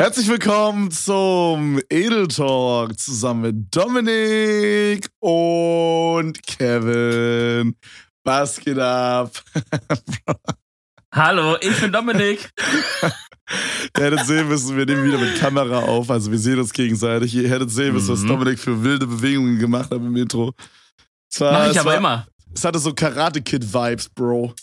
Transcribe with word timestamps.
Herzlich 0.00 0.28
willkommen 0.28 0.90
zum 0.92 1.80
Edel 1.88 2.28
Talk 2.28 2.96
zusammen 2.98 3.40
mit 3.42 3.74
Dominik 3.76 5.08
und 5.18 6.40
Kevin. 6.46 7.74
Was 8.24 8.60
geht 8.60 8.78
ab? 8.78 9.32
Hallo, 11.14 11.56
ich 11.60 11.80
bin 11.80 11.90
Dominik. 11.90 12.48
Ihr 13.96 14.04
hättet 14.04 14.26
sehen 14.26 14.46
müssen, 14.48 14.76
wir 14.76 14.84
nehmen 14.86 15.04
wieder 15.04 15.18
mit 15.18 15.36
Kamera 15.40 15.78
auf, 15.80 16.10
also 16.10 16.30
wir 16.30 16.38
sehen 16.38 16.58
uns 16.60 16.72
gegenseitig. 16.72 17.34
Ihr 17.34 17.48
hättet 17.48 17.70
sehen 17.70 17.94
müssen, 17.94 18.10
was 18.12 18.20
Mhm. 18.20 18.28
Dominik 18.28 18.58
für 18.58 18.82
wilde 18.84 19.06
Bewegungen 19.06 19.58
gemacht 19.58 19.90
hat 19.90 19.98
im 19.98 20.14
Intro. 20.16 20.52
Mach 21.40 21.70
ich 21.70 21.80
aber 21.80 21.90
war- 21.90 21.96
immer. 21.96 22.26
Es 22.54 22.64
hatte 22.64 22.78
so 22.78 22.92
Karate 22.94 23.40
Kid 23.42 23.72
Vibes, 23.72 24.08
Bro. 24.10 24.54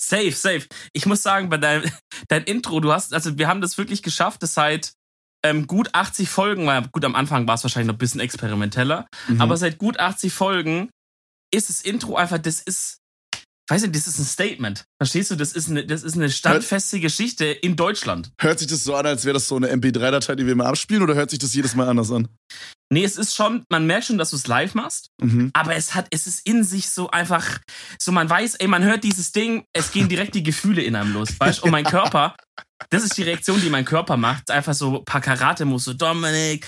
Safe, 0.00 0.32
safe. 0.32 0.66
Ich 0.92 1.04
muss 1.06 1.22
sagen, 1.22 1.48
bei 1.50 1.58
deinem 1.58 1.84
dein 2.28 2.44
Intro, 2.44 2.80
du 2.80 2.92
hast, 2.92 3.12
also 3.12 3.36
wir 3.38 3.48
haben 3.48 3.60
das 3.60 3.76
wirklich 3.78 4.02
geschafft, 4.02 4.42
das 4.42 4.54
seit 4.54 4.92
ähm, 5.44 5.66
gut 5.66 5.90
80 5.94 6.28
Folgen, 6.28 6.66
weil 6.66 6.86
gut 6.88 7.04
am 7.04 7.14
Anfang 7.14 7.46
war 7.46 7.54
es 7.54 7.62
wahrscheinlich 7.62 7.88
noch 7.88 7.94
ein 7.94 7.98
bisschen 7.98 8.20
experimenteller, 8.20 9.06
Mhm. 9.28 9.40
aber 9.40 9.56
seit 9.56 9.78
gut 9.78 9.98
80 9.98 10.32
Folgen 10.32 10.90
ist 11.52 11.68
das 11.68 11.80
Intro 11.82 12.16
einfach, 12.16 12.38
das 12.38 12.60
ist, 12.60 12.99
weiß 13.70 13.82
nicht, 13.82 13.94
das 13.94 14.06
ist 14.06 14.18
ein 14.18 14.24
Statement. 14.24 14.84
Verstehst 15.00 15.30
du? 15.30 15.36
Das 15.36 15.52
ist 15.52 15.70
eine, 15.70 15.86
das 15.86 16.02
ist 16.02 16.14
eine 16.16 16.30
standfeste 16.30 16.98
Geschichte 17.00 17.44
in 17.46 17.76
Deutschland. 17.76 18.30
Hört 18.40 18.58
sich 18.58 18.68
das 18.68 18.84
so 18.84 18.94
an, 18.96 19.06
als 19.06 19.24
wäre 19.24 19.34
das 19.34 19.46
so 19.48 19.56
eine 19.56 19.68
MP3-Datei, 19.72 20.34
die 20.36 20.44
wir 20.46 20.52
immer 20.52 20.66
abspielen, 20.66 21.02
oder 21.02 21.14
hört 21.14 21.30
sich 21.30 21.38
das 21.38 21.54
jedes 21.54 21.74
Mal 21.74 21.88
anders 21.88 22.10
an? 22.10 22.28
Nee, 22.92 23.04
es 23.04 23.16
ist 23.16 23.36
schon, 23.36 23.62
man 23.70 23.86
merkt 23.86 24.06
schon, 24.06 24.18
dass 24.18 24.30
du 24.30 24.36
es 24.36 24.48
live 24.48 24.74
machst, 24.74 25.10
Mhm. 25.22 25.50
aber 25.54 25.76
es 25.76 25.94
hat, 25.94 26.08
es 26.10 26.26
ist 26.26 26.44
in 26.44 26.64
sich 26.64 26.90
so 26.90 27.08
einfach, 27.10 27.60
so 28.00 28.10
man 28.10 28.28
weiß, 28.28 28.56
ey, 28.56 28.66
man 28.66 28.82
hört 28.82 29.04
dieses 29.04 29.30
Ding, 29.30 29.64
es 29.72 29.92
gehen 29.92 30.08
direkt 30.08 30.34
die 30.34 30.42
Gefühle 30.42 30.82
in 30.82 30.96
einem 30.96 31.12
los, 31.12 31.28
weißt? 31.38 31.62
Und 31.62 31.70
mein 31.70 31.84
Körper, 31.84 32.34
das 32.90 33.04
ist 33.04 33.16
die 33.16 33.22
Reaktion, 33.22 33.60
die 33.60 33.70
mein 33.70 33.84
Körper 33.84 34.16
macht, 34.16 34.50
einfach 34.50 34.74
so 34.74 34.98
ein 34.98 35.04
paar 35.04 35.20
Karate-Moves, 35.20 35.84
so 35.84 35.92
Dominik 35.94 36.66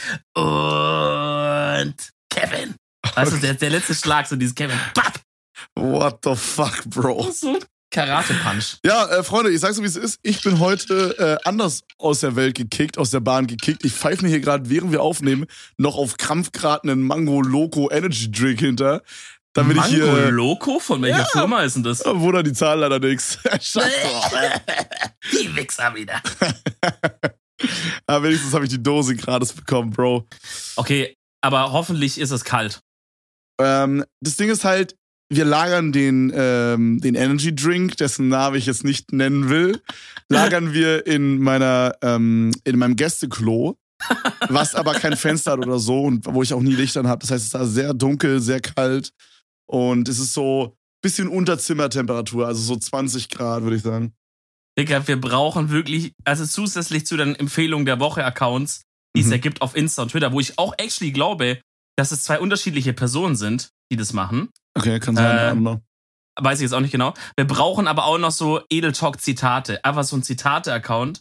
und 0.73 1.95
Kevin. 2.31 2.77
Weißt 3.15 3.33
du, 3.33 3.37
der, 3.39 3.55
der 3.55 3.71
letzte 3.71 3.95
Schlag, 3.95 4.27
so 4.29 4.37
dieses 4.37 4.55
Kevin, 4.55 4.79
bap, 4.95 5.19
What 5.75 6.21
the 6.25 6.35
fuck, 6.35 6.85
Bro? 6.87 7.31
so 7.33 7.59
Karate-Punch. 7.91 8.79
Ja, 8.87 9.07
äh, 9.07 9.23
Freunde, 9.23 9.51
ich 9.51 9.61
sag's 9.61 9.77
so, 9.77 9.83
wie 9.83 9.87
es 9.87 9.97
ist. 9.97 10.19
Ich 10.23 10.43
bin 10.43 10.61
heute 10.61 11.15
äh, 11.19 11.47
anders 11.47 11.83
aus 11.99 12.21
der 12.21 12.37
Welt 12.37 12.57
gekickt, 12.57 12.97
aus 12.97 13.11
der 13.11 13.21
Bahn 13.21 13.47
gekickt. 13.47 13.85
Ich 13.85 13.93
pfeife 13.93 14.23
mir 14.23 14.31
hier 14.31 14.41
gerade, 14.41 14.71
während 14.71 14.93
wir 14.93 15.03
aufnehmen, 15.03 15.45
noch 15.77 15.97
auf 15.97 16.17
Krampfgrad 16.17 16.85
einen 16.85 17.03
Mango 17.03 17.43
Loco 17.43 17.91
Energy 17.91 18.31
Drink 18.31 18.61
hinter. 18.61 19.03
Damit 19.53 19.77
Mango 19.77 19.91
ich 19.95 20.03
hier. 20.03 20.31
Loco? 20.31 20.79
Von 20.79 21.03
welcher 21.03 21.19
Ja. 21.19 21.25
Firma 21.27 21.63
ist 21.63 21.77
denn 21.77 21.83
das? 21.83 22.01
Äh, 22.01 22.19
Wunder 22.19 22.43
die 22.43 22.55
Zahl 22.55 22.79
leider 22.79 22.99
nix. 22.99 23.39
Scheiße. 23.61 23.83
Die 25.33 25.55
Wichser 25.55 25.95
wieder. 25.95 26.23
Aber 28.07 28.25
wenigstens 28.25 28.55
habe 28.55 28.65
ich 28.65 28.71
die 28.71 28.83
Dose 28.83 29.15
gratis 29.15 29.53
bekommen, 29.53 29.91
Bro. 29.91 30.27
Okay, 30.75 31.15
aber 31.43 31.71
hoffentlich 31.71 32.19
ist 32.19 32.33
es 32.33 32.43
kalt. 32.45 32.81
Ähm, 33.61 34.05
das 34.21 34.37
Ding 34.37 34.51
ist 34.51 34.65
halt, 34.65 34.97
wir 35.35 35.45
lagern 35.45 35.93
den, 35.93 36.33
ähm, 36.35 37.01
den 37.01 37.15
Energy 37.15 37.55
Drink, 37.55 37.97
dessen 37.97 38.29
Namen 38.29 38.57
ich 38.57 38.67
jetzt 38.67 38.85
nicht 38.85 39.13
nennen 39.13 39.49
will, 39.49 39.81
lagern 40.29 40.73
wir 40.73 41.07
in 41.07 41.39
meiner, 41.39 41.97
ähm, 42.03 42.53
in 42.65 42.79
meinem 42.79 42.97
Gästeklo, 42.97 43.79
was 44.49 44.75
aber 44.75 44.95
kein 44.95 45.17
Fenster 45.17 45.53
hat 45.53 45.61
oder 45.61 45.79
so 45.79 46.03
und 46.03 46.27
wo 46.27 46.43
ich 46.43 46.53
auch 46.53 46.61
nie 46.61 46.75
Licht 46.75 46.97
an 46.97 47.09
habe. 47.09 47.21
Das 47.21 47.31
heißt, 47.31 47.41
es 47.41 47.47
ist 47.47 47.55
da 47.55 47.65
sehr 47.65 47.95
dunkel, 47.95 48.41
sehr 48.41 48.61
kalt 48.61 49.13
und 49.67 50.09
es 50.09 50.19
ist 50.19 50.35
so 50.35 50.77
bisschen 51.03 51.29
unter 51.29 51.59
Zimmertemperatur, 51.59 52.47
also 52.47 52.61
so 52.63 52.77
20 52.77 53.29
Grad, 53.29 53.63
würde 53.65 53.77
ich 53.77 53.83
sagen. 53.83 54.13
Digga, 54.79 55.07
wir 55.07 55.21
brauchen 55.21 55.71
wirklich, 55.71 56.13
also 56.25 56.47
zusätzlich 56.47 57.07
zu 57.07 57.17
den 57.17 57.35
Empfehlungen 57.35 57.85
der 57.85 58.01
Woche-Accounts, 58.01 58.83
die 59.17 59.21
es 59.21 59.27
Mhm. 59.27 59.33
ja 59.33 59.39
gibt 59.39 59.63
auf 59.63 59.77
Insta 59.77 60.03
und 60.03 60.11
Twitter, 60.11 60.33
wo 60.33 60.41
ich 60.41 60.59
auch 60.59 60.75
actually 60.79 61.13
glaube, 61.13 61.61
dass 61.97 62.13
es 62.13 62.25
zwei 62.25 62.39
unterschiedliche 62.39 62.93
Personen 62.93 63.37
sind, 63.37 63.71
die 63.91 63.97
das 63.97 64.13
machen. 64.13 64.49
Okay, 64.75 64.99
kann 65.01 65.17
sein. 65.17 65.67
Äh. 65.67 65.79
Weiß 66.41 66.59
ich 66.59 66.63
jetzt 66.63 66.73
auch 66.73 66.81
nicht 66.81 66.93
genau. 66.93 67.13
Wir 67.37 67.47
brauchen 67.47 67.87
aber 67.87 68.07
auch 68.07 68.19
noch 68.19 68.31
so 68.31 68.61
Edel 68.71 68.93
Talk-Zitate. 68.93 69.85
Einfach 69.85 70.05
so 70.05 70.17
ein 70.17 70.23
Zitate-Account. 70.23 71.21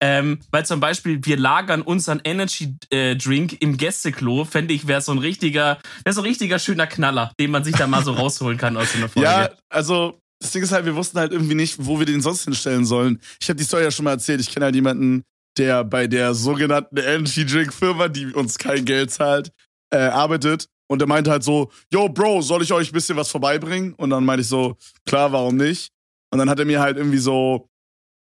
Ähm, 0.00 0.38
weil 0.50 0.64
zum 0.64 0.80
Beispiel, 0.80 1.20
wir 1.24 1.36
lagern 1.36 1.82
unseren 1.82 2.20
Energy-Drink 2.24 3.60
im 3.60 3.76
Gästeklo, 3.76 4.44
fände 4.46 4.72
ich, 4.72 4.86
wäre 4.86 5.02
so 5.02 5.12
ein 5.12 5.18
richtiger, 5.18 5.78
wäre 6.04 6.14
so 6.14 6.22
ein 6.22 6.26
richtiger 6.26 6.58
schöner 6.58 6.86
Knaller, 6.86 7.32
den 7.38 7.50
man 7.50 7.64
sich 7.64 7.74
da 7.74 7.86
mal 7.86 8.02
so 8.02 8.12
rausholen 8.14 8.56
kann 8.56 8.76
aus 8.78 8.92
so 8.92 8.98
einer 8.98 9.08
Folge. 9.08 9.28
Ja, 9.28 9.50
also 9.68 10.18
das 10.40 10.52
Ding 10.52 10.62
ist 10.62 10.72
halt, 10.72 10.84
wir 10.84 10.94
wussten 10.94 11.18
halt 11.18 11.32
irgendwie 11.32 11.56
nicht, 11.56 11.84
wo 11.84 11.98
wir 11.98 12.06
den 12.06 12.20
sonst 12.20 12.44
hinstellen 12.44 12.84
sollen. 12.84 13.20
Ich 13.40 13.48
habe 13.48 13.58
die 13.58 13.64
Story 13.64 13.82
ja 13.82 13.90
schon 13.90 14.04
mal 14.04 14.12
erzählt. 14.12 14.40
Ich 14.40 14.50
kenne 14.50 14.66
halt 14.66 14.74
jemanden, 14.74 15.24
der 15.56 15.84
bei 15.84 16.06
der 16.06 16.34
sogenannten 16.34 16.96
Energy 16.96 17.44
Drink 17.44 17.74
Firma, 17.74 18.08
die 18.08 18.26
uns 18.26 18.58
kein 18.58 18.84
Geld 18.84 19.10
zahlt, 19.10 19.50
äh, 19.90 19.98
arbeitet. 19.98 20.68
Und 20.88 21.00
der 21.00 21.08
meinte 21.08 21.30
halt 21.30 21.44
so, 21.44 21.70
yo, 21.92 22.08
Bro, 22.08 22.42
soll 22.42 22.62
ich 22.62 22.72
euch 22.72 22.90
ein 22.90 22.94
bisschen 22.94 23.16
was 23.16 23.30
vorbeibringen? 23.30 23.94
Und 23.94 24.10
dann 24.10 24.24
meinte 24.24 24.42
ich 24.42 24.48
so, 24.48 24.76
klar, 25.06 25.30
warum 25.32 25.56
nicht? 25.56 25.90
Und 26.30 26.38
dann 26.38 26.48
hat 26.50 26.58
er 26.58 26.64
mir 26.64 26.80
halt 26.80 26.96
irgendwie 26.96 27.18
so, 27.18 27.68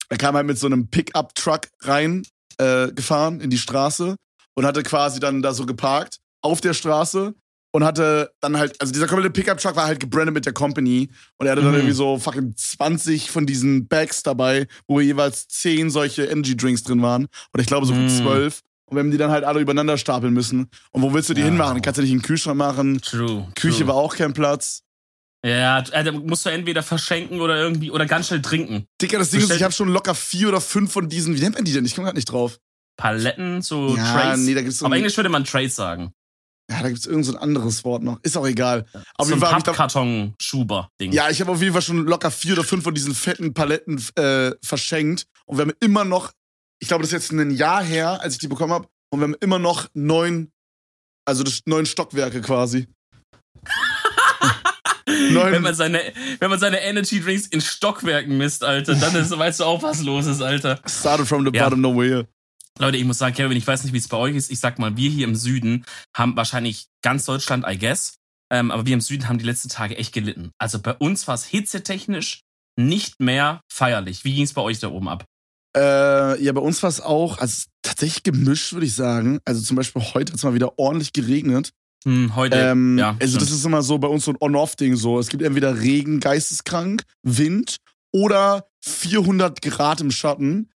er 0.10 0.18
kam 0.18 0.36
halt 0.36 0.46
mit 0.48 0.58
so 0.60 0.68
einem 0.68 0.88
Pickup-Truck 0.90 1.68
rein 1.82 2.24
äh, 2.58 2.92
gefahren 2.92 3.42
in 3.42 3.50
die 3.50 3.58
Straße 3.58 4.16
und 4.56 4.66
hatte 4.66 4.84
quasi 4.84 5.20
dann 5.20 5.42
da 5.42 5.54
so 5.54 5.66
geparkt 5.66 6.18
auf 6.44 6.62
der 6.62 6.74
Straße 6.74 7.34
und 7.74 7.84
hatte 7.86 8.32
dann 8.42 8.58
halt, 8.58 8.80
also 8.82 8.92
dieser 8.92 9.08
komplette 9.08 9.32
Pickup-Truck 9.32 9.76
war 9.76 9.86
halt 9.88 10.00
gebrandet 10.00 10.34
mit 10.34 10.46
der 10.46 10.54
Company 10.54 11.10
und 11.38 11.46
er 11.48 11.54
hatte 11.54 11.62
dann 11.62 11.72
Mhm. 11.72 11.78
irgendwie 11.78 11.96
so 11.96 12.18
fucking 12.20 12.54
20 12.56 13.32
von 13.32 13.46
diesen 13.46 13.88
Bags 13.88 14.24
dabei, 14.24 14.68
wo 14.88 15.00
jeweils 15.00 15.48
10 15.48 15.90
solche 15.90 16.26
Energy-Drinks 16.26 16.84
drin 16.84 17.02
waren 17.02 17.28
oder 17.54 17.62
ich 17.62 17.68
glaube 17.68 17.86
so 17.88 17.94
Mhm. 17.94 18.10
12 18.10 18.60
und 18.92 18.98
wir 18.98 19.00
haben 19.04 19.12
die 19.12 19.18
dann 19.18 19.32
halt 19.32 19.46
alle 19.46 19.62
übereinander 19.62 19.98
stapeln 19.98 20.34
müssen 20.34 20.70
und 20.92 21.02
wo 21.02 21.14
willst 21.14 21.30
du 21.30 21.34
die 21.34 21.40
Ja. 21.42 21.48
hinmachen? 21.48 21.82
Kannst 21.82 21.98
du 21.98 22.02
nicht 22.02 22.12
in 22.12 22.18
den 22.20 22.24
Kühlschrank 22.24 22.58
machen, 22.58 23.02
True. 23.02 23.48
Küche 23.56 23.80
true. 23.80 23.88
war 23.88 23.96
auch 23.96 24.16
kein 24.16 24.34
Platz. 24.34 24.84
Ja, 25.46 25.78
also 25.94 26.12
musst 26.12 26.46
du 26.46 26.50
entweder 26.50 26.84
verschenken 26.84 27.40
oder 27.42 27.56
irgendwie 27.58 27.90
oder 27.90 28.06
ganz 28.06 28.28
schnell 28.28 28.42
trinken. 28.44 28.86
Dicker, 29.02 29.18
das 29.18 29.32
Ding 29.32 29.40
ist, 29.42 29.52
ich 29.52 29.64
habe 29.64 29.74
schon 29.74 29.88
locker 29.90 30.14
vier 30.14 30.50
oder 30.50 30.62
fünf 30.62 30.92
von 30.92 31.10
diesen, 31.10 31.36
wie 31.36 31.40
nennt 31.40 31.56
man 31.56 31.64
die 31.66 31.74
denn? 31.74 31.86
Ich 31.86 31.96
komme 31.96 32.06
gerade 32.06 32.18
nicht 32.18 32.30
drauf. 32.32 32.60
Paletten, 32.98 33.62
so 33.64 33.96
ja, 33.96 34.14
Trays. 34.34 34.40
nee, 34.42 34.54
da 34.54 34.62
gibt's 34.62 34.84
Auf 34.84 34.92
ein, 34.92 34.98
Englisch 34.98 35.16
würde 35.18 35.30
man 35.30 35.44
Trays 35.46 35.76
sagen. 35.76 36.12
ja, 36.70 36.82
da 36.84 36.90
gibt's 36.90 37.06
irgend 37.08 37.26
so 37.26 37.32
ein 37.34 37.40
anderes 37.40 37.84
Wort 37.86 38.04
noch. 38.04 38.20
Ist 38.22 38.38
auch 38.38 38.46
egal. 38.46 38.86
Auf 39.18 39.26
so 39.28 39.34
jeden 39.34 39.44
ein 39.44 39.50
Fall 39.50 39.60
da, 39.62 39.72
Pappkarton-Schuber-Ding. 39.72 41.12
Ja, 41.12 41.30
ich 41.30 41.42
habe 41.42 41.52
auf 41.52 41.62
jeden 41.62 41.74
Fall 41.74 41.82
schon 41.82 42.06
locker 42.06 42.30
vier 42.30 42.54
oder 42.54 42.64
fünf 42.64 42.84
von 42.84 42.94
diesen 42.94 43.16
fetten 43.16 43.54
Paletten 43.54 44.00
äh, 44.16 44.52
verschenkt. 44.64 45.26
Und 45.46 45.58
wir 45.58 45.64
haben 45.64 45.74
immer 45.80 46.04
noch, 46.06 46.32
ich 46.82 46.88
glaube, 46.88 47.04
das 47.04 47.14
ist 47.14 47.30
jetzt 47.30 47.32
ein 47.32 47.52
Jahr 47.52 47.84
her, 47.84 48.20
als 48.22 48.34
ich 48.34 48.40
die 48.40 48.48
bekommen 48.48 48.74
habe. 48.74 48.88
Und 49.14 49.20
wir 49.20 49.24
haben 49.24 49.36
immer 49.40 49.60
noch 49.60 49.88
neun, 49.94 50.52
also 51.26 51.44
das, 51.44 51.62
neun 51.66 51.86
Stockwerke 51.86 52.42
quasi. 52.42 52.88
neun, 55.32 55.52
Wenn 55.54 55.62
man 55.62 55.76
seine, 55.76 56.02
wenn 56.40 56.50
man 56.50 56.60
seine 56.60 56.82
Energy 56.82 57.22
Drinks 57.22 57.48
in 57.48 57.62
Stockwerken 57.62 58.38
misst, 58.38 58.64
Alter, 58.64 58.96
dann 58.96 59.16
ist, 59.16 59.38
weißt 59.38 59.60
du 59.60 59.66
auch, 59.66 59.84
was 59.84 60.02
los 60.02 60.26
ist, 60.26 60.42
Alter. 60.42 60.80
started 60.88 61.28
from 61.28 61.46
the 61.46 61.52
Ja. 61.56 61.66
bottom 61.66 61.82
nowhere. 61.82 62.28
Leute, 62.80 62.98
ich 62.98 63.04
muss 63.04 63.18
sagen, 63.18 63.36
Kevin, 63.36 63.58
ich 63.58 63.68
weiß 63.68 63.84
nicht, 63.84 63.94
wie 63.94 63.98
es 63.98 64.08
bei 64.08 64.18
euch 64.18 64.36
ist. 64.36 64.50
Ich 64.50 64.60
sag 64.60 64.80
mal, 64.80 64.96
wir 64.96 65.10
hier 65.10 65.28
im 65.28 65.36
Süden 65.36 65.86
haben 66.16 66.36
wahrscheinlich 66.38 66.88
ganz 67.04 67.26
Deutschland, 67.26 67.66
I 67.68 67.78
guess. 67.78 68.16
Ähm, 68.52 68.72
aber 68.72 68.86
wir 68.86 68.94
im 68.94 69.02
Süden 69.02 69.28
haben 69.28 69.38
die 69.38 69.46
letzten 69.46 69.70
Tage 69.70 69.98
echt 69.98 70.14
gelitten. 70.14 70.52
Also 70.58 70.80
bei 70.80 70.94
uns 70.94 71.28
war 71.28 71.36
es 71.36 71.46
hitzetechnisch 71.46 72.42
nicht 72.78 73.20
mehr 73.20 73.62
feierlich. 73.72 74.24
Wie 74.24 74.34
ging 74.34 74.46
es 74.46 74.54
bei 74.54 74.62
euch 74.62 74.80
da 74.80 74.88
oben 74.88 75.10
ab? 75.10 75.26
Äh, 75.76 76.42
ja, 76.44 76.52
bei 76.52 76.62
uns 76.62 76.82
war 76.84 76.90
es 76.90 77.00
auch, 77.02 77.38
also 77.38 77.64
tatsächlich 77.82 78.24
gemischt, 78.24 78.74
würde 78.74 78.86
ich 78.86 78.96
sagen. 78.96 79.40
Also 79.46 79.62
zum 79.62 79.78
Beispiel 79.78 80.02
heute 80.14 80.32
hat 80.34 80.38
es 80.38 80.44
mal 80.44 80.54
wieder 80.54 80.78
ordentlich 80.78 81.14
geregnet. 81.14 81.72
Hm, 82.04 82.36
heute. 82.36 82.58
Ähm, 82.58 82.98
ja, 82.98 83.12
also 83.20 83.38
stimmt. 83.38 83.42
das 83.44 83.52
ist 83.52 83.66
immer 83.66 83.82
so 83.82 83.98
bei 84.00 84.08
uns 84.08 84.26
so 84.26 84.32
ein 84.32 84.38
On-Off-Ding 84.40 84.96
so. 84.96 85.20
Es 85.20 85.28
gibt 85.30 85.44
entweder 85.44 85.80
Regen, 85.80 86.20
geisteskrank, 86.20 87.04
Wind 87.24 87.78
oder 88.14 88.68
400 88.84 89.62
Grad 89.62 90.02
im 90.02 90.12
Schatten. 90.12 90.70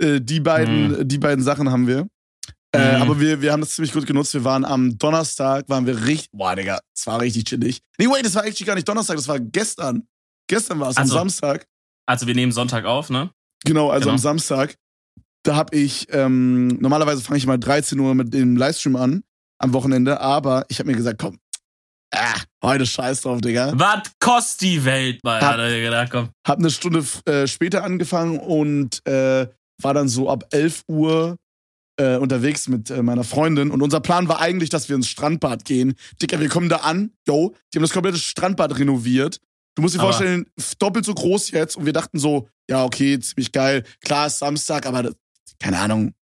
Äh, 0.00 0.20
die 0.20 0.40
beiden, 0.40 1.06
die 1.08 1.18
beiden 1.18 1.44
Sachen 1.44 1.70
haben 1.70 1.86
wir. 1.86 2.08
Äh, 2.74 2.96
Mhm. 2.96 3.02
aber 3.02 3.20
wir, 3.20 3.40
wir 3.42 3.52
haben 3.52 3.60
das 3.60 3.74
ziemlich 3.74 3.92
gut 3.92 4.06
genutzt. 4.06 4.32
Wir 4.34 4.44
waren 4.44 4.64
am 4.64 4.96
Donnerstag, 4.98 5.68
waren 5.68 5.86
wir 5.86 6.04
richtig, 6.06 6.30
boah, 6.32 6.56
Digga, 6.56 6.80
es 6.96 7.06
war 7.06 7.20
richtig 7.20 7.44
chillig. 7.44 7.80
Nee, 7.98 8.06
wait, 8.08 8.24
das 8.24 8.34
war 8.34 8.44
actually 8.46 8.66
gar 8.66 8.74
nicht 8.74 8.88
Donnerstag, 8.88 9.16
das 9.16 9.28
war 9.28 9.38
gestern. 9.38 10.06
Gestern 10.48 10.80
war 10.80 10.88
es, 10.90 10.96
am 10.96 11.02
Also, 11.02 11.14
Samstag. 11.14 11.66
also 12.06 12.26
wir 12.26 12.34
nehmen 12.34 12.50
Sonntag 12.50 12.84
auf, 12.86 13.10
ne? 13.10 13.30
Genau, 13.64 13.90
also 13.90 14.04
Genau. 14.04 14.12
am 14.12 14.18
Samstag. 14.18 14.74
Da 15.44 15.56
hab 15.56 15.74
ich, 15.74 16.06
ähm, 16.10 16.68
normalerweise 16.80 17.20
fange 17.22 17.38
ich 17.38 17.46
mal 17.46 17.58
13 17.58 17.98
Uhr 17.98 18.14
mit 18.14 18.32
dem 18.32 18.56
Livestream 18.56 18.96
an, 18.96 19.22
am 19.58 19.72
Wochenende, 19.72 20.20
aber 20.20 20.64
ich 20.68 20.78
habe 20.78 20.90
mir 20.90 20.96
gesagt, 20.96 21.18
komm, 21.20 21.38
ah, 22.14 22.34
heute 22.62 22.86
scheiß 22.86 23.22
drauf, 23.22 23.40
Digga. 23.40 23.72
Was 23.74 24.02
kostet 24.20 24.60
die 24.62 24.84
Welt, 24.84 25.18
Mann? 25.24 25.40
Hab- 25.40 25.54
Hat 25.54 25.58
er 25.60 25.80
gedacht, 25.80 26.10
komm. 26.12 26.28
Hab 26.46 26.58
eine 26.58 26.70
Stunde 26.70 27.04
äh, 27.26 27.46
später 27.48 27.82
angefangen 27.82 28.38
und 28.38 29.04
äh, 29.06 29.48
war 29.82 29.94
dann 29.94 30.08
so 30.08 30.30
ab 30.30 30.44
11 30.52 30.84
Uhr 30.88 31.36
äh, 31.98 32.16
unterwegs 32.16 32.68
mit 32.68 32.90
äh, 32.90 33.02
meiner 33.02 33.24
Freundin. 33.24 33.70
Und 33.72 33.82
unser 33.82 34.00
Plan 34.00 34.28
war 34.28 34.40
eigentlich, 34.40 34.70
dass 34.70 34.88
wir 34.88 34.94
ins 34.96 35.08
Strandbad 35.08 35.64
gehen. 35.64 35.94
Dicker, 36.22 36.38
wir 36.40 36.48
kommen 36.48 36.68
da 36.68 36.76
an, 36.76 37.10
yo, 37.26 37.54
die 37.72 37.78
haben 37.78 37.82
das 37.82 37.92
komplette 37.92 38.18
Strandbad 38.18 38.78
renoviert. 38.78 39.40
Du 39.74 39.82
musst 39.82 39.94
dir 39.94 40.00
Aber- 40.00 40.08
vorstellen, 40.12 40.46
doppelt 40.78 41.04
so 41.04 41.14
groß 41.14 41.50
jetzt. 41.52 41.76
Und 41.76 41.86
wir 41.86 41.92
dachten 41.92 42.18
so, 42.18 42.48
ja, 42.68 42.84
okay, 42.84 43.18
ziemlich 43.18 43.52
geil. 43.52 43.84
Klar 44.00 44.26
ist 44.26 44.38
Samstag, 44.38 44.86
aber 44.86 45.02
das, 45.02 45.14
keine 45.58 45.78
Ahnung, 45.78 46.14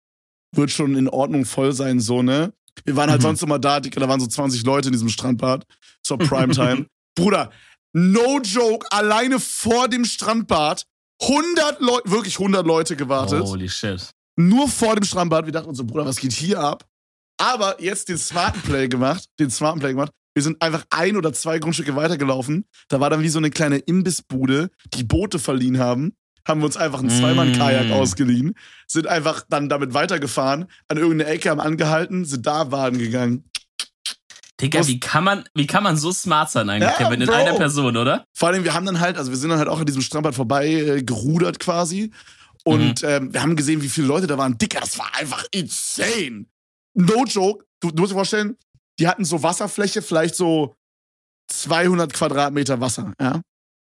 wird 0.55 0.71
schon 0.71 0.97
in 0.97 1.09
Ordnung 1.09 1.45
voll 1.45 1.73
sein, 1.73 2.01
so, 2.01 2.23
ne? 2.23 2.53
Wir 2.85 2.97
waren 2.97 3.11
halt 3.11 3.21
Mhm. 3.21 3.25
sonst 3.25 3.43
immer 3.43 3.59
da, 3.59 3.81
Digga, 3.81 4.01
da 4.01 4.09
waren 4.09 4.21
so 4.21 4.27
20 4.27 4.65
Leute 4.65 4.89
in 4.89 4.93
diesem 4.93 5.09
Strandbad 5.09 5.65
zur 6.03 6.19
Primetime. 6.19 6.87
Bruder, 7.17 7.51
no 7.93 8.41
joke, 8.41 8.87
alleine 8.91 9.39
vor 9.41 9.89
dem 9.89 10.05
Strandbad 10.05 10.85
100 11.23 11.81
Leute, 11.81 12.11
wirklich 12.11 12.39
100 12.39 12.65
Leute 12.67 12.97
gewartet. 12.97 13.43
Holy 13.43 13.69
shit. 13.69 14.11
Nur 14.37 14.69
vor 14.69 14.95
dem 14.95 15.05
Strandbad. 15.05 15.45
Wir 15.45 15.53
dachten 15.53 15.69
uns 15.69 15.79
so, 15.79 15.85
Bruder, 15.85 16.07
was 16.07 16.17
geht 16.17 16.33
hier 16.33 16.61
ab? 16.61 16.87
Aber 17.39 17.81
jetzt 17.83 18.09
den 18.09 18.17
smarten 18.19 18.63
Play 18.63 18.89
gemacht, 18.89 19.25
den 19.39 19.51
smarten 19.51 19.81
Play 19.81 19.91
gemacht. 19.91 20.13
Wir 20.35 20.43
sind 20.43 20.63
einfach 20.63 20.85
ein 20.91 21.17
oder 21.17 21.33
zwei 21.33 21.59
Grundstücke 21.59 21.97
weitergelaufen. 21.97 22.65
Da 22.89 23.01
war 23.01 23.11
dann 23.11 23.23
wie 23.23 23.29
so 23.29 23.39
eine 23.39 23.51
kleine 23.51 23.79
Imbissbude, 23.79 24.71
die 24.95 25.05
Boote 25.05 25.39
verliehen 25.39 25.79
haben. 25.79 26.15
Haben 26.47 26.61
wir 26.61 26.67
uns 26.67 26.77
einfach 26.77 27.01
einen 27.01 27.11
Zweimann-Kajak 27.11 27.89
Mm. 27.89 27.93
ausgeliehen, 27.93 28.55
sind 28.87 29.07
einfach 29.07 29.43
dann 29.49 29.69
damit 29.69 29.93
weitergefahren, 29.93 30.67
an 30.89 30.97
irgendeine 30.97 31.31
Ecke 31.31 31.51
haben 31.51 31.61
angehalten, 31.61 32.25
sind 32.25 32.47
da 32.47 32.65
baden 32.65 32.99
gegangen. 32.99 33.45
Digga, 34.61 34.87
wie 34.87 35.01
kann 35.01 35.25
man, 35.25 35.45
wie 35.55 35.67
kann 35.67 35.83
man 35.83 35.97
so 35.97 36.13
smart 36.13 36.51
sein 36.51 36.69
eigentlich, 36.69 36.91
Ja, 36.91 36.97
Kevin, 36.97 37.21
in 37.23 37.27
Bro. 37.27 37.35
einer 37.35 37.55
Person, 37.55 37.97
oder? 37.97 38.25
Vor 38.35 38.49
allem, 38.49 38.65
wir 38.65 38.75
haben 38.75 38.85
dann 38.85 39.01
halt, 39.01 39.17
also 39.17 39.31
wir 39.31 39.39
sind 39.39 39.51
dann 39.51 39.59
halt 39.59 39.69
auch 39.69 39.81
an 39.81 39.87
diesem 39.87 40.03
Strandbad 40.03 40.35
vorbei 40.35 40.69
äh, 40.69 41.03
gerudert 41.03 41.59
quasi. 41.59 42.11
Und 42.65 43.03
ähm, 43.05 43.33
wir 43.33 43.41
haben 43.43 43.57
gesehen, 43.57 43.81
wie 43.83 43.89
viele 43.89 44.07
Leute 44.07 44.27
da 44.27 44.37
waren. 44.37 44.59
Dicker, 44.59 44.81
das 44.81 44.99
war 44.99 45.11
einfach 45.19 45.45
insane. 45.51 46.45
No 46.95 47.25
joke. 47.25 47.65
Du, 47.81 47.91
du 47.91 48.01
musst 48.03 48.13
dir 48.13 48.17
vorstellen, 48.17 48.57
die 49.01 49.09
hatten 49.09 49.25
so 49.25 49.43
Wasserfläche, 49.43 50.03
vielleicht 50.03 50.35
so 50.37 50.75
200 51.53 52.13
Quadratmeter 52.13 52.81
Wasser. 52.81 53.13
Ja? 53.21 53.41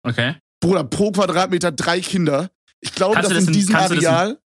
Okay. 0.05 0.35
Bruder, 0.61 0.83
pro 0.83 1.11
Quadratmeter 1.11 1.71
drei 1.71 2.01
Kinder. 2.01 2.49
Ich 2.81 2.93
glaube, 2.93 3.15
dass 3.15 3.29
das 3.29 3.43
in 3.43 3.47
in- 3.47 3.53
diesem 3.53 3.75
Areal. 3.75 4.39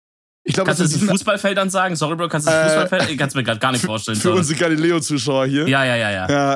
Ich 0.43 0.53
glaube, 0.53 0.67
Kannst 0.67 0.79
du 0.79 0.83
das 0.85 0.91
in 0.93 0.99
in 0.99 0.99
diesem 1.01 1.09
Fußballfeldern 1.17 1.69
sagen? 1.69 1.95
Sorry, 1.95 2.15
Bro, 2.15 2.29
kannst 2.29 2.47
du 2.47 2.51
das 2.51 2.61
Äh, 2.61 2.79
Fußballfeld? 2.81 3.09
Ich 3.11 3.17
kann 3.17 3.27
es 3.27 3.35
mir 3.35 3.43
gerade 3.43 3.59
gar 3.59 3.71
nicht 3.73 3.83
vorstellen. 3.83 4.15
für 4.17 4.29
sorry. 4.29 4.37
unsere 4.39 4.57
Galileo-Zuschauer 4.59 5.45
hier. 5.47 5.67
Ja, 5.67 5.83
ja, 5.83 5.95
ja, 5.97 6.09
ja. 6.11 6.29
Ja, 6.29 6.55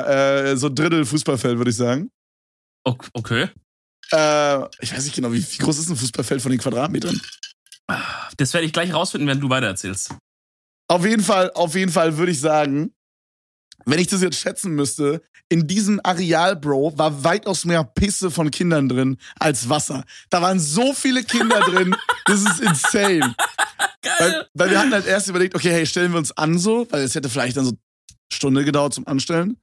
äh, 0.50 0.56
so 0.56 0.68
ein 0.68 0.74
Drittel 0.74 1.04
Fußballfeld, 1.04 1.58
würde 1.58 1.70
ich 1.70 1.76
sagen. 1.76 2.10
Ok- 2.84 3.08
Okay. 3.12 3.48
Äh, 4.12 4.62
ich 4.80 4.92
weiß 4.94 5.04
nicht 5.04 5.14
genau, 5.14 5.32
wie, 5.32 5.42
wie 5.42 5.58
groß 5.58 5.78
ist 5.78 5.88
ein 5.90 5.96
Fußballfeld 5.96 6.40
von 6.40 6.50
den 6.50 6.60
Quadratmetern? 6.60 7.20
Das 8.36 8.52
werde 8.54 8.66
ich 8.66 8.72
gleich 8.72 8.92
rausfinden, 8.94 9.28
wenn 9.28 9.40
du 9.40 9.48
weitererzählst. 9.50 10.14
Auf 10.88 11.04
jeden 11.04 11.22
Fall, 11.22 11.50
auf 11.52 11.74
jeden 11.74 11.92
Fall 11.92 12.16
würde 12.16 12.32
ich 12.32 12.40
sagen, 12.40 12.94
wenn 13.84 13.98
ich 13.98 14.08
das 14.08 14.22
jetzt 14.22 14.38
schätzen 14.38 14.72
müsste, 14.74 15.22
in 15.48 15.66
diesem 15.66 16.00
Areal, 16.02 16.56
Bro, 16.56 16.96
war 16.96 17.24
weitaus 17.24 17.64
mehr 17.64 17.84
Pisse 17.84 18.30
von 18.30 18.50
Kindern 18.50 18.88
drin 18.88 19.18
als 19.38 19.68
Wasser. 19.68 20.04
Da 20.30 20.40
waren 20.40 20.58
so 20.58 20.94
viele 20.94 21.22
Kinder 21.24 21.60
drin, 21.60 21.94
das 22.24 22.40
ist 22.40 22.60
insane. 22.60 23.34
Weil, 24.18 24.48
weil 24.54 24.70
wir 24.70 24.78
hatten 24.78 24.92
halt 24.92 25.06
erst 25.06 25.28
überlegt, 25.28 25.54
okay, 25.54 25.70
hey, 25.70 25.84
stellen 25.84 26.12
wir 26.12 26.18
uns 26.18 26.32
an 26.32 26.58
so, 26.58 26.86
weil 26.90 27.02
es 27.02 27.14
hätte 27.14 27.28
vielleicht 27.28 27.56
dann 27.56 27.66
so 27.66 27.72
eine 27.72 27.78
Stunde 28.32 28.64
gedauert 28.64 28.94
zum 28.94 29.06
Anstellen. 29.06 29.58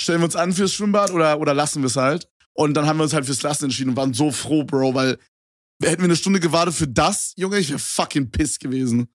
Stellen 0.00 0.20
wir 0.20 0.26
uns 0.26 0.36
an 0.36 0.52
fürs 0.52 0.72
Schwimmbad 0.72 1.10
oder, 1.10 1.40
oder 1.40 1.54
lassen 1.54 1.82
wir 1.82 1.88
es 1.88 1.96
halt? 1.96 2.28
Und 2.52 2.74
dann 2.74 2.86
haben 2.86 2.98
wir 2.98 3.04
uns 3.04 3.12
halt 3.12 3.26
fürs 3.26 3.42
Lassen 3.42 3.64
entschieden 3.64 3.90
und 3.90 3.96
waren 3.96 4.14
so 4.14 4.30
froh, 4.30 4.64
Bro, 4.64 4.94
weil 4.94 5.18
hätten 5.82 6.02
wir 6.02 6.04
eine 6.04 6.16
Stunde 6.16 6.40
gewartet 6.40 6.74
für 6.74 6.88
das, 6.88 7.32
Junge, 7.36 7.58
ich 7.58 7.70
wäre 7.70 7.78
fucking 7.78 8.30
piss 8.30 8.58
gewesen. 8.58 9.08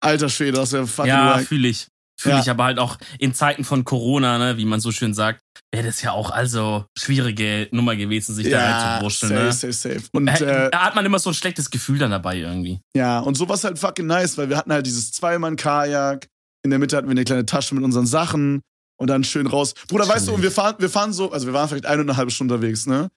Alter 0.00 0.28
Schwede, 0.28 0.52
das 0.52 0.72
wäre 0.72 0.86
fucking 0.86 1.10
Ja, 1.10 1.38
fühle 1.38 1.68
ich. 1.68 1.88
Fühle 2.20 2.34
Ja. 2.36 2.40
ich 2.42 2.50
aber 2.50 2.64
halt 2.64 2.78
auch 2.78 2.98
in 3.18 3.32
Zeiten 3.32 3.64
von 3.64 3.84
Corona, 3.84 4.36
ne, 4.38 4.56
wie 4.58 4.66
man 4.66 4.78
so 4.80 4.92
schön 4.92 5.14
sagt, 5.14 5.40
wäre 5.72 5.86
das 5.86 6.02
ja 6.02 6.12
auch 6.12 6.30
also 6.30 6.84
schwierige 6.98 7.68
Nummer 7.70 7.96
gewesen, 7.96 8.34
sich 8.34 8.50
da 8.50 8.58
reinzuwurschteln. 8.90 9.30
safe, 9.32 9.44
Ne? 9.44 9.52
safe, 9.52 9.72
safe. 9.72 10.08
Und 10.12 10.28
Äh, 10.28 10.66
äh, 10.66 10.70
Da 10.70 10.80
hat 10.84 10.94
man 10.94 11.06
immer 11.06 11.18
so 11.18 11.30
ein 11.30 11.34
schlechtes 11.34 11.70
Gefühl 11.70 11.98
dann 11.98 12.10
dabei 12.10 12.36
irgendwie. 12.36 12.80
ja, 12.94 13.20
und 13.20 13.36
sowas 13.36 13.64
halt 13.64 13.78
fucking 13.78 14.06
nice, 14.06 14.36
weil 14.36 14.48
wir 14.50 14.56
hatten 14.58 14.72
halt 14.72 14.84
dieses 14.86 15.12
Zweimann-Kajak. 15.12 16.26
In 16.62 16.70
der 16.70 16.78
Mitte 16.78 16.96
hatten 16.96 17.06
wir 17.08 17.12
eine 17.12 17.24
kleine 17.24 17.46
Tasche 17.46 17.74
mit 17.74 17.84
unseren 17.84 18.06
Sachen 18.06 18.60
und 18.98 19.06
dann 19.08 19.24
schön 19.24 19.46
raus. 19.46 19.72
Bruder, 19.88 20.06
weißt 20.06 20.28
du, 20.28 20.34
und 20.34 20.42
wir 20.42 20.50
fahren, 20.52 20.74
wir 20.78 20.90
fahren 20.90 21.14
so, 21.14 21.32
also 21.32 21.46
wir 21.46 21.54
waren 21.54 21.68
vielleicht 21.70 21.86
eine 21.86 22.02
und 22.02 22.10
eine 22.10 22.18
halbe 22.18 22.30
Stunde 22.30 22.54
unterwegs, 22.54 22.86
ne? 22.86 23.08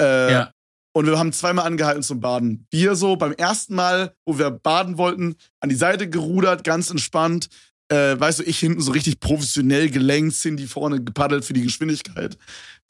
Äh, 0.00 0.32
Ja. 0.32 0.50
Und 0.92 1.06
wir 1.06 1.18
haben 1.20 1.32
zweimal 1.32 1.66
angehalten 1.66 2.02
zum 2.02 2.18
Baden. 2.20 2.66
Wir 2.72 2.96
so 2.96 3.14
beim 3.14 3.32
ersten 3.32 3.76
Mal, 3.76 4.12
wo 4.26 4.38
wir 4.38 4.50
baden 4.50 4.98
wollten, 4.98 5.36
an 5.60 5.68
die 5.68 5.76
Seite 5.76 6.08
gerudert, 6.10 6.64
ganz 6.64 6.90
entspannt. 6.90 7.48
Äh, 7.90 8.18
weißt 8.20 8.38
du, 8.38 8.42
ich 8.44 8.58
hinten 8.58 8.80
so 8.80 8.92
richtig 8.92 9.18
professionell 9.20 9.90
gelenkt, 9.90 10.36
Cindy 10.36 10.66
vorne 10.66 11.02
gepaddelt 11.02 11.44
für 11.44 11.52
die 11.54 11.62
Geschwindigkeit. 11.62 12.38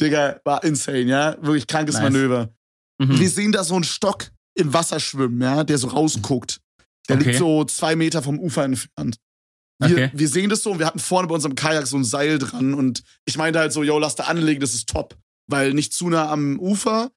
Digga, 0.01 0.41
war 0.45 0.63
insane, 0.63 1.01
ja? 1.03 1.37
Wirklich 1.41 1.67
krankes 1.67 1.95
Nice. 1.95 2.03
Manöver. 2.05 2.53
Mhm. 2.99 3.19
Wir 3.19 3.31
sehen 3.31 3.53
da 3.53 3.65
so 3.65 3.75
einen 3.75 3.85
Stock 3.85 4.27
im 4.55 4.73
Wasser 4.75 5.01
schwimmen, 5.01 5.41
ja, 5.41 5.65
der 5.65 5.79
so 5.79 5.89
rausguckt. 5.89 6.61
Der 7.09 7.17
Okay. 7.17 7.25
liegt 7.29 7.39
so 7.39 7.65
zwei 7.65 7.97
Meter 7.97 8.23
vom 8.23 8.39
Ufer 8.39 8.65
entfernt. 8.65 9.17
Wir, 9.79 9.91
Okay. 9.91 10.11
wir 10.13 10.29
sehen 10.29 10.51
das 10.51 10.63
so 10.63 10.73
und 10.73 10.79
wir 10.81 10.87
hatten 10.87 10.99
vorne 10.99 11.27
bei 11.29 11.35
unserem 11.35 11.55
Kajak 11.55 11.87
so 11.87 11.97
ein 11.97 12.05
Seil 12.05 12.39
dran 12.39 12.75
und 12.75 13.03
ich 13.25 13.39
meinte 13.39 13.59
halt 13.59 13.73
so, 13.73 13.83
yo, 13.83 13.99
lass 13.99 14.17
da 14.17 14.25
anlegen, 14.25 14.61
das 14.61 14.75
ist 14.75 14.89
top. 14.91 15.17
Weil 15.47 15.73
nicht 15.73 15.95
zu 15.95 16.11
nah 16.11 16.31
am 16.31 16.59
Ufer, 16.61 17.11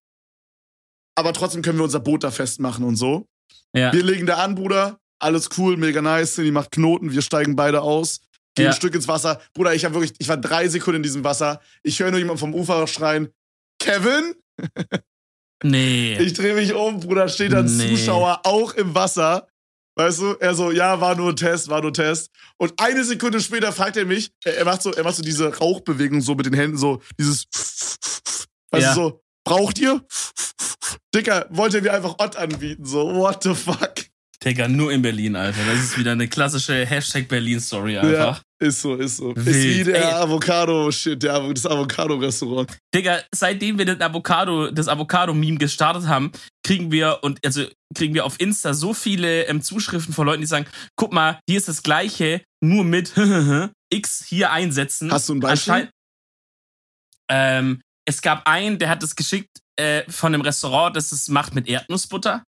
aber 1.16 1.34
trotzdem 1.34 1.62
können 1.62 1.78
wir 1.80 1.84
unser 1.84 2.00
Boot 2.00 2.24
da 2.24 2.32
festmachen 2.32 2.86
und 2.86 2.96
so. 2.96 3.28
Ja. 3.76 3.92
Wir 3.92 4.04
legen 4.04 4.26
da 4.26 4.38
an, 4.38 4.56
Bruder, 4.56 5.00
alles 5.24 5.50
cool, 5.58 5.78
mega 5.78 6.02
nice, 6.02 6.36
die 6.36 6.52
macht 6.52 6.72
Knoten, 6.72 7.12
wir 7.12 7.22
steigen 7.22 7.56
beide 7.56 7.82
aus, 7.82 8.22
gehen 8.56 8.66
Ja. 8.66 8.72
ein 8.72 8.76
Stück 8.76 8.94
ins 8.96 9.08
Wasser. 9.08 9.42
Bruder, 9.54 9.74
ich 9.74 9.86
habe 9.86 9.96
wirklich, 9.96 10.14
ich 10.20 10.28
war 10.28 10.38
drei 10.38 10.68
Sekunden 10.68 10.98
in 10.98 11.04
diesem 11.04 11.24
Wasser, 11.24 11.62
ich 11.84 12.00
höre 12.00 12.12
nur 12.12 12.20
jemanden 12.20 12.40
vom 12.40 12.54
Ufer 12.54 12.86
schreien, 12.88 13.30
Kevin? 13.80 14.36
Nee. 15.66 16.18
Ich 16.20 16.34
drehe 16.34 16.56
mich 16.56 16.74
um, 16.74 17.00
Bruder, 17.00 17.30
steht 17.30 17.54
da 17.54 17.60
ein 17.60 17.78
Nee. 17.78 17.90
Zuschauer 17.96 18.42
auch 18.44 18.74
im 18.74 18.94
Wasser. 18.96 19.48
Weißt 19.96 20.20
du, 20.20 20.34
er 20.40 20.56
so, 20.56 20.72
ja, 20.72 21.00
war 21.00 21.16
nur 21.16 21.30
ein 21.30 21.36
Test, 21.38 21.70
war 21.70 21.80
nur 21.82 21.92
ein 21.92 21.94
Test. 21.94 22.32
Und 22.58 22.74
eine 22.82 23.04
Sekunde 23.06 23.40
später 23.40 23.72
fragt 23.72 23.96
er 23.96 24.06
mich, 24.06 24.32
er, 24.44 24.66
macht 24.66 24.82
so, 24.82 24.92
er 24.92 25.04
macht 25.06 25.16
so 25.16 25.22
diese 25.24 25.56
Rauchbewegung 25.58 26.20
so 26.20 26.36
mit 26.36 26.46
den 26.48 26.54
Händen, 26.54 26.78
so 26.78 27.02
dieses, 27.18 27.46
weißt 28.72 28.84
Ja. 28.88 28.94
du, 28.96 29.00
so, 29.02 29.24
braucht 29.46 29.80
ihr? 29.80 30.04
Dicker, 31.16 31.46
wollte 31.52 31.78
er 31.78 31.84
mir 31.84 31.94
einfach 31.94 32.16
Ott 32.20 32.36
anbieten, 32.36 32.84
so, 32.86 33.14
what 33.16 33.44
the 33.44 33.54
fuck? 33.54 33.94
Digga, 34.44 34.68
nur 34.68 34.92
in 34.92 35.02
Berlin, 35.02 35.36
Alter. 35.36 35.60
Das 35.66 35.84
ist 35.84 35.98
wieder 35.98 36.12
eine 36.12 36.28
klassische 36.28 36.86
Hashtag 36.86 37.28
Berlin-Story 37.28 37.98
einfach. 37.98 38.42
Ja, 38.62 38.68
ist 38.68 38.82
so, 38.82 38.96
ist 38.96 39.18
so. 39.18 39.34
Ist 39.34 39.46
Wild. 39.46 39.88
wie 39.88 39.92
der. 39.92 40.18
Avocado-Shit, 40.18 41.24
das 41.24 41.66
Avocado-Restaurant. 41.66 42.78
Digga, 42.94 43.22
seitdem 43.34 43.78
wir 43.78 43.86
den 43.86 44.02
Avocado, 44.02 44.70
das 44.72 44.88
Avocado-Meme 44.88 45.58
gestartet 45.58 46.08
haben, 46.08 46.32
kriegen 46.66 46.92
wir 46.92 47.20
und 47.22 47.40
also 47.46 47.66
kriegen 47.96 48.14
wir 48.14 48.26
auf 48.26 48.40
Insta 48.40 48.74
so 48.74 48.94
viele 48.94 49.44
ähm, 49.44 49.62
Zuschriften 49.62 50.14
von 50.14 50.26
Leuten, 50.26 50.42
die 50.42 50.48
sagen, 50.48 50.66
guck 50.96 51.14
mal, 51.14 51.40
hier 51.48 51.58
ist 51.58 51.68
das 51.68 51.84
gleiche, 51.84 52.42
nur 52.62 52.84
mit 52.84 53.14
X 53.94 54.26
hier 54.28 54.52
einsetzen. 54.52 55.12
Hast 55.12 55.30
du 55.30 55.36
ein 55.36 55.40
Beispiel? 55.40 55.90
Ähm, 57.30 57.82
es 58.06 58.22
gab 58.22 58.48
einen, 58.48 58.80
der 58.80 58.90
hat 58.90 59.04
es 59.04 59.16
geschickt 59.16 59.60
äh, 59.78 60.04
von 60.10 60.34
einem 60.34 60.42
Restaurant, 60.42 60.96
das 60.96 61.12
es 61.12 61.30
macht 61.30 61.56
mit 61.56 61.68
Erdnussbutter. 61.68 62.44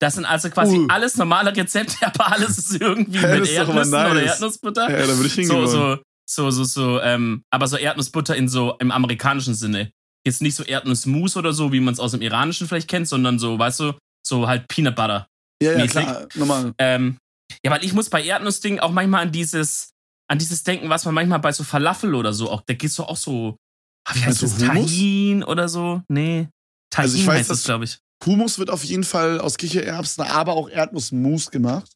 Das 0.00 0.14
sind 0.14 0.24
also 0.26 0.50
quasi 0.50 0.76
Uh. 0.78 0.86
alles 0.88 1.16
normale 1.16 1.56
Rezepte, 1.56 1.94
aber 2.06 2.32
alles 2.32 2.58
ist 2.58 2.80
irgendwie 2.80 3.18
Ja, 3.18 3.38
mit 3.38 3.48
Erdnüssen 3.48 3.94
oder 3.94 4.14
nice. 4.14 4.24
Erdnussbutter. 4.32 4.90
Ja, 4.90 5.06
da 5.06 5.16
würde 5.16 5.26
ich 5.26 5.34
hingehen. 5.34 5.66
So, 5.66 5.66
so, 5.66 5.98
so, 6.28 6.50
so, 6.50 6.64
so, 6.64 7.00
ähm, 7.00 7.42
aber 7.50 7.66
so 7.66 7.76
Erdnussbutter 7.76 8.36
in 8.36 8.48
so 8.48 8.74
im 8.78 8.90
amerikanischen 8.90 9.54
Sinne. 9.54 9.90
Jetzt 10.26 10.42
nicht 10.42 10.54
so 10.56 10.64
Erdnussmus 10.64 11.36
oder 11.36 11.52
so, 11.52 11.72
wie 11.72 11.80
man 11.80 11.94
es 11.94 12.00
aus 12.00 12.10
dem 12.10 12.20
iranischen 12.20 12.66
vielleicht 12.68 12.88
kennt, 12.88 13.08
sondern 13.08 13.38
so, 13.38 13.58
weißt 13.58 13.80
du, 13.80 13.92
so 14.26 14.46
halt 14.48 14.66
Peanut 14.68 14.96
Butter. 14.96 15.28
ja, 15.62 15.72
ja, 15.72 15.78
mäßig. 15.78 16.02
klar, 16.02 16.26
normal. 16.34 16.72
Ähm, 16.78 17.16
ja, 17.64 17.70
weil 17.70 17.84
ich 17.84 17.92
muss 17.92 18.10
bei 18.10 18.22
Erdnussdingen 18.22 18.80
auch 18.80 18.90
manchmal 18.90 19.22
an 19.22 19.32
dieses, 19.32 19.90
an 20.28 20.38
dieses 20.38 20.64
denken, 20.64 20.88
was 20.90 21.04
man 21.04 21.14
manchmal 21.14 21.38
bei 21.38 21.52
so 21.52 21.62
Falafel 21.64 22.14
oder 22.14 22.32
so 22.32 22.50
auch, 22.50 22.60
da 22.66 22.74
gehst 22.74 22.98
du 22.98 23.04
auch 23.04 23.16
so, 23.16 23.56
ah, 24.04 24.14
wie 24.14 24.24
heißt 24.24 24.42
Meinst 24.42 24.60
das? 24.60 24.66
Tahin 24.68 25.44
oder 25.44 25.68
so? 25.68 26.02
Nee. 26.08 26.48
Tahin 26.90 27.08
Also 27.08 27.18
ich 27.18 27.26
weiß, 27.26 27.38
heißt 27.38 27.50
das, 27.50 27.64
glaube 27.64 27.84
ich. 27.84 27.98
Hummus 28.24 28.58
wird 28.58 28.70
auf 28.70 28.82
jeden 28.84 29.04
Fall 29.04 29.40
aus 29.40 29.56
Kichererbsen, 29.56 30.24
aber 30.24 30.54
auch 30.54 30.68
Erdnussmus 30.68 31.50
gemacht. 31.50 31.90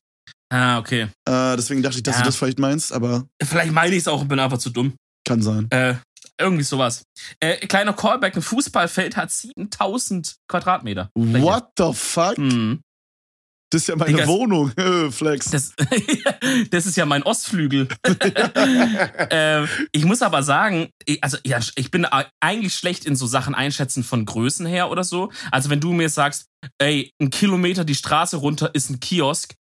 Ah, 0.53 0.79
okay. 0.79 1.03
Äh, 1.29 1.57
deswegen 1.57 1.83
dachte 1.83 1.97
ich, 1.99 2.03
dass 2.03 2.17
Ja. 2.17 2.23
du 2.23 2.27
das 2.27 2.37
vielleicht 2.37 2.59
meinst, 2.59 2.93
aber 2.93 3.27
Vielleicht 3.43 3.73
meine 3.73 3.95
ich 3.95 4.01
es 4.03 4.09
auch 4.09 4.21
und 4.23 4.29
bin 4.29 4.39
einfach 4.41 4.59
zu 4.59 4.71
dumm. 4.71 4.95
kann 5.27 5.43
sein. 5.43 5.69
Äh, 5.71 5.95
irgendwie 6.41 6.65
sowas. 6.65 7.03
Äh, 7.39 7.57
kleiner 7.67 7.93
Callback, 7.93 8.35
ein 8.37 8.43
Fußballfeld 8.43 9.17
hat 9.17 9.31
7000 9.31 10.37
Quadratmeter. 10.49 11.11
Fläche. 11.17 11.43
What 11.45 11.69
the 11.79 11.93
fuck? 11.95 12.37
Hm. 12.37 12.81
Das 13.71 13.83
ist 13.83 13.89
ja 13.89 13.97
meine 13.97 14.13
Digga, 14.13 14.27
Wohnung. 14.27 14.73
Flex. 15.13 15.51
Das, 15.51 15.75
das 16.71 16.87
ist 16.87 16.97
ja 16.97 17.07
mein 17.07 17.23
Ostflügel. 17.23 17.87
äh, 19.31 19.65
ich 19.93 20.05
muss 20.05 20.23
aber 20.23 20.43
sagen, 20.43 20.89
ich, 21.07 21.23
also 21.23 21.39
ja, 21.45 21.61
ich 21.77 21.91
bin 21.93 22.05
eigentlich 22.41 22.75
schlecht 22.75 23.05
in 23.05 23.15
so 23.15 23.27
Sachen 23.27 23.55
einschätzen 23.55 24.03
von 24.03 24.27
Größen 24.27 24.67
her 24.67 24.91
oder 24.91 25.05
so. 25.05 25.31
Also 25.53 25.71
wenn 25.71 25.81
du 25.81 25.93
mir 25.93 26.09
sagst, 26.09 26.47
ey, 26.79 27.13
ein 27.21 27.31
Kilometer 27.31 27.85
die 27.85 27.95
Straße 27.95 28.37
runter 28.39 28.75
ist 28.75 28.91
ein 28.91 28.99
Kiosk, 28.99 29.55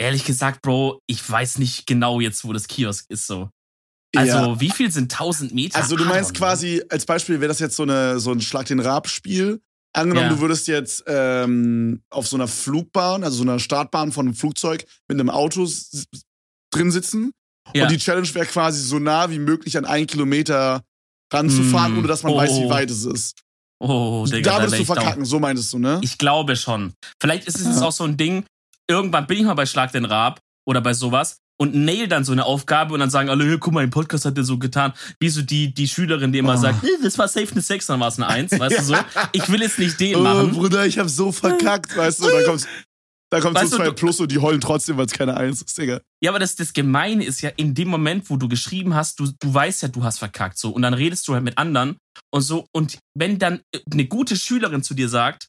ehrlich 0.00 0.24
gesagt, 0.24 0.62
Bro, 0.62 1.00
ich 1.06 1.28
weiß 1.28 1.58
nicht 1.58 1.86
genau 1.86 2.20
jetzt, 2.20 2.44
wo 2.44 2.54
das 2.54 2.66
Kiosk 2.68 3.04
ist 3.10 3.26
so. 3.26 3.50
Also 4.16 4.36
Ja. 4.36 4.60
wie 4.60 4.70
viel 4.70 4.90
sind 4.90 5.12
1000 5.12 5.54
Meter? 5.54 5.76
Also 5.76 5.96
du 5.96 6.04
meinst 6.04 6.34
know. 6.34 6.38
quasi, 6.38 6.82
als 6.88 7.04
Beispiel 7.06 7.40
wäre 7.40 7.48
das 7.48 7.60
jetzt 7.60 7.76
so, 7.76 7.82
eine, 7.82 8.18
so 8.18 8.32
ein 8.32 8.40
Schlag 8.40 8.66
den 8.66 8.80
Rab-Spiel. 8.80 9.60
Angenommen, 9.94 10.28
Ja. 10.30 10.34
du 10.34 10.40
würdest 10.40 10.68
jetzt 10.68 11.04
ähm, 11.06 12.02
auf 12.10 12.26
so 12.26 12.36
einer 12.36 12.48
Flugbahn, 12.48 13.24
also 13.24 13.36
so 13.38 13.42
einer 13.42 13.58
Startbahn 13.58 14.10
von 14.12 14.26
einem 14.26 14.34
Flugzeug 14.34 14.86
mit 15.08 15.20
einem 15.20 15.28
Auto 15.30 15.68
drin 16.72 16.90
sitzen. 16.90 17.32
Ja. 17.74 17.84
Und 17.84 17.92
die 17.92 17.98
Challenge 17.98 18.32
wäre 18.34 18.46
quasi 18.46 18.80
so 18.82 18.98
nah 18.98 19.30
wie 19.30 19.38
möglich 19.38 19.76
an 19.76 19.84
einen 19.84 20.06
Kilometer 20.06 20.82
ranzufahren, 21.32 21.94
Mm. 21.94 21.98
ohne 21.98 22.08
dass 22.08 22.22
man 22.22 22.32
Oh, 22.32 22.36
weiß, 22.36 22.50
wie 22.60 22.64
oh. 22.64 22.70
weit 22.70 22.90
es 22.90 23.04
ist. 23.04 23.38
Oh, 23.80 24.26
Digga, 24.26 24.52
da 24.52 24.58
würdest 24.60 24.78
du 24.78 24.82
ich 24.82 24.86
down. 24.88 24.96
verkacken, 24.96 25.24
so 25.24 25.38
meintest 25.40 25.72
du, 25.72 25.78
ne? 25.78 25.98
Ich 26.02 26.16
glaube 26.18 26.56
schon. 26.56 26.92
Vielleicht 27.20 27.46
ist 27.46 27.58
es 27.60 27.80
Ja. 27.80 27.86
auch 27.86 27.92
so 27.92 28.04
ein 28.04 28.16
Ding, 28.16 28.44
irgendwann 28.88 29.26
bin 29.26 29.38
ich 29.38 29.44
mal 29.44 29.54
bei 29.54 29.66
Schlag 29.66 29.92
den 29.92 30.04
Raab 30.04 30.40
oder 30.66 30.80
bei 30.80 30.94
sowas 30.94 31.38
und 31.60 31.74
nail 31.74 32.08
dann 32.08 32.24
so 32.24 32.32
eine 32.32 32.44
Aufgabe 32.44 32.94
und 32.94 33.00
dann 33.00 33.10
sagen 33.10 33.28
alle, 33.28 33.44
"Hey, 33.44 33.58
guck 33.58 33.72
mal, 33.72 33.84
im 33.84 33.90
Podcast 33.90 34.24
hat 34.24 34.36
der 34.36 34.44
so 34.44 34.58
getan. 34.58 34.92
Wie 35.20 35.28
so 35.28 35.42
die, 35.42 35.72
die 35.72 35.86
Schülerin, 35.88 36.32
die 36.32 36.38
immer 36.40 36.54
Oh. 36.54 36.60
sagt, 36.60 36.82
"Nee, 36.82 36.88
das 37.02 37.16
war 37.18 37.28
safe 37.28 37.50
eine 37.52 37.60
6, 37.60 37.86
dann 37.86 38.00
war 38.00 38.08
es 38.08 38.16
eine 38.18 38.26
1, 38.28 38.58
weißt 38.58 38.78
du 38.78 38.82
so? 38.82 38.94
Ich 39.32 39.48
will 39.48 39.62
jetzt 39.62 39.78
nicht 39.78 39.98
den 40.00 40.16
Oh, 40.16 40.20
machen. 40.22 40.50
Bruder, 40.52 40.86
ich 40.86 40.98
hab 40.98 41.08
so 41.08 41.30
verkackt, 41.32 41.96
weißt 41.96 42.20
du? 42.20 42.30
Da 42.30 42.42
kommt, 42.44 42.66
da 43.30 43.40
kommt 43.40 43.54
Weißt 43.56 43.70
so 43.70 43.76
du, 43.78 43.82
zwei 43.84 43.88
du- 43.90 43.94
Plus 43.94 44.20
und 44.20 44.30
die 44.32 44.38
heulen 44.38 44.60
trotzdem, 44.60 44.96
weil 44.98 45.06
es 45.06 45.12
keine 45.12 45.36
Eins 45.36 45.62
ist, 45.62 45.78
Digga. 45.78 46.00
Ja, 46.22 46.30
aber 46.32 46.38
das, 46.38 46.54
das 46.56 46.72
Gemeine 46.72 47.24
ist 47.24 47.40
ja, 47.40 47.50
in 47.56 47.74
dem 47.74 47.88
Moment, 47.88 48.28
wo 48.28 48.36
du 48.36 48.46
geschrieben 48.48 48.94
hast, 48.94 49.18
du, 49.20 49.26
du 49.38 49.54
weißt 49.54 49.82
ja, 49.82 49.88
du 49.88 50.02
hast 50.04 50.18
verkackt, 50.18 50.58
so. 50.58 50.70
Und 50.70 50.82
dann 50.82 50.92
redest 50.94 51.26
du 51.28 51.34
halt 51.34 51.42
mit 51.44 51.56
anderen 51.58 51.96
und 52.30 52.42
so. 52.42 52.66
Und 52.74 52.98
wenn 53.16 53.38
dann 53.38 53.60
eine 53.90 54.06
gute 54.06 54.36
Schülerin 54.36 54.82
zu 54.82 54.92
dir 54.94 55.08
sagt, 55.08 55.48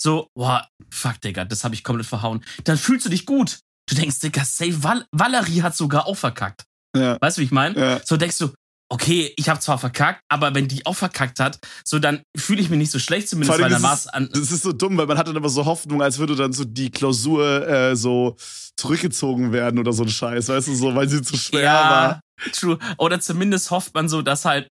so, 0.00 0.28
boah, 0.36 0.68
fuck, 0.92 1.20
Digga, 1.22 1.44
das 1.44 1.64
habe 1.64 1.74
ich 1.74 1.82
komplett 1.82 2.06
verhauen, 2.06 2.44
dann 2.64 2.76
fühlst 2.76 3.06
du 3.06 3.10
dich 3.10 3.26
gut. 3.26 3.58
Du 3.88 3.94
denkst, 3.94 4.18
Digga, 4.20 4.44
safe, 4.44 4.82
Val 4.82 5.04
Valerie 5.12 5.62
hat 5.62 5.76
sogar 5.76 6.06
auch 6.06 6.16
verkackt. 6.16 6.64
Ja. 6.96 7.18
Weißt 7.20 7.36
du, 7.36 7.40
wie 7.42 7.46
ich 7.46 7.50
meine? 7.50 7.78
Ja. 7.78 8.00
So 8.04 8.16
denkst 8.16 8.38
du, 8.38 8.50
okay, 8.90 9.32
ich 9.36 9.48
habe 9.48 9.60
zwar 9.60 9.78
verkackt, 9.78 10.20
aber 10.30 10.54
wenn 10.54 10.68
die 10.68 10.86
auch 10.86 10.94
verkackt 10.94 11.40
hat, 11.40 11.58
so 11.84 11.98
dann 11.98 12.22
fühle 12.36 12.60
ich 12.60 12.70
mich 12.70 12.78
nicht 12.78 12.90
so 12.92 12.98
schlecht 12.98 13.28
zumindest, 13.28 13.60
weil 13.60 13.68
dann 13.70 13.82
war 13.82 13.94
es- 13.94 14.06
an. 14.06 14.28
Das 14.32 14.50
ist 14.52 14.62
so 14.62 14.72
dumm, 14.72 14.96
weil 14.96 15.06
man 15.06 15.18
hat 15.18 15.26
dann 15.26 15.36
immer 15.36 15.48
so 15.48 15.64
Hoffnung, 15.64 16.00
als 16.02 16.18
würde 16.18 16.36
dann 16.36 16.52
so 16.52 16.64
die 16.64 16.90
Klausur 16.90 17.66
äh, 17.66 17.96
so 17.96 18.36
zurückgezogen 18.78 19.52
werden 19.52 19.78
oder 19.78 19.92
so 19.92 20.02
ein 20.04 20.08
Scheiß, 20.08 20.48
weißt 20.48 20.68
du, 20.68 20.74
so, 20.74 20.94
weil 20.94 21.08
sie 21.08 21.22
zu 21.22 21.36
schwer 21.36 21.72
war. 21.72 22.20
true. 22.52 22.78
Oder 22.98 23.20
zumindest 23.20 23.70
hofft 23.70 23.94
man 23.94 24.08
so, 24.08 24.22
dass 24.22 24.44
halt, 24.44 24.68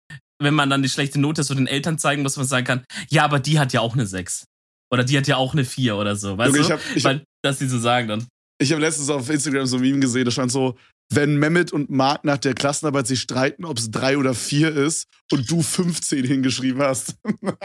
wenn 0.41 0.53
man 0.53 0.69
dann 0.69 0.83
die 0.83 0.89
schlechte 0.89 1.19
Note 1.19 1.43
so 1.43 1.53
den 1.55 1.67
Eltern 1.67 1.97
zeigen 1.97 2.21
muss, 2.23 2.37
man 2.37 2.45
sagen 2.45 2.65
kann, 2.65 2.83
ja, 3.09 3.23
aber 3.23 3.39
die 3.39 3.59
hat 3.59 3.73
ja 3.73 3.81
auch 3.81 3.93
eine 3.93 4.05
6. 4.05 4.45
Oder 4.91 5.03
die 5.03 5.17
hat 5.17 5.27
ja 5.27 5.37
auch 5.37 5.53
eine 5.53 5.65
4 5.65 5.95
oder 5.97 6.15
so. 6.15 6.37
Weißt 6.37 6.55
Junge, 6.55 6.59
du? 6.59 6.65
ich 6.65 6.71
hab, 6.71 6.95
ich, 6.95 7.05
hab, 7.05 7.11
Weil, 7.13 7.23
dass 7.43 7.57
die 7.59 7.67
so 7.67 7.79
sagen 7.79 8.07
dann. 8.07 8.25
Ich 8.59 8.71
hab 8.73 8.79
letztens 8.79 9.09
auf 9.09 9.29
Instagram 9.29 9.65
so 9.65 9.77
ein 9.77 9.81
Meme 9.81 9.99
gesehen, 9.99 10.25
da 10.25 10.31
stand 10.31 10.51
so, 10.51 10.77
wenn 11.09 11.37
Mehmet 11.37 11.71
und 11.71 11.89
Marc 11.89 12.23
nach 12.25 12.37
der 12.37 12.53
Klassenarbeit 12.53 13.07
sich 13.07 13.21
streiten, 13.21 13.63
ob 13.65 13.77
es 13.77 13.91
drei 13.91 14.17
oder 14.17 14.33
vier 14.33 14.75
ist 14.75 15.07
und 15.31 15.49
du 15.49 15.61
15 15.61 16.25
hingeschrieben 16.25 16.81
hast. 16.81 17.15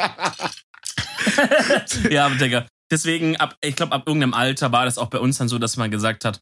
ja, 2.11 2.29
Digga. 2.31 2.67
Deswegen, 2.91 3.37
ab, 3.37 3.57
ich 3.63 3.75
glaube, 3.75 3.93
ab 3.93 4.03
irgendeinem 4.07 4.35
Alter 4.35 4.71
war 4.73 4.85
das 4.85 4.99
auch 4.99 5.09
bei 5.09 5.19
uns 5.19 5.39
dann 5.39 5.49
so, 5.49 5.59
dass 5.59 5.77
man 5.77 5.91
gesagt 5.91 6.25
hat, 6.25 6.41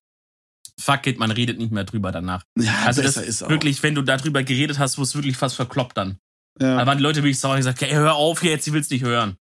fuck 0.79 1.07
it, 1.07 1.19
man 1.19 1.31
redet 1.31 1.59
nicht 1.59 1.73
mehr 1.73 1.85
drüber 1.85 2.11
danach. 2.11 2.43
ja, 2.59 2.75
Also 2.87 3.03
das 3.03 3.17
ist 3.17 3.43
auch. 3.43 3.51
wirklich, 3.51 3.83
wenn 3.83 3.95
du 3.95 4.03
darüber 4.03 4.43
geredet 4.43 4.79
hast, 4.79 4.99
wo 4.99 5.03
es 5.03 5.15
wirklich 5.15 5.37
fast 5.37 5.57
verkloppt 5.57 5.97
dann. 5.97 6.19
Da 6.59 6.81
Ja. 6.81 6.87
waren 6.87 6.99
die 6.99 7.05
Leute 7.05 7.23
wirklich 7.23 7.39
sauer 7.39 7.53
und 7.53 7.59
gesagt, 7.59 7.81
okay, 7.81 7.95
hör 7.95 8.15
auf 8.15 8.43
jetzt, 8.43 8.65
sie 8.65 8.73
will's 8.73 8.91
nicht 8.91 9.05
hören. 9.05 9.37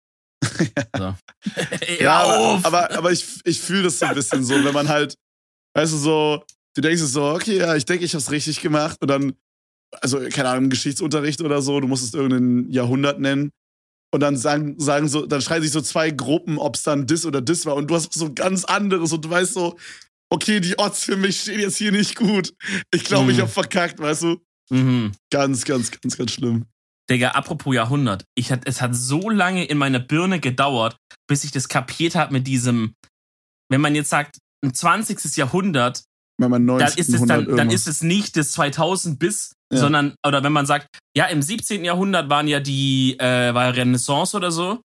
So. 0.98 1.16
Ja, 2.00 2.20
aber, 2.24 2.60
aber, 2.66 2.92
aber 2.98 3.12
ich, 3.12 3.26
ich 3.46 3.60
fühle 3.62 3.84
das 3.84 4.00
so 4.00 4.06
ein 4.06 4.16
bisschen 4.16 4.44
so, 4.44 4.64
wenn 4.64 4.74
man 4.74 4.90
halt, 4.90 5.16
weißt 5.76 5.94
du, 5.94 5.98
so, 5.98 6.44
du 6.76 6.82
denkst 6.82 7.02
so, 7.02 7.24
okay, 7.32 7.58
ja, 7.58 7.76
ich 7.76 7.86
denke, 7.86 8.06
ich 8.06 8.14
hab's 8.14 8.32
richtig 8.32 8.62
gemacht 8.62 8.98
und 9.02 9.08
dann, 9.10 9.34
also, 10.02 10.20
keine 10.30 10.50
Ahnung, 10.50 10.66
im 10.66 10.70
Geschichtsunterricht 10.70 11.42
oder 11.42 11.62
so, 11.62 11.80
du 11.80 11.88
musstest 11.88 12.14
irgendein 12.16 12.70
Jahrhundert 12.72 13.20
nennen 13.20 13.52
und 14.14 14.20
dann 14.22 14.38
sagen, 14.38 14.80
sagen 14.80 15.08
so, 15.08 15.26
dann 15.26 15.42
schreien 15.42 15.62
sich 15.64 15.72
so 15.72 15.82
zwei 15.82 16.12
Gruppen, 16.12 16.58
ob's 16.58 16.84
dann 16.84 17.08
dis 17.08 17.26
oder 17.26 17.42
dis 17.42 17.66
war 17.66 17.76
und 17.76 17.90
du 17.90 17.96
hast 17.96 18.14
so 18.14 18.34
ganz 18.34 18.66
anderes 18.66 19.14
und 19.14 19.24
du 19.26 19.30
weißt 19.30 19.54
so, 19.54 19.78
okay, 20.32 20.60
die 20.60 20.78
Odds 20.78 21.04
für 21.06 21.16
mich 21.18 21.42
stehen 21.42 21.60
jetzt 21.60 21.78
hier 21.78 21.92
nicht 21.92 22.16
gut. 22.16 22.54
Ich 22.94 23.04
glaube, 23.04 23.32
ich 23.32 23.38
Mhm. 23.38 23.44
hab 23.44 23.52
verkackt, 23.52 24.00
weißt 24.00 24.24
du? 24.24 24.42
mhm. 24.70 25.12
Ganz, 25.32 25.64
ganz, 25.66 25.90
ganz, 25.92 26.18
ganz 26.18 26.32
schlimm. 26.34 26.66
Digga, 27.10 27.32
apropos 27.32 27.74
Jahrhundert. 27.74 28.24
Ich 28.36 28.52
hat, 28.52 28.62
es 28.66 28.82
hat 28.82 28.96
so 28.96 29.30
lange 29.30 29.66
in 29.66 29.78
meiner 29.78 30.00
Birne 30.00 30.40
gedauert, 30.40 30.98
bis 31.28 31.44
ich 31.44 31.52
das 31.52 31.68
kapiert 31.68 32.16
habe 32.16 32.34
mit 32.34 32.48
diesem, 32.48 32.94
wenn 33.70 33.82
man 33.82 33.96
jetzt 33.96 34.10
sagt, 34.10 34.38
ein 34.64 34.74
20. 34.74 35.38
Jahrhundert, 35.38 36.04
Wenn 36.40 36.52
man 36.52 36.66
dann 36.68 36.78
90, 36.78 36.98
ist 37.00 37.10
es, 37.10 37.16
100 37.16 37.48
dann, 37.48 37.58
dann 37.58 37.70
ist 37.72 37.88
es 37.88 38.02
nicht 38.04 38.38
das 38.38 38.52
2000 38.52 39.18
bis, 39.20 39.54
Ja. 39.72 39.80
sondern, 39.80 40.16
oder 40.26 40.44
wenn 40.44 40.52
man 40.52 40.66
sagt, 40.66 40.88
ja, 41.16 41.26
im 41.26 41.42
17. 41.42 41.84
Jahrhundert 41.86 42.30
waren 42.30 42.48
ja 42.48 42.60
die, 42.60 43.18
äh, 43.20 43.54
war 43.54 43.66
ja 43.66 43.70
Renaissance 43.72 44.36
oder 44.36 44.52
so. 44.52 44.82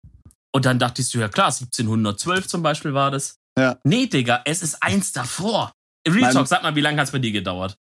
Und 0.54 0.66
dann 0.66 0.80
dachtest 0.80 1.14
du, 1.14 1.20
ja 1.20 1.30
klar, 1.30 1.48
1712 1.52 2.48
zum 2.48 2.62
Beispiel 2.62 2.94
war 2.94 3.10
das. 3.10 3.36
Ja. 3.58 3.78
Nee, 3.84 4.08
Digga, 4.08 4.42
es 4.46 4.62
ist 4.62 4.82
eins 4.84 5.12
davor. 5.14 5.72
Real 6.08 6.34
Talk, 6.34 6.48
sag 6.48 6.64
mal, 6.64 6.76
wie 6.76 6.82
lange 6.82 6.98
hat 7.00 7.08
es 7.08 7.12
bei 7.12 7.20
dir 7.20 7.32
gedauert? 7.32 7.76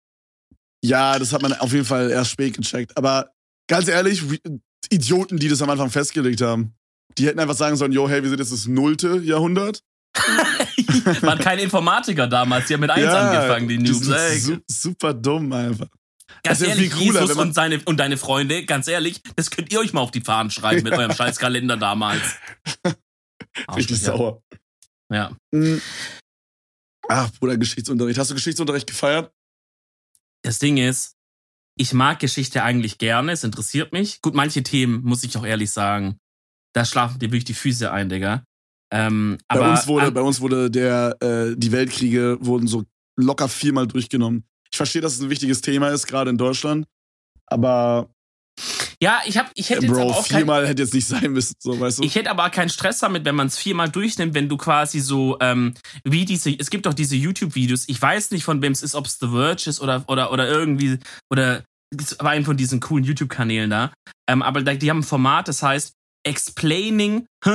Ja, 0.85 1.19
das 1.19 1.33
hat 1.33 1.43
man 1.43 1.53
auf 1.55 1.73
jeden 1.73 1.85
Fall 1.85 2.11
erst 2.11 2.31
spät 2.33 2.57
gecheckt. 2.57 2.97
Aber 2.97 3.33
ganz 3.69 3.89
ehrlich, 3.89 4.23
Idioten, 4.91 5.39
die 5.39 5.49
das 5.49 5.63
am 5.63 5.71
Anfang 5.71 5.91
festgelegt 5.91 6.41
haben, 6.41 6.75
die 7.17 7.27
hätten 7.27 7.39
einfach 7.39 7.57
sagen 7.57 7.77
sollen, 7.77 7.93
yo, 7.93 8.09
hey, 8.09 8.23
wir 8.23 8.31
sind 8.31 8.39
jetzt 8.39 8.53
das 8.53 8.67
nullte 8.67 9.19
Jahrhundert. 9.19 9.83
Waren 11.21 11.39
keine 11.39 11.63
Informatiker 11.63 12.27
damals, 12.27 12.67
die 12.67 12.75
haben 12.75 12.81
mit 12.81 12.91
1 12.91 13.07
angefangen, 13.07 13.69
die 13.69 13.79
News. 13.79 14.01
su 14.43 14.59
super 14.67 15.15
dumm 15.15 15.53
einfach. 15.53 15.89
Ganz 16.43 16.59
Das 16.59 16.69
ja 16.69 16.75
ehrlich, 16.75 16.91
cooler, 16.93 17.23
Jesus 17.23 17.37
und, 17.37 17.55
seine, 17.55 17.81
und 17.85 17.99
deine 17.99 18.17
Freunde, 18.17 18.65
ganz 18.65 18.89
ehrlich, 18.89 19.23
das 19.37 19.51
könnt 19.51 19.73
ihr 19.73 19.81
euch 19.81 19.93
mal 19.93 20.01
auf 20.01 20.11
die 20.11 20.21
Fahnen 20.21 20.51
schreiben 20.51 20.83
mit 20.83 20.93
Ja. 20.93 20.99
eurem 20.99 21.13
scheiß 21.13 21.39
Kalender 21.39 21.77
damals. 21.77 22.23
Richtig 23.77 24.01
sauer. 24.01 24.43
Ja. 25.11 25.33
Mhm. 25.53 25.81
Ach, 27.09 27.31
Bruder, 27.39 27.57
Geschichtsunterricht. 27.57 28.19
Hast 28.19 28.31
du 28.31 28.35
Geschichtsunterricht 28.35 28.87
gefeiert? 28.87 29.33
Das 30.43 30.59
Ding 30.59 30.77
ist, 30.77 31.17
ich 31.79 31.95
mag 31.95 32.19
Geschichte 32.19 32.63
eigentlich 32.63 32.99
gerne, 32.99 33.33
es 33.33 33.45
interessiert 33.45 33.93
mich. 33.93 34.21
Gut, 34.21 34.35
manche 34.35 34.63
Themen, 34.63 35.03
muss 35.05 35.25
ich 35.25 35.37
auch 35.37 35.47
ehrlich 35.47 35.71
sagen, 35.71 36.19
da 36.75 36.85
schlafen 36.85 37.19
dir 37.19 37.29
wirklich 37.29 37.45
die 37.45 37.55
Füße 37.55 37.91
ein, 37.91 38.09
Digga. 38.09 38.45
Ähm, 38.93 39.39
Bei 39.49 39.61
aber 39.61 39.71
uns 39.71 39.87
wurde, 39.87 40.07
an, 40.07 40.15
bei 40.15 40.21
uns 40.21 40.41
wurde 40.41 40.71
der, 40.71 41.17
äh, 41.21 41.55
die 41.57 41.73
Weltkriege 41.73 42.39
wurden 42.41 42.67
so 42.67 42.85
locker 43.17 43.49
viermal 43.49 43.87
durchgenommen. 43.87 44.45
Ich 44.71 44.77
verstehe, 44.77 45.03
dass 45.03 45.15
es 45.15 45.21
ein 45.21 45.31
wichtiges 45.31 45.61
Thema 45.61 45.89
ist, 45.89 46.07
gerade 46.07 46.31
in 46.31 46.39
Deutschland. 46.39 46.87
Aber, 47.47 48.11
ja, 49.01 49.21
ich, 49.27 49.39
hab, 49.39 49.51
ich 49.55 49.71
hätte 49.71 49.83
äh, 49.83 49.89
jetzt 49.89 49.97
aber 49.97 50.07
Bro, 50.07 50.13
auch 50.13 50.29
kein, 50.29 50.39
viermal 50.39 50.67
hätte 50.67 50.83
jetzt 50.83 50.95
nicht 50.95 51.07
sein 51.07 51.33
müssen, 51.33 51.55
so, 51.59 51.79
weißt 51.79 51.99
du? 51.99 52.03
Ich 52.03 52.17
hätte 52.17 52.31
aber 52.31 52.51
keinen 52.51 52.69
Stress 52.69 52.99
damit, 52.99 53.25
wenn 53.25 53.37
man 53.37 53.47
es 53.47 53.57
viermal 53.57 53.89
durchnimmt, 53.89 54.35
wenn 54.35 54.49
du 54.49 54.57
quasi 54.57 55.01
so, 55.01 55.39
ähm, 55.41 55.75
wie 56.05 56.25
diese, 56.25 56.51
es 56.51 56.71
gibt 56.71 56.87
doch 56.87 56.95
diese 56.95 57.15
YouTube-Videos, 57.15 57.89
ich 57.89 58.01
weiß 58.01 58.33
nicht 58.33 58.45
von 58.45 58.61
wem 58.61 58.73
es 58.73 58.83
ist, 58.83 58.95
ob 58.95 59.07
es 59.07 59.19
The 59.19 59.29
Verge 59.29 59.71
ist 59.71 59.81
oder, 59.81 60.05
oder, 60.09 60.33
oder 60.33 60.49
irgendwie, 60.49 60.99
oder 61.31 61.63
es 61.97 62.19
war 62.19 62.31
ein 62.31 62.45
von 62.45 62.57
diesen 62.57 62.81
coolen 62.81 63.05
YouTube-Kanälen 63.05 63.71
da. 63.71 63.93
Ähm, 64.29 64.43
aber 64.43 64.63
die 64.63 64.91
haben 64.91 64.99
ein 64.99 65.05
Format, 65.05 65.49
das 65.49 65.63
heißt 65.63 65.93
Explaining 66.25 67.27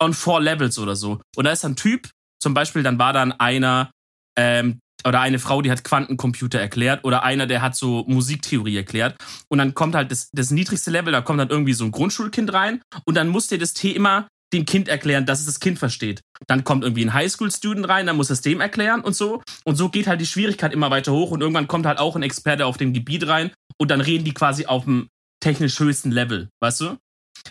on 0.00 0.14
four 0.14 0.40
levels 0.40 0.78
oder 0.78 0.96
so. 0.96 1.20
Und 1.36 1.44
da 1.44 1.52
ist 1.52 1.64
ein 1.64 1.76
Typ, 1.76 2.10
zum 2.42 2.54
Beispiel, 2.54 2.82
dann 2.82 2.98
war 2.98 3.12
dann 3.12 3.32
einer, 3.32 3.90
ähm, 4.36 4.80
oder 5.06 5.20
eine 5.20 5.38
Frau, 5.38 5.62
die 5.62 5.70
hat 5.70 5.84
Quantencomputer 5.84 6.60
erklärt, 6.60 7.04
oder 7.04 7.22
einer, 7.22 7.46
der 7.46 7.62
hat 7.62 7.76
so 7.76 8.04
Musiktheorie 8.06 8.76
erklärt. 8.76 9.16
Und 9.48 9.58
dann 9.58 9.74
kommt 9.74 9.94
halt 9.94 10.10
das, 10.10 10.30
das 10.32 10.50
niedrigste 10.50 10.90
Level, 10.90 11.12
da 11.12 11.20
kommt 11.20 11.40
dann 11.40 11.50
irgendwie 11.50 11.72
so 11.72 11.84
ein 11.84 11.90
Grundschulkind 11.90 12.52
rein 12.52 12.82
und 13.04 13.16
dann 13.16 13.28
muss 13.28 13.48
dir 13.48 13.58
das 13.58 13.74
Thema 13.74 14.28
dem 14.52 14.66
Kind 14.66 14.88
erklären, 14.88 15.24
dass 15.24 15.40
es 15.40 15.46
das 15.46 15.60
Kind 15.60 15.78
versteht. 15.78 16.20
Dann 16.46 16.64
kommt 16.64 16.84
irgendwie 16.84 17.04
ein 17.04 17.14
Highschool-Student 17.14 17.88
rein, 17.88 18.06
dann 18.06 18.16
muss 18.16 18.30
es 18.30 18.42
dem 18.42 18.60
erklären 18.60 19.00
und 19.00 19.16
so. 19.16 19.42
Und 19.64 19.76
so 19.76 19.88
geht 19.88 20.06
halt 20.06 20.20
die 20.20 20.26
Schwierigkeit 20.26 20.72
immer 20.72 20.90
weiter 20.90 21.12
hoch 21.12 21.30
und 21.30 21.40
irgendwann 21.40 21.68
kommt 21.68 21.86
halt 21.86 21.98
auch 21.98 22.16
ein 22.16 22.22
Experte 22.22 22.66
auf 22.66 22.76
dem 22.76 22.92
Gebiet 22.92 23.26
rein 23.26 23.50
und 23.78 23.90
dann 23.90 24.00
reden 24.00 24.24
die 24.24 24.34
quasi 24.34 24.66
auf 24.66 24.84
dem 24.84 25.08
technisch 25.40 25.78
höchsten 25.80 26.10
Level, 26.10 26.48
weißt 26.60 26.80
du? 26.82 26.96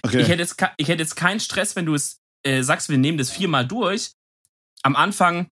Okay. 0.03 0.21
Ich, 0.21 0.27
hätte 0.29 0.41
jetzt, 0.41 0.55
ich 0.77 0.87
hätte 0.87 1.01
jetzt 1.01 1.15
keinen 1.15 1.39
Stress, 1.39 1.75
wenn 1.75 1.85
du 1.85 1.95
es 1.95 2.17
äh, 2.43 2.61
sagst, 2.61 2.89
wir 2.89 2.97
nehmen 2.97 3.17
das 3.17 3.29
viermal 3.29 3.67
durch. 3.67 4.11
Am 4.83 4.95
Anfang 4.95 5.47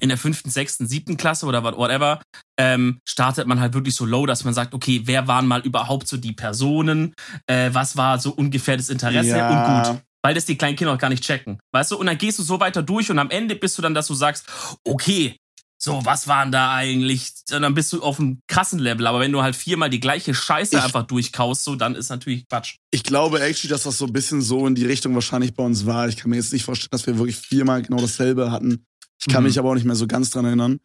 in 0.00 0.08
der 0.08 0.18
fünften, 0.18 0.50
sechsten, 0.50 0.86
siebten 0.86 1.16
Klasse 1.16 1.46
oder 1.46 1.62
what- 1.62 1.76
whatever, 1.76 2.20
ähm, 2.58 2.98
startet 3.06 3.46
man 3.46 3.60
halt 3.60 3.74
wirklich 3.74 3.94
so 3.94 4.04
low, 4.04 4.26
dass 4.26 4.44
man 4.44 4.54
sagt, 4.54 4.74
okay, 4.74 5.02
wer 5.04 5.28
waren 5.28 5.46
mal 5.46 5.60
überhaupt 5.60 6.08
so 6.08 6.16
die 6.16 6.32
Personen, 6.32 7.14
äh, 7.46 7.70
was 7.72 7.96
war 7.96 8.18
so 8.18 8.30
ungefähr 8.30 8.76
das 8.76 8.88
Interesse 8.88 9.28
Ja. 9.36 9.84
und 9.86 9.94
gut. 9.94 10.02
Weil 10.24 10.34
das 10.34 10.44
die 10.46 10.56
kleinen 10.56 10.76
Kinder 10.76 10.92
auch 10.94 10.98
gar 10.98 11.10
nicht 11.10 11.24
checken. 11.24 11.58
Weißt 11.72 11.90
du? 11.90 11.96
Und 11.96 12.06
dann 12.06 12.16
gehst 12.16 12.38
du 12.38 12.42
so 12.44 12.60
weiter 12.60 12.82
durch 12.82 13.10
und 13.10 13.18
am 13.18 13.30
Ende 13.30 13.56
bist 13.56 13.76
du 13.76 13.82
dann, 13.82 13.92
dass 13.94 14.06
du 14.06 14.14
sagst, 14.14 14.46
okay, 14.84 15.36
so, 15.84 16.00
was 16.04 16.28
waren 16.28 16.52
da 16.52 16.72
eigentlich? 16.76 17.28
Und 17.52 17.62
dann 17.62 17.74
bist 17.74 17.92
du 17.92 18.00
auf 18.04 18.20
einem 18.20 18.38
krassen 18.46 18.78
Level. 18.78 19.04
Aber 19.08 19.18
wenn 19.18 19.32
du 19.32 19.42
halt 19.42 19.56
viermal 19.56 19.90
die 19.90 19.98
gleiche 19.98 20.32
Scheiße 20.32 20.76
Ich- 20.76 20.82
einfach 20.84 21.02
durchkaust, 21.08 21.64
so, 21.64 21.74
dann 21.74 21.96
ist 21.96 22.08
natürlich 22.08 22.46
Quatsch. 22.48 22.76
Ich 22.92 23.02
glaube 23.02 23.40
actually, 23.42 23.68
dass 23.72 23.82
das 23.82 23.98
so 23.98 24.06
ein 24.06 24.12
bisschen 24.12 24.42
so 24.42 24.64
in 24.68 24.76
die 24.76 24.86
Richtung 24.86 25.12
wahrscheinlich 25.16 25.54
bei 25.54 25.64
uns 25.64 25.84
war. 25.84 26.06
Ich 26.06 26.16
kann 26.16 26.30
mir 26.30 26.36
jetzt 26.36 26.52
nicht 26.52 26.64
vorstellen, 26.64 26.90
dass 26.92 27.04
wir 27.08 27.18
wirklich 27.18 27.36
viermal 27.36 27.82
genau 27.82 28.00
dasselbe 28.00 28.52
hatten. 28.52 28.84
Ich 29.24 29.32
kann 29.32 29.42
Mhm. 29.42 29.48
mich 29.48 29.58
aber 29.58 29.70
auch 29.70 29.74
nicht 29.74 29.84
mehr 29.86 29.94
so 29.96 30.06
ganz 30.06 30.30
dran 30.30 30.44
erinnern. 30.44 30.80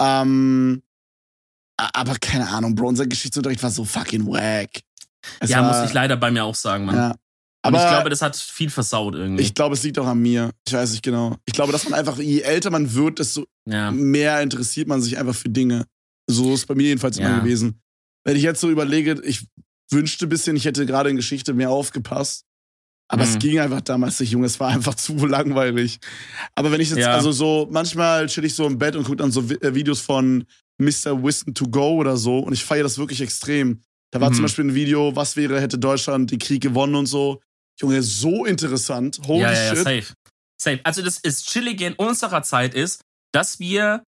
Ähm, 0.00 0.82
aber 1.76 2.16
keine 2.20 2.48
Ahnung, 2.48 2.74
Bro, 2.74 2.88
unser 2.88 3.06
Geschichtsunterricht 3.06 3.62
war 3.62 3.70
so 3.70 3.84
fucking 3.84 4.26
wack. 4.26 4.82
Es 5.40 5.50
ja, 5.50 5.62
war, 5.62 5.80
muss 5.80 5.88
ich 5.88 5.94
leider 5.94 6.16
bei 6.16 6.30
mir 6.30 6.44
auch 6.44 6.54
sagen, 6.54 6.84
Mann. 6.84 6.94
Ja, 6.96 7.10
Und 7.10 7.18
Aber 7.62 7.82
ich 7.82 7.88
glaube, 7.90 8.10
das 8.10 8.20
hat 8.22 8.36
viel 8.36 8.68
versaut 8.70 9.14
irgendwie. 9.14 9.42
ich 9.42 9.54
glaube, 9.54 9.74
es 9.74 9.82
liegt 9.82 9.98
auch 9.98 10.06
an 10.06 10.20
mir. 10.20 10.50
Ich 10.66 10.72
weiß 10.74 10.90
nicht 10.92 11.02
genau. 11.02 11.36
Ich 11.46 11.54
glaube, 11.54 11.72
dass 11.72 11.84
man 11.88 11.98
einfach, 11.98 12.18
je 12.18 12.40
älter 12.42 12.70
man 12.70 12.92
wird, 12.92 13.18
desto 13.18 13.46
ja. 13.66 13.90
mehr 13.90 14.42
interessiert 14.42 14.86
man 14.86 15.00
sich 15.00 15.16
einfach 15.16 15.34
für 15.34 15.48
Dinge. 15.48 15.86
So 16.28 16.52
ist 16.54 16.66
bei 16.66 16.74
mir 16.74 16.88
jedenfalls 16.88 17.16
Ja. 17.16 17.28
immer 17.28 17.40
gewesen. 17.40 17.80
Wenn 18.24 18.36
ich 18.36 18.42
jetzt 18.42 18.60
so 18.60 18.70
überlege, 18.70 19.20
ich 19.24 19.46
wünschte 19.90 20.26
ein 20.26 20.28
bisschen, 20.30 20.56
ich 20.56 20.64
hätte 20.66 20.84
gerade 20.86 21.08
in 21.10 21.16
Geschichte 21.16 21.54
mehr 21.54 21.70
aufgepasst. 21.70 22.44
Aber 23.08 23.22
es 23.22 23.34
Mhm. 23.34 23.38
ging 23.40 23.58
einfach 23.60 23.80
damals 23.82 24.18
nicht, 24.20 24.30
Junge. 24.30 24.46
Es 24.46 24.58
war 24.60 24.68
einfach 24.70 24.94
zu 24.96 25.14
langweilig. 25.26 25.98
Aber 26.54 26.72
wenn 26.72 26.80
ich 26.80 26.88
jetzt, 26.90 26.98
Ja. 26.98 27.14
also 27.14 27.32
so, 27.32 27.68
manchmal 27.70 28.26
chill 28.26 28.44
ich 28.44 28.54
so 28.54 28.66
im 28.66 28.78
Bett 28.78 28.96
und 28.96 29.04
gucke 29.04 29.16
dann 29.16 29.30
so 29.30 29.42
äh, 29.42 29.74
Videos 29.74 30.00
von 30.00 30.44
Mr. 30.78 31.22
Winston 31.22 31.54
to 31.54 31.66
go 31.68 31.94
oder 31.94 32.16
so 32.16 32.38
und 32.40 32.52
ich 32.52 32.64
feiere 32.64 32.82
das 32.84 32.98
wirklich 32.98 33.20
extrem. 33.20 33.80
Da 34.10 34.20
war 34.20 34.30
Mhm. 34.30 34.34
zum 34.34 34.42
Beispiel 34.44 34.64
ein 34.64 34.74
Video, 34.74 35.14
was 35.14 35.36
wäre, 35.36 35.60
hätte 35.60 35.78
Deutschland 35.78 36.30
den 36.30 36.38
Krieg 36.38 36.62
gewonnen 36.62 36.94
und 36.94 37.06
so. 37.06 37.40
Junge, 37.80 38.02
so 38.02 38.44
interessant. 38.44 39.20
Holy 39.26 39.40
ja, 39.42 39.52
ja, 39.52 39.62
ja, 39.64 39.74
shit. 39.76 39.84
safe. 39.84 40.14
Safe. 40.60 40.80
Also 40.84 41.02
das 41.02 41.18
ist 41.18 41.48
Chillige 41.48 41.86
in 41.86 41.92
unserer 41.94 42.42
Zeit 42.42 42.74
ist, 42.74 43.00
dass 43.32 43.58
wir, 43.58 44.02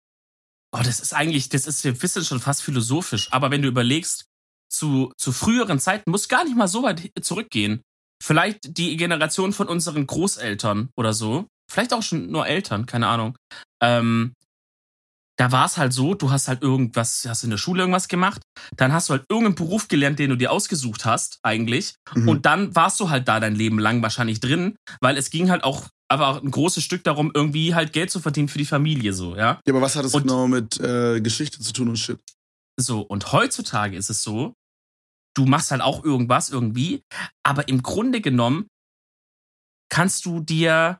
oh, 0.72 0.80
das 0.82 1.00
ist 1.00 1.12
eigentlich, 1.12 1.48
das 1.48 1.66
ist 1.66 1.84
ein 1.84 1.98
bisschen 1.98 2.24
schon 2.24 2.40
fast 2.40 2.62
philosophisch, 2.62 3.28
aber 3.32 3.50
wenn 3.50 3.62
du 3.62 3.68
überlegst, 3.68 4.24
zu, 4.68 5.12
zu 5.16 5.32
früheren 5.32 5.78
Zeiten, 5.78 6.10
muss 6.10 6.28
gar 6.28 6.44
nicht 6.44 6.56
mal 6.56 6.66
so 6.68 6.82
weit 6.82 7.10
zurückgehen. 7.22 7.82
Vielleicht 8.22 8.78
die 8.78 8.96
Generation 8.96 9.52
von 9.52 9.68
unseren 9.68 10.06
Großeltern 10.06 10.90
oder 10.96 11.12
so, 11.12 11.46
vielleicht 11.70 11.92
auch 11.92 12.02
schon 12.02 12.30
nur 12.30 12.46
Eltern, 12.46 12.86
keine 12.86 13.08
Ahnung. 13.08 13.36
Ähm, 13.82 14.32
da 15.38 15.52
war 15.52 15.66
es 15.66 15.76
halt 15.76 15.92
so, 15.92 16.14
du 16.14 16.30
hast 16.30 16.48
halt 16.48 16.62
irgendwas, 16.62 17.26
hast 17.28 17.44
in 17.44 17.50
der 17.50 17.58
Schule 17.58 17.82
irgendwas 17.82 18.08
gemacht, 18.08 18.40
dann 18.74 18.92
hast 18.94 19.08
du 19.08 19.12
halt 19.12 19.26
irgendeinen 19.28 19.54
Beruf 19.54 19.86
gelernt, 19.88 20.18
den 20.18 20.30
du 20.30 20.36
dir 20.36 20.50
ausgesucht 20.50 21.04
hast, 21.04 21.38
eigentlich. 21.42 21.94
Mhm. 22.14 22.28
Und 22.28 22.46
dann 22.46 22.74
warst 22.74 22.98
du 23.00 23.10
halt 23.10 23.28
da 23.28 23.38
dein 23.38 23.54
Leben 23.54 23.78
lang 23.78 24.00
wahrscheinlich 24.02 24.40
drin, 24.40 24.76
weil 25.02 25.18
es 25.18 25.28
ging 25.30 25.50
halt 25.50 25.62
auch 25.62 25.88
aber 26.08 26.28
auch 26.28 26.42
ein 26.42 26.50
großes 26.50 26.84
Stück 26.84 27.02
darum, 27.04 27.32
irgendwie 27.34 27.74
halt 27.74 27.92
Geld 27.92 28.10
zu 28.12 28.20
verdienen 28.20 28.48
für 28.48 28.58
die 28.58 28.64
Familie, 28.64 29.12
so, 29.12 29.34
ja. 29.34 29.60
ja, 29.66 29.74
aber 29.74 29.82
was 29.82 29.96
hat 29.96 30.04
das 30.04 30.14
Und- 30.14 30.22
genau 30.22 30.46
mit 30.46 30.78
äh, 30.80 31.20
Geschichte 31.20 31.60
zu 31.60 31.72
tun 31.72 31.88
und 31.88 31.96
shit? 31.96 32.18
So, 32.78 33.00
und 33.00 33.32
heutzutage 33.32 33.96
ist 33.96 34.08
es 34.08 34.22
so, 34.22 34.54
du 35.36 35.44
machst 35.44 35.70
halt 35.70 35.82
auch 35.82 36.02
irgendwas 36.02 36.50
irgendwie, 36.50 37.02
aber 37.44 37.68
im 37.68 37.82
Grunde 37.82 38.20
genommen 38.20 38.68
kannst 39.88 40.24
du 40.24 40.40
dir, 40.40 40.98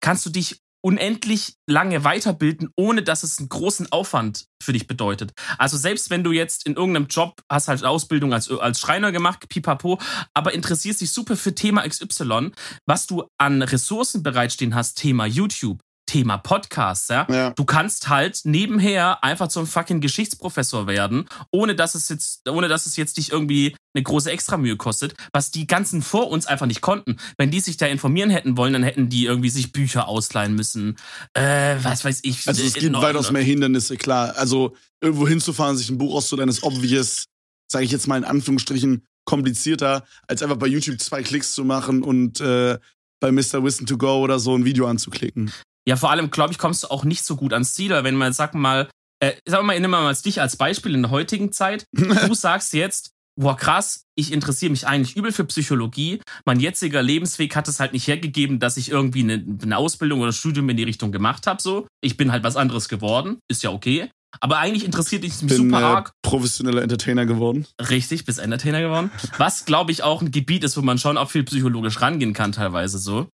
kannst 0.00 0.26
du 0.26 0.30
dich 0.30 0.60
unendlich 0.80 1.54
lange 1.68 2.04
weiterbilden, 2.04 2.70
ohne 2.76 3.02
dass 3.02 3.24
es 3.24 3.38
einen 3.38 3.48
großen 3.48 3.90
Aufwand 3.90 4.46
für 4.62 4.72
dich 4.72 4.86
bedeutet. 4.86 5.32
Also 5.58 5.76
selbst 5.76 6.08
wenn 6.10 6.22
du 6.22 6.30
jetzt 6.30 6.66
in 6.66 6.76
irgendeinem 6.76 7.08
Job 7.08 7.42
hast 7.50 7.66
halt 7.66 7.82
Ausbildung 7.84 8.32
als, 8.32 8.48
als 8.50 8.78
Schreiner 8.80 9.10
gemacht, 9.10 9.48
pipapo, 9.48 9.98
aber 10.34 10.54
interessierst 10.54 11.00
dich 11.00 11.10
super 11.10 11.36
für 11.36 11.54
Thema 11.54 11.88
XY, 11.88 12.52
was 12.86 13.06
du 13.06 13.24
an 13.38 13.62
Ressourcen 13.62 14.22
bereitstehen 14.22 14.74
hast, 14.74 14.94
Thema 14.98 15.26
YouTube, 15.26 15.80
Thema 16.08 16.38
Podcasts, 16.38 17.08
ja, 17.08 17.26
Ja. 17.30 17.50
du 17.50 17.64
kannst 17.64 18.08
halt 18.08 18.40
nebenher 18.44 19.22
einfach 19.22 19.48
zum 19.48 19.66
fucking 19.66 20.00
Geschichtsprofessor 20.00 20.86
werden, 20.86 21.28
ohne 21.52 21.74
dass 21.76 21.94
es 21.94 22.08
jetzt, 22.08 22.48
ohne 22.48 22.66
dass 22.68 22.86
es 22.86 22.96
jetzt 22.96 23.18
dich 23.18 23.30
irgendwie 23.30 23.76
eine 23.94 24.02
große 24.02 24.30
Extramühe 24.30 24.76
kostet, 24.76 25.14
was 25.32 25.50
die 25.50 25.66
ganzen 25.66 26.02
vor 26.02 26.30
uns 26.30 26.46
einfach 26.46 26.66
nicht 26.66 26.80
konnten. 26.80 27.18
Wenn 27.36 27.50
die 27.50 27.60
sich 27.60 27.76
da 27.76 27.86
informieren 27.86 28.30
hätten 28.30 28.56
wollen, 28.56 28.72
dann 28.72 28.82
hätten 28.82 29.08
die 29.08 29.26
irgendwie 29.26 29.50
sich 29.50 29.72
Bücher 29.72 30.08
ausleihen 30.08 30.54
müssen. 30.54 30.96
Äh, 31.34 31.76
was 31.82 32.04
weiß 32.04 32.20
ich. 32.22 32.48
Also 32.48 32.62
es 32.62 32.74
äh, 32.76 32.80
gibt 32.80 32.96
weitaus 32.96 33.30
mehr 33.30 33.42
Hindernisse, 33.42 33.96
klar. 33.96 34.34
Also 34.36 34.74
irgendwo 35.02 35.28
hinzufahren, 35.28 35.76
sich 35.76 35.90
ein 35.90 35.98
Buch 35.98 36.14
auszuleihen, 36.14 36.48
ist 36.48 36.62
obvious, 36.62 37.24
sage 37.70 37.84
ich 37.84 37.90
jetzt 37.90 38.08
mal 38.08 38.16
in 38.16 38.24
Anführungsstrichen, 38.24 39.04
komplizierter, 39.26 40.04
als 40.26 40.42
einfach 40.42 40.56
bei 40.56 40.66
YouTube 40.66 41.00
zwei 41.02 41.22
Klicks 41.22 41.52
zu 41.52 41.64
machen 41.64 42.02
und 42.02 42.40
äh, 42.40 42.78
bei 43.20 43.30
Mr. 43.30 43.62
Winston 43.62 43.86
to 43.86 43.98
go 43.98 44.20
oder 44.22 44.38
so 44.38 44.54
ein 44.56 44.64
Video 44.64 44.86
anzuklicken. 44.86 45.52
Ja, 45.88 45.96
vor 45.96 46.10
allem, 46.10 46.30
glaube 46.30 46.52
ich, 46.52 46.58
kommst 46.58 46.84
du 46.84 46.88
auch 46.88 47.04
nicht 47.04 47.24
so 47.24 47.34
gut 47.34 47.54
ans 47.54 47.72
Ziel, 47.72 47.90
weil 47.92 48.04
wenn 48.04 48.14
man, 48.14 48.34
sag 48.34 48.54
mal, 48.54 48.90
äh, 49.20 49.32
sag 49.46 49.62
mal, 49.64 49.72
ich 49.72 49.80
nehme 49.80 49.96
mal 49.96 50.14
dich 50.14 50.38
als 50.38 50.56
Beispiel 50.56 50.94
in 50.94 51.00
der 51.00 51.10
heutigen 51.10 51.50
Zeit. 51.50 51.86
Du 51.96 52.34
sagst 52.34 52.74
jetzt, 52.74 53.12
boah, 53.40 53.56
krass, 53.56 54.02
ich 54.14 54.30
interessiere 54.30 54.70
mich 54.70 54.86
eigentlich 54.86 55.16
übel 55.16 55.32
für 55.32 55.44
Psychologie. 55.46 56.20
Mein 56.44 56.60
jetziger 56.60 57.02
Lebensweg 57.02 57.56
hat 57.56 57.68
es 57.68 57.80
halt 57.80 57.94
nicht 57.94 58.06
hergegeben, 58.06 58.58
dass 58.58 58.76
ich 58.76 58.90
irgendwie 58.90 59.20
eine, 59.22 59.42
eine 59.62 59.78
Ausbildung 59.78 60.20
oder 60.20 60.32
Studium 60.32 60.68
in 60.68 60.76
die 60.76 60.82
Richtung 60.82 61.10
gemacht 61.10 61.46
habe. 61.46 61.62
So, 61.62 61.86
ich 62.02 62.18
bin 62.18 62.32
halt 62.32 62.44
was 62.44 62.56
anderes 62.56 62.90
geworden, 62.90 63.38
ist 63.50 63.62
ja 63.62 63.70
okay. 63.70 64.10
Aber 64.40 64.58
eigentlich 64.58 64.84
interessiert 64.84 65.24
dich 65.24 65.40
mich 65.40 65.48
Bin 65.48 65.70
super 65.70 65.80
äh, 65.80 65.84
arg. 65.84 66.12
professioneller 66.20 66.82
Entertainer 66.82 67.24
geworden. 67.24 67.66
Richtig, 67.80 68.26
bist 68.26 68.38
Entertainer 68.38 68.82
geworden. 68.82 69.10
Was, 69.38 69.64
glaube 69.64 69.90
ich, 69.90 70.02
auch 70.02 70.20
ein 70.20 70.30
Gebiet 70.30 70.64
ist, 70.64 70.76
wo 70.76 70.82
man 70.82 70.98
schon 70.98 71.16
auch 71.16 71.30
viel 71.30 71.44
psychologisch 71.44 72.02
rangehen 72.02 72.34
kann, 72.34 72.52
teilweise 72.52 72.98
so. 72.98 73.28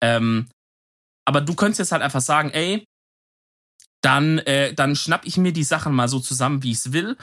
Ähm, 0.00 0.46
aber 1.26 1.40
du 1.40 1.54
könntest 1.54 1.78
jetzt 1.80 1.92
halt 1.92 2.02
einfach 2.02 2.20
sagen, 2.22 2.50
ey, 2.50 2.84
dann, 4.02 4.38
äh, 4.38 4.72
dann 4.74 4.94
schnapp 4.96 5.24
ich 5.24 5.36
mir 5.36 5.52
die 5.52 5.64
Sachen 5.64 5.94
mal 5.94 6.08
so 6.08 6.20
zusammen, 6.20 6.62
wie 6.62 6.70
ich 6.72 6.78
es 6.78 6.92
will. 6.92 7.16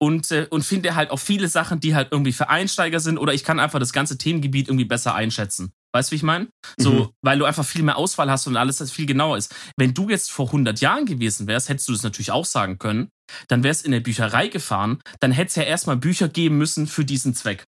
Und, 0.00 0.30
äh, 0.30 0.46
und 0.50 0.62
finde 0.64 0.94
halt 0.94 1.10
auch 1.10 1.18
viele 1.18 1.48
Sachen, 1.48 1.80
die 1.80 1.96
halt 1.96 2.08
irgendwie 2.12 2.32
für 2.32 2.48
Einsteiger 2.48 3.00
sind, 3.00 3.18
oder 3.18 3.34
ich 3.34 3.42
kann 3.42 3.58
einfach 3.58 3.80
das 3.80 3.92
ganze 3.92 4.16
Themengebiet 4.16 4.68
irgendwie 4.68 4.84
besser 4.84 5.16
einschätzen. 5.16 5.72
Weißt 5.92 6.10
du, 6.10 6.12
wie 6.12 6.16
ich 6.16 6.22
meine? 6.22 6.46
So, 6.76 6.92
Mhm. 6.92 7.08
weil 7.22 7.38
du 7.40 7.44
einfach 7.46 7.64
viel 7.64 7.82
mehr 7.82 7.96
Auswahl 7.96 8.30
hast 8.30 8.46
und 8.46 8.56
alles 8.56 8.76
das 8.76 8.92
viel 8.92 9.06
genauer 9.06 9.38
ist. 9.38 9.52
Wenn 9.76 9.94
du 9.94 10.08
jetzt 10.08 10.30
vor 10.30 10.52
100 10.52 10.80
Jahren 10.80 11.04
gewesen 11.04 11.48
wärst, 11.48 11.68
hättest 11.68 11.88
du 11.88 11.92
das 11.94 12.04
natürlich 12.04 12.30
auch 12.30 12.44
sagen 12.44 12.78
können. 12.78 13.08
Dann 13.48 13.64
wärst 13.64 13.84
in 13.84 13.90
der 13.90 13.98
Bücherei 14.00 14.46
gefahren, 14.46 15.00
dann 15.18 15.32
hätte 15.32 15.48
es 15.48 15.54
ja 15.56 15.64
erstmal 15.64 15.96
Bücher 15.96 16.28
geben 16.28 16.58
müssen 16.58 16.86
für 16.86 17.04
diesen 17.04 17.34
Zweck. 17.34 17.64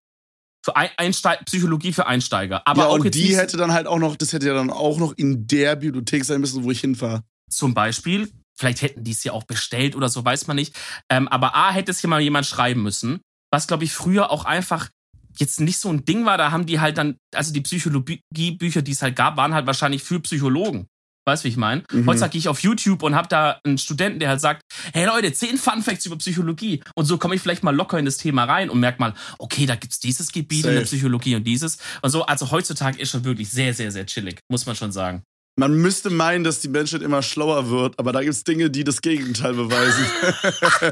Für 0.63 0.75
Ein 0.75 0.89
Einsteig 0.97 1.45
Psychologie 1.45 1.91
für 1.91 2.05
Einsteiger. 2.05 2.61
Aber 2.65 2.83
ja, 2.83 2.87
auch 2.89 2.99
und 2.99 3.15
die 3.15 3.35
hätte 3.35 3.57
dann 3.57 3.73
halt 3.73 3.87
auch 3.87 3.97
noch, 3.97 4.15
das 4.15 4.31
hätte 4.31 4.47
ja 4.47 4.53
dann 4.53 4.69
auch 4.69 4.99
noch 4.99 5.13
in 5.13 5.47
der 5.47 5.75
Bibliothek 5.75 6.23
sein 6.23 6.39
müssen, 6.39 6.63
wo 6.63 6.71
ich 6.71 6.81
hinfahre. 6.81 7.23
zum 7.49 7.73
Beispiel, 7.73 8.31
vielleicht 8.57 8.81
hätten 8.81 9.03
die 9.03 9.11
es 9.11 9.23
ja 9.23 9.33
auch 9.33 9.43
bestellt 9.43 9.95
oder 9.95 10.07
so, 10.07 10.23
weiß 10.23 10.47
man 10.47 10.55
nicht. 10.55 10.75
Ähm, 11.09 11.27
aber 11.27 11.55
A, 11.55 11.71
hätte 11.71 11.91
es 11.91 11.99
hier 11.99 12.09
mal 12.09 12.21
jemand 12.21 12.45
schreiben 12.45 12.83
müssen, 12.83 13.21
was, 13.51 13.67
glaube 13.67 13.83
ich, 13.83 13.93
früher 13.93 14.31
auch 14.31 14.45
einfach 14.45 14.89
jetzt 15.37 15.59
nicht 15.59 15.79
so 15.79 15.89
ein 15.89 16.05
Ding 16.05 16.25
war. 16.25 16.37
Da 16.37 16.51
haben 16.51 16.65
die 16.65 16.79
halt 16.79 16.97
dann, 16.97 17.17
also 17.33 17.53
die 17.53 17.61
Psychologiebücher, 17.61 18.81
die 18.81 18.91
es 18.91 19.01
halt 19.01 19.15
gab, 19.15 19.37
waren 19.37 19.53
halt 19.53 19.65
wahrscheinlich 19.65 20.03
für 20.03 20.19
Psychologen. 20.19 20.87
Weißt 21.25 21.43
du, 21.43 21.45
wie 21.45 21.49
ich 21.51 21.57
meine? 21.57 21.83
Mhm. 21.91 22.07
Heutzutage 22.07 22.31
gehe 22.31 22.39
ich 22.39 22.47
auf 22.47 22.61
YouTube 22.61 23.03
und 23.03 23.15
habe 23.15 23.27
da 23.27 23.59
einen 23.63 23.77
Studenten, 23.77 24.19
der 24.19 24.29
halt 24.29 24.41
sagt, 24.41 24.63
hey 24.93 25.05
Leute, 25.05 25.31
10 25.31 25.57
Fun 25.57 25.83
Facts 25.83 26.05
über 26.05 26.17
Psychologie. 26.17 26.81
Und 26.95 27.05
so 27.05 27.17
komme 27.17 27.35
ich 27.35 27.41
vielleicht 27.41 27.63
mal 27.63 27.75
locker 27.75 27.99
in 27.99 28.05
das 28.05 28.17
Thema 28.17 28.45
rein 28.45 28.69
und 28.69 28.79
merke 28.79 28.99
mal, 28.99 29.13
okay, 29.37 29.65
da 29.65 29.75
gibt's 29.75 29.99
dieses 29.99 30.31
Gebiet 30.31 30.65
in 30.65 30.71
der 30.71 30.81
Safe. 30.81 30.95
Psychologie 30.97 31.35
und 31.35 31.43
dieses. 31.43 31.77
Und 32.01 32.09
so, 32.09 32.25
also 32.25 32.49
heutzutage 32.51 32.99
ist 32.99 33.11
schon 33.11 33.23
wirklich 33.23 33.49
sehr, 33.49 33.73
sehr, 33.73 33.91
sehr 33.91 34.05
chillig, 34.05 34.39
muss 34.49 34.65
man 34.65 34.75
schon 34.75 34.91
sagen. 34.91 35.23
Man 35.59 35.73
müsste 35.73 36.09
meinen, 36.09 36.43
dass 36.43 36.61
die 36.61 36.69
Menschheit 36.69 37.01
immer 37.01 37.21
schlauer 37.21 37.69
wird, 37.69 37.99
aber 37.99 38.13
da 38.13 38.23
gibt's 38.23 38.43
Dinge, 38.43 38.69
die 38.69 38.83
das 38.83 39.01
Gegenteil 39.01 39.53
beweisen. 39.53 40.05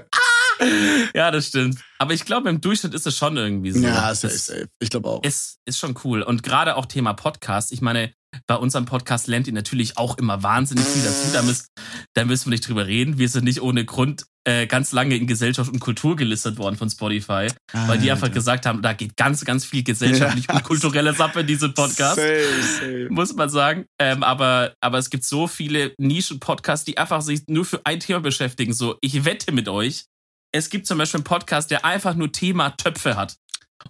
Ja, 1.14 1.30
das 1.30 1.46
stimmt. 1.46 1.78
Aber 1.98 2.12
ich 2.14 2.24
glaube, 2.24 2.48
im 2.48 2.60
Durchschnitt 2.60 2.94
ist 2.94 3.06
es 3.06 3.16
schon 3.16 3.36
irgendwie 3.36 3.72
so. 3.72 3.80
ja, 3.80 4.14
safe, 4.14 4.36
safe. 4.36 4.68
Ich 4.80 4.90
glaube 4.90 5.08
auch. 5.08 5.22
Ist, 5.22 5.58
ist 5.64 5.78
schon 5.78 5.94
cool. 6.04 6.22
Und 6.22 6.42
gerade 6.42 6.76
auch 6.76 6.86
Thema 6.86 7.12
Podcast. 7.12 7.72
Ich 7.72 7.80
meine, 7.80 8.12
bei 8.46 8.54
unserem 8.56 8.84
Podcast 8.84 9.26
lernt 9.26 9.46
ihr 9.46 9.52
natürlich 9.52 9.96
auch 9.98 10.18
immer 10.18 10.42
wahnsinnig 10.42 10.84
viel 10.84 11.02
dazu. 11.02 11.32
Da 11.32 11.42
müsst, 11.42 11.68
da 12.14 12.24
müssen 12.24 12.46
wir 12.46 12.50
nicht 12.50 12.68
drüber 12.68 12.86
reden. 12.86 13.18
Wir 13.18 13.28
sind 13.28 13.44
nicht 13.44 13.62
ohne 13.62 13.84
Grund 13.84 14.24
äh, 14.44 14.66
ganz 14.66 14.92
lange 14.92 15.16
in 15.16 15.26
Gesellschaft 15.26 15.70
und 15.70 15.78
Kultur 15.80 16.16
gelistet 16.16 16.56
worden 16.58 16.76
von 16.76 16.88
Spotify, 16.88 17.48
weil 17.72 17.98
die 17.98 18.10
einfach 18.10 18.24
Alter. 18.28 18.34
gesagt 18.34 18.66
haben, 18.66 18.80
da 18.82 18.92
geht 18.94 19.16
ganz, 19.16 19.44
ganz 19.44 19.64
viel 19.64 19.82
gesellschaftlich 19.82 20.46
Ja. 20.48 20.56
und 20.56 20.64
kulturelle 20.64 21.12
Sache 21.14 21.40
in 21.40 21.46
diesem 21.46 21.74
Podcast 21.74 22.16
Safe, 22.16 22.44
safe. 22.78 23.08
muss 23.10 23.34
man 23.34 23.48
sagen. 23.50 23.84
Ähm, 24.00 24.22
aber, 24.22 24.74
aber 24.80 24.98
es 24.98 25.10
gibt 25.10 25.24
so 25.24 25.46
viele 25.46 25.92
Nischen-Podcasts, 25.98 26.84
die 26.84 26.96
einfach 26.98 27.20
sich 27.22 27.42
nur 27.48 27.64
für 27.64 27.80
ein 27.84 28.00
Thema 28.00 28.20
beschäftigen. 28.20 28.72
So, 28.72 28.96
ich 29.02 29.24
wette 29.24 29.52
mit 29.52 29.68
euch, 29.68 30.04
es 30.52 30.70
gibt 30.70 30.86
zum 30.86 30.96
Beispiel 30.96 31.18
einen 31.18 31.24
Podcast, 31.24 31.70
der 31.70 31.84
einfach 31.84 32.14
nur 32.14 32.32
Thema 32.32 32.70
Töpfe 32.70 33.16
hat. 33.16 33.36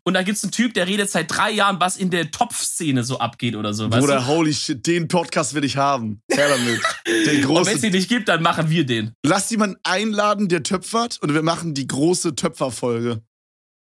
Und 0.02 0.14
da 0.14 0.22
gibt's 0.22 0.42
einen 0.44 0.52
Typ, 0.52 0.74
der 0.74 0.86
redet 0.86 1.10
seit 1.10 1.30
drei 1.34 1.50
Jahren, 1.50 1.80
was 1.80 1.96
in 1.96 2.10
der 2.10 2.30
Topfszene 2.30 3.04
so 3.04 3.18
abgeht 3.18 3.56
oder 3.56 3.72
so. 3.74 3.88
Bruder, 3.88 4.26
holy 4.26 4.52
shit, 4.52 4.86
den 4.86 5.08
Podcast 5.08 5.54
will 5.54 5.64
ich 5.64 5.76
haben. 5.76 6.22
Her 6.30 6.48
damit. 6.48 6.80
Den 7.06 7.44
Und 7.46 7.56
wenn 7.56 7.60
es 7.60 7.66
großen. 7.66 7.80
den 7.82 7.92
nicht 7.92 8.08
gibt, 8.08 8.28
dann 8.28 8.42
machen 8.42 8.70
wir 8.70 8.84
den. 8.84 9.12
Lass 9.24 9.50
jemanden 9.50 9.76
einladen, 9.82 10.48
der 10.48 10.62
töpfert 10.62 11.18
und 11.22 11.34
wir 11.34 11.42
machen 11.42 11.74
die 11.74 11.86
große 11.86 12.34
Töpferfolge. 12.34 13.22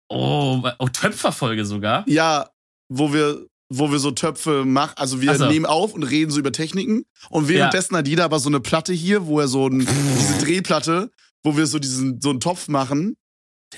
Oh, 0.09 0.63
oh 0.79 0.87
Töpferfolge 0.87 1.65
sogar. 1.65 2.07
Ja, 2.07 2.49
wo 2.89 3.11
wir, 3.13 3.45
wo 3.69 3.91
wir 3.91 3.99
so 3.99 4.11
Töpfe 4.11 4.63
machen. 4.65 4.93
Also 4.95 5.21
wir 5.21 5.31
Ach 5.31 5.37
so. 5.37 5.47
nehmen 5.49 5.65
auf 5.65 5.93
und 5.93 6.03
reden 6.03 6.31
so 6.31 6.39
über 6.39 6.51
Techniken. 6.51 7.03
Und 7.29 7.47
währenddessen 7.47 7.97
hat 7.97 8.07
jeder 8.07 8.23
aber 8.25 8.39
so 8.39 8.49
eine 8.49 8.59
Platte 8.59 8.93
hier, 8.93 9.25
wo 9.25 9.39
er 9.39 9.47
so 9.47 9.67
ein, 9.67 9.79
diese 9.79 10.37
Drehplatte, 10.45 11.11
wo 11.43 11.57
wir 11.57 11.67
so 11.67 11.79
diesen, 11.79 12.21
so 12.21 12.29
einen 12.29 12.39
Topf 12.39 12.67
machen. 12.67 13.17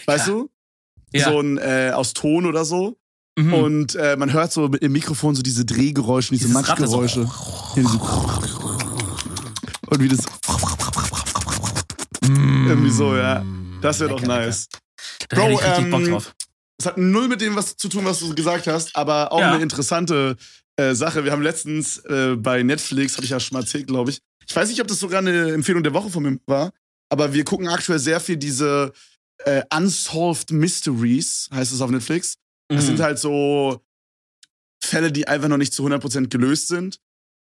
Weißt 0.06 0.28
du? 0.28 0.52
Ja. 1.14 1.32
So 1.32 1.40
ein 1.40 1.58
äh, 1.58 1.92
aus 1.94 2.14
Ton 2.14 2.46
oder 2.46 2.66
so. 2.66 2.98
Mhm. 3.38 3.54
Und 3.54 3.96
äh, 3.96 4.16
man 4.18 4.34
hört 4.34 4.52
so 4.52 4.66
im 4.68 4.92
Mikrofon 4.92 5.36
so 5.36 5.42
diese 5.42 5.66
Drehgeräusche, 5.66 6.34
diese 6.34 6.48
so. 6.48 6.54
Matschgeräusche. 6.54 7.30
Diese 7.76 8.00
und 9.90 10.00
wie 10.04 10.08
das. 10.08 10.26
Irgendwie 12.22 12.92
so, 12.92 13.16
ja. 13.16 13.44
Das 13.82 14.00
wäre 14.00 14.10
doch 14.10 14.22
nice. 14.22 14.68
Da 15.30 15.38
Bro, 15.38 15.52
ich 15.52 15.60
ähm, 15.64 15.90
Bock 15.92 16.04
drauf. 16.04 16.36
Das 16.78 16.88
hat 16.88 16.98
null 16.98 17.28
mit 17.28 17.42
dem 17.42 17.56
was 17.56 17.76
zu 17.76 17.90
tun, 17.90 18.06
was 18.06 18.20
du 18.20 18.34
gesagt 18.34 18.68
hast, 18.68 18.96
aber 18.96 19.32
auch 19.32 19.40
Ja. 19.40 19.54
eine 19.54 19.64
interessante 19.64 20.38
äh, 20.78 20.94
Sache. 20.94 21.24
Wir 21.26 21.32
haben 21.32 21.42
letztens 21.42 21.98
äh, 22.06 22.36
bei 22.38 22.64
Netflix, 22.64 23.16
habe 23.16 23.26
ich 23.26 23.32
ja 23.32 23.40
schon 23.40 23.56
mal 23.56 23.62
erzählt, 23.62 23.88
glaube 23.88 24.12
ich. 24.12 24.20
Ich 24.48 24.56
weiß 24.56 24.70
nicht, 24.70 24.82
ob 24.82 24.88
das 24.88 25.00
sogar 25.00 25.20
eine 25.20 25.52
Empfehlung 25.52 25.84
der 25.84 25.94
Woche 25.94 26.10
von 26.10 26.24
mir 26.24 26.40
war, 26.46 26.72
aber 27.10 27.34
wir 27.34 27.44
gucken 27.44 27.68
aktuell 27.68 28.00
sehr 28.00 28.20
viel 28.20 28.38
diese 28.38 28.92
äh, 29.46 29.64
Unsolved 29.76 30.52
Mysteries, 30.52 31.50
heißt 31.54 31.72
es 31.74 31.82
auf 31.82 31.90
Netflix. 31.92 32.36
Das 32.70 32.84
Mhm. 32.84 32.88
sind 32.88 33.00
halt 33.00 33.20
so 33.20 33.82
Fälle, 34.84 35.12
die 35.12 35.28
einfach 35.28 35.48
noch 35.50 35.58
nicht 35.58 35.74
zu 35.74 35.84
100% 35.84 36.30
gelöst 36.30 36.68
sind. 36.68 37.00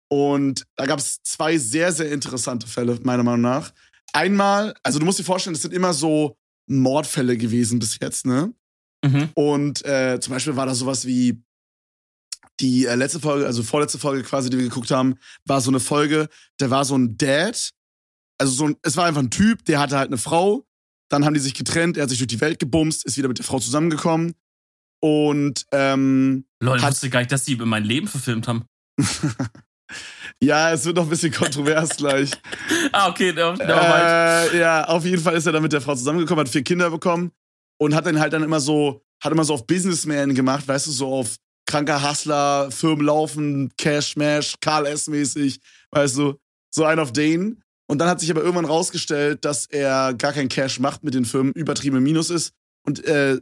Und 0.10 0.64
da 0.76 0.86
gab 0.86 1.00
es 1.00 1.22
zwei 1.24 1.58
sehr, 1.58 1.92
sehr 1.92 2.12
interessante 2.12 2.66
Fälle, 2.68 2.98
meiner 3.04 3.24
Meinung 3.24 3.42
nach. 3.42 3.74
Einmal, 4.14 4.74
also 4.84 5.00
du 5.00 5.06
musst 5.06 5.20
dir 5.20 5.24
vorstellen, 5.24 5.54
das 5.54 5.62
sind 5.64 5.74
immer 5.74 5.94
so 5.94 6.38
Mordfälle 6.70 7.38
gewesen 7.38 7.80
bis 7.80 7.98
jetzt, 8.00 8.26
ne? 8.26 8.54
Mhm. 9.06 9.30
Und 9.36 9.86
äh, 9.86 10.20
zum 10.22 10.34
Beispiel 10.34 10.56
war 10.56 10.66
da 10.66 10.74
sowas 10.76 11.06
wie 11.06 11.42
die 12.60 12.86
äh, 12.86 12.96
letzte 12.96 13.20
Folge, 13.20 13.46
also 13.46 13.62
vorletzte 13.64 14.00
Folge 14.00 14.24
quasi, 14.24 14.50
die 14.50 14.58
wir 14.58 14.64
geguckt 14.66 14.90
haben, 14.92 15.16
war 15.46 15.62
so 15.62 15.70
eine 15.70 15.80
Folge, 15.80 16.30
da 16.58 16.70
war 16.70 16.86
so 16.86 16.98
ein 16.98 17.18
Dad, 17.18 17.72
also 18.40 18.54
so 18.54 18.66
ein, 18.68 18.76
es 18.82 18.98
war 18.98 19.06
einfach 19.06 19.22
ein 19.22 19.30
Typ, 19.30 19.64
der 19.66 19.80
hatte 19.80 19.98
halt 19.98 20.08
eine 20.08 20.18
Frau, 20.18 20.66
dann 21.10 21.26
haben 21.26 21.34
die 21.34 21.40
sich 21.40 21.54
getrennt, 21.54 21.98
er 21.98 22.04
hat 22.04 22.10
sich 22.10 22.20
durch 22.20 22.28
die 22.28 22.42
Welt 22.42 22.60
gebumst, 22.60 23.06
ist 23.06 23.18
wieder 23.18 23.28
mit 23.28 23.38
der 23.38 23.46
Frau 23.46 23.60
zusammengekommen 23.60 24.34
und 25.00 25.66
ähm, 25.72 26.46
Lol, 26.60 26.78
ich 26.78 26.84
wusste 26.84 27.10
gar 27.10 27.20
nicht, 27.20 27.32
dass 27.32 27.46
die 27.46 27.54
über 27.54 27.66
mein 27.66 27.84
Leben 27.84 28.08
verfilmt 28.08 28.48
haben. 28.48 28.66
ja, 30.42 30.72
es 30.72 30.86
wird 30.86 30.96
noch 30.96 31.04
ein 31.04 31.10
bisschen 31.10 31.32
kontrovers 31.32 31.98
gleich. 31.98 32.32
Ah, 32.94 33.10
okay, 33.10 33.36
war 33.36 33.60
weit. 33.60 34.54
Äh, 34.54 34.60
ja, 34.60 34.86
auf 34.86 35.04
jeden 35.04 35.22
Fall 35.22 35.36
ist 35.36 35.46
er 35.46 35.52
dann 35.52 35.62
mit 35.62 35.74
der 35.74 35.82
Frau 35.82 35.94
zusammengekommen, 35.94 36.46
hat 36.46 36.50
vier 36.50 36.64
Kinder 36.64 36.90
bekommen 36.90 37.32
und 37.80 37.94
hat 37.94 38.06
dann 38.06 38.20
halt 38.20 38.34
dann 38.34 38.44
immer 38.44 38.60
so, 38.60 39.04
hat 39.22 39.32
immer 39.32 39.44
so 39.44 39.54
auf 39.54 39.68
Businessman 39.68 40.34
gemacht, 40.34 40.68
weißt 40.68 40.88
du, 40.88 40.92
so 40.92 41.14
auf 41.14 41.36
kranker 41.66 42.02
Hustler, 42.02 42.72
Firmen 42.72 43.06
laufen, 43.06 43.72
Cash 43.78 44.14
Smash, 44.14 44.56
Karl 44.62 44.86
S. 44.86 45.08
mäßig, 45.08 45.60
weißt 45.92 46.18
du, 46.18 46.40
so 46.74 46.86
ein 46.86 47.00
auf 47.00 47.12
den. 47.12 47.62
Und 47.90 48.00
dann 48.00 48.10
hat 48.10 48.20
sich 48.20 48.30
aber 48.30 48.42
irgendwann 48.42 48.66
rausgestellt, 48.66 49.46
dass 49.46 49.66
er 49.66 50.14
gar 50.14 50.34
kein 50.34 50.50
Cash 50.50 50.80
macht 50.80 51.04
mit 51.04 51.14
den 51.14 51.26
Firmen, 51.26 51.54
übertrieben 51.54 51.98
im 51.98 52.04
Minus 52.04 52.30
ist 52.30 52.54
und 52.86 53.04
äh, 53.06 53.40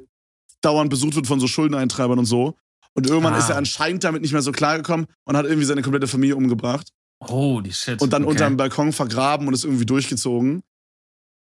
dauernd 0.62 0.90
besucht 0.90 1.16
wird 1.16 1.28
von 1.28 1.40
so 1.40 1.48
Schuldeneintreibern 1.48 2.20
und 2.20 2.26
so. 2.26 2.56
Und 2.94 3.08
irgendwann 3.08 3.34
Ah. 3.34 3.40
ist 3.40 3.50
er 3.50 3.58
anscheinend 3.58 4.04
damit 4.04 4.22
nicht 4.22 4.32
mehr 4.32 4.42
so 4.42 4.52
klargekommen 4.52 5.08
und 5.26 5.36
hat 5.36 5.46
irgendwie 5.46 5.66
seine 5.66 5.82
komplette 5.82 6.08
Familie 6.08 6.36
umgebracht 6.36 6.92
Holy 7.24 7.74
shit. 7.74 8.02
und 8.02 8.14
dann 8.14 8.24
okay. 8.24 8.32
unterm 8.32 8.56
Balkon 8.58 8.94
vergraben 8.94 9.48
und 9.48 9.54
ist 9.54 9.66
irgendwie 9.66 9.86
durchgezogen. 9.86 10.64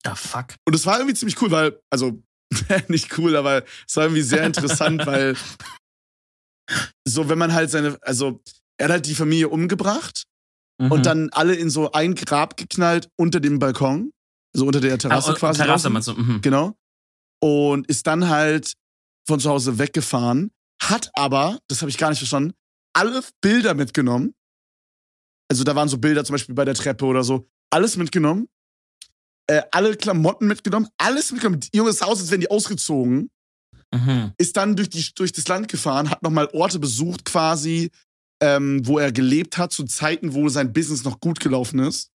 Ja, 0.05 0.15
fuck. 0.15 0.55
Und 0.65 0.75
es 0.75 0.85
war 0.85 0.97
irgendwie 0.97 1.15
ziemlich 1.15 1.41
cool, 1.41 1.51
weil, 1.51 1.79
also, 1.89 2.21
nicht 2.87 3.17
cool, 3.17 3.35
aber 3.35 3.63
es 3.87 3.95
war 3.95 4.03
irgendwie 4.05 4.21
sehr 4.21 4.45
interessant, 4.45 5.05
weil 5.05 5.35
so, 7.07 7.29
wenn 7.29 7.37
man 7.37 7.53
halt 7.53 7.69
seine, 7.71 7.97
also, 8.01 8.41
er 8.77 8.85
hat 8.85 8.91
halt 8.91 9.05
die 9.07 9.15
Familie 9.15 9.49
umgebracht 9.49 10.25
Mhm. 10.79 10.91
und 10.91 11.05
dann 11.05 11.29
alle 11.31 11.55
in 11.55 11.69
so 11.69 11.91
ein 11.91 12.15
Grab 12.15 12.57
geknallt 12.57 13.09
unter 13.17 13.39
dem 13.39 13.59
Balkon, 13.59 14.11
also 14.53 14.65
unter 14.65 14.79
der 14.79 14.97
Terrasse 14.97 15.31
ah, 15.31 15.35
quasi. 15.35 15.61
Terrasse 15.61 15.89
meinst 15.89 16.07
du? 16.07 16.13
Mhm. 16.13 16.41
Genau. 16.41 16.75
Und 17.41 17.87
ist 17.87 18.07
dann 18.07 18.29
halt 18.29 18.73
von 19.27 19.39
zu 19.39 19.49
Hause 19.49 19.77
weggefahren, 19.77 20.51
hat 20.81 21.11
aber, 21.13 21.59
das 21.67 21.81
habe 21.81 21.89
ich 21.89 21.97
gar 21.97 22.09
nicht 22.09 22.19
verstanden, 22.19 22.53
alle 22.93 23.21
Bilder 23.41 23.73
mitgenommen. 23.73 24.33
Also 25.51 25.63
da 25.63 25.75
waren 25.75 25.89
so 25.89 25.97
Bilder 25.97 26.23
zum 26.23 26.33
Beispiel 26.33 26.55
bei 26.55 26.65
der 26.65 26.75
Treppe 26.75 27.05
oder 27.05 27.23
so. 27.23 27.47
Alles 27.71 27.97
mitgenommen. 27.97 28.47
Äh, 29.47 29.63
alle 29.71 29.95
Klamotten 29.95 30.47
mitgenommen. 30.47 30.87
Alles 30.97 31.31
mitgenommen. 31.31 31.61
Junge, 31.73 31.89
das 31.89 32.01
Haus, 32.01 32.19
als 32.19 32.29
wären 32.31 32.41
die 32.41 32.51
ausgezogen. 32.51 33.29
Mhm. 33.93 34.33
Ist 34.37 34.57
dann 34.57 34.75
durch, 34.75 34.89
die, 34.89 35.13
durch 35.15 35.31
das 35.31 35.47
Land 35.47 35.67
gefahren, 35.67 36.09
hat 36.09 36.21
nochmal 36.21 36.47
Orte 36.53 36.79
besucht 36.79 37.25
quasi, 37.25 37.89
ähm, 38.41 38.81
wo 38.85 38.99
er 38.99 39.11
gelebt 39.11 39.57
hat, 39.57 39.71
zu 39.73 39.83
Zeiten, 39.85 40.33
wo 40.33 40.47
sein 40.49 40.71
Business 40.73 41.03
noch 41.03 41.19
gut 41.19 41.39
gelaufen 41.39 41.79
ist 41.79 42.09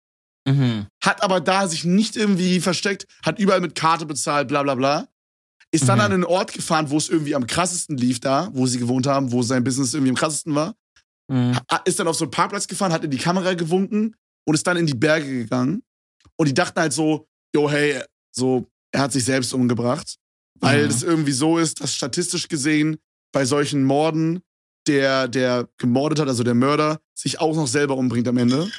Mhm. 0.44 0.86
hat 1.00 1.22
aber 1.22 1.40
da 1.40 1.68
sich 1.68 1.84
nicht 1.84 2.16
irgendwie 2.16 2.58
versteckt, 2.60 3.06
hat 3.24 3.38
überall 3.38 3.60
mit 3.60 3.76
Karte 3.76 4.06
bezahlt, 4.06 4.48
bla 4.48 4.64
bla 4.64 4.74
bla. 4.74 5.06
Ist 5.70 5.88
dann 5.88 5.98
Mhm. 5.98 6.04
an 6.04 6.12
einen 6.12 6.24
Ort 6.24 6.52
gefahren, 6.52 6.90
wo 6.90 6.96
es 6.96 7.08
irgendwie 7.08 7.36
am 7.36 7.46
krassesten 7.46 7.96
lief 7.96 8.18
da, 8.18 8.50
wo 8.52 8.66
sie 8.66 8.80
gewohnt 8.80 9.06
haben, 9.06 9.30
wo 9.30 9.42
sein 9.42 9.62
Business 9.62 9.94
irgendwie 9.94 10.10
am 10.10 10.16
krassesten 10.16 10.52
war. 10.54 10.74
Mhm. 11.28 11.56
Ist 11.84 12.00
dann 12.00 12.08
auf 12.08 12.16
so 12.16 12.24
einen 12.24 12.32
Parkplatz 12.32 12.66
gefahren, 12.66 12.92
hat 12.92 13.04
in 13.04 13.10
die 13.12 13.18
Kamera 13.18 13.54
gewunken 13.54 14.16
und 14.44 14.54
ist 14.54 14.66
dann 14.66 14.76
in 14.76 14.86
die 14.86 14.94
Berge 14.94 15.28
gegangen. 15.28 15.84
Und 16.36 16.48
die 16.48 16.54
dachten 16.54 16.80
halt 16.80 16.92
so, 16.92 17.28
yo, 17.54 17.70
hey, 17.70 18.02
so, 18.34 18.66
er 18.92 19.02
hat 19.02 19.12
sich 19.12 19.24
selbst 19.24 19.54
umgebracht. 19.54 20.16
Weil 20.58 20.84
Mhm. 20.86 20.90
es 20.90 21.02
irgendwie 21.04 21.32
so 21.32 21.56
ist, 21.58 21.80
dass 21.80 21.94
statistisch 21.94 22.48
gesehen 22.48 22.96
bei 23.32 23.44
solchen 23.44 23.84
Morden 23.84 24.42
der, 24.86 25.28
der 25.28 25.68
gemordet 25.78 26.18
hat, 26.20 26.28
also 26.28 26.42
der 26.42 26.54
Mörder, 26.54 27.00
sich 27.14 27.40
auch 27.40 27.54
noch 27.54 27.66
selber 27.66 27.96
umbringt 27.96 28.26
am 28.28 28.38
Ende. 28.38 28.70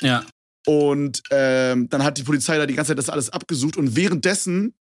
Ja. 0.00 0.24
Und 0.66 1.22
ähm, 1.30 1.88
dann 1.88 2.04
hat 2.04 2.18
die 2.18 2.22
Polizei 2.22 2.58
da 2.58 2.66
die 2.66 2.74
ganze 2.74 2.90
Zeit 2.90 2.98
das 2.98 3.08
alles 3.10 3.30
abgesucht 3.30 3.76
und 3.76 3.96
währenddessen 3.96 4.74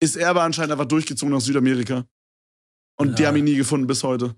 ist 0.00 0.16
er 0.16 0.30
aber 0.30 0.42
anscheinend 0.42 0.72
einfach 0.72 0.86
durchgezogen 0.86 1.32
nach 1.34 1.40
Südamerika. 1.40 2.04
Und 2.98 3.18
die 3.18 3.22
Ja. 3.22 3.28
haben 3.28 3.36
ihn 3.36 3.44
nie 3.44 3.56
gefunden 3.56 3.86
bis 3.86 4.02
heute. 4.02 4.34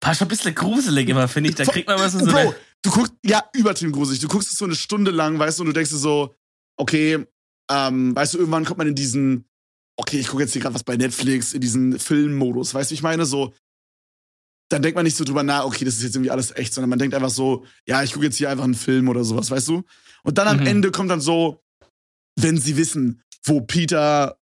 War 0.00 0.14
schon 0.14 0.26
ein 0.26 0.28
bisschen 0.28 0.54
gruselig 0.54 1.08
immer, 1.08 1.26
finde 1.28 1.50
ich. 1.50 1.56
Da 1.56 1.64
kriegt 1.64 1.88
man 1.88 1.98
was 1.98 2.12
so 2.12 2.24
Bro, 2.24 2.54
du 2.82 2.90
guckst, 2.90 3.14
ja, 3.24 3.42
übertrieben 3.54 3.92
gruselig. 3.92 4.20
Du 4.20 4.28
guckst 4.28 4.52
es 4.52 4.58
so 4.58 4.64
eine 4.64 4.74
Stunde 4.74 5.10
lang, 5.10 5.38
weißt 5.38 5.58
du, 5.58 5.62
und 5.62 5.68
du 5.68 5.72
denkst 5.72 5.90
dir 5.90 5.96
so, 5.96 6.34
okay, 6.78 7.24
ähm, 7.70 8.14
weißt 8.14 8.34
du, 8.34 8.38
irgendwann 8.38 8.64
kommt 8.64 8.78
man 8.78 8.86
in 8.86 8.94
diesen, 8.94 9.48
okay, 9.98 10.20
ich 10.20 10.28
gucke 10.28 10.42
jetzt 10.42 10.52
hier 10.52 10.62
gerade 10.62 10.74
was 10.74 10.84
bei 10.84 10.96
Netflix, 10.96 11.54
in 11.54 11.60
diesen 11.60 11.98
Filmmodus, 11.98 12.74
weißt 12.74 12.90
du, 12.90 12.92
wie 12.92 12.96
ich 12.96 13.02
meine? 13.02 13.24
So, 13.24 13.54
dann 14.68 14.82
denkt 14.82 14.96
man 14.96 15.04
nicht 15.04 15.16
so 15.16 15.24
drüber 15.24 15.42
nach, 15.42 15.64
okay, 15.64 15.84
das 15.84 15.94
ist 15.96 16.02
jetzt 16.02 16.16
irgendwie 16.16 16.30
alles 16.30 16.54
echt, 16.56 16.74
sondern 16.74 16.90
man 16.90 16.98
denkt 16.98 17.14
einfach 17.14 17.30
so, 17.30 17.64
ja, 17.86 18.02
ich 18.02 18.12
gucke 18.12 18.26
jetzt 18.26 18.36
hier 18.36 18.50
einfach 18.50 18.64
einen 18.64 18.74
Film 18.74 19.08
oder 19.08 19.22
sowas, 19.24 19.50
weißt 19.50 19.68
du? 19.68 19.84
Und 20.24 20.38
dann 20.38 20.48
am 20.48 20.58
Mhm. 20.60 20.66
Ende 20.66 20.90
kommt 20.90 21.10
dann 21.10 21.20
so, 21.20 21.62
wenn 22.38 22.58
sie 22.58 22.76
wissen, 22.76 23.22
wo 23.44 23.60
Peter 23.60 24.38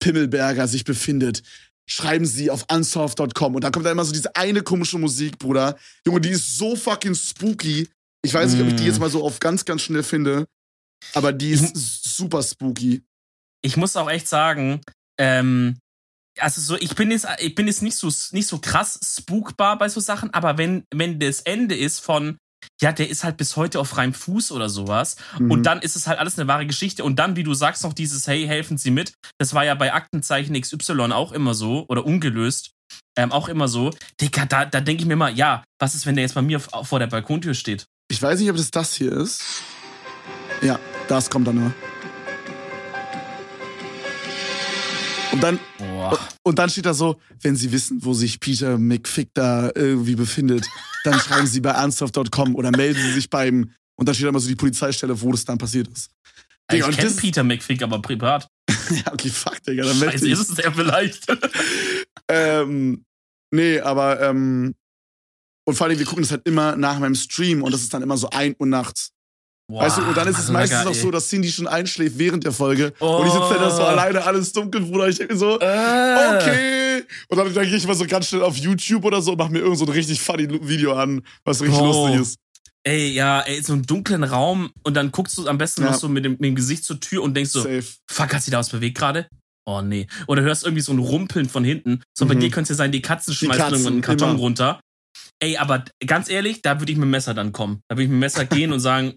Pimmelberger 0.00 0.68
sich 0.68 0.84
befindet, 0.84 1.42
schreiben 1.88 2.26
sie 2.26 2.50
auf 2.50 2.66
unsolved.com 2.70 3.54
und 3.54 3.64
dann 3.64 3.72
kommt 3.72 3.86
da 3.86 3.90
immer 3.92 4.04
so 4.04 4.12
diese 4.12 4.34
eine 4.36 4.62
komische 4.62 4.98
Musik, 4.98 5.38
Bruder. 5.38 5.76
Junge, 6.06 6.20
die 6.20 6.30
ist 6.30 6.56
so 6.58 6.76
fucking 6.76 7.14
spooky. 7.14 7.88
Ich 8.22 8.34
weiß 8.34 8.52
nicht, 8.52 8.62
ob 8.62 8.68
ich 8.68 8.76
die 8.76 8.84
jetzt 8.86 8.98
mal 9.00 9.10
so 9.10 9.24
auf 9.24 9.38
ganz, 9.38 9.64
ganz 9.64 9.82
schnell 9.82 10.02
finde, 10.02 10.46
aber 11.14 11.32
die 11.32 11.50
ist 11.50 11.76
super 12.16 12.42
spooky. 12.42 13.02
Ich 13.62 13.76
muss 13.76 13.96
auch 13.96 14.10
echt 14.10 14.28
sagen, 14.28 14.80
ähm, 15.18 15.78
also 16.38 16.60
so, 16.60 16.76
ich 16.76 16.94
bin 16.94 17.10
jetzt, 17.10 17.26
ich 17.38 17.54
bin 17.54 17.66
jetzt 17.66 17.82
nicht 17.82 17.96
so, 17.96 18.08
nicht 18.32 18.46
so 18.46 18.58
krass 18.58 18.98
spookbar 19.18 19.78
bei 19.78 19.88
so 19.88 20.00
Sachen, 20.00 20.32
aber 20.34 20.58
wenn, 20.58 20.84
wenn 20.94 21.18
das 21.18 21.40
Ende 21.40 21.74
ist 21.76 22.00
von, 22.00 22.36
ja, 22.80 22.92
der 22.92 23.08
ist 23.08 23.22
halt 23.24 23.36
bis 23.36 23.56
heute 23.56 23.78
auf 23.80 23.88
freiem 23.88 24.12
Fuß 24.12 24.52
oder 24.52 24.68
sowas, 24.68 25.16
Mhm. 25.38 25.50
und 25.50 25.62
dann 25.64 25.80
ist 25.80 25.96
es 25.96 26.06
halt 26.06 26.18
alles 26.18 26.38
eine 26.38 26.48
wahre 26.48 26.66
Geschichte. 26.66 27.04
Und 27.04 27.16
dann, 27.18 27.36
wie 27.36 27.44
du 27.44 27.54
sagst, 27.54 27.84
noch 27.84 27.92
dieses, 27.92 28.26
hey, 28.26 28.46
helfen 28.46 28.76
Sie 28.76 28.90
mit. 28.90 29.12
Das 29.38 29.54
war 29.54 29.64
ja 29.64 29.74
bei 29.74 29.92
Aktenzeichen 29.92 30.60
XY 30.60 31.12
auch 31.12 31.32
immer 31.32 31.54
so 31.54 31.86
oder 31.88 32.04
ungelöst. 32.04 32.72
Ähm, 33.16 33.32
auch 33.32 33.48
immer 33.48 33.66
so. 33.68 33.90
Digga, 34.20 34.46
da, 34.46 34.64
da 34.64 34.80
denke 34.80 35.02
ich 35.02 35.08
mir 35.08 35.16
mal, 35.16 35.32
ja, 35.34 35.64
was 35.80 35.94
ist, 35.94 36.06
wenn 36.06 36.16
der 36.16 36.22
jetzt 36.22 36.34
bei 36.34 36.42
mir 36.42 36.60
vor 36.60 36.98
der 36.98 37.06
Balkontür 37.06 37.54
steht? 37.54 37.86
Ich 38.08 38.20
weiß 38.22 38.38
nicht, 38.40 38.50
ob 38.50 38.56
das 38.56 38.70
das 38.70 38.94
hier 38.94 39.12
ist. 39.12 39.42
Ja, 40.62 40.78
das 41.08 41.28
kommt 41.30 41.46
dann 41.48 41.56
nur. 41.56 41.72
Und 45.32 45.42
dann, 45.42 45.58
Boah. 46.10 46.28
und 46.42 46.58
dann 46.58 46.70
steht 46.70 46.86
da 46.86 46.94
so, 46.94 47.20
wenn 47.42 47.56
Sie 47.56 47.72
wissen, 47.72 48.04
wo 48.04 48.14
sich 48.14 48.40
Peter 48.40 48.78
McFick 48.78 49.30
da 49.34 49.70
irgendwie 49.74 50.14
befindet, 50.16 50.66
dann 51.04 51.18
schreiben 51.18 51.46
Sie 51.46 51.60
bei 51.60 51.70
ernsthaft.com 51.70 52.54
oder 52.54 52.70
melden 52.70 53.00
Sie 53.00 53.12
sich 53.12 53.30
beim, 53.30 53.70
und 53.96 54.06
dann 54.06 54.14
steht 54.14 54.24
da 54.24 54.30
immer 54.30 54.40
so 54.40 54.48
die 54.48 54.56
Polizeistelle, 54.56 55.20
wo 55.20 55.32
das 55.32 55.44
dann 55.44 55.58
passiert 55.58 55.88
ist. 55.88 56.10
Ich 56.70 56.76
Digga, 56.82 56.90
kenne 56.90 57.10
Peter 57.12 57.44
McFick, 57.44 57.82
aber 57.82 58.00
privat. 58.00 58.48
Ja, 58.90 59.12
okay, 59.12 59.30
fuck, 59.30 59.60
Digga, 59.64 59.84
dann 59.84 59.96
Scheiße, 59.96 60.28
ist 60.28 60.38
es 60.38 60.48
sehr 60.48 60.72
vielleicht. 60.72 61.26
Ähm, 62.28 63.04
nee, 63.52 63.78
aber, 63.78 64.20
ähm, 64.20 64.74
und 65.64 65.74
vor 65.76 65.86
allem, 65.86 65.98
wir 65.98 66.06
gucken 66.06 66.22
das 66.22 66.32
halt 66.32 66.46
immer 66.46 66.76
nach 66.76 66.98
meinem 66.98 67.14
Stream 67.14 67.62
und 67.62 67.72
das 67.72 67.82
ist 67.82 67.94
dann 67.94 68.02
immer 68.02 68.16
so 68.16 68.30
1 68.30 68.56
Uhr 68.58 68.66
nachts. 68.66 69.12
Weißt 69.68 69.98
du, 69.98 70.02
und 70.02 70.16
dann 70.16 70.28
ist 70.28 70.38
es 70.38 70.48
meistens 70.50 70.86
auch 70.86 70.94
so, 70.94 71.10
dass 71.10 71.28
Cindy 71.28 71.50
schon 71.50 71.66
einschläft 71.66 72.18
während 72.18 72.44
der 72.44 72.52
Folge. 72.52 72.92
Oh. 73.00 73.16
Und 73.18 73.26
ich 73.26 73.32
sitze 73.32 73.54
da 73.58 73.70
so 73.70 73.82
alleine, 73.82 74.24
alles 74.24 74.52
dunkel, 74.52 74.82
Bruder. 74.82 75.08
Ich 75.08 75.16
denke 75.18 75.34
mir 75.34 75.38
so, 75.38 75.58
Äh. 75.58 76.36
okay. 76.36 77.04
Und 77.28 77.38
dann, 77.38 77.52
dann 77.52 77.64
gehe 77.66 77.76
ich 77.76 77.86
mal 77.86 77.94
so 77.94 78.06
ganz 78.06 78.28
schnell 78.28 78.42
auf 78.42 78.56
YouTube 78.56 79.04
oder 79.04 79.20
so 79.20 79.32
und 79.32 79.38
mach 79.38 79.48
mir 79.48 79.58
irgend 79.60 79.78
so 79.78 79.84
ein 79.86 79.90
richtig 79.92 80.20
funny 80.20 80.48
Video 80.68 80.94
an, 80.94 81.22
was 81.44 81.60
richtig 81.62 81.78
Oh. 81.80 81.86
lustig 82.06 82.20
ist. 82.22 82.38
Ey, 82.84 83.08
ja, 83.12 83.40
ey, 83.40 83.60
so 83.62 83.72
einen 83.72 83.82
dunklen 83.82 84.22
Raum 84.22 84.70
und 84.84 84.94
dann 84.94 85.10
guckst 85.10 85.36
du 85.38 85.48
am 85.48 85.58
besten 85.58 85.82
Ja. 85.82 85.90
noch 85.90 85.98
so 85.98 86.08
mit 86.08 86.24
dem, 86.24 86.32
mit 86.32 86.44
dem 86.44 86.54
Gesicht 86.54 86.84
zur 86.84 87.00
Tür 87.00 87.22
und 87.24 87.34
denkst 87.34 87.50
so, 87.50 87.62
Safe. 87.62 87.82
fuck, 88.08 88.32
hat 88.32 88.42
sie 88.42 88.52
da 88.52 88.58
was 88.58 88.70
bewegt 88.70 88.96
gerade? 88.96 89.26
Oh 89.68 89.80
nee. 89.82 90.06
Oder 90.28 90.42
hörst 90.42 90.62
irgendwie 90.64 90.82
so 90.82 90.92
ein 90.92 91.00
Rumpeln 91.00 91.48
von 91.48 91.64
hinten. 91.64 92.02
So 92.16 92.24
bei 92.26 92.36
Mhm. 92.36 92.40
dir 92.40 92.50
könnte 92.50 92.72
es 92.72 92.78
ja 92.78 92.84
sein, 92.84 92.92
die 92.92 93.02
Katzen 93.02 93.34
schmeißen 93.34 93.58
Katzen, 93.60 93.72
irgendwann 93.74 93.92
einen 93.94 94.02
Karton 94.02 94.30
immer. 94.30 94.38
runter. 94.38 94.80
Ey, 95.40 95.56
aber 95.56 95.84
ganz 96.06 96.30
ehrlich, 96.30 96.62
da 96.62 96.80
würde 96.80 96.92
ich 96.92 96.96
mit 96.98 97.06
dem 97.06 97.10
Messer 97.10 97.34
dann 97.34 97.50
kommen. 97.52 97.80
Da 97.88 97.96
würde 97.96 98.04
ich 98.04 98.08
mit 98.08 98.16
dem 98.16 98.20
Messer 98.20 98.44
gehen 98.44 98.72
und 98.72 98.78
sagen, 98.80 99.14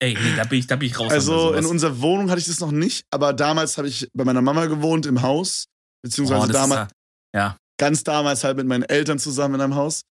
ey, 0.00 0.14
nee, 0.14 0.36
da 0.36 0.44
bin 0.44 0.58
ich, 0.58 0.66
da 0.66 0.76
bin 0.76 0.88
ich 0.88 0.98
raus. 0.98 1.10
Also 1.12 1.52
in 1.54 1.64
unserer 1.66 2.00
Wohnung 2.00 2.30
hatte 2.30 2.40
ich 2.40 2.46
das 2.46 2.60
noch 2.60 2.72
nicht, 2.72 3.04
aber 3.10 3.32
damals 3.32 3.78
habe 3.78 3.88
ich 3.88 4.08
bei 4.12 4.24
meiner 4.24 4.42
Mama 4.42 4.66
gewohnt 4.66 5.06
im 5.06 5.22
Haus. 5.22 5.66
Beziehungsweise 6.02 6.48
Oh, 6.48 6.52
damals, 6.52 6.90
ja- 7.34 7.40
Ja. 7.40 7.56
Ganz 7.78 8.02
damals 8.04 8.42
halt 8.44 8.56
mit 8.56 8.66
meinen 8.66 8.82
Eltern 8.82 9.18
zusammen 9.18 9.54
in 9.56 9.60
einem 9.60 9.74
Haus. 9.74 10.02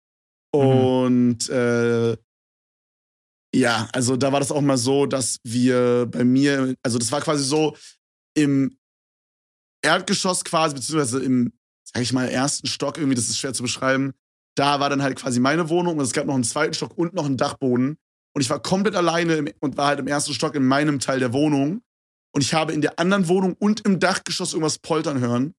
Mhm. 0.55 0.61
Und 0.61 1.49
äh, 1.49 2.17
ja, 3.55 3.87
also 3.93 4.15
da 4.15 4.31
war 4.31 4.39
das 4.39 4.51
auch 4.51 4.61
mal 4.61 4.77
so, 4.77 5.05
dass 5.07 5.37
wir 5.43 6.05
bei 6.09 6.23
mir, 6.23 6.75
also 6.83 6.97
das 6.99 7.11
war 7.11 7.21
quasi 7.21 7.43
so 7.43 7.75
im 8.35 8.77
Erdgeschoss 9.83 10.43
quasi, 10.43 10.75
beziehungsweise 10.75 11.23
im, 11.23 11.53
sag 11.83 12.03
ich 12.03 12.13
mal, 12.13 12.27
ersten 12.29 12.67
Stock, 12.67 12.97
irgendwie, 12.97 13.15
das 13.15 13.29
ist 13.29 13.37
schwer 13.39 13.53
zu 13.53 13.63
beschreiben. 13.63 14.13
Da 14.55 14.79
war 14.79 14.89
dann 14.89 15.01
halt 15.01 15.17
quasi 15.17 15.39
meine 15.39 15.69
Wohnung 15.69 15.97
und 15.97 16.03
es 16.03 16.11
gab 16.13 16.25
noch 16.25 16.35
einen 16.35 16.43
zweiten 16.43 16.73
Stock 16.73 16.97
und 16.97 17.13
noch 17.13 17.25
einen 17.25 17.37
Dachboden. 17.37 17.97
Und 18.39 18.43
ich 18.43 18.49
war 18.49 18.61
komplett 18.61 18.95
alleine 18.95 19.33
im, 19.33 19.49
und 19.59 19.75
war 19.75 19.87
halt 19.87 19.99
im 19.99 20.07
ersten 20.07 20.33
Stock 20.33 20.55
in 20.55 20.65
meinem 20.65 21.01
Teil 21.01 21.19
der 21.19 21.33
Wohnung. 21.33 21.81
Und 22.33 22.41
ich 22.41 22.53
habe 22.53 22.71
in 22.71 22.79
der 22.79 22.97
anderen 22.97 23.27
Wohnung 23.27 23.53
und 23.59 23.81
im 23.81 23.99
Dachgeschoss 23.99 24.53
irgendwas 24.53 24.79
poltern 24.79 25.19
hören. 25.19 25.53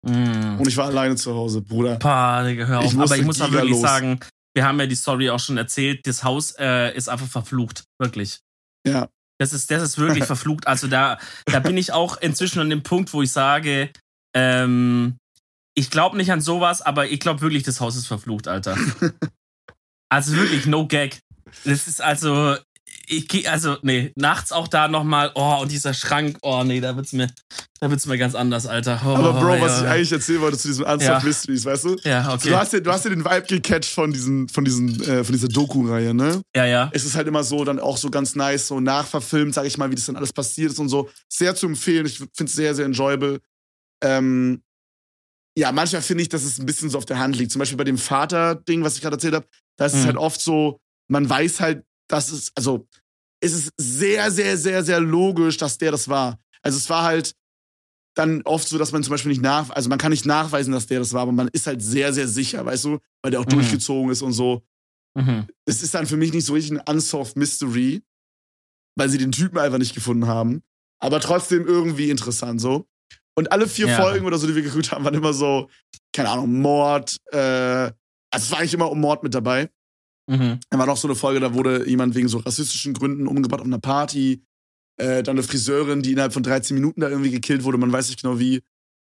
Mm. 0.00 0.58
Und 0.58 0.66
ich 0.66 0.78
war 0.78 0.86
alleine 0.86 1.16
zu 1.16 1.34
Hause, 1.34 1.60
Bruder. 1.60 1.96
Digga, 1.96 2.64
hör 2.64 2.78
auf. 2.78 2.86
Ich 2.86 2.98
Aber 2.98 3.14
ich 3.14 3.24
muss 3.24 3.40
mal 3.40 3.52
wirklich 3.52 3.74
gigalos. 3.74 3.82
sagen, 3.82 4.20
wir 4.54 4.64
haben 4.64 4.80
ja 4.80 4.86
die 4.86 4.94
Story 4.94 5.28
auch 5.28 5.38
schon 5.38 5.58
erzählt, 5.58 6.06
das 6.06 6.24
Haus 6.24 6.54
äh, 6.58 6.96
ist 6.96 7.10
einfach 7.10 7.28
verflucht. 7.28 7.84
Wirklich. 7.98 8.40
Ja. 8.86 9.10
Das 9.38 9.52
ist, 9.52 9.70
das 9.70 9.82
ist 9.82 9.98
wirklich 9.98 10.24
verflucht. 10.24 10.66
Also 10.66 10.86
da, 10.86 11.18
da 11.44 11.60
bin 11.60 11.76
ich 11.76 11.92
auch 11.92 12.16
inzwischen 12.16 12.60
an 12.60 12.70
dem 12.70 12.82
Punkt, 12.82 13.12
wo 13.12 13.20
ich 13.20 13.32
sage, 13.32 13.90
ähm, 14.34 15.18
ich 15.74 15.90
glaube 15.90 16.16
nicht 16.16 16.32
an 16.32 16.40
sowas, 16.40 16.80
aber 16.80 17.06
ich 17.06 17.20
glaube 17.20 17.42
wirklich, 17.42 17.64
das 17.64 17.80
Haus 17.82 17.96
ist 17.96 18.06
verflucht, 18.06 18.48
Alter. 18.48 18.78
Also 20.14 20.36
wirklich, 20.36 20.66
no 20.66 20.86
gag. 20.86 21.18
Das 21.64 21.86
ist 21.86 22.00
also, 22.02 22.56
ich 23.06 23.28
geh, 23.28 23.46
also, 23.46 23.76
nee, 23.82 24.12
nachts 24.16 24.50
auch 24.50 24.66
da 24.66 24.88
nochmal, 24.88 25.30
oh, 25.34 25.58
und 25.60 25.70
dieser 25.70 25.92
Schrank, 25.92 26.38
oh, 26.42 26.62
nee, 26.64 26.80
da 26.80 26.96
wird's 26.96 27.12
mir, 27.12 27.28
da 27.80 27.90
wird's 27.90 28.06
mir 28.06 28.16
ganz 28.16 28.34
anders, 28.34 28.66
Alter. 28.66 29.00
Oh, 29.04 29.10
Aber 29.10 29.32
Bro, 29.34 29.60
was 29.60 29.72
ja. 29.72 29.82
ich 29.82 29.88
eigentlich 29.90 30.12
erzählen 30.12 30.40
wollte 30.40 30.56
zu 30.56 30.68
diesem 30.68 30.84
Unsolved 30.84 31.02
Ja. 31.02 31.20
Mysteries, 31.22 31.64
weißt 31.66 31.84
du? 31.84 31.96
Ja, 32.04 32.24
So, 32.24 32.32
okay. 32.32 32.48
Du 32.48 32.56
hast 32.56 32.72
ja, 32.72 32.80
du 32.80 32.90
hast 32.90 33.04
ja 33.04 33.10
den 33.10 33.24
Vibe 33.24 33.42
gecatcht 33.46 33.90
von 33.92 34.10
diesen, 34.10 34.48
von 34.48 34.64
diesen, 34.64 35.02
äh, 35.02 35.22
von 35.22 35.34
dieser 35.34 35.48
Doku-Reihe, 35.48 36.14
ne? 36.14 36.40
ja, 36.56 36.64
ja. 36.64 36.90
Es 36.94 37.04
ist 37.04 37.14
halt 37.14 37.28
immer 37.28 37.44
so, 37.44 37.62
dann 37.64 37.78
auch 37.78 37.98
so 37.98 38.08
ganz 38.10 38.34
nice, 38.36 38.68
so 38.68 38.80
nachverfilmt, 38.80 39.52
sag 39.54 39.66
ich 39.66 39.76
mal, 39.76 39.90
wie 39.90 39.96
das 39.96 40.06
dann 40.06 40.16
alles 40.16 40.32
passiert 40.32 40.72
ist 40.72 40.78
und 40.78 40.88
so. 40.88 41.10
Sehr 41.28 41.54
zu 41.54 41.66
empfehlen. 41.66 42.06
Ich 42.06 42.16
finde 42.18 42.44
es 42.44 42.52
sehr, 42.54 42.74
sehr 42.74 42.86
enjoyable. 42.86 43.38
Ähm, 44.02 44.62
ja, 45.56 45.70
manchmal 45.72 46.02
finde 46.02 46.22
ich, 46.22 46.28
dass 46.28 46.42
es 46.42 46.58
ein 46.58 46.66
bisschen 46.66 46.90
so 46.90 46.98
auf 46.98 47.04
der 47.04 47.18
Hand 47.18 47.36
liegt. 47.36 47.52
Zum 47.52 47.58
Beispiel 47.60 47.78
bei 47.78 47.84
dem 47.84 47.98
Vater-Ding, 47.98 48.82
was 48.82 48.96
ich 48.96 49.02
gerade 49.02 49.16
erzählt 49.16 49.34
habe, 49.34 49.46
da 49.76 49.86
ist 49.86 49.94
es 49.94 50.02
Mhm. 50.02 50.06
halt 50.06 50.16
oft 50.16 50.40
so, 50.40 50.80
man 51.08 51.28
weiß 51.28 51.60
halt, 51.60 51.84
dass 52.08 52.30
es, 52.32 52.52
also, 52.54 52.86
es 53.40 53.52
ist 53.52 53.72
sehr, 53.76 54.30
sehr, 54.30 54.56
sehr, 54.56 54.82
sehr 54.84 55.00
logisch, 55.00 55.56
dass 55.58 55.78
der 55.78 55.90
das 55.90 56.08
war. 56.08 56.38
Also 56.62 56.78
es 56.78 56.88
war 56.88 57.02
halt 57.04 57.34
dann 58.16 58.42
oft 58.42 58.68
so, 58.68 58.78
dass 58.78 58.92
man 58.92 59.02
zum 59.02 59.10
Beispiel 59.10 59.30
nicht 59.30 59.42
nach, 59.42 59.70
also 59.70 59.88
man 59.88 59.98
kann 59.98 60.10
nicht 60.12 60.24
nachweisen, 60.24 60.72
dass 60.72 60.86
der 60.86 61.00
das 61.00 61.12
war, 61.12 61.22
aber 61.22 61.32
man 61.32 61.48
ist 61.48 61.66
halt 61.66 61.82
sehr, 61.82 62.12
sehr 62.12 62.28
sicher, 62.28 62.64
weißt 62.64 62.84
du, 62.84 62.98
weil 63.22 63.32
der 63.32 63.40
auch 63.40 63.44
Mhm. 63.46 63.50
durchgezogen 63.50 64.10
ist 64.10 64.22
und 64.22 64.32
so 64.32 64.62
Mhm. 65.16 65.46
es 65.66 65.82
ist 65.82 65.94
dann 65.94 66.06
für 66.06 66.16
mich 66.16 66.32
nicht 66.32 66.44
so 66.44 66.54
richtig 66.54 66.72
ein 66.78 66.94
Unsolved 66.94 67.36
Mystery, 67.36 68.02
weil 68.96 69.08
sie 69.08 69.18
den 69.18 69.32
Typen 69.32 69.58
einfach 69.58 69.78
nicht 69.78 69.94
gefunden 69.94 70.26
haben. 70.26 70.62
Aber 71.00 71.20
trotzdem 71.20 71.66
irgendwie 71.66 72.10
interessant 72.10 72.60
so. 72.60 72.86
Und 73.36 73.50
alle 73.52 73.68
vier 73.68 73.88
Ja. 73.88 73.96
Folgen 74.00 74.26
oder 74.26 74.38
so, 74.38 74.46
die 74.46 74.54
wir 74.54 74.62
geguckt 74.62 74.90
haben, 74.92 75.04
waren 75.04 75.14
immer 75.14 75.32
so, 75.32 75.68
keine 76.12 76.30
Ahnung, 76.30 76.60
Mord. 76.60 77.16
Äh, 77.32 77.36
also 77.36 77.92
es 78.32 78.50
war 78.50 78.58
eigentlich 78.60 78.74
immer 78.74 78.90
um 78.90 79.00
Mord 79.00 79.22
mit 79.22 79.34
dabei. 79.34 79.70
Mhm. 80.26 80.58
Da 80.70 80.78
war 80.78 80.86
noch 80.86 80.96
so 80.96 81.06
eine 81.08 81.14
Folge, 81.14 81.40
da 81.40 81.54
wurde 81.54 81.88
jemand 81.88 82.14
wegen 82.14 82.28
so 82.28 82.38
rassistischen 82.38 82.94
Gründen 82.94 83.26
umgebracht 83.26 83.60
auf 83.60 83.66
einer 83.66 83.78
Party. 83.78 84.42
Äh, 84.96 85.22
dann 85.22 85.36
eine 85.36 85.42
Friseurin, 85.42 86.02
die 86.02 86.12
innerhalb 86.12 86.32
von 86.32 86.42
13 86.42 86.74
Minuten 86.74 87.00
da 87.00 87.08
irgendwie 87.08 87.30
gekillt 87.30 87.64
wurde, 87.64 87.78
man 87.78 87.92
weiß 87.92 88.08
nicht 88.08 88.22
genau 88.22 88.38
wie. 88.38 88.62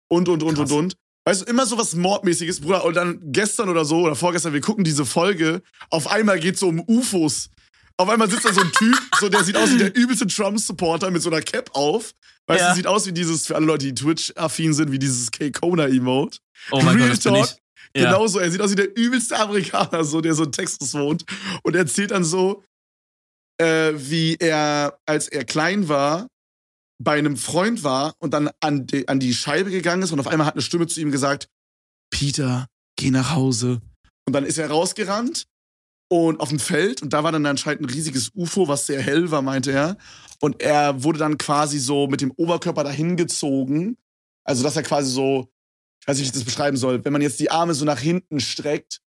Und, 0.08 0.28
und, 0.28 0.42
und, 0.42 0.54
Krass. 0.54 0.70
und, 0.70 0.78
und. 0.78 0.96
Weißt 1.26 1.40
du, 1.42 1.44
immer 1.46 1.66
so 1.66 1.76
was 1.78 1.94
Mordmäßiges, 1.94 2.60
Bruder. 2.60 2.84
Und 2.84 2.94
dann 2.94 3.18
gestern 3.32 3.68
oder 3.70 3.84
so, 3.84 4.02
oder 4.02 4.14
vorgestern, 4.14 4.52
wir 4.52 4.60
gucken 4.60 4.84
diese 4.84 5.04
Folge, 5.06 5.62
auf 5.90 6.06
einmal 6.06 6.38
geht's 6.38 6.60
so 6.60 6.68
um 6.68 6.80
UFOs. 6.86 7.50
Auf 7.96 8.08
einmal 8.08 8.30
sitzt 8.30 8.44
da 8.44 8.52
so 8.52 8.60
ein 8.60 8.72
Typ, 8.78 8.96
so, 9.18 9.28
der 9.28 9.42
sieht 9.44 9.56
aus 9.56 9.72
wie 9.72 9.78
der 9.78 9.94
übelste 9.96 10.26
Trump-Supporter 10.26 11.10
mit 11.10 11.22
so 11.22 11.30
einer 11.30 11.40
Cap 11.42 11.70
auf. 11.74 12.12
Weißt 12.46 12.60
Ja. 12.60 12.70
du, 12.70 12.76
sieht 12.76 12.86
aus 12.86 13.06
wie 13.06 13.12
dieses, 13.12 13.46
für 13.46 13.56
alle 13.56 13.66
Leute, 13.66 13.86
die 13.86 13.94
Twitch-affin 13.94 14.74
sind, 14.74 14.92
wie 14.92 14.98
dieses 14.98 15.30
K-Kona-Emote. 15.30 16.38
Oh 16.70 16.82
mein 16.82 16.96
Real 16.98 17.08
Gott, 17.10 17.22
Talk. 17.22 17.48
Ja. 17.96 18.11
Genau 18.11 18.26
so. 18.26 18.38
Er 18.38 18.50
sieht 18.50 18.61
aus 18.61 18.72
wie 18.72 18.76
der 18.76 18.96
übelste 18.96 19.38
Amerikaner, 19.38 20.04
so, 20.04 20.20
der 20.20 20.35
so 20.35 20.44
in 20.44 20.52
Texas 20.52 20.94
wohnt. 20.94 21.24
Und 21.62 21.76
erzählt 21.76 22.11
dann 22.11 22.24
so, 22.24 22.64
äh, 23.59 23.92
wie 23.94 24.37
er, 24.37 24.98
als 25.07 25.28
er 25.28 25.44
klein 25.44 25.88
war, 25.88 26.26
bei 27.02 27.18
einem 27.18 27.37
Freund 27.37 27.83
war 27.85 28.14
und 28.18 28.33
dann 28.33 28.50
an 28.61 28.87
die, 28.87 29.09
an 29.09 29.20
die 29.20 29.35
Scheibe 29.35 29.70
gegangen 29.70 30.02
ist 30.02 30.12
und 30.12 30.20
auf 30.20 30.28
einmal 30.28 30.46
hat 30.46 30.54
eine 30.54 30.62
Stimme 30.62 30.87
zu 30.87 31.00
ihm 31.00 31.11
gesagt, 31.11 31.48
Peter, 32.11 32.66
geh 32.96 33.11
nach 33.11 33.35
Hause. 33.35 33.80
Und 34.26 34.33
dann 34.33 34.44
ist 34.44 34.59
er 34.59 34.70
rausgerannt 34.70 35.46
und 36.09 36.40
auf 36.40 36.48
dem 36.50 36.61
Feld 36.61 37.02
und 37.02 37.12
da 37.12 37.24
war 37.24 37.33
dann 37.33 37.46
anscheinend 37.46 37.83
ein 37.83 37.90
riesiges 37.90 38.30
UFO, 38.35 38.68
was 38.68 38.87
sehr 38.87 39.02
hell 39.02 39.30
war, 39.30 39.42
meinte 39.42 39.72
er. 39.72 39.96
Und 40.40 40.62
er 40.62 41.02
wurde 41.02 41.18
dann 41.18 41.38
quasi 41.38 41.78
so 41.78 42.07
mit 42.07 42.20
dem 42.20 42.30
Oberkörper 42.33 42.85
dahin 42.85 43.16
gezogen. 43.16 43.96
Also, 44.44 44.62
dass 44.62 44.76
er 44.76 44.83
quasi 44.83 45.11
so, 45.11 45.48
ich 46.04 46.08
weiß 46.08 46.18
nicht, 46.18 46.26
wie 46.26 46.28
ich 46.28 46.32
das 46.32 46.44
beschreiben 46.44 46.76
soll, 46.76 47.02
wenn 47.02 47.14
man 47.14 47.22
jetzt 47.22 47.40
die 47.40 47.50
Arme 47.50 47.72
so 47.72 47.86
nach 47.86 47.98
hinten 47.98 48.38
streckt 48.38 49.00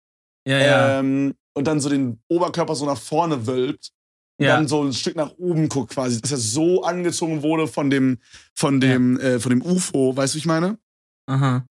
Ja, 0.47 0.59
ja. 0.59 0.99
ähm, 0.99 1.35
und 1.53 1.67
dann 1.67 1.79
so 1.79 1.91
den 1.91 2.23
Oberkörper 2.29 2.75
so 2.75 2.87
nach 2.87 2.97
vorne 2.97 3.47
wölbt 3.47 3.91
und 4.39 4.47
ja. 4.47 4.57
dann 4.57 4.67
so 4.67 4.83
ein 4.83 4.95
Stück 4.95 5.15
nach 5.15 5.33
oben 5.37 5.69
guckt 5.69 5.93
quasi, 5.93 6.23
dass 6.23 6.31
er 6.31 6.39
so 6.39 6.85
angezogen 6.85 7.43
wurde 7.43 7.69
von 7.69 7.91
dem, 7.91 8.19
von 8.55 8.81
dem, 8.81 9.21
äh, 9.21 9.39
von 9.41 9.51
dem 9.51 9.61
UFO, 9.61 10.17
weißt 10.17 10.33
du, 10.33 10.37
wie 10.37 10.41
ich 10.41 10.47
meine? 10.47 10.79
Aha. 11.27 11.67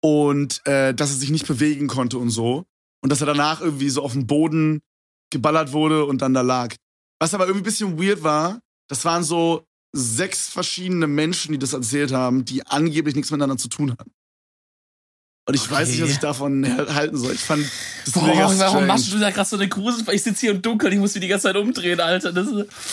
Und 0.00 0.66
äh, 0.66 0.94
dass 0.94 1.10
er 1.10 1.16
sich 1.16 1.30
nicht 1.30 1.46
bewegen 1.46 1.86
konnte 1.86 2.16
und 2.16 2.30
so. 2.30 2.64
Und 3.02 3.10
dass 3.10 3.20
er 3.20 3.26
danach 3.26 3.60
irgendwie 3.60 3.90
so 3.90 4.02
auf 4.02 4.12
dem 4.12 4.26
Boden 4.26 4.80
geballert 5.30 5.72
wurde 5.72 6.06
und 6.06 6.22
dann 6.22 6.32
da 6.32 6.40
lag. 6.40 6.74
Was 7.18 7.34
aber 7.34 7.44
irgendwie 7.46 7.62
ein 7.62 7.70
bisschen 7.70 8.02
weird 8.02 8.22
war, 8.22 8.60
das 8.88 9.04
waren 9.04 9.24
so 9.24 9.66
sechs 9.92 10.48
verschiedene 10.48 11.06
Menschen, 11.06 11.52
die 11.52 11.58
das 11.58 11.72
erzählt 11.72 12.12
haben, 12.12 12.44
die 12.44 12.66
angeblich 12.66 13.14
nichts 13.14 13.30
miteinander 13.30 13.58
zu 13.58 13.68
tun 13.68 13.92
hatten. 13.92 14.12
Und 15.46 15.54
ich 15.54 15.70
weiß 15.70 15.88
nicht, 15.88 15.98
was 16.00 16.04
Okay. 16.06 16.12
ich 16.14 16.18
davon 16.20 16.94
halten 16.94 17.18
soll. 17.18 17.32
Ich 17.34 17.40
fand 17.40 17.64
das 18.06 18.14
warum 18.16 18.50
strange. 18.54 18.86
machst 18.86 19.12
du 19.12 19.18
da 19.18 19.30
gerade 19.30 19.48
so 19.48 19.56
eine 19.56 19.68
Grusel? 19.68 20.02
Ich 20.14 20.22
sitze 20.22 20.40
hier 20.40 20.52
im 20.52 20.62
Dunkeln, 20.62 20.92
ich 20.94 20.98
muss 20.98 21.14
mich 21.14 21.20
die 21.20 21.28
ganze 21.28 21.44
Zeit 21.48 21.56
umdrehen, 21.56 22.00
Alter. 22.00 22.32
Das 22.32 22.46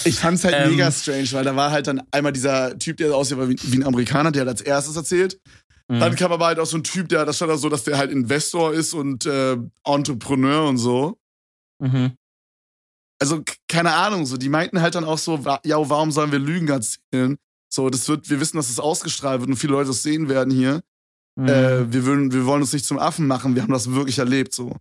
Ich 0.04 0.16
fand's 0.20 0.44
halt 0.44 0.56
Ähm. 0.58 0.72
mega 0.72 0.92
strange, 0.92 1.32
weil 1.32 1.46
da 1.46 1.56
war 1.56 1.72
halt 1.72 1.88
dann 1.88 2.02
einmal 2.12 2.34
dieser 2.34 2.78
Typ, 2.78 2.98
der 2.98 3.16
aussieht 3.16 3.38
wie, 3.38 3.56
wie 3.62 3.78
ein 3.78 3.86
Amerikaner, 3.86 4.32
der 4.34 4.42
hat 4.42 4.50
als 4.50 4.62
erstes 4.62 4.98
erzählt. 4.98 5.40
Mhm. 5.88 6.00
Dann 6.02 6.16
kam 6.18 6.34
aber 6.34 6.48
halt 6.48 6.60
auch 6.60 6.66
so 6.66 6.76
ein 6.78 6.84
Typ, 6.84 7.08
der, 7.08 7.24
da 7.26 7.32
stand 7.32 7.52
da 7.52 7.58
so, 7.58 7.70
dass 7.70 7.86
der 7.86 7.98
halt 7.98 8.12
Investor 8.12 8.74
ist 8.74 8.94
und 8.94 9.26
äh, 9.26 9.56
Entrepreneur 9.86 10.68
und 10.68 10.78
so. 10.78 11.18
Mhm. 11.80 12.12
Also, 13.22 13.44
keine 13.70 13.94
Ahnung, 13.94 14.26
so, 14.26 14.36
die 14.36 14.50
meinten 14.50 14.82
halt 14.82 14.96
dann 14.96 15.04
auch 15.06 15.20
so, 15.20 15.38
ja, 15.64 15.90
warum 15.90 16.12
sollen 16.12 16.32
wir 16.32 16.40
Lügen 16.40 16.68
erzählen? 16.68 17.38
So, 17.74 17.90
das 17.90 18.10
wird, 18.10 18.30
wir 18.30 18.40
wissen, 18.42 18.58
dass 18.58 18.68
es 18.70 18.76
das 18.76 18.84
ausgestrahlt 18.84 19.40
wird 19.42 19.50
und 19.52 19.56
viele 19.56 19.74
Leute 19.74 19.88
das 19.90 20.04
sehen 20.04 20.28
werden 20.28 20.52
hier. 20.52 20.82
Mhm. 21.36 21.48
Äh, 21.48 21.94
wir, 21.94 22.06
würden, 22.06 22.32
wir 22.34 22.46
wollen 22.46 22.62
uns 22.62 22.74
nicht 22.74 22.86
zum 22.86 23.00
Affen 23.00 23.26
machen, 23.28 23.56
wir 23.56 23.62
haben 23.64 23.72
das 23.74 23.92
wirklich 23.92 24.18
erlebt, 24.20 24.54
so. 24.54 24.76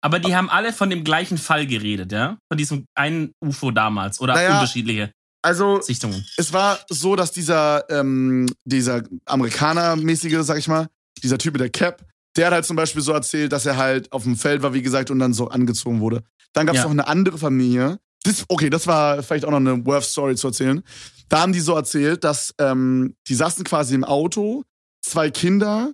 Aber 0.00 0.18
die 0.18 0.34
haben 0.34 0.50
alle 0.50 0.72
von 0.72 0.90
dem 0.90 1.04
gleichen 1.04 1.38
Fall 1.38 1.66
geredet, 1.66 2.10
ja? 2.12 2.36
Von 2.50 2.58
diesem 2.58 2.86
einen 2.96 3.32
UFO 3.44 3.70
damals 3.70 4.20
oder 4.20 4.34
Naja. 4.34 4.54
unterschiedliche 4.54 5.12
Also, 5.42 5.80
Sichtungen. 5.80 6.24
es 6.36 6.52
war 6.52 6.80
so, 6.88 7.14
dass 7.16 7.30
dieser, 7.32 7.88
ähm, 7.90 8.46
dieser 8.64 9.02
Amerikaner-mäßige, 9.26 10.38
sag 10.42 10.58
ich 10.58 10.68
mal, 10.68 10.88
dieser 11.22 11.38
Typ 11.38 11.54
mit 11.54 11.60
der 11.60 11.70
Cap, 11.70 12.04
der 12.36 12.46
hat 12.46 12.54
halt 12.54 12.64
zum 12.66 12.76
Beispiel 12.76 13.02
so 13.02 13.12
erzählt, 13.12 13.52
dass 13.52 13.66
er 13.66 13.76
halt 13.76 14.12
auf 14.12 14.22
dem 14.24 14.36
Feld 14.36 14.62
war, 14.62 14.74
wie 14.74 14.82
gesagt, 14.82 15.10
und 15.10 15.18
dann 15.18 15.32
so 15.32 15.48
angezogen 15.48 16.00
wurde. 16.00 16.22
Dann 16.52 16.66
gab 16.66 16.74
es 16.76 16.80
Ja. 16.80 16.84
noch 16.84 16.92
eine 16.92 17.06
andere 17.06 17.38
Familie. 17.38 17.98
Das, 18.24 18.44
okay, 18.48 18.70
das 18.70 18.86
war 18.86 19.22
vielleicht 19.22 19.44
auch 19.44 19.50
noch 19.50 19.58
eine 19.58 19.84
worth 19.86 20.04
Story 20.04 20.36
zu 20.36 20.48
erzählen. 20.48 20.82
Da 21.28 21.40
haben 21.40 21.52
die 21.52 21.60
so 21.60 21.74
erzählt, 21.74 22.24
dass 22.24 22.54
ähm, 22.58 23.14
die 23.28 23.34
saßen 23.34 23.64
quasi 23.64 23.94
im 23.94 24.04
Auto, 24.04 24.64
zwei 25.04 25.30
Kinder, 25.30 25.92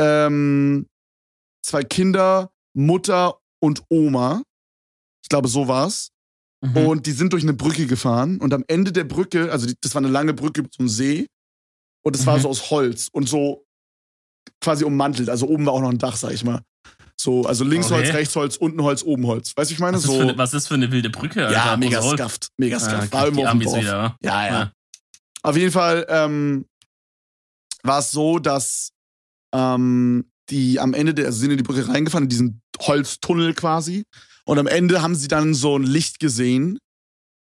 ähm, 0.00 0.86
zwei 1.64 1.82
Kinder, 1.84 2.50
Mutter 2.74 3.38
und 3.60 3.82
Oma. 3.88 4.42
Ich 5.22 5.28
glaube, 5.28 5.48
so 5.48 5.68
war's. 5.68 6.10
Mhm. 6.64 6.76
Und 6.76 7.06
die 7.06 7.12
sind 7.12 7.32
durch 7.32 7.42
eine 7.42 7.52
Brücke 7.52 7.86
gefahren. 7.86 8.38
Und 8.40 8.54
am 8.54 8.64
Ende 8.68 8.92
der 8.92 9.04
Brücke, 9.04 9.50
also 9.50 9.66
die, 9.66 9.74
das 9.80 9.94
war 9.94 10.00
eine 10.02 10.10
lange 10.10 10.34
Brücke 10.34 10.68
zum 10.70 10.88
See. 10.88 11.26
Und 12.04 12.16
es 12.16 12.26
war 12.26 12.36
Mhm. 12.38 12.42
so 12.42 12.48
aus 12.48 12.70
Holz 12.70 13.08
und 13.12 13.28
so 13.28 13.64
quasi 14.60 14.84
ummantelt. 14.84 15.28
Also 15.28 15.46
oben 15.46 15.66
war 15.66 15.72
auch 15.74 15.80
noch 15.80 15.90
ein 15.90 15.98
Dach, 15.98 16.16
sag 16.16 16.32
ich 16.32 16.44
mal. 16.44 16.62
So, 17.20 17.44
also 17.44 17.62
links 17.64 17.86
Okay. 17.86 17.96
Holz, 17.96 18.14
rechts 18.14 18.36
Holz, 18.36 18.56
unten 18.56 18.82
Holz, 18.82 19.02
oben 19.04 19.26
Holz. 19.26 19.52
Weißt 19.56 19.70
du, 19.70 19.74
ich 19.74 19.80
meine? 19.80 19.96
was, 19.96 20.04
ist 20.04 20.10
so. 20.10 20.16
für 20.16 20.22
eine, 20.22 20.38
was 20.38 20.54
ist 20.54 20.66
für 20.66 20.74
eine 20.74 20.90
wilde 20.90 21.10
Brücke, 21.10 21.46
Alter? 21.46 21.52
ja, 21.56 21.76
mega 21.76 22.02
scuffed. 22.02 22.48
Mega 22.56 22.76
Ah, 22.76 22.80
scuffed. 22.80 22.98
okay, 23.04 23.12
war 23.12 23.24
irgendwo 23.26 23.44
auf 23.44 23.50
dem 23.52 23.60
Dorf. 23.60 23.76
wieder? 23.80 24.16
Ja, 24.24 24.46
ja. 24.46 24.52
Ja. 24.52 24.72
Auf 25.44 25.56
jeden 25.56 25.70
Fall 25.72 26.04
ähm, 26.08 26.66
war 27.82 27.98
es 28.00 28.10
so, 28.10 28.38
dass 28.38 28.90
ähm, 29.54 30.24
die 30.50 30.80
am 30.80 30.94
Ende 30.94 31.14
der, 31.14 31.26
also 31.26 31.38
sind 31.40 31.50
in 31.50 31.56
die 31.58 31.62
Brücke 31.62 31.88
reingefahren, 31.88 32.24
in 32.24 32.28
diesen 32.30 32.62
Holztunnel 32.80 33.54
quasi. 33.54 34.04
Und 34.44 34.58
am 34.58 34.66
Ende 34.66 35.02
haben 35.02 35.14
sie 35.14 35.28
dann 35.28 35.54
so 35.54 35.78
ein 35.78 35.84
Licht 35.84 36.18
gesehen. 36.18 36.78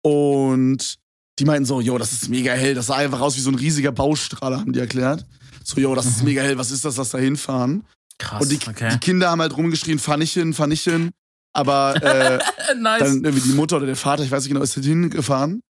Und 0.03 0.97
die 1.39 1.45
meinten 1.45 1.65
so, 1.67 1.81
jo, 1.81 1.99
das 1.99 2.13
ist 2.13 2.29
mega 2.29 2.53
hell. 2.53 2.75
Das 2.75 2.87
sah 2.87 2.97
einfach 2.97 3.21
aus 3.21 3.37
wie 3.37 3.41
so 3.41 3.51
ein 3.51 3.55
riesiger 3.55 3.93
Baustrahler, 3.93 4.61
haben 4.61 4.73
die 4.73 4.81
erklärt. 4.81 5.25
So, 5.65 5.81
yo, 5.81 5.95
das 5.95 6.07
ist 6.07 6.19
Mhm. 6.21 6.25
mega 6.29 6.43
hell, 6.43 6.59
was 6.59 6.71
ist 6.71 6.85
das, 6.85 6.97
das 6.97 7.11
da 7.11 7.19
hinfahren? 7.19 7.85
Krass. 8.19 8.43
Und 8.43 8.51
die, 8.53 8.69
okay. 8.69 8.91
die 8.93 8.99
Kinder 8.99 9.31
haben 9.31 9.41
halt 9.41 9.57
rumgeschrien, 9.57 9.99
fahr 9.99 10.17
nicht 10.17 10.33
hin, 10.33 10.53
fahr 10.53 10.67
nicht 10.67 10.85
hin. 10.85 11.11
Aber 11.53 11.97
äh, 12.03 12.39
nice. 12.79 13.01
dann 13.01 13.25
irgendwie 13.25 13.49
die 13.49 13.55
Mutter 13.55 13.77
oder 13.77 13.87
der 13.87 13.97
Vater, 13.97 14.23
ich 14.25 14.31
weiß 14.31 14.43
nicht 14.45 14.53
genau, 14.53 14.63
ist 14.63 14.75
hingefahren. 14.75 15.63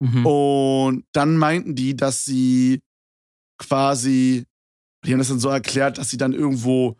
mhm. 0.00 0.26
Und 0.26 1.04
dann 1.12 1.36
meinten 1.36 1.74
die, 1.74 1.96
dass 1.96 2.24
sie 2.24 2.80
quasi, 3.58 4.44
die 5.04 5.12
haben 5.12 5.18
das 5.18 5.28
dann 5.28 5.40
so 5.40 5.48
erklärt, 5.48 5.98
dass 5.98 6.10
sie 6.10 6.16
dann 6.16 6.32
irgendwo, 6.32 6.96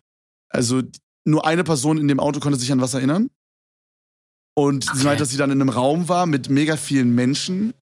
also 0.51 0.83
nur 1.27 1.47
eine 1.47 1.65
Person 1.65 1.99
in 1.99 2.09
dem 2.09 2.21
Auto 2.21 2.41
konnte 2.41 2.59
sich 2.59 2.71
an 2.73 2.81
was 2.81 2.95
erinnern. 2.95 3.31
Und 4.57 4.89
Okay. 4.89 4.99
sie 4.99 5.05
meinte, 5.05 5.23
dass 5.23 5.31
sie 5.31 5.37
dann 5.37 5.51
in 5.51 5.61
einem 5.61 5.71
Raum 5.71 6.09
war 6.09 6.27
mit 6.27 6.49
mega 6.49 6.77
vielen 6.77 7.15
Menschen. 7.15 7.75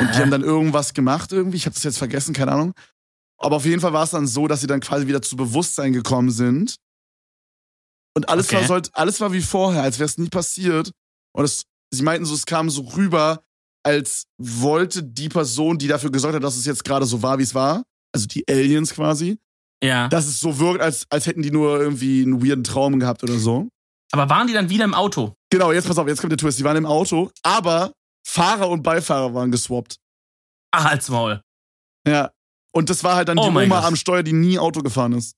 Und 0.00 0.14
die 0.14 0.20
haben 0.20 0.30
dann 0.30 0.42
irgendwas 0.42 0.92
gemacht 0.94 1.32
irgendwie. 1.32 1.56
Ich 1.56 1.66
habe 1.66 1.74
das 1.74 1.84
jetzt 1.84 1.98
vergessen, 1.98 2.34
keine 2.34 2.52
Ahnung. 2.52 2.72
Aber 3.38 3.56
auf 3.56 3.64
jeden 3.64 3.80
Fall 3.80 3.92
war 3.92 4.02
es 4.04 4.10
dann 4.10 4.26
so, 4.26 4.46
dass 4.48 4.60
sie 4.60 4.66
dann 4.66 4.80
quasi 4.80 5.06
wieder 5.06 5.22
zu 5.22 5.36
Bewusstsein 5.36 5.92
gekommen 5.92 6.30
sind. 6.30 6.76
Und 8.14 8.28
alles, 8.28 8.52
Okay. 8.52 8.68
war, 8.68 8.82
alles 8.92 9.20
war 9.20 9.32
wie 9.32 9.42
vorher, 9.42 9.82
als 9.82 9.98
wäre 9.98 10.06
es 10.06 10.18
nie 10.18 10.28
passiert. 10.28 10.90
Und 11.34 11.44
es, 11.44 11.64
sie 11.92 12.02
meinten 12.02 12.24
so, 12.24 12.34
es 12.34 12.46
kam 12.46 12.68
so 12.70 12.82
rüber, 12.82 13.42
als 13.86 14.26
wollte 14.36 15.02
die 15.04 15.28
Person, 15.28 15.78
die 15.78 15.86
dafür 15.86 16.10
gesorgt 16.10 16.34
hat, 16.34 16.42
dass 16.42 16.56
es 16.56 16.66
jetzt 16.66 16.84
gerade 16.84 17.06
so 17.06 17.22
war, 17.22 17.38
wie 17.38 17.44
es 17.44 17.54
war, 17.54 17.84
also 18.12 18.26
die 18.26 18.44
Aliens 18.48 18.92
quasi, 18.92 19.38
ja. 19.82 20.08
dass 20.08 20.26
es 20.26 20.40
so 20.40 20.58
wirkt, 20.58 20.80
als, 20.82 21.06
als 21.08 21.26
hätten 21.26 21.42
die 21.42 21.52
nur 21.52 21.80
irgendwie 21.80 22.22
einen 22.22 22.44
weirden 22.44 22.64
Traum 22.64 22.98
gehabt 22.98 23.22
oder 23.22 23.38
so. 23.38 23.68
Aber 24.12 24.28
waren 24.28 24.46
die 24.48 24.52
dann 24.52 24.70
wieder 24.70 24.84
im 24.84 24.94
Auto? 24.94 25.34
Genau, 25.50 25.70
jetzt 25.72 25.86
pass 25.86 25.98
auf, 25.98 26.08
jetzt 26.08 26.20
kommt 26.20 26.32
der 26.32 26.38
Twist. 26.38 26.58
Die 26.58 26.64
waren 26.64 26.76
im 26.76 26.86
Auto, 26.86 27.30
aber 27.42 27.92
Fahrer 28.26 28.68
und 28.68 28.82
Beifahrer 28.82 29.34
waren 29.34 29.50
geswappt. 29.52 29.96
Ach, 30.72 30.86
als 30.86 31.08
Maul. 31.08 31.40
Ja. 32.06 32.32
Und 32.72 32.90
das 32.90 33.04
war 33.04 33.14
halt 33.16 33.28
dann 33.28 33.38
Oh 33.38 33.42
die 33.42 33.48
Oma 33.48 33.66
Gott. 33.66 33.84
am 33.84 33.96
Steuer, 33.96 34.22
die 34.22 34.32
nie 34.32 34.58
Auto 34.58 34.80
gefahren 34.82 35.12
ist. 35.12 35.36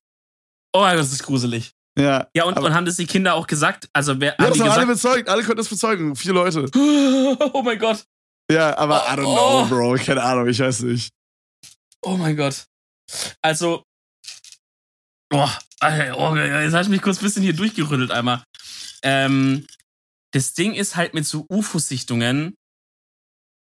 Oh 0.73 0.81
mein 0.81 0.97
Gott, 0.97 1.05
das 1.05 1.13
ist 1.13 1.23
gruselig. 1.23 1.73
Ja. 1.99 2.29
Ja, 2.35 2.45
und, 2.45 2.57
Aber- 2.57 2.67
und 2.67 2.75
haben 2.75 2.87
das 2.87 2.97
die 2.97 3.07
Kinder 3.07 3.35
auch 3.35 3.47
gesagt? 3.47 3.89
Also, 3.93 4.21
wer, 4.21 4.35
Ja, 4.39 4.45
haben 4.47 4.51
das 4.51 4.61
haben 4.61 4.71
alle 4.71 4.87
bezeugt. 4.87 5.29
Alle 5.29 5.43
konnten 5.43 5.59
das 5.59 5.69
bezeugen. 5.69 6.17
Vier 6.17 6.33
Leute. 6.33 6.71
Oh 7.53 7.63
mein 7.63 7.79
Gott. 7.79 8.05
Ja, 8.51 8.77
aber 8.79 9.05
I 9.09 9.17
don't 9.17 9.27
Oh. 9.27 9.67
know, 9.67 9.69
Bro. 9.69 9.95
Keine 10.05 10.23
Ahnung, 10.23 10.49
ich 10.49 10.59
weiß 10.59 10.81
nicht. 10.83 11.11
Oh 12.03 12.17
mein 12.17 12.37
Gott. 12.37 12.65
Also. 13.43 13.83
Boah, 15.31 15.59
oh, 15.83 16.35
jetzt 16.37 16.73
habe 16.73 16.83
ich 16.85 16.89
mich 16.89 17.03
kurz 17.03 17.19
ein 17.19 17.25
bisschen 17.25 17.43
hier 17.43 17.53
durchgerüttelt 17.53 18.11
einmal. 18.11 18.43
Ähm, 19.03 19.67
das 20.33 20.55
Ding 20.55 20.73
ist 20.73 20.97
halt 20.97 21.13
mit 21.13 21.27
so 21.27 21.45
UFO-Sichtungen, 21.51 22.55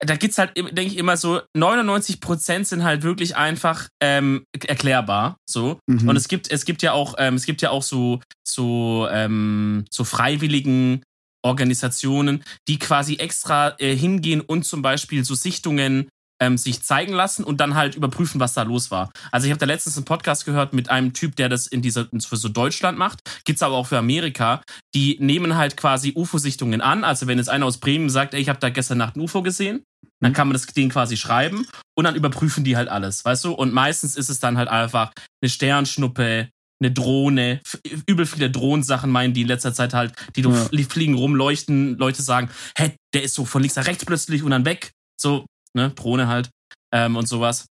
da 0.03 0.15
gibt's 0.15 0.37
halt, 0.37 0.57
denke 0.57 0.81
ich, 0.83 0.97
immer 0.97 1.15
so, 1.15 1.41
99% 1.55 2.63
sind 2.65 2.83
halt 2.83 3.03
wirklich 3.03 3.35
einfach 3.35 3.87
ähm, 4.01 4.45
erklärbar. 4.65 5.37
So. 5.47 5.79
Mhm. 5.87 6.07
Und 6.09 6.15
es 6.15 6.27
gibt, 6.27 6.49
es 6.49 6.65
gibt 6.65 6.81
ja 6.81 6.93
auch, 6.93 7.15
ähm, 7.19 7.35
es 7.35 7.45
gibt 7.45 7.61
ja 7.61 7.69
auch 7.69 7.83
so, 7.83 8.19
so, 8.47 9.07
ähm, 9.11 9.85
so 9.91 10.03
freiwilligen 10.03 11.03
Organisationen, 11.43 12.43
die 12.67 12.79
quasi 12.79 13.15
extra 13.15 13.75
äh, 13.79 13.95
hingehen 13.95 14.41
und 14.41 14.63
zum 14.63 14.81
Beispiel 14.81 15.23
so 15.23 15.35
Sichtungen 15.35 16.09
ähm, 16.41 16.57
sich 16.57 16.81
zeigen 16.81 17.13
lassen 17.13 17.43
und 17.43 17.61
dann 17.61 17.75
halt 17.75 17.95
überprüfen, 17.95 18.39
was 18.39 18.53
da 18.53 18.63
los 18.63 18.89
war. 18.89 19.11
Also 19.31 19.45
ich 19.45 19.51
habe 19.51 19.59
da 19.59 19.67
letztens 19.67 19.95
einen 19.95 20.05
Podcast 20.05 20.43
gehört 20.45 20.73
mit 20.73 20.89
einem 20.89 21.13
Typ, 21.13 21.35
der 21.35 21.49
das 21.49 21.67
in 21.67 21.83
dieser 21.83 22.07
für 22.27 22.35
so 22.35 22.49
Deutschland 22.49 22.97
macht, 22.97 23.19
gibt's 23.45 23.61
aber 23.61 23.75
auch 23.75 23.85
für 23.87 23.99
Amerika. 23.99 24.63
Die 24.95 25.17
nehmen 25.19 25.55
halt 25.55 25.77
quasi 25.77 26.13
UFO-Sichtungen 26.15 26.81
an. 26.81 27.03
Also 27.03 27.27
wenn 27.27 27.37
jetzt 27.37 27.49
einer 27.49 27.67
aus 27.67 27.77
Bremen 27.77 28.09
sagt, 28.09 28.33
ey, 28.33 28.41
ich 28.41 28.49
habe 28.49 28.59
da 28.59 28.69
gestern 28.69 28.97
Nacht 28.97 29.15
ein 29.15 29.21
UFO 29.21 29.43
gesehen, 29.43 29.83
dann 30.19 30.31
Mhm. 30.31 30.35
kann 30.35 30.47
man 30.47 30.53
das 30.53 30.65
denen 30.65 30.89
quasi 30.89 31.15
schreiben 31.15 31.67
und 31.95 32.05
dann 32.05 32.15
überprüfen 32.15 32.63
die 32.63 32.75
halt 32.75 32.89
alles, 32.89 33.23
weißt 33.23 33.43
du? 33.45 33.53
Und 33.53 33.71
meistens 33.71 34.15
ist 34.15 34.29
es 34.29 34.39
dann 34.39 34.57
halt 34.57 34.67
einfach 34.69 35.11
eine 35.43 35.49
Sternschnuppe, 35.49 36.49
eine 36.81 36.91
Drohne, 36.91 37.61
übel 38.07 38.25
viele 38.25 38.49
Drohnensachen 38.51 39.09
meinen 39.09 39.33
die 39.33 39.41
in 39.41 39.47
letzter 39.47 39.73
Zeit 39.73 39.93
halt, 39.93 40.13
die 40.35 40.41
Ja. 40.41 40.49
fl- 40.49 40.89
fliegen 40.89 41.13
rum, 41.13 41.35
leuchten, 41.35 41.97
Leute 41.97 42.21
sagen, 42.21 42.49
hä, 42.77 42.95
der 43.13 43.23
ist 43.23 43.35
so 43.35 43.45
von 43.45 43.61
links 43.61 43.75
nach 43.75 43.85
rechts 43.87 44.03
plötzlich 44.05 44.43
und 44.43 44.51
dann 44.51 44.65
weg. 44.65 44.91
So, 45.19 45.45
ne, 45.75 45.91
Drohne 45.91 46.27
halt 46.27 46.49
ähm, 46.93 47.15
und 47.15 47.27
sowas. 47.27 47.67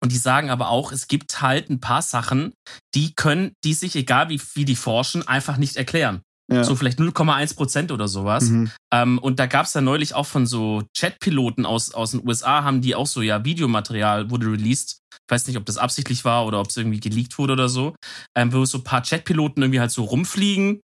Und 0.00 0.10
die 0.12 0.16
sagen 0.18 0.50
aber 0.50 0.68
auch, 0.68 0.90
es 0.92 1.06
gibt 1.06 1.42
halt 1.42 1.70
ein 1.70 1.80
paar 1.80 2.02
Sachen, 2.02 2.52
die 2.94 3.12
können, 3.14 3.52
die 3.64 3.74
sich, 3.74 3.94
egal 3.94 4.28
wie, 4.30 4.40
wie 4.54 4.64
die 4.64 4.74
forschen, 4.76 5.26
einfach 5.28 5.56
nicht 5.58 5.76
erklären. 5.76 6.22
Ja. 6.50 6.64
So 6.64 6.76
vielleicht 6.76 6.98
0,1 6.98 7.54
Prozent 7.56 7.92
oder 7.92 8.08
sowas. 8.08 8.44
Mhm. 8.44 8.70
Ähm, 8.92 9.18
und 9.18 9.38
da 9.38 9.46
gab 9.46 9.66
es 9.66 9.72
dann 9.72 9.84
neulich 9.84 10.14
auch 10.14 10.26
von 10.26 10.46
so 10.46 10.82
Chatpiloten 10.96 11.64
aus, 11.66 11.94
aus 11.94 12.10
den 12.12 12.26
USA, 12.26 12.64
haben 12.64 12.80
die 12.80 12.94
auch 12.94 13.06
so, 13.06 13.22
ja, 13.22 13.44
Videomaterial 13.44 14.30
wurde 14.30 14.46
released. 14.50 14.98
Ich 15.12 15.32
weiß 15.32 15.46
nicht, 15.46 15.56
ob 15.56 15.64
das 15.66 15.78
absichtlich 15.78 16.24
war 16.24 16.46
oder 16.46 16.60
ob 16.60 16.68
es 16.68 16.76
irgendwie 16.76 17.00
geleakt 17.00 17.38
wurde 17.38 17.52
oder 17.54 17.68
so. 17.68 17.94
Ähm, 18.36 18.52
wo 18.52 18.64
so 18.64 18.78
ein 18.78 18.84
paar 18.84 19.02
Chatpiloten 19.02 19.62
irgendwie 19.62 19.80
halt 19.80 19.90
so 19.92 20.04
rumfliegen. 20.04 20.80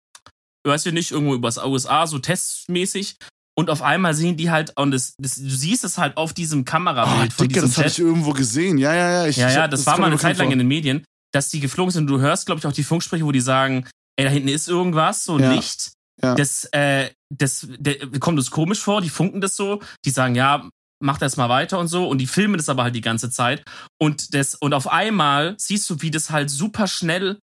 Weiß 0.66 0.86
ich 0.86 0.94
nicht, 0.94 1.12
irgendwo 1.12 1.34
übers 1.34 1.58
USA, 1.58 2.06
so 2.08 2.20
testmäßig. 2.20 3.16
Und 3.58 3.70
auf 3.72 3.82
einmal 3.82 4.14
sehen 4.14 4.38
die 4.38 4.52
halt, 4.52 4.72
und 4.78 4.92
das, 4.92 5.16
das, 5.18 5.36
du 5.36 5.50
siehst 5.50 5.84
es 5.84 5.98
halt 5.98 6.16
auf 6.18 6.34
diesem 6.34 6.62
Oh, 6.62 6.64
Kamerabild 6.66 7.34
von 7.34 7.48
Digga, 7.48 7.62
diesem 7.62 7.70
das 7.70 7.78
habe 7.78 7.88
ich 7.88 8.00
irgendwo 8.00 8.32
gesehen. 8.34 8.78
Ja, 8.78 8.94
ja, 8.94 9.12
ja. 9.12 9.28
Ich, 9.28 9.38
Ja, 9.38 9.50
ja, 9.50 9.62
hab- 9.64 9.72
das, 9.72 9.86
war 9.88 9.98
mal 9.98 10.08
eine 10.08 10.18
Zeit 10.18 10.38
lang 10.38 10.48
in 10.48 10.52
vor. 10.54 10.58
den 10.60 10.68
Medien, 10.68 11.04
dass 11.34 11.50
die 11.50 11.60
geflogen 11.60 11.92
sind. 11.92 12.04
Und 12.04 12.18
du 12.18 12.20
hörst, 12.20 12.46
glaube 12.46 12.60
ich, 12.60 12.68
auch 12.68 12.72
die 12.74 12.84
Funksprecher, 12.84 13.26
wo 13.26 13.32
die 13.32 13.42
sagen, 13.42 13.88
ey, 14.18 14.26
da 14.26 14.32
hinten 14.32 14.50
ist 14.50 14.68
irgendwas, 14.68 15.24
so 15.24 15.40
Ja. 15.40 15.54
Licht. 15.54 15.92
Ja. 16.22 16.34
Das, 16.36 16.66
äh, 16.72 17.12
das, 17.30 17.68
der, 17.70 17.98
kommt 18.20 18.40
uns 18.40 18.50
komisch 18.50 18.80
vor, 18.80 19.02
die 19.02 19.10
funken 19.10 19.40
das 19.40 19.56
so, 19.56 19.82
die 20.04 20.10
sagen, 20.10 20.34
ja, 20.36 20.68
mach 21.00 21.20
das 21.20 21.38
mal 21.38 21.50
weiter 21.50 21.78
und 21.80 21.88
so. 21.88 22.08
Und 22.08 22.18
die 22.18 22.28
filmen 22.28 22.58
das 22.58 22.70
aber 22.70 22.84
halt 22.84 22.96
die 22.96 23.02
ganze 23.02 23.30
Zeit. 23.30 23.64
Und 24.02 24.34
das, 24.34 24.56
und 24.56 24.74
auf 24.74 24.88
einmal 24.88 25.56
siehst 25.60 25.90
du, 25.90 26.02
wie 26.02 26.12
das 26.12 26.32
halt 26.32 26.50
super 26.50 26.88
schnell 26.88 27.38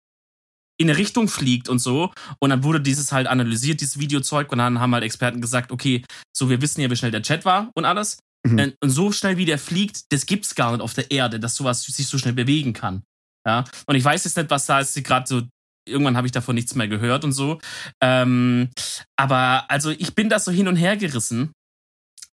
in 0.79 0.89
eine 0.89 0.97
Richtung 0.97 1.27
fliegt 1.27 1.69
und 1.69 1.77
so. 1.79 2.11
Und 2.39 2.49
dann 2.49 2.63
wurde 2.63 2.81
dieses 2.81 3.11
halt 3.11 3.27
analysiert, 3.27 3.79
dieses 3.81 3.99
Videozeug. 3.99 4.51
Und 4.51 4.57
dann 4.57 4.79
haben 4.79 4.93
halt 4.93 5.03
Experten 5.03 5.39
gesagt, 5.39 5.71
okay, 5.71 6.03
so, 6.35 6.49
wir 6.49 6.61
wissen 6.61 6.81
ja, 6.81 6.89
wie 6.89 6.95
schnell 6.95 7.11
der 7.11 7.21
Chat 7.21 7.45
war 7.45 7.69
und 7.75 7.85
alles. 7.85 8.17
Mhm. 8.45 8.57
Äh, 8.59 8.71
Und 8.81 8.89
so 8.89 9.11
schnell 9.11 9.37
wie 9.37 9.45
der 9.45 9.59
fliegt, 9.59 10.11
das 10.11 10.25
gibt's 10.25 10.55
gar 10.55 10.71
nicht 10.71 10.81
auf 10.81 10.95
der 10.95 11.11
Erde, 11.11 11.39
dass 11.39 11.55
sowas 11.55 11.83
sich 11.83 12.07
so 12.07 12.17
schnell 12.17 12.33
bewegen 12.33 12.73
kann. 12.73 13.03
Ja. 13.45 13.65
Und 13.85 13.95
ich 13.95 14.03
weiß 14.03 14.23
jetzt 14.23 14.35
nicht, 14.35 14.49
was 14.49 14.65
da 14.65 14.79
ist, 14.79 14.95
gerade 15.03 15.27
so. 15.27 15.43
Irgendwann 15.87 16.17
habe 16.17 16.27
ich 16.27 16.31
davon 16.31 16.55
nichts 16.55 16.75
mehr 16.75 16.87
gehört 16.87 17.23
und 17.23 17.33
so. 17.33 17.59
Ähm, 18.01 18.69
aber 19.17 19.69
also 19.69 19.91
ich 19.91 20.15
bin 20.15 20.29
da 20.29 20.39
so 20.39 20.51
hin 20.51 20.67
und 20.67 20.75
her 20.75 20.97
gerissen. 20.97 21.51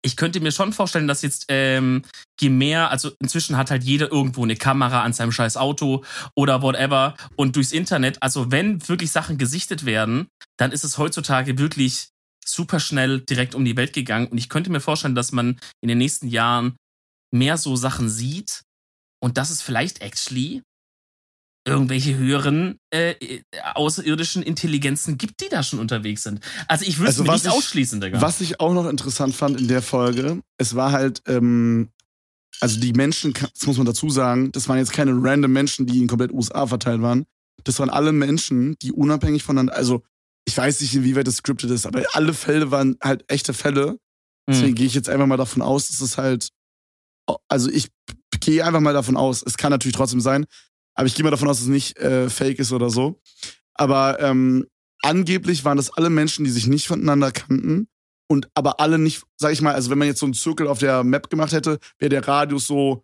Ich 0.01 0.15
könnte 0.15 0.39
mir 0.39 0.51
schon 0.51 0.71
vorstellen, 0.71 1.09
dass 1.09 1.23
jetzt 1.23 1.45
ähm, 1.49 2.03
je 2.39 2.49
mehr, 2.49 2.89
also 2.89 3.11
inzwischen 3.19 3.57
hat 3.57 3.69
halt 3.69 3.83
jeder 3.83 4.11
irgendwo 4.11 4.43
eine 4.43 4.55
Kamera 4.55 5.03
an 5.03 5.11
seinem 5.11 5.33
scheiß 5.33 5.57
Auto 5.57 6.05
oder 6.35 6.61
whatever 6.61 7.15
und 7.35 7.57
durchs 7.57 7.73
Internet. 7.73 8.21
Also 8.23 8.49
wenn 8.49 8.87
wirklich 8.87 9.11
Sachen 9.11 9.37
gesichtet 9.37 9.85
werden, 9.85 10.27
dann 10.57 10.71
ist 10.71 10.85
es 10.85 10.97
heutzutage 10.97 11.57
wirklich 11.57 12.09
super 12.45 12.79
schnell 12.79 13.21
direkt 13.21 13.55
um 13.55 13.65
die 13.65 13.75
Welt 13.75 13.93
gegangen. 13.93 14.27
Und 14.27 14.37
ich 14.37 14.49
könnte 14.49 14.71
mir 14.71 14.79
vorstellen, 14.79 15.15
dass 15.15 15.31
man 15.31 15.59
in 15.81 15.89
den 15.89 15.97
nächsten 15.97 16.27
Jahren 16.27 16.77
mehr 17.31 17.57
so 17.57 17.75
Sachen 17.75 18.09
sieht 18.09 18.63
und 19.21 19.37
dass 19.37 19.49
es 19.49 19.61
vielleicht 19.61 20.01
actually 20.01 20.63
irgendwelche 21.65 22.15
höheren 22.17 22.79
äh, 22.93 23.11
äh, 23.11 23.41
außerirdischen 23.75 24.41
Intelligenzen 24.43 25.17
gibt, 25.17 25.41
die 25.41 25.49
da 25.49 25.61
schon 25.61 25.79
unterwegs 25.79 26.23
sind. 26.23 26.39
Also 26.67 26.85
ich 26.85 26.97
würde 26.99 27.11
es 27.11 27.19
Also 27.19 27.31
nicht 27.31 27.45
ich- 27.45 27.51
ausschließen, 27.51 28.01
Digga. 28.01 28.21
Was 28.21 28.41
ich 28.41 28.59
auch 28.59 28.73
noch 28.73 28.87
interessant 28.87 29.35
fand 29.35 29.59
in 29.59 29.67
der 29.67 29.81
Folge, 29.81 30.41
es 30.57 30.75
war 30.75 30.91
halt, 30.91 31.21
ähm, 31.27 31.89
also 32.61 32.79
die 32.79 32.93
Menschen, 32.93 33.33
das 33.33 33.65
muss 33.67 33.77
man 33.77 33.85
dazu 33.85 34.09
sagen, 34.09 34.51
das 34.51 34.67
waren 34.67 34.77
jetzt 34.77 34.93
keine 34.93 35.11
random 35.13 35.51
Menschen, 35.51 35.85
die 35.85 35.99
in 35.99 36.07
komplett 36.07 36.31
USA 36.31 36.65
verteilt 36.65 37.01
waren. 37.01 37.25
Das 37.65 37.77
waren 37.79 37.89
alle 37.89 38.13
Menschen, 38.13 38.75
die 38.81 38.91
unabhängig 38.91 39.43
voneinander, 39.43 39.75
also 39.75 40.01
ich 40.47 40.57
weiß 40.57 40.81
nicht, 40.81 40.95
inwieweit 40.95 41.27
das 41.27 41.35
scripted 41.37 41.69
ist, 41.69 41.85
aber 41.85 42.03
alle 42.13 42.33
Fälle 42.33 42.71
waren 42.71 42.97
halt 43.03 43.23
echte 43.29 43.53
Fälle. 43.53 43.99
Deswegen 44.49 44.69
Hm. 44.69 44.75
gehe 44.75 44.87
ich 44.87 44.93
jetzt 44.95 45.09
einfach 45.09 45.27
mal 45.27 45.37
davon 45.37 45.61
aus, 45.61 45.89
dass 45.89 46.01
es 46.01 46.17
halt, 46.17 46.49
also 47.47 47.69
ich 47.69 47.89
gehe 48.39 48.65
einfach 48.65 48.79
mal 48.79 48.93
davon 48.93 49.17
aus, 49.17 49.43
es 49.45 49.57
kann 49.57 49.71
natürlich 49.71 49.95
trotzdem 49.95 50.21
sein, 50.21 50.45
aber 50.95 51.07
ich 51.07 51.15
gehe 51.15 51.23
mal 51.23 51.31
davon 51.31 51.47
aus, 51.47 51.57
dass 51.57 51.63
es 51.63 51.69
nicht 51.69 51.97
äh, 51.97 52.29
fake 52.29 52.59
ist 52.59 52.71
oder 52.71 52.89
so. 52.89 53.19
Aber 53.73 54.19
ähm, 54.21 54.65
angeblich 55.01 55.63
waren 55.65 55.77
das 55.77 55.89
alle 55.91 56.09
Menschen, 56.09 56.43
die 56.45 56.51
sich 56.51 56.67
nicht 56.67 56.87
voneinander 56.87 57.31
kannten 57.31 57.87
und 58.29 58.49
aber 58.53 58.79
alle 58.79 58.99
nicht, 58.99 59.23
sag 59.37 59.53
ich 59.53 59.61
mal, 59.61 59.73
also 59.73 59.89
wenn 59.89 59.97
man 59.97 60.07
jetzt 60.07 60.19
so 60.19 60.25
einen 60.25 60.33
Zirkel 60.33 60.67
auf 60.67 60.79
der 60.79 61.03
Map 61.03 61.29
gemacht 61.29 61.51
hätte, 61.53 61.79
wäre 61.97 62.09
der 62.09 62.27
Radius 62.27 62.67
so 62.67 63.03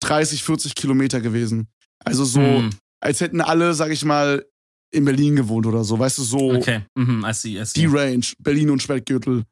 30, 0.00 0.42
40 0.42 0.74
Kilometer 0.74 1.20
gewesen. 1.20 1.68
Also 2.04 2.24
so, 2.24 2.40
Hm. 2.40 2.70
als 3.00 3.20
hätten 3.20 3.40
alle, 3.40 3.74
sag 3.74 3.90
ich 3.90 4.04
mal, 4.04 4.44
in 4.90 5.04
Berlin 5.04 5.36
gewohnt 5.36 5.66
oder 5.66 5.84
so, 5.84 5.98
weißt 5.98 6.18
du, 6.18 6.22
so 6.22 6.52
Okay, 6.54 6.80
mhm, 6.96 7.24
I 7.28 7.32
see, 7.34 7.60
I 7.60 7.64
see. 7.64 7.80
die 7.80 7.86
Range, 7.86 8.24
Berlin 8.38 8.70
und 8.70 8.82
Speckgürtel. 8.82 9.44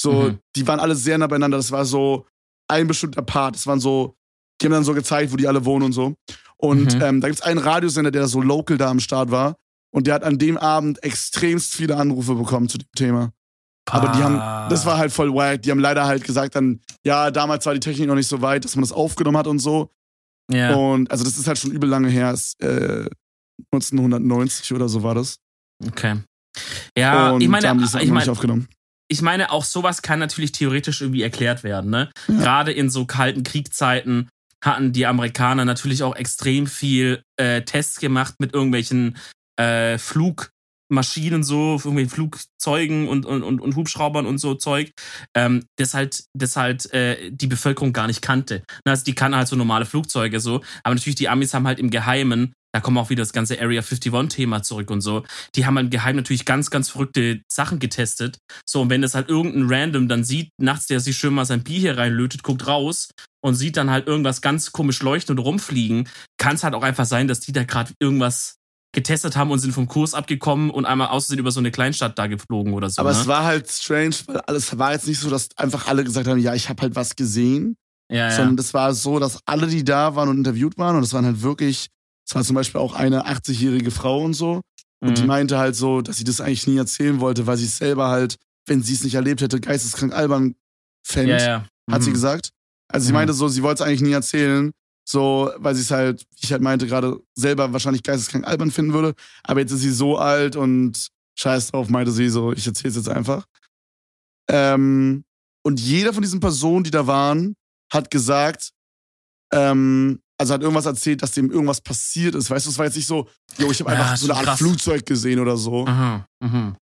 So, 0.00 0.30
Mhm. 0.30 0.38
die 0.54 0.66
waren 0.66 0.78
alle 0.80 0.94
sehr 0.94 1.18
nah 1.18 1.26
beieinander. 1.26 1.56
Das 1.56 1.70
war 1.72 1.84
so 1.84 2.26
ein 2.68 2.86
bestimmter 2.86 3.22
Part. 3.22 3.54
Das 3.56 3.66
waren 3.66 3.80
so, 3.80 4.16
die 4.60 4.66
haben 4.66 4.72
dann 4.72 4.84
so 4.84 4.92
gezeigt, 4.94 5.32
wo 5.32 5.36
die 5.36 5.48
alle 5.48 5.64
wohnen 5.64 5.86
und 5.86 5.92
so. 5.92 6.14
Und 6.58 6.94
Mhm. 6.94 7.02
ähm, 7.02 7.20
da 7.20 7.28
gibt's 7.28 7.42
einen 7.42 7.58
Radiosender, 7.58 8.10
der 8.10 8.26
so 8.28 8.40
local 8.40 8.78
da 8.78 8.90
am 8.90 9.00
Start 9.00 9.30
war. 9.30 9.56
Und 9.94 10.06
der 10.06 10.14
hat 10.14 10.24
an 10.24 10.38
dem 10.38 10.56
Abend 10.58 11.02
extremst 11.02 11.74
viele 11.74 11.96
Anrufe 11.96 12.34
bekommen 12.34 12.68
zu 12.68 12.78
dem 12.78 12.88
Thema. 12.96 13.32
Aber 13.88 14.08
die 14.08 14.22
haben, 14.22 14.68
das 14.68 14.84
war 14.84 14.98
halt 14.98 15.12
voll 15.12 15.32
wack. 15.32 15.62
Die 15.62 15.70
haben 15.70 15.78
leider 15.78 16.06
halt 16.06 16.24
gesagt 16.24 16.56
dann, 16.56 16.80
ja, 17.04 17.30
damals 17.30 17.64
war 17.66 17.74
die 17.74 17.80
Technik 17.80 18.08
noch 18.08 18.16
nicht 18.16 18.26
so 18.26 18.42
weit, 18.42 18.64
dass 18.64 18.74
man 18.74 18.82
das 18.82 18.90
aufgenommen 18.92 19.36
hat 19.36 19.46
und 19.46 19.60
so. 19.60 19.90
Ja. 20.52 20.74
Und 20.74 21.10
also 21.10 21.24
das 21.24 21.38
ist 21.38 21.46
halt 21.46 21.58
schon 21.58 21.70
übel 21.70 21.88
lange 21.88 22.08
her, 22.08 22.32
ist, 22.32 22.60
äh, 22.62 23.08
1990 23.72 24.72
oder 24.74 24.88
so 24.88 25.02
war 25.02 25.14
das. 25.14 25.38
Okay. 25.86 26.16
Ja, 26.96 27.30
und 27.32 27.40
ich 27.42 27.48
meine, 27.48 27.68
haben 27.68 27.78
die 27.78 27.84
es 27.84 27.94
auch 27.94 28.00
ich 28.00 28.08
meine, 28.08 28.20
nicht 28.20 28.28
aufgenommen. 28.30 28.68
ich 29.08 29.22
meine, 29.22 29.50
auch 29.52 29.64
sowas 29.64 30.02
kann 30.02 30.18
natürlich 30.18 30.52
theoretisch 30.52 31.00
irgendwie 31.00 31.22
erklärt 31.22 31.62
werden. 31.64 31.90
Ne? 31.90 32.10
Ja. 32.28 32.34
Gerade 32.38 32.72
in 32.72 32.90
so 32.90 33.04
kalten 33.06 33.42
Kriegzeiten 33.42 34.28
hatten 34.66 34.92
die 34.92 35.06
Amerikaner 35.06 35.64
natürlich 35.64 36.02
auch 36.02 36.16
extrem 36.16 36.66
viel 36.66 37.22
äh, 37.36 37.62
Tests 37.62 38.00
gemacht 38.00 38.34
mit 38.38 38.52
irgendwelchen 38.52 39.16
äh, 39.58 39.98
Flugmaschinen, 39.98 41.42
so, 41.42 41.72
irgendwelchen 41.76 42.10
Flugzeugen 42.10 43.08
und, 43.08 43.24
und, 43.24 43.42
und, 43.42 43.60
und 43.60 43.76
Hubschraubern 43.76 44.26
und 44.26 44.38
so 44.38 44.54
Zeug, 44.54 44.90
ähm, 45.34 45.64
das 45.76 45.94
halt, 45.94 46.24
das 46.34 46.56
halt 46.56 46.92
äh, 46.92 47.30
die 47.30 47.46
Bevölkerung 47.46 47.92
gar 47.92 48.06
nicht 48.06 48.22
kannte. 48.22 48.62
Also 48.84 49.04
die 49.04 49.14
kannten 49.14 49.38
halt 49.38 49.48
so 49.48 49.56
normale 49.56 49.86
Flugzeuge 49.86 50.40
so, 50.40 50.62
aber 50.82 50.94
natürlich 50.94 51.16
die 51.16 51.28
Amis 51.28 51.54
haben 51.54 51.66
halt 51.66 51.78
im 51.78 51.90
Geheimen 51.90 52.52
da 52.76 52.80
kommen 52.80 52.98
auch 52.98 53.08
wieder 53.08 53.22
das 53.22 53.32
ganze 53.32 53.58
Area 53.58 53.80
51-Thema 53.80 54.62
zurück 54.62 54.90
und 54.90 55.00
so. 55.00 55.24
Die 55.54 55.64
haben 55.64 55.76
halt 55.76 55.86
im 55.86 55.90
Geheimen 55.90 56.16
natürlich 56.16 56.44
ganz, 56.44 56.68
ganz 56.68 56.90
verrückte 56.90 57.40
Sachen 57.50 57.78
getestet. 57.78 58.36
So, 58.68 58.82
und 58.82 58.90
wenn 58.90 59.00
das 59.00 59.14
halt 59.14 59.30
irgendein 59.30 59.66
Random 59.66 60.08
dann 60.08 60.24
sieht, 60.24 60.50
nachts, 60.60 60.86
der 60.86 61.00
sich 61.00 61.16
schön 61.16 61.32
mal 61.32 61.46
sein 61.46 61.64
Bier 61.64 61.78
hier 61.78 61.96
reinlötet, 61.96 62.42
guckt 62.42 62.66
raus 62.66 63.08
und 63.42 63.54
sieht 63.54 63.78
dann 63.78 63.88
halt 63.88 64.06
irgendwas 64.06 64.42
ganz 64.42 64.72
komisch 64.72 65.00
leuchten 65.00 65.38
und 65.38 65.42
rumfliegen, 65.42 66.06
kann 66.36 66.56
es 66.56 66.64
halt 66.64 66.74
auch 66.74 66.82
einfach 66.82 67.06
sein, 67.06 67.28
dass 67.28 67.40
die 67.40 67.52
da 67.52 67.64
gerade 67.64 67.94
irgendwas 67.98 68.56
getestet 68.92 69.36
haben 69.36 69.50
und 69.50 69.58
sind 69.58 69.72
vom 69.72 69.88
Kurs 69.88 70.12
abgekommen 70.12 70.68
und 70.68 70.84
einmal 70.84 71.08
außerdem 71.08 71.38
über 71.38 71.52
so 71.52 71.60
eine 71.60 71.70
Kleinstadt 71.70 72.18
da 72.18 72.26
geflogen 72.26 72.74
oder 72.74 72.90
so. 72.90 73.00
Aber 73.00 73.12
ne? 73.12 73.18
es 73.18 73.26
war 73.26 73.44
halt 73.44 73.70
strange, 73.70 74.16
weil 74.26 74.40
alles 74.40 74.76
war 74.76 74.92
jetzt 74.92 75.06
nicht 75.06 75.20
so, 75.20 75.30
dass 75.30 75.48
einfach 75.56 75.86
alle 75.86 76.04
gesagt 76.04 76.28
haben, 76.28 76.38
ja, 76.38 76.54
ich 76.54 76.68
habe 76.68 76.82
halt 76.82 76.94
was 76.94 77.16
gesehen, 77.16 77.78
ja, 78.10 78.28
ja. 78.28 78.30
sondern 78.32 78.58
das 78.58 78.74
war 78.74 78.92
so, 78.92 79.18
dass 79.18 79.40
alle, 79.46 79.66
die 79.66 79.82
da 79.82 80.14
waren 80.14 80.28
und 80.28 80.36
interviewt 80.36 80.76
waren, 80.76 80.96
und 80.96 81.02
das 81.02 81.14
waren 81.14 81.24
halt 81.24 81.40
wirklich, 81.40 81.88
es 82.28 82.34
war 82.34 82.42
zum 82.44 82.54
Beispiel 82.56 82.80
auch 82.80 82.94
eine 82.94 83.26
80-jährige 83.26 83.90
Frau 83.90 84.22
und 84.22 84.34
so, 84.34 84.60
und 85.00 85.16
die 85.18 85.22
Mhm. 85.22 85.26
meinte 85.28 85.58
halt 85.58 85.76
so, 85.76 86.00
dass 86.00 86.16
sie 86.16 86.24
das 86.24 86.40
eigentlich 86.40 86.66
nie 86.66 86.76
erzählen 86.78 87.20
wollte, 87.20 87.46
weil 87.46 87.56
sie 87.56 87.66
es 87.66 87.78
selber 87.78 88.08
halt, 88.08 88.36
wenn 88.66 88.82
sie 88.82 88.94
es 88.94 89.04
nicht 89.04 89.14
erlebt 89.14 89.40
hätte, 89.42 89.60
geisteskrank 89.60 90.12
albern 90.12 90.54
fände, 91.06 91.36
ja, 91.36 91.46
ja. 91.46 91.66
hat 91.90 92.02
sie 92.02 92.10
Mhm. 92.10 92.14
gesagt. 92.14 92.50
Also 92.88 93.06
sie 93.06 93.12
Mhm. 93.12 93.18
meinte 93.18 93.32
so, 93.34 93.46
sie 93.48 93.62
wollte 93.62 93.82
es 93.82 93.88
eigentlich 93.88 94.00
nie 94.02 94.12
erzählen, 94.12 94.72
so, 95.08 95.52
weil 95.58 95.74
sie 95.76 95.82
es 95.82 95.90
halt, 95.92 96.22
wie 96.32 96.44
ich 96.44 96.50
halt 96.52 96.62
meinte, 96.62 96.86
gerade 96.86 97.20
selber 97.36 97.72
wahrscheinlich 97.72 98.02
geisteskrank 98.02 98.44
albern 98.46 98.72
finden 98.72 98.92
würde. 98.92 99.14
Aber 99.44 99.60
jetzt 99.60 99.70
ist 99.72 99.80
sie 99.82 99.92
so 99.92 100.18
alt 100.18 100.56
und 100.56 101.08
scheiß 101.38 101.70
drauf, 101.70 101.88
meinte 101.90 102.10
sie 102.10 102.28
so, 102.28 102.52
ich 102.52 102.66
erzähl's 102.66 102.96
jetzt 102.96 103.08
einfach. 103.08 103.46
Ähm, 104.48 105.24
und 105.62 105.80
jeder 105.80 106.12
von 106.12 106.22
diesen 106.22 106.40
Personen, 106.40 106.84
die 106.84 106.90
da 106.90 107.06
waren, 107.06 107.54
hat 107.92 108.10
gesagt, 108.10 108.70
ähm, 109.52 110.20
also 110.38 110.54
hat 110.54 110.60
irgendwas 110.62 110.86
erzählt, 110.86 111.22
dass 111.22 111.32
dem 111.32 111.50
irgendwas 111.50 111.80
passiert 111.80 112.34
ist. 112.34 112.50
Weißt 112.50 112.66
du, 112.66 112.70
es 112.70 112.78
war 112.78 112.84
jetzt 112.86 112.96
nicht 112.96 113.06
so, 113.06 113.28
yo, 113.58 113.70
ich 113.70 113.80
habe 113.80 113.92
Ja, 113.92 113.98
einfach 114.00 114.16
so 114.16 114.26
eine 114.26 114.34
Art 114.36 114.44
krass. 114.46 114.58
Flugzeug 114.58 115.06
gesehen 115.06 115.38
oder 115.40 115.56
so. 115.56 115.86
Aha, 115.86 116.26
mhm. 116.44 116.76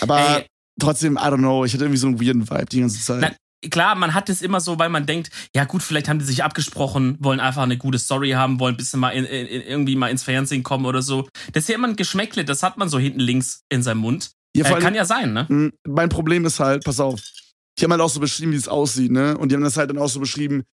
Aber 0.00 0.38
Ey. 0.40 0.46
trotzdem, 0.80 1.14
I 1.16 1.20
don't 1.20 1.38
know, 1.38 1.64
ich 1.64 1.72
hatte 1.74 1.84
irgendwie 1.84 1.98
so 1.98 2.06
einen 2.06 2.20
weirden 2.20 2.48
Vibe 2.48 2.66
die 2.66 2.80
ganze 2.80 3.00
Zeit. 3.02 3.20
Na, 3.20 3.68
klar, 3.70 3.94
man 3.94 4.14
hat 4.14 4.28
es 4.28 4.42
immer 4.42 4.60
so, 4.60 4.78
weil 4.78 4.88
man 4.88 5.06
denkt, 5.06 5.30
ja 5.54 5.64
gut, 5.64 5.82
vielleicht 5.82 6.08
haben 6.08 6.18
die 6.18 6.24
sich 6.24 6.42
abgesprochen, 6.44 7.16
wollen 7.20 7.40
einfach 7.40 7.62
eine 7.62 7.76
gute 7.78 7.98
Story 7.98 8.30
haben, 8.30 8.60
wollen 8.60 8.74
ein 8.74 8.78
bisschen 8.78 9.00
mal 9.00 9.10
in, 9.10 9.24
in, 9.24 9.62
irgendwie 9.62 9.96
mal 9.96 10.08
ins 10.10 10.22
Fernsehen 10.22 10.62
kommen 10.62 10.86
oder 10.86 11.02
so. 11.02 11.28
Das 11.52 11.64
ist 11.64 11.68
ja 11.68 11.74
immer 11.74 11.88
ein 11.88 11.96
Geschmäckle, 11.96 12.44
das 12.44 12.62
hat 12.62 12.78
man 12.78 12.88
so 12.88 12.98
hinten 12.98 13.20
links 13.20 13.62
in 13.68 13.82
seinem 13.82 13.98
Mund. 13.98 14.30
Ja, 14.56 14.64
Äh, 14.66 14.80
kann 14.80 14.94
ja 14.94 15.04
sein, 15.04 15.32
ne? 15.32 15.46
Mm, 15.48 15.70
Mein 15.86 16.08
Problem 16.08 16.44
ist 16.44 16.58
halt, 16.60 16.84
pass 16.84 16.98
auf, 17.00 17.20
die 17.80 17.84
haben 17.84 17.92
halt 17.92 18.00
auch 18.02 18.10
so 18.10 18.20
beschrieben, 18.20 18.52
wie 18.52 18.56
es 18.56 18.68
aussieht, 18.68 19.10
ne? 19.10 19.36
Und 19.38 19.50
die 19.50 19.56
haben 19.56 19.62
das 19.64 19.76
halt 19.76 19.90
dann 19.90 19.98
auch 19.98 20.08
so 20.08 20.20
beschrieben, 20.20 20.64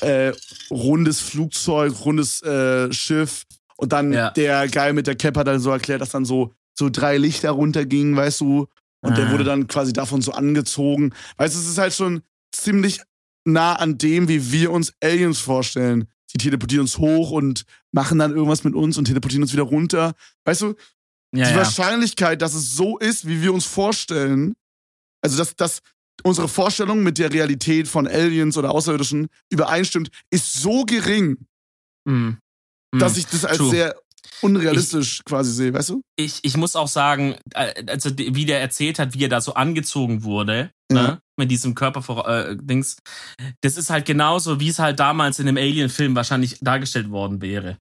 äh, 0.00 0.32
rundes 0.70 1.20
Flugzeug, 1.20 1.92
rundes 2.04 2.42
äh, 2.42 2.92
Schiff. 2.92 3.44
Und 3.76 3.92
dann 3.92 4.12
Ja. 4.12 4.30
der 4.30 4.68
Guy 4.68 4.92
mit 4.92 5.06
der 5.06 5.16
Cap 5.16 5.36
hat 5.36 5.46
dann 5.46 5.60
so 5.60 5.70
erklärt, 5.70 6.00
dass 6.00 6.10
dann 6.10 6.24
so, 6.24 6.52
so 6.78 6.88
drei 6.90 7.18
Lichter 7.18 7.50
runtergingen, 7.50 8.16
weißt 8.16 8.40
du? 8.40 8.66
Und 9.02 9.18
der 9.18 9.26
Ah. 9.28 9.32
wurde 9.32 9.44
dann 9.44 9.66
quasi 9.66 9.92
davon 9.92 10.22
so 10.22 10.32
angezogen. 10.32 11.12
Weißt 11.36 11.54
du, 11.54 11.58
es 11.60 11.68
ist 11.68 11.78
halt 11.78 11.92
schon 11.92 12.22
ziemlich 12.52 13.00
nah 13.44 13.74
an 13.74 13.98
dem, 13.98 14.28
wie 14.28 14.50
wir 14.52 14.70
uns 14.70 14.92
Aliens 15.02 15.38
vorstellen. 15.38 16.08
Die 16.32 16.38
teleportieren 16.38 16.82
uns 16.82 16.98
hoch 16.98 17.30
und 17.30 17.64
machen 17.92 18.18
dann 18.18 18.32
irgendwas 18.32 18.64
mit 18.64 18.74
uns 18.74 18.96
und 18.96 19.04
teleportieren 19.04 19.42
uns 19.42 19.52
wieder 19.52 19.62
runter. 19.64 20.14
Weißt 20.44 20.62
du, 20.62 20.74
Ja, 21.34 21.44
die 21.46 21.50
ja. 21.50 21.56
Wahrscheinlichkeit, 21.56 22.40
dass 22.42 22.54
es 22.54 22.74
so 22.74 22.96
ist, 22.98 23.26
wie 23.28 23.42
wir 23.42 23.52
uns 23.52 23.66
vorstellen, 23.66 24.54
also 25.20 25.36
dass, 25.36 25.54
dass 25.56 25.80
unsere 26.22 26.48
Vorstellung 26.48 27.02
mit 27.02 27.18
der 27.18 27.32
Realität 27.32 27.88
von 27.88 28.06
Aliens 28.06 28.56
oder 28.56 28.70
Außerirdischen 28.70 29.28
übereinstimmt, 29.50 30.10
ist 30.30 30.54
so 30.54 30.84
gering, 30.84 31.38
Mhm. 32.06 32.38
Mhm. 32.94 32.98
dass 32.98 33.16
ich 33.16 33.26
das 33.26 33.44
als 33.44 33.58
True. 33.58 33.70
sehr 33.70 33.96
unrealistisch 34.42 35.22
quasi 35.24 35.52
sehe, 35.52 35.72
weißt 35.72 35.90
du? 35.90 36.02
ich, 36.16 36.40
ich 36.42 36.56
muss 36.56 36.76
auch 36.76 36.88
sagen, 36.88 37.36
äh, 37.54 37.84
also 37.88 38.10
wie 38.16 38.44
der 38.44 38.60
erzählt 38.60 38.98
hat, 38.98 39.14
wie 39.14 39.24
er 39.24 39.28
da 39.28 39.40
so 39.40 39.54
angezogen 39.54 40.22
wurde, 40.22 40.70
Ja. 40.92 41.02
ne, 41.02 41.20
mit 41.38 41.50
diesem 41.50 41.74
Körper 41.74 42.02
äh, 42.28 42.56
das 43.62 43.76
ist 43.76 43.90
halt 43.90 44.06
genauso, 44.06 44.60
wie 44.60 44.68
es 44.68 44.78
halt 44.78 45.00
damals 45.00 45.38
in 45.38 45.48
einem 45.48 45.56
Alien-Film 45.56 46.14
wahrscheinlich 46.14 46.58
dargestellt 46.60 47.10
worden 47.10 47.40
wäre. 47.42 47.78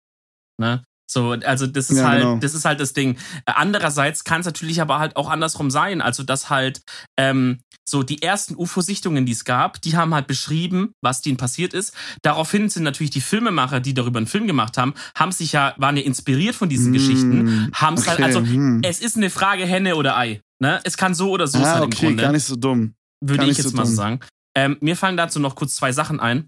Ne? 0.59 0.83
So, 1.13 1.31
also 1.45 1.67
das 1.67 1.89
ist 1.91 1.99
Ja, 1.99 2.07
halt, 2.09 2.21
genau. 2.23 2.37
das 2.37 2.53
ist 2.55 2.65
halt 2.65 2.79
das 2.79 2.93
Ding. 2.93 3.17
Andererseits 3.45 4.23
kann 4.23 4.39
es 4.41 4.45
natürlich 4.47 4.81
aber 4.81 4.97
halt 4.99 5.15
auch 5.15 5.29
andersrum 5.29 5.69
sein. 5.69 6.01
Also, 6.01 6.23
dass 6.23 6.49
halt 6.49 6.81
ähm, 7.17 7.59
so 7.85 8.01
die 8.01 8.21
ersten 8.21 8.55
UFO-Sichtungen, 8.55 9.25
die 9.25 9.31
es 9.33 9.45
gab, 9.45 9.79
die 9.81 9.95
haben 9.95 10.13
halt 10.15 10.25
beschrieben, 10.25 10.93
was 11.01 11.21
denen 11.21 11.37
passiert 11.37 11.73
ist. 11.73 11.93
Daraufhin 12.23 12.69
sind 12.69 12.83
natürlich 12.83 13.11
die 13.11 13.21
Filmemacher, 13.21 13.79
die 13.79 13.93
darüber 13.93 14.17
einen 14.17 14.27
Film 14.27 14.47
gemacht 14.47 14.77
haben, 14.77 14.93
haben 15.15 15.31
sich 15.31 15.51
ja, 15.51 15.73
waren 15.77 15.95
ja 15.97 16.03
inspiriert 16.03 16.55
von 16.55 16.69
diesen 16.69 16.91
Mm, 16.91 16.93
Geschichten, 16.93 17.69
haben 17.73 17.95
es 17.95 18.07
halt, 18.07 18.19
okay, 18.19 18.25
also 18.25 18.39
hm. 18.39 18.81
es 18.83 18.99
ist 18.99 19.15
eine 19.17 19.29
Frage 19.29 19.65
Henne 19.65 19.95
oder 19.95 20.17
Ei. 20.17 20.41
Ne? 20.59 20.79
Es 20.83 20.97
kann 20.97 21.13
so 21.13 21.29
oder 21.29 21.45
so 21.45 21.59
ah, 21.59 21.63
sein 21.65 21.83
im 21.83 21.89
okay, 21.89 22.05
Grunde, 22.07 22.23
gar 22.23 22.31
nicht 22.31 22.45
so 22.45 22.55
dumm. 22.55 22.95
würde 23.21 23.45
ich 23.45 23.57
jetzt 23.57 23.69
so 23.69 23.75
mal 23.77 23.85
so 23.85 23.91
dumm. 23.91 23.95
sagen. 23.97 24.19
Ähm, 24.55 24.77
mir 24.81 24.95
fallen 24.95 25.17
dazu 25.17 25.39
noch 25.39 25.55
kurz 25.55 25.75
zwei 25.75 25.91
Sachen 25.91 26.19
ein. 26.19 26.45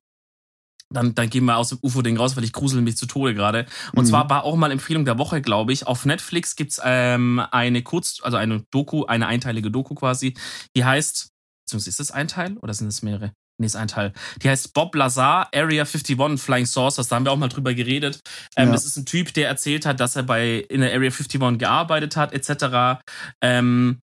Dann, 0.96 1.14
dann 1.14 1.30
gehen 1.30 1.46
wir 1.46 1.58
aus 1.58 1.70
dem 1.70 1.80
UFO-Ding 1.82 2.18
raus, 2.18 2.36
weil 2.36 2.44
ich 2.44 2.54
grusel 2.54 2.82
mich 2.82 2.98
zu 2.98 3.06
Tode 3.06 3.36
gerade. 3.36 3.66
Und 3.94 4.06
Mhm. 4.06 4.10
zwar 4.10 4.30
war 4.30 4.44
auch 4.44 4.56
mal 4.56 4.72
Empfehlung 4.72 5.06
der 5.06 5.18
Woche, 5.20 5.42
glaube 5.42 5.74
ich. 5.74 5.86
Auf 5.86 6.06
Netflix 6.06 6.56
gibt's 6.56 6.82
ähm, 6.84 7.42
eine 7.52 7.84
Kurz-, 7.84 8.22
also 8.24 8.38
eine 8.38 8.64
Doku, 8.72 9.06
eine 9.06 9.28
einteilige 9.28 9.70
Doku 9.70 9.94
quasi. 9.96 10.34
Die 10.76 10.84
heißt, 10.86 11.30
beziehungsweise 11.66 11.90
ist 11.90 12.00
das 12.00 12.12
ein 12.12 12.28
Teil 12.28 12.58
oder 12.58 12.74
sind 12.74 12.88
es 12.88 13.02
mehrere? 13.04 13.34
Nee, 13.58 13.68
ist 13.68 13.78
ein 13.78 13.88
Teil. 13.88 14.12
Die 14.42 14.50
heißt 14.50 14.74
Bob 14.74 14.94
Lazar, 14.96 15.48
Area 15.56 15.86
51 15.86 16.38
Flying 16.42 16.66
Saucers. 16.66 17.08
Da 17.08 17.16
haben 17.16 17.24
wir 17.26 17.32
auch 17.32 17.38
mal 17.38 17.48
drüber 17.48 17.74
geredet. 17.74 18.20
Ähm, 18.58 18.68
Ja. 18.68 18.74
Das 18.74 18.86
ist 18.86 18.98
ein 18.98 19.06
Typ, 19.06 19.34
der 19.34 19.48
erzählt 19.48 19.86
hat, 19.86 20.02
dass 20.02 20.18
er 20.18 20.24
bei 20.24 20.58
in 20.58 20.82
der 20.82 20.92
Area 20.94 21.10
51 21.10 21.58
gearbeitet 21.58 22.18
hat, 22.18 22.34
etc. 22.34 23.00
Ähm, 23.42 24.02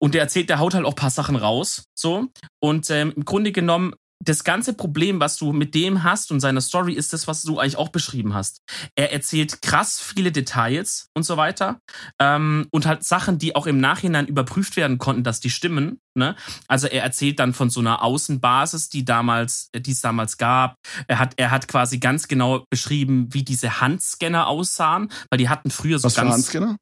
und 0.00 0.14
der 0.14 0.22
erzählt, 0.22 0.48
der 0.48 0.58
haut 0.58 0.74
halt 0.74 0.84
auch 0.84 0.92
ein 0.92 0.96
paar 0.96 1.10
Sachen 1.10 1.36
raus. 1.36 1.84
So. 1.96 2.26
Und 2.60 2.90
ähm, 2.90 3.12
im 3.16 3.24
Grunde 3.24 3.52
genommen, 3.52 3.94
das 4.24 4.42
ganze 4.42 4.72
Problem, 4.72 5.20
was 5.20 5.36
du 5.36 5.52
mit 5.52 5.74
dem 5.74 6.02
hast 6.02 6.32
und 6.32 6.40
seiner 6.40 6.60
Story, 6.60 6.92
ist 6.94 7.12
das, 7.12 7.28
was 7.28 7.42
du 7.42 7.58
eigentlich 7.58 7.76
auch 7.76 7.90
beschrieben 7.90 8.34
hast. 8.34 8.62
Er 8.96 9.12
erzählt 9.12 9.62
krass 9.62 10.00
viele 10.00 10.32
Details 10.32 11.08
und 11.16 11.22
so 11.22 11.36
weiter. 11.36 11.80
Ähm, 12.20 12.66
und 12.72 12.86
halt 12.86 13.04
Sachen, 13.04 13.38
die 13.38 13.54
auch 13.54 13.66
im 13.66 13.78
Nachhinein 13.78 14.26
überprüft 14.26 14.76
werden 14.76 14.98
konnten, 14.98 15.22
dass 15.22 15.40
die 15.40 15.50
stimmen. 15.50 16.00
Ne? 16.14 16.34
Also 16.66 16.88
er 16.88 17.04
erzählt 17.04 17.38
dann 17.38 17.54
von 17.54 17.70
so 17.70 17.80
einer 17.80 18.02
Außenbasis, 18.02 18.88
die 18.88 19.04
damals, 19.04 19.68
äh, 19.72 19.80
die 19.80 19.92
es 19.92 20.00
damals 20.00 20.36
gab. 20.36 20.74
Er 21.06 21.20
hat, 21.20 21.34
er 21.36 21.50
hat 21.52 21.68
quasi 21.68 21.98
ganz 21.98 22.26
genau 22.26 22.64
beschrieben, 22.70 23.28
wie 23.32 23.44
diese 23.44 23.80
Handscanner 23.80 24.48
aussahen, 24.48 25.12
weil 25.30 25.38
die 25.38 25.48
hatten 25.48 25.70
früher 25.70 25.98
so 25.98 26.06
Was 26.06 26.14
für 26.14 26.22
ganz 26.22 26.34
Handscanner? 26.34 26.76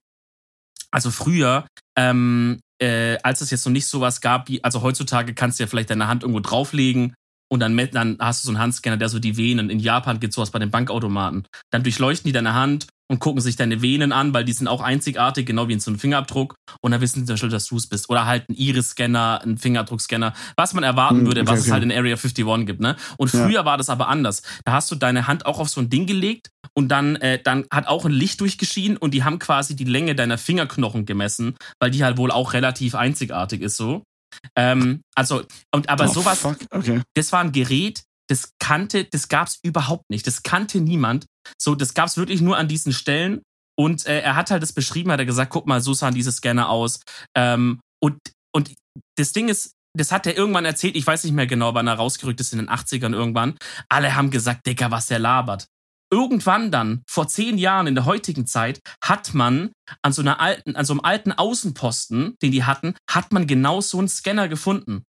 also 0.91 1.11
früher, 1.11 1.67
ähm, 1.99 2.61
äh, 2.81 3.19
als 3.23 3.43
es 3.43 3.51
jetzt 3.51 3.67
noch 3.67 3.73
nicht 3.73 3.87
sowas 3.87 4.23
gab, 4.23 4.49
wie, 4.49 4.65
also 4.65 4.81
heutzutage 4.81 5.35
kannst 5.35 5.59
du 5.59 5.65
ja 5.65 5.67
vielleicht 5.67 5.91
deine 5.91 6.09
Hand 6.09 6.23
irgendwo 6.23 6.41
drauflegen 6.41 7.15
und 7.49 7.61
dann, 7.61 7.77
dann 7.93 8.17
hast 8.21 8.43
du 8.43 8.47
so 8.47 8.53
einen 8.53 8.59
Handscanner, 8.59 8.97
der 8.97 9.09
so 9.09 9.19
die 9.19 9.37
Venen, 9.37 9.71
in 9.71 9.79
Japan 9.79 10.21
gibt 10.21 10.33
sowas 10.33 10.51
bei 10.51 10.59
den 10.59 10.71
Bankautomaten. 10.71 11.47
Dann 11.71 11.83
durchleuchten 11.83 12.29
die 12.29 12.33
deine 12.33 12.55
Hand 12.55 12.87
und 13.09 13.21
gucken 13.21 13.41
sich 13.41 13.55
deine 13.55 13.83
Venen 13.83 14.11
an, 14.11 14.35
weil 14.35 14.45
die 14.45 14.53
sind 14.53 14.67
auch 14.67 14.81
einzigartig, 14.81 15.47
genau 15.47 15.69
wie 15.69 15.75
in 15.75 15.81
so 15.81 15.91
einem 15.93 16.01
Fingerabdruck. 16.01 16.57
Und 16.81 16.91
dann 16.91 17.01
wissen 17.01 17.25
sie 17.25 17.39
schon, 17.39 17.51
dass 17.51 17.67
du 17.67 17.77
es 17.77 17.87
bist. 17.89 18.11
Oder 18.11 18.27
halt 18.27 18.49
ein 18.49 18.55
Iris-Scanner, 18.55 19.43
ein 19.45 19.59
Fingerabdruckscanner, 19.59 20.35
was 20.57 20.75
man 20.75 20.83
erwarten 20.83 21.19
Hm, 21.19 21.27
würde, 21.27 21.43
okay, 21.43 21.51
was 21.51 21.61
es 21.61 21.67
okay. 21.67 21.73
halt 21.73 21.85
in 21.85 21.93
Area 21.93 22.17
51 22.17 22.67
gibt. 22.67 22.81
Ne? 22.81 22.97
Und 23.17 23.33
Ja. 23.33 23.45
früher 23.47 23.65
war 23.65 23.79
das 23.79 23.91
aber 23.91 24.09
anders. 24.09 24.43
Da 24.65 24.73
hast 24.73 24.91
du 24.91 24.97
deine 24.97 25.29
Hand 25.29 25.47
auch 25.47 25.61
auf 25.61 25.69
so 25.69 25.81
ein 25.81 25.89
Ding 25.89 26.07
gelegt 26.07 26.51
und 26.75 26.89
dann, 26.89 27.15
äh, 27.17 27.41
dann 27.41 27.67
hat 27.73 27.87
auch 27.87 28.05
ein 28.07 28.13
Licht 28.13 28.41
durchgeschienen 28.41 28.97
und 28.97 29.15
die 29.15 29.23
haben 29.23 29.39
quasi 29.39 29.77
die 29.77 29.85
Länge 29.85 30.17
deiner 30.17 30.37
Fingerknochen 30.39 31.07
gemessen, 31.07 31.55
weil 31.81 31.93
die 31.93 32.03
halt 32.03 32.17
wohl 32.19 32.33
auch 32.33 32.55
relativ 32.55 32.97
einzigartig 32.97 33.63
ist 33.63 33.77
so. 33.77 34.03
Ähm, 34.57 35.03
also, 35.15 35.45
und 35.75 35.89
aber 35.89 36.05
oh, 36.05 36.13
sowas, 36.13 36.45
okay. 36.45 37.03
das 37.15 37.33
war 37.33 37.41
ein 37.41 37.53
Gerät, 37.53 38.05
das 38.29 38.53
kannte, 38.59 39.05
das 39.05 39.29
gab's 39.29 39.59
überhaupt 39.63 40.11
nicht. 40.11 40.27
Das 40.27 40.43
kannte 40.43 40.81
niemand. 40.81 41.27
So, 41.61 41.75
das 41.75 41.95
gab's 41.95 42.17
wirklich 42.17 42.41
nur 42.41 42.57
an 42.57 42.69
diesen 42.69 42.93
Stellen. 42.93 43.43
Und 43.79 44.07
äh, 44.07 44.21
er 44.21 44.37
hat 44.37 44.51
halt 44.51 44.63
das 44.63 44.73
beschrieben, 44.73 45.13
hat 45.13 45.21
er 45.21 45.27
gesagt, 45.27 45.53
guck 45.53 45.67
mal, 45.67 45.81
so 45.81 45.95
sahen 45.95 46.15
diese 46.15 46.33
Scanner 46.33 46.69
aus. 46.69 47.01
Ähm, 47.37 47.81
und, 48.03 48.19
und 48.55 48.75
das 49.17 49.33
Ding 49.33 49.49
ist, 49.49 49.73
das 49.97 50.13
hat 50.13 50.27
er 50.27 50.37
irgendwann 50.37 50.65
erzählt, 50.65 50.97
ich 50.97 51.07
weiß 51.07 51.25
nicht 51.25 51.35
mehr 51.35 51.47
genau, 51.47 51.75
wann 51.75 51.87
er 51.87 51.95
rausgerückt 51.95 52.41
ist 52.41 52.53
in 52.53 52.59
den 52.59 52.69
80ern 52.69 53.15
irgendwann. 53.15 53.57
Alle 53.89 54.15
haben 54.15 54.31
gesagt, 54.31 54.67
Dicker, 54.67 54.91
was 54.91 55.07
der 55.07 55.19
labert. 55.19 55.67
Irgendwann 56.11 56.71
dann, 56.71 57.03
vor 57.09 57.27
zehn 57.27 57.59
Jahren 57.59 57.87
in 57.87 57.95
der 57.95 58.05
heutigen 58.05 58.47
Zeit, 58.47 58.81
hat 59.03 59.35
man 59.35 59.73
an 60.03 60.13
so 60.13 60.23
einer 60.23 60.41
alten, 60.41 60.77
an 60.77 60.85
so 60.85 60.93
einem 60.93 61.01
alten 61.01 61.33
Außenposten, 61.33 62.37
den 62.41 62.53
die 62.53 62.65
hatten, 62.65 62.95
hat 63.11 63.33
man 63.33 63.47
genau 63.47 63.81
so 63.81 63.99
einen 63.99 64.09
Scanner 64.09 64.49
gefunden. 64.49 65.05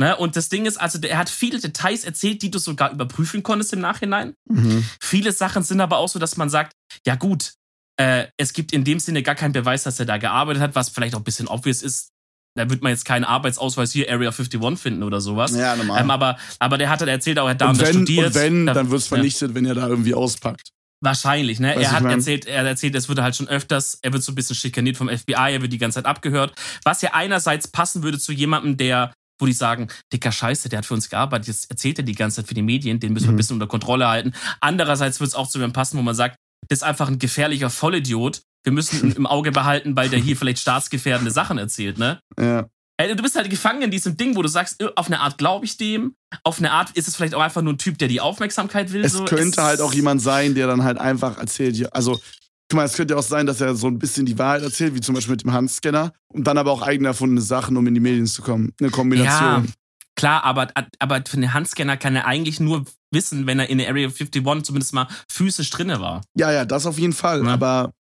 Ne? 0.00 0.16
Und 0.16 0.34
das 0.34 0.48
Ding 0.48 0.64
ist, 0.64 0.80
also 0.80 0.98
er 0.98 1.18
hat 1.18 1.28
viele 1.28 1.60
Details 1.60 2.04
erzählt, 2.04 2.40
die 2.42 2.50
du 2.50 2.58
sogar 2.58 2.90
überprüfen 2.90 3.42
konntest 3.42 3.74
im 3.74 3.80
Nachhinein. 3.80 4.34
Mhm. 4.48 4.84
Viele 4.98 5.30
Sachen 5.30 5.62
sind 5.62 5.80
aber 5.80 5.98
auch 5.98 6.08
so, 6.08 6.18
dass 6.18 6.38
man 6.38 6.48
sagt, 6.48 6.72
ja 7.06 7.16
gut, 7.16 7.52
äh, 7.98 8.28
es 8.38 8.54
gibt 8.54 8.72
in 8.72 8.82
dem 8.82 8.98
Sinne 8.98 9.22
gar 9.22 9.34
keinen 9.34 9.52
Beweis, 9.52 9.82
dass 9.82 10.00
er 10.00 10.06
da 10.06 10.16
gearbeitet 10.16 10.62
hat, 10.62 10.74
was 10.74 10.88
vielleicht 10.88 11.14
auch 11.14 11.20
ein 11.20 11.24
bisschen 11.24 11.48
obvious 11.48 11.82
ist. 11.82 12.08
Da 12.56 12.68
wird 12.68 12.82
man 12.82 12.90
jetzt 12.90 13.04
keinen 13.04 13.24
Arbeitsausweis 13.24 13.92
hier 13.92 14.10
Area 14.10 14.30
51 14.30 14.78
finden 14.78 15.02
oder 15.04 15.20
sowas. 15.20 15.54
Ja, 15.54 15.76
normal. 15.76 16.02
Ähm, 16.02 16.10
aber, 16.10 16.36
aber 16.58 16.78
der 16.78 16.90
hat 16.90 16.98
halt 17.00 17.08
erzählt, 17.10 17.38
auch 17.38 17.46
er 17.46 17.50
hat 17.50 17.60
da 17.60 17.70
und, 17.70 17.80
wenn, 17.80 17.92
studiert. 17.94 18.26
und 18.28 18.34
wenn, 18.34 18.66
Da- 18.66 18.74
dann 18.74 18.90
wird 18.90 19.00
es 19.02 19.06
vernichtet, 19.06 19.54
wenn 19.54 19.64
er 19.66 19.74
da 19.74 19.86
irgendwie 19.86 20.14
auspackt. 20.14 20.70
Wahrscheinlich, 21.02 21.60
ne? 21.60 21.68
Weißt 21.68 21.78
du, 21.78 21.82
er 21.82 21.90
hat 21.92 22.02
mein- 22.02 22.12
erzählt, 22.18 22.44
er 22.46 22.60
hat 22.60 22.66
erzählt, 22.66 22.94
es 22.94 23.08
wurde 23.08 23.22
halt 23.22 23.34
schon 23.36 23.48
öfters, 23.48 23.98
er 24.02 24.12
wird 24.12 24.22
so 24.22 24.32
ein 24.32 24.34
bisschen 24.34 24.54
schikaniert 24.56 24.96
vom 24.98 25.08
FBI, 25.08 25.32
er 25.54 25.62
wird 25.62 25.72
die 25.72 25.78
ganze 25.78 25.96
Zeit 25.96 26.06
abgehört. 26.06 26.52
Was 26.84 27.00
ja 27.02 27.14
einerseits 27.14 27.68
passen 27.68 28.02
würde 28.02 28.18
zu 28.18 28.32
jemandem, 28.32 28.76
der, 28.76 29.12
wo 29.40 29.46
die 29.46 29.52
sagen, 29.54 29.88
dicker 30.12 30.30
Scheiße, 30.32 30.68
der 30.68 30.78
hat 30.80 30.86
für 30.86 30.92
uns 30.94 31.08
gearbeitet, 31.08 31.46
jetzt 31.48 31.70
erzählt 31.70 31.98
er 31.98 32.04
die 32.04 32.14
ganze 32.14 32.36
Zeit 32.42 32.48
für 32.48 32.54
die 32.54 32.60
Medien, 32.62 33.00
den 33.00 33.12
müssen 33.14 33.26
wir 33.26 33.30
Mhm. 33.30 33.34
ein 33.34 33.36
bisschen 33.38 33.54
unter 33.54 33.66
Kontrolle 33.68 34.08
halten. 34.08 34.32
Andererseits 34.60 35.20
wird 35.20 35.28
es 35.28 35.34
auch 35.34 35.48
zu 35.48 35.56
jemandem 35.58 35.72
passen, 35.74 35.96
wo 35.96 36.02
man 36.02 36.14
sagt, 36.14 36.36
das 36.68 36.80
ist 36.80 36.82
einfach 36.82 37.08
ein 37.08 37.18
gefährlicher 37.18 37.70
Vollidiot. 37.70 38.42
Wir 38.64 38.72
müssen 38.72 39.12
im 39.16 39.26
Auge 39.26 39.52
behalten, 39.52 39.96
weil 39.96 40.08
der 40.08 40.18
hier 40.18 40.36
vielleicht 40.36 40.58
staatsgefährdende 40.58 41.30
Sachen 41.30 41.58
erzählt, 41.58 41.98
ne? 41.98 42.20
Ja. 42.38 42.68
Ey, 43.00 43.16
Du 43.16 43.22
bist 43.22 43.34
halt 43.34 43.48
gefangen 43.48 43.80
in 43.80 43.90
diesem 43.90 44.16
Ding, 44.16 44.36
wo 44.36 44.42
du 44.42 44.48
sagst, 44.48 44.82
äh, 44.82 44.88
auf 44.94 45.06
eine 45.06 45.20
Art 45.20 45.38
glaube 45.38 45.64
ich 45.64 45.78
dem, 45.78 46.16
auf 46.44 46.58
eine 46.58 46.70
Art 46.70 46.90
ist 46.90 47.08
es 47.08 47.16
vielleicht 47.16 47.34
auch 47.34 47.40
einfach 47.40 47.62
nur 47.62 47.72
ein 47.72 47.78
Typ, 47.78 47.96
der 47.96 48.08
die 48.08 48.20
Aufmerksamkeit 48.20 48.92
will. 48.92 49.02
Es 49.02 49.12
so. 49.12 49.24
könnte 49.24 49.62
halt 49.62 49.80
auch 49.80 49.94
jemand 49.94 50.20
sein, 50.20 50.54
der 50.54 50.66
dann 50.66 50.84
halt 50.84 50.98
einfach 50.98 51.38
erzählt, 51.38 51.94
also, 51.94 52.20
guck 52.68 52.76
mal, 52.76 52.84
es 52.84 52.92
könnte 52.92 53.14
ja 53.14 53.18
auch 53.18 53.24
sein, 53.24 53.46
dass 53.46 53.60
er 53.62 53.74
so 53.74 53.86
ein 53.86 53.98
bisschen 53.98 54.26
die 54.26 54.38
Wahrheit 54.38 54.62
erzählt, 54.62 54.94
wie 54.94 55.00
zum 55.00 55.14
Beispiel 55.14 55.32
mit 55.32 55.42
dem 55.44 55.52
Handscanner, 55.52 56.12
und 56.28 56.46
dann 56.46 56.58
aber 56.58 56.72
auch 56.72 56.82
eigen 56.82 57.06
erfundene 57.06 57.40
Sachen, 57.40 57.76
um 57.78 57.86
in 57.86 57.94
die 57.94 58.00
Medien 58.00 58.26
zu 58.26 58.42
kommen. 58.42 58.74
Eine 58.78 58.90
Kombination. 58.90 59.64
Ja, 59.64 59.72
klar, 60.14 60.44
aber, 60.44 60.68
aber 60.98 61.22
für 61.26 61.36
den 61.36 61.54
Handscanner 61.54 61.96
kann 61.96 62.14
er 62.16 62.26
eigentlich 62.26 62.60
nur 62.60 62.84
wissen, 63.10 63.46
wenn 63.46 63.58
er 63.58 63.70
in 63.70 63.78
der 63.78 63.88
Area 63.88 64.08
51 64.08 64.62
zumindest 64.62 64.92
mal 64.92 65.08
physisch 65.26 65.70
drinne 65.70 66.00
war. 66.00 66.20
Ja, 66.36 66.52
ja, 66.52 66.66
das 66.66 66.84
auf 66.84 66.98
jeden 66.98 67.14
Fall. 67.14 67.44
Ja. 67.44 67.50
Aber 67.50 67.92
es 67.92 67.99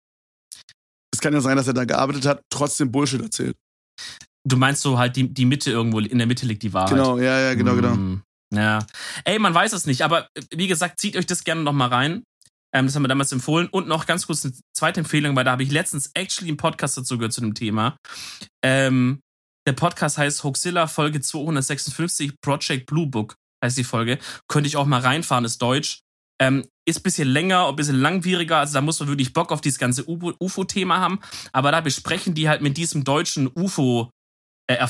kann 1.27 1.35
ja 1.35 1.41
sein, 1.41 1.57
dass 1.57 1.67
er 1.67 1.75
da 1.75 1.85
gearbeitet 1.85 2.25
hat, 2.25 2.43
trotzdem 2.51 2.93
Bullshit 2.93 3.21
erzählt. 3.21 3.57
Du 4.49 4.57
meinst 4.57 4.83
so 4.83 4.97
halt 4.97 5.17
die, 5.17 5.29
die 5.35 5.45
Mitte 5.45 5.73
irgendwo, 5.73 5.99
in 5.99 6.19
der 6.19 6.29
Mitte 6.29 6.47
liegt 6.47 6.63
die 6.63 6.73
Wahrheit. 6.73 6.91
Genau, 6.97 7.19
ja, 7.19 7.41
ja, 7.41 7.55
genau, 7.55 7.75
genau. 7.75 7.97
Mm, 7.97 8.23
Ja. 8.55 8.87
Ey, 9.25 9.41
man 9.41 9.53
weiß 9.53 9.73
es 9.73 9.87
nicht, 9.87 10.03
aber 10.03 10.29
äh, 10.35 10.43
wie 10.55 10.69
gesagt, 10.69 11.01
zieht 11.01 11.17
euch 11.17 11.27
das 11.27 11.43
gerne 11.43 11.63
noch 11.63 11.73
mal 11.73 11.89
rein. 11.89 12.23
Ähm, 12.73 12.87
das 12.87 12.95
haben 12.95 13.03
wir 13.03 13.09
damals 13.09 13.33
empfohlen. 13.33 13.67
Und 13.67 13.89
noch 13.89 14.07
ganz 14.07 14.29
kurz 14.29 14.45
eine 14.45 14.55
zweite 14.73 15.01
Empfehlung, 15.01 15.35
weil 15.35 15.43
da 15.43 15.51
habe 15.51 15.65
ich 15.65 15.73
letztens 15.73 16.13
actually 16.15 16.51
einen 16.51 16.59
Podcast 16.59 16.97
dazu 16.97 17.19
gehört 17.19 17.33
zu 17.33 17.41
dem 17.41 17.55
Thema. 17.55 17.97
Ähm, 18.65 19.19
der 19.67 19.73
Podcast 19.73 20.17
heißt 20.17 20.45
Hoaxilla 20.45 20.87
Folge 20.87 21.21
256 21.21 22.35
Project 22.41 22.87
Blue 22.87 23.09
Book 23.09 23.35
heißt 23.65 23.77
die 23.77 23.85
Folge. 23.85 24.19
Könnte 24.49 24.69
ich 24.69 24.77
auch 24.77 24.87
mal 24.87 25.01
reinfahren, 25.01 25.45
ist 25.45 25.61
deutsch. 25.61 26.03
Ähm, 26.41 26.67
ist 26.89 27.01
ein 27.01 27.03
bisschen 27.03 27.29
länger, 27.29 27.69
ein 27.69 27.77
bisschen 27.77 28.01
langwieriger, 28.01 28.59
also 28.59 28.75
da 28.75 28.81
muss 28.81 29.01
man 29.01 29.09
wirklich 29.09 29.33
Bock 29.33 29.51
auf 29.51 29.61
dieses 29.61 29.79
ganze 29.79 30.05
UFO-Thema 30.07 31.01
haben. 31.01 31.21
Aber 31.53 31.73
da 31.73 31.81
besprechen 31.81 32.35
die 32.35 32.49
halt 32.49 32.63
mit 32.63 32.77
diesem 32.77 33.05
deutschen 33.05 33.49
UFO- 33.49 34.11
äh, 34.69 34.87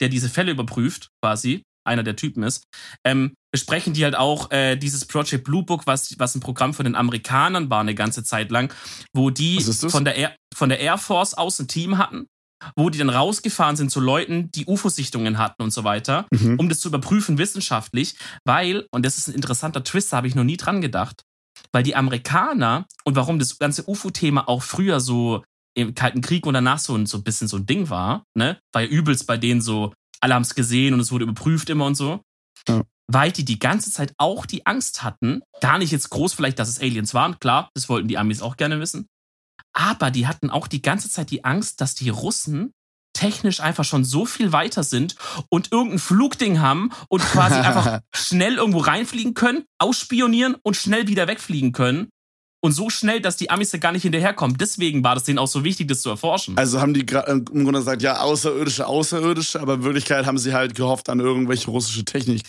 der 0.00 0.08
diese 0.08 0.28
Fälle 0.28 0.52
überprüft, 0.52 1.08
quasi, 1.22 1.62
einer 1.86 2.02
der 2.02 2.16
Typen 2.16 2.42
ist, 2.42 2.64
ähm, 3.04 3.34
besprechen 3.52 3.92
die 3.92 4.04
halt 4.04 4.16
auch 4.16 4.50
äh, 4.50 4.76
dieses 4.76 5.04
Project 5.04 5.44
Blue 5.44 5.62
Book, 5.62 5.86
was, 5.86 6.18
was 6.18 6.34
ein 6.34 6.40
Programm 6.40 6.74
von 6.74 6.84
den 6.84 6.94
Amerikanern 6.94 7.70
war 7.70 7.80
eine 7.80 7.94
ganze 7.94 8.24
Zeit 8.24 8.50
lang, 8.50 8.72
wo 9.14 9.30
die 9.30 9.60
von 9.62 10.04
der, 10.04 10.16
Air, 10.16 10.36
von 10.54 10.68
der 10.68 10.80
Air 10.80 10.98
Force 10.98 11.34
aus 11.34 11.58
ein 11.58 11.68
Team 11.68 11.98
hatten, 11.98 12.26
wo 12.76 12.90
die 12.90 12.98
dann 12.98 13.10
rausgefahren 13.10 13.76
sind 13.76 13.90
zu 13.90 14.00
Leuten, 14.00 14.50
die 14.52 14.66
UFO-Sichtungen 14.66 15.38
hatten 15.38 15.62
und 15.62 15.72
so 15.72 15.84
weiter, 15.84 16.26
Mhm. 16.32 16.58
um 16.58 16.68
das 16.68 16.80
zu 16.80 16.88
überprüfen 16.88 17.38
wissenschaftlich, 17.38 18.16
weil, 18.44 18.86
und 18.90 19.04
das 19.04 19.18
ist 19.18 19.28
ein 19.28 19.34
interessanter 19.34 19.84
Twist, 19.84 20.12
da 20.12 20.18
habe 20.18 20.28
ich 20.28 20.34
noch 20.34 20.44
nie 20.44 20.56
dran 20.56 20.80
gedacht, 20.80 21.22
weil 21.72 21.82
die 21.82 21.96
Amerikaner 21.96 22.86
und 23.04 23.16
warum 23.16 23.38
das 23.38 23.58
ganze 23.58 23.88
UFO-Thema 23.88 24.48
auch 24.48 24.62
früher 24.62 25.00
so 25.00 25.42
im 25.76 25.94
Kalten 25.94 26.20
Krieg 26.20 26.46
und 26.46 26.54
danach 26.54 26.78
so 26.78 26.94
ein, 26.94 27.06
so 27.06 27.18
ein 27.18 27.24
bisschen 27.24 27.48
so 27.48 27.56
ein 27.56 27.66
Ding 27.66 27.90
war, 27.90 28.24
ne? 28.34 28.58
War 28.72 28.82
ja 28.82 28.88
übelst 28.88 29.26
bei 29.26 29.36
denen 29.36 29.60
so, 29.60 29.92
alle 30.20 30.34
haben 30.34 30.42
es 30.42 30.54
gesehen 30.54 30.94
und 30.94 31.00
es 31.00 31.10
wurde 31.10 31.24
überprüft 31.24 31.68
immer 31.68 31.84
und 31.86 31.96
so. 31.96 32.20
Ja. 32.68 32.82
Weil 33.12 33.32
die 33.32 33.44
die 33.44 33.58
ganze 33.58 33.90
Zeit 33.90 34.14
auch 34.16 34.46
die 34.46 34.64
Angst 34.66 35.02
hatten, 35.02 35.42
gar 35.60 35.78
nicht 35.78 35.90
jetzt 35.90 36.08
groß 36.10 36.32
vielleicht, 36.32 36.58
dass 36.58 36.68
es 36.68 36.80
Aliens 36.80 37.12
waren, 37.12 37.38
klar, 37.40 37.68
das 37.74 37.88
wollten 37.88 38.08
die 38.08 38.16
Amis 38.18 38.40
auch 38.40 38.56
gerne 38.56 38.80
wissen. 38.80 39.06
Aber 39.72 40.10
die 40.10 40.26
hatten 40.26 40.50
auch 40.50 40.66
die 40.68 40.82
ganze 40.82 41.10
Zeit 41.10 41.30
die 41.30 41.44
Angst, 41.44 41.80
dass 41.80 41.94
die 41.94 42.08
Russen 42.08 42.72
technisch 43.16 43.60
einfach 43.60 43.84
schon 43.84 44.04
so 44.04 44.26
viel 44.26 44.52
weiter 44.52 44.82
sind 44.82 45.14
und 45.48 45.70
irgendein 45.72 45.98
Flugding 46.00 46.60
haben 46.60 46.90
und 47.08 47.22
quasi 47.22 47.54
einfach 47.60 48.00
schnell 48.14 48.54
irgendwo 48.54 48.80
reinfliegen 48.80 49.34
können, 49.34 49.64
ausspionieren 49.78 50.56
und 50.62 50.76
schnell 50.76 51.06
wieder 51.06 51.26
wegfliegen 51.28 51.72
können. 51.72 52.08
Und 52.60 52.72
so 52.72 52.88
schnell, 52.88 53.20
dass 53.20 53.36
die 53.36 53.50
Amis 53.50 53.70
da 53.70 53.78
gar 53.78 53.92
nicht 53.92 54.02
hinterherkommen. 54.02 54.56
Deswegen 54.56 55.04
war 55.04 55.14
das 55.14 55.24
denen 55.24 55.38
auch 55.38 55.46
so 55.46 55.64
wichtig, 55.64 55.86
das 55.86 56.00
zu 56.00 56.08
erforschen. 56.08 56.56
Also 56.56 56.80
haben 56.80 56.94
die 56.94 57.04
gra- 57.04 57.26
im 57.28 57.44
Grunde 57.44 57.80
gesagt, 57.80 58.00
ja, 58.00 58.20
außerirdische, 58.20 58.86
außerirdische, 58.86 59.60
aber 59.60 59.74
in 59.74 59.82
Wirklichkeit 59.84 60.24
haben 60.24 60.38
sie 60.38 60.54
halt 60.54 60.74
gehofft 60.74 61.10
an 61.10 61.20
irgendwelche 61.20 61.70
russische 61.70 62.06
Technik. 62.06 62.40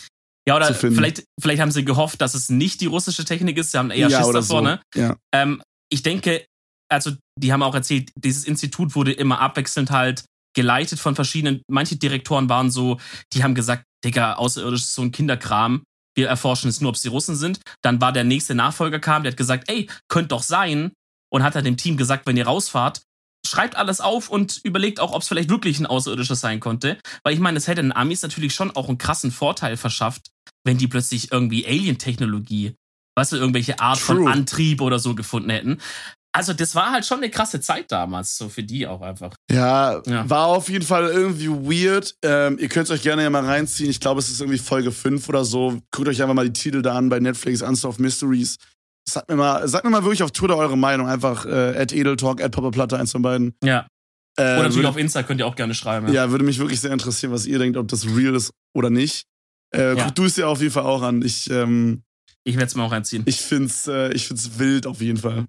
ja, 0.48 0.56
oder 0.56 0.68
zu 0.68 0.74
finden. 0.74 0.96
vielleicht, 0.96 1.24
vielleicht 1.38 1.60
haben 1.60 1.70
sie 1.70 1.84
gehofft, 1.84 2.22
dass 2.22 2.32
es 2.34 2.48
nicht 2.48 2.80
die 2.80 2.86
russische 2.86 3.26
Technik 3.26 3.58
ist. 3.58 3.72
Sie 3.72 3.78
haben 3.78 3.90
eher 3.90 4.08
ja, 4.08 4.18
Schiss 4.22 4.32
davor, 4.32 4.42
so. 4.42 4.60
ne? 4.62 4.80
Ja. 4.94 5.16
Ähm, 5.32 5.62
ich 5.90 6.02
denke, 6.02 6.46
also 6.88 7.12
die 7.38 7.52
haben 7.52 7.62
auch 7.62 7.74
erzählt, 7.74 8.10
dieses 8.16 8.44
Institut 8.44 8.94
wurde 8.94 9.12
immer 9.12 9.40
abwechselnd 9.40 9.90
halt 9.90 10.24
geleitet 10.54 10.98
von 10.98 11.14
verschiedenen, 11.14 11.62
manche 11.68 11.96
Direktoren 11.96 12.48
waren 12.48 12.70
so, 12.70 12.98
die 13.32 13.44
haben 13.44 13.54
gesagt, 13.54 13.84
Digga, 14.04 14.34
außerirdisch 14.34 14.82
ist 14.82 14.94
so 14.94 15.02
ein 15.02 15.12
Kinderkram. 15.12 15.82
Wir 16.16 16.28
erforschen 16.28 16.70
jetzt 16.70 16.80
nur, 16.80 16.88
ob 16.88 16.96
es 16.96 17.02
die 17.02 17.08
Russen 17.08 17.36
sind. 17.36 17.60
Dann 17.82 18.00
war 18.00 18.12
der 18.12 18.24
nächste 18.24 18.54
Nachfolger 18.54 18.98
kam, 18.98 19.22
der 19.22 19.32
hat 19.32 19.36
gesagt, 19.36 19.68
ey, 19.70 19.88
könnte 20.08 20.28
doch 20.28 20.42
sein. 20.42 20.92
Und 21.30 21.42
hat 21.42 21.56
dann 21.56 21.64
dem 21.64 21.76
Team 21.76 21.96
gesagt, 21.96 22.26
wenn 22.26 22.36
ihr 22.36 22.46
rausfahrt, 22.46 23.02
schreibt 23.46 23.76
alles 23.76 24.00
auf 24.00 24.28
und 24.28 24.60
überlegt 24.64 25.00
auch, 25.00 25.12
ob 25.12 25.22
es 25.22 25.28
vielleicht 25.28 25.50
wirklich 25.50 25.78
ein 25.78 25.86
Außerirdisches 25.86 26.40
sein 26.40 26.60
konnte. 26.60 26.98
Weil 27.24 27.34
ich 27.34 27.40
meine, 27.40 27.58
es 27.58 27.68
hätte 27.68 27.82
den 27.82 27.92
Amis 27.92 28.22
natürlich 28.22 28.54
schon 28.54 28.70
auch 28.70 28.88
einen 28.88 28.98
krassen 28.98 29.32
Vorteil 29.32 29.76
verschafft, 29.76 30.30
wenn 30.64 30.78
die 30.78 30.88
plötzlich 30.88 31.32
irgendwie 31.32 31.66
Alien-Technologie, 31.66 32.74
weißt 33.16 33.32
du, 33.32 33.36
irgendwelche 33.36 33.78
Art 33.80 33.98
von 33.98 34.18
True. 34.18 34.30
Antrieb 34.30 34.80
oder 34.80 34.98
so 34.98 35.14
gefunden 35.14 35.50
hätten. 35.50 35.80
Also, 36.36 36.52
das 36.52 36.74
war 36.74 36.90
halt 36.92 37.06
schon 37.06 37.18
eine 37.18 37.30
krasse 37.30 37.60
Zeit 37.60 37.90
damals, 37.90 38.36
so 38.36 38.48
für 38.48 38.62
die 38.62 38.86
auch 38.86 39.00
einfach. 39.00 39.34
Ja, 39.50 40.02
Ja. 40.06 40.28
war 40.28 40.46
auf 40.48 40.68
jeden 40.68 40.84
Fall 40.84 41.06
irgendwie 41.08 41.48
weird. 41.48 42.14
Ähm, 42.22 42.58
ihr 42.58 42.68
könnt 42.68 42.84
es 42.88 42.90
euch 42.90 43.02
gerne 43.02 43.22
ja 43.22 43.30
mal 43.30 43.44
reinziehen. 43.44 43.88
Ich 43.88 44.00
glaube, 44.00 44.20
es 44.20 44.28
ist 44.28 44.40
irgendwie 44.40 44.58
Folge 44.58 44.92
5 44.92 45.28
oder 45.28 45.44
so. 45.44 45.80
Guckt 45.90 46.08
euch 46.08 46.20
einfach 46.20 46.34
mal 46.34 46.48
die 46.48 46.52
Titel 46.52 46.82
da 46.82 46.94
an 46.96 47.08
bei 47.08 47.20
Netflix, 47.20 47.62
Unsolved 47.62 48.00
Mysteries. 48.00 48.56
Sagt 49.08 49.28
mir 49.30 49.36
mal, 49.36 49.66
sagt 49.68 49.84
mir 49.84 49.90
mal 49.90 50.02
wirklich 50.02 50.22
auf 50.22 50.30
Twitter 50.32 50.56
eure 50.56 50.76
Meinung. 50.76 51.08
Einfach 51.08 51.46
äh, 51.46 51.76
at 51.78 51.92
Edeltalk, 51.92 52.42
at 52.42 52.52
Popperplatte, 52.52 52.98
eins 52.98 53.12
von 53.12 53.22
beiden. 53.22 53.54
Ja. 53.64 53.86
Äh, 54.38 54.42
Oder 54.42 54.54
natürlich 54.56 54.76
würde, 54.76 54.88
auf 54.90 54.96
Insta 54.98 55.22
könnt 55.22 55.40
ihr 55.40 55.46
auch 55.46 55.56
gerne 55.56 55.74
schreiben. 55.74 56.12
ja, 56.12 56.30
würde 56.30 56.44
mich 56.44 56.58
wirklich 56.58 56.80
sehr 56.80 56.92
interessieren, 56.92 57.32
was 57.32 57.46
ihr 57.46 57.58
denkt, 57.58 57.78
ob 57.78 57.88
das 57.88 58.04
real 58.06 58.34
ist 58.34 58.50
oder 58.74 58.90
nicht. 58.90 59.24
Äh, 59.74 59.96
Ja. 59.96 60.04
Guck 60.04 60.14
du 60.16 60.24
es 60.26 60.34
dir 60.34 60.48
auf 60.48 60.60
jeden 60.60 60.72
Fall 60.72 60.82
auch 60.84 61.00
an. 61.02 61.22
Ich, 61.22 61.48
ähm, 61.50 62.02
Ich 62.44 62.56
werde 62.56 62.66
es 62.66 62.74
mir 62.74 62.82
auch 62.82 62.92
reinziehen. 62.92 63.22
ich 63.26 63.40
find's, 63.40 63.86
äh, 63.86 64.12
ich 64.12 64.26
find's 64.26 64.58
wild 64.58 64.86
auf 64.86 65.00
jeden 65.00 65.16
Fall. 65.18 65.46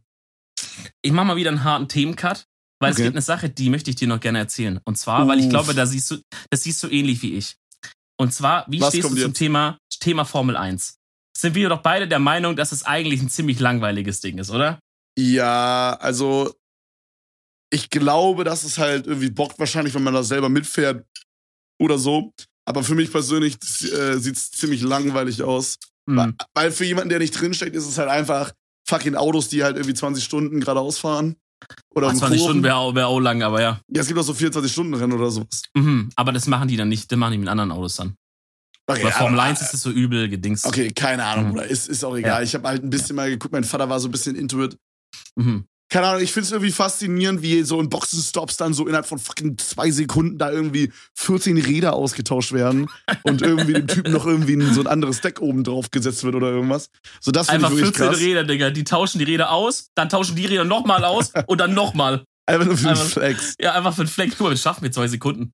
Ich 1.01 1.11
mache 1.11 1.25
mal 1.25 1.35
wieder 1.35 1.49
einen 1.51 1.63
harten 1.63 1.87
Themencut, 1.87 2.45
weil 2.79 2.91
es 2.91 2.97
Okay. 2.97 3.03
gibt 3.05 3.15
eine 3.15 3.21
Sache, 3.21 3.49
die 3.49 3.69
möchte 3.69 3.89
ich 3.89 3.95
dir 3.95 4.07
noch 4.07 4.19
gerne 4.19 4.39
erzählen. 4.39 4.79
Und 4.85 4.97
zwar, 4.97 5.27
weil 5.27 5.39
ich 5.39 5.45
Uff. 5.45 5.51
glaube, 5.51 5.73
da 5.73 5.85
siehst 5.85 6.11
du, 6.11 6.17
das 6.49 6.63
siehst 6.63 6.81
du 6.83 6.87
ähnlich 6.89 7.21
wie 7.21 7.33
ich. 7.35 7.55
Und 8.19 8.33
zwar, 8.33 8.65
wie 8.67 8.81
Was 8.81 8.89
stehst 8.89 9.09
du 9.11 9.15
zum? 9.15 9.33
Thema, 9.33 9.77
Thema 9.99 10.25
Formel 10.25 10.57
1? 10.57 10.95
Sind 11.37 11.53
wir 11.55 11.69
doch 11.69 11.81
beide 11.83 12.07
der 12.07 12.19
Meinung, 12.19 12.55
dass 12.55 12.71
es 12.71 12.83
eigentlich 12.83 13.21
ein 13.21 13.29
ziemlich 13.29 13.59
langweiliges 13.59 14.21
Ding 14.21 14.39
ist, 14.39 14.49
oder? 14.49 14.79
Ja, 15.19 15.97
also 15.99 16.53
ich 17.71 17.89
glaube, 17.89 18.43
dass 18.43 18.63
es 18.63 18.77
halt 18.77 19.07
irgendwie 19.07 19.29
bockt 19.29 19.59
wahrscheinlich, 19.59 19.93
wenn 19.93 20.03
man 20.03 20.13
da 20.13 20.23
selber 20.23 20.49
mitfährt 20.49 21.05
oder 21.79 21.97
so. 21.97 22.31
Aber 22.65 22.83
für 22.83 22.95
mich 22.95 23.11
persönlich 23.11 23.55
äh, 23.93 24.17
sieht 24.17 24.35
es 24.37 24.51
ziemlich 24.51 24.81
langweilig 24.81 25.41
aus. 25.43 25.77
Hm. 26.09 26.35
Weil 26.53 26.71
für 26.71 26.85
jemanden, 26.85 27.09
der 27.09 27.19
nicht 27.19 27.39
drinsteckt, 27.39 27.75
ist 27.75 27.85
es 27.87 27.97
halt 27.97 28.09
einfach 28.09 28.51
fucking 28.87 29.15
Autos, 29.15 29.49
die 29.49 29.63
halt 29.63 29.75
irgendwie 29.77 29.93
20 29.93 30.23
Stunden 30.23 30.59
geradeaus 30.59 30.97
fahren. 30.99 31.35
Oder 31.95 32.07
Ach, 32.07 32.11
im 32.13 32.17
20 32.19 32.37
Kurven. 32.37 32.49
Stunden 32.51 32.63
wäre 32.63 32.75
auch, 32.75 32.93
wär 32.95 33.07
auch 33.07 33.19
lang, 33.19 33.41
aber 33.41 33.61
ja. 33.61 33.79
Ja, 33.89 34.01
es 34.01 34.07
gibt 34.07 34.19
auch 34.19 34.23
so 34.23 34.33
24-Stunden-Rennen 34.33 35.13
oder 35.13 35.31
sowas. 35.31 35.63
Mhm. 35.75 36.09
Aber 36.15 36.31
das 36.31 36.47
machen 36.47 36.67
die 36.67 36.77
dann 36.77 36.87
nicht, 36.89 37.11
das 37.11 37.17
machen 37.17 37.31
die 37.33 37.37
mit 37.39 37.47
anderen 37.49 37.71
Autos 37.71 37.95
dann. 37.95 38.15
Okay, 38.89 39.03
Bei 39.03 39.11
Formel 39.11 39.39
aber- 39.39 39.49
1 39.49 39.61
ist 39.61 39.73
es 39.73 39.81
so 39.81 39.89
übel 39.89 40.29
gedingst. 40.29 40.65
Okay, 40.65 40.91
keine 40.91 41.25
Ahnung, 41.25 41.47
Mhm. 41.47 41.49
Bruder. 41.53 41.65
Ist, 41.67 41.89
ist 41.89 42.03
auch 42.05 42.15
egal. 42.15 42.39
Ja. 42.39 42.41
Ich 42.43 42.53
habe 42.53 42.67
halt 42.67 42.83
ein 42.83 42.89
bisschen 42.89 43.15
mal 43.15 43.29
geguckt. 43.29 43.51
Mein 43.51 43.63
Vater 43.63 43.89
war 43.89 43.99
so 43.99 44.07
ein 44.07 44.11
bisschen 44.11 44.35
into 44.35 44.63
it. 44.63 44.77
Mhm. 45.35 45.65
Keine 45.89 46.07
Ahnung, 46.07 46.21
ich 46.21 46.33
finde 46.33 46.45
es 46.45 46.51
irgendwie 46.51 46.71
faszinierend, 46.71 47.41
wie 47.41 47.63
so 47.63 47.79
in 47.79 47.89
Boxenstops 47.89 48.57
dann 48.57 48.73
so 48.73 48.85
innerhalb 48.87 49.05
von 49.05 49.19
fucking 49.19 49.57
zwei 49.57 49.89
Sekunden 49.91 50.37
da 50.37 50.51
irgendwie 50.51 50.91
14 51.15 51.57
Räder 51.57 51.93
ausgetauscht 51.93 52.51
werden 52.51 52.89
und 53.23 53.41
irgendwie 53.41 53.73
dem 53.73 53.87
Typen 53.87 54.11
noch 54.11 54.25
irgendwie 54.25 54.55
ein, 54.55 54.73
so 54.73 54.81
ein 54.81 54.87
anderes 54.87 55.21
Deck 55.21 55.41
oben 55.41 55.63
drauf 55.63 55.89
gesetzt 55.89 56.23
wird 56.23 56.35
oder 56.35 56.49
irgendwas. 56.49 56.89
So, 57.21 57.31
das 57.31 57.47
Einfach 57.49 57.71
ich 57.71 57.77
wirklich 57.77 57.95
14 57.95 58.07
krass. 58.07 58.19
Räder, 58.19 58.43
Digga. 58.43 58.69
Die 58.69 58.83
tauschen 58.83 59.19
die 59.19 59.25
Räder 59.25 59.51
aus, 59.51 59.89
dann 59.95 60.09
tauschen 60.09 60.35
die 60.35 60.45
Räder 60.45 60.65
nochmal 60.65 61.05
aus 61.05 61.31
und 61.47 61.59
dann 61.61 61.73
nochmal. 61.73 62.23
Einfach 62.45 62.65
nur 62.65 62.77
für 62.77 62.87
den 62.87 62.95
Flex. 62.95 63.55
Ja, 63.59 63.73
einfach 63.73 63.93
für 63.93 64.03
den 64.03 64.09
Fleck. 64.09 64.31
Guck 64.31 64.41
mal, 64.41 64.49
das 64.51 64.61
schaffen 64.61 64.83
wir 64.83 64.91
zwei 64.91 65.07
Sekunden. 65.07 65.53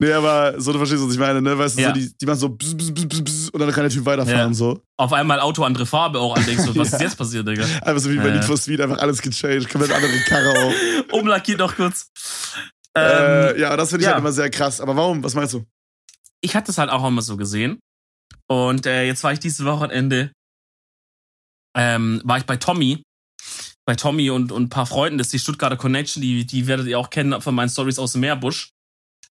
Nee, 0.00 0.12
aber 0.12 0.60
so, 0.60 0.72
du 0.72 0.78
verstehst, 0.78 1.02
was 1.04 1.12
ich 1.12 1.18
meine, 1.18 1.40
ne? 1.40 1.56
Weißt 1.56 1.78
du, 1.78 1.82
Ja. 1.82 1.88
so, 1.88 1.94
die, 1.94 2.12
die 2.16 2.26
machen 2.26 2.38
so 2.38 2.48
bzz, 2.48 2.74
bzz, 2.76 2.90
bzz, 2.92 3.22
bzz, 3.22 3.48
und 3.50 3.60
dann 3.60 3.70
kann 3.72 3.84
der 3.84 3.90
Typ 3.90 4.04
weiterfahren, 4.04 4.50
Ja. 4.50 4.54
so. 4.54 4.82
Auf 4.96 5.12
einmal 5.12 5.38
Auto 5.40 5.62
andere 5.64 5.86
Farbe 5.86 6.18
auch 6.18 6.34
andenkst 6.36 6.64
du, 6.66 6.74
was 6.76 6.90
Ja. 6.92 6.96
ist 6.96 7.02
jetzt 7.02 7.16
passiert, 7.16 7.46
Digga? 7.46 7.64
Einfach 7.82 7.98
so 8.00 8.10
wie 8.10 8.16
bei. 8.16 8.30
Need 8.30 8.44
for 8.44 8.56
Speed, 8.56 8.80
einfach 8.80 8.98
alles 8.98 9.22
gechanged, 9.22 9.68
komplett 9.70 9.92
andere 9.92 10.18
Karre 10.26 10.50
auch. 10.58 11.12
Umlackiert 11.18 11.58
noch 11.60 11.76
kurz. 11.76 12.10
Ähm, 12.94 13.04
äh, 13.56 13.60
ja, 13.60 13.76
das 13.76 13.90
finde 13.90 14.04
ich 14.04 14.08
halt 14.08 14.18
immer 14.18 14.32
sehr 14.32 14.50
krass. 14.50 14.80
Aber 14.80 14.96
warum? 14.96 15.22
Was 15.24 15.34
meinst 15.34 15.54
du? 15.54 15.64
ich 16.44 16.56
hatte 16.56 16.72
es 16.72 16.78
halt 16.78 16.90
auch 16.90 17.06
immer 17.06 17.22
so 17.22 17.36
gesehen. 17.36 17.78
Und 18.48 18.84
äh, 18.86 19.04
jetzt 19.04 19.22
war 19.22 19.32
ich 19.32 19.38
dieses 19.38 19.64
Wochenende, 19.64 20.32
ähm, 21.76 22.20
war 22.24 22.38
ich 22.38 22.44
bei 22.44 22.56
Tommy. 22.56 23.02
Bei 23.86 23.94
Tommy 23.96 24.30
und, 24.30 24.52
und 24.52 24.64
ein 24.64 24.68
paar 24.68 24.86
Freunden, 24.86 25.18
das 25.18 25.28
ist 25.28 25.32
die 25.32 25.38
Stuttgarter 25.40 25.76
Connection, 25.76 26.20
die, 26.22 26.44
die 26.46 26.66
werdet 26.66 26.86
ihr 26.86 26.98
auch 26.98 27.10
kennen 27.10 27.40
von 27.40 27.54
meinen 27.54 27.68
Stories 27.68 27.98
aus 27.98 28.12
dem 28.12 28.20
Meerbusch. 28.20 28.70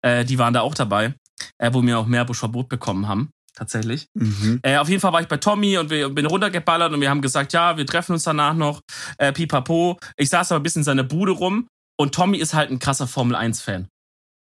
Äh, 0.01 0.25
die 0.25 0.37
waren 0.37 0.53
da 0.53 0.61
auch 0.61 0.73
dabei, 0.73 1.13
äh, 1.57 1.71
wo 1.73 1.81
wir 1.83 1.99
auch 1.99 2.05
Meerbusch-Verbot 2.05 2.69
bekommen 2.69 3.07
haben, 3.07 3.31
tatsächlich. 3.55 4.07
Mhm. 4.13 4.59
Äh, 4.63 4.77
auf 4.77 4.89
jeden 4.89 5.01
Fall 5.01 5.13
war 5.13 5.21
ich 5.21 5.27
bei 5.27 5.37
Tommy 5.37 5.77
und 5.77 5.89
wir 5.89 6.09
bin 6.09 6.25
runtergeballert 6.25 6.93
und 6.93 7.01
wir 7.01 7.09
haben 7.09 7.21
gesagt, 7.21 7.53
ja, 7.53 7.77
wir 7.77 7.85
treffen 7.85 8.13
uns 8.13 8.23
danach 8.23 8.53
noch. 8.53 8.81
Äh, 9.17 9.33
pipapo. 9.33 9.97
Ich 10.17 10.29
saß 10.29 10.51
aber 10.51 10.59
ein 10.59 10.63
bisschen 10.63 10.81
in 10.81 10.85
seiner 10.85 11.03
Bude 11.03 11.31
rum 11.31 11.67
und 11.99 12.15
Tommy 12.15 12.37
ist 12.37 12.53
halt 12.53 12.71
ein 12.71 12.79
krasser 12.79 13.07
Formel-1-Fan. 13.07 13.87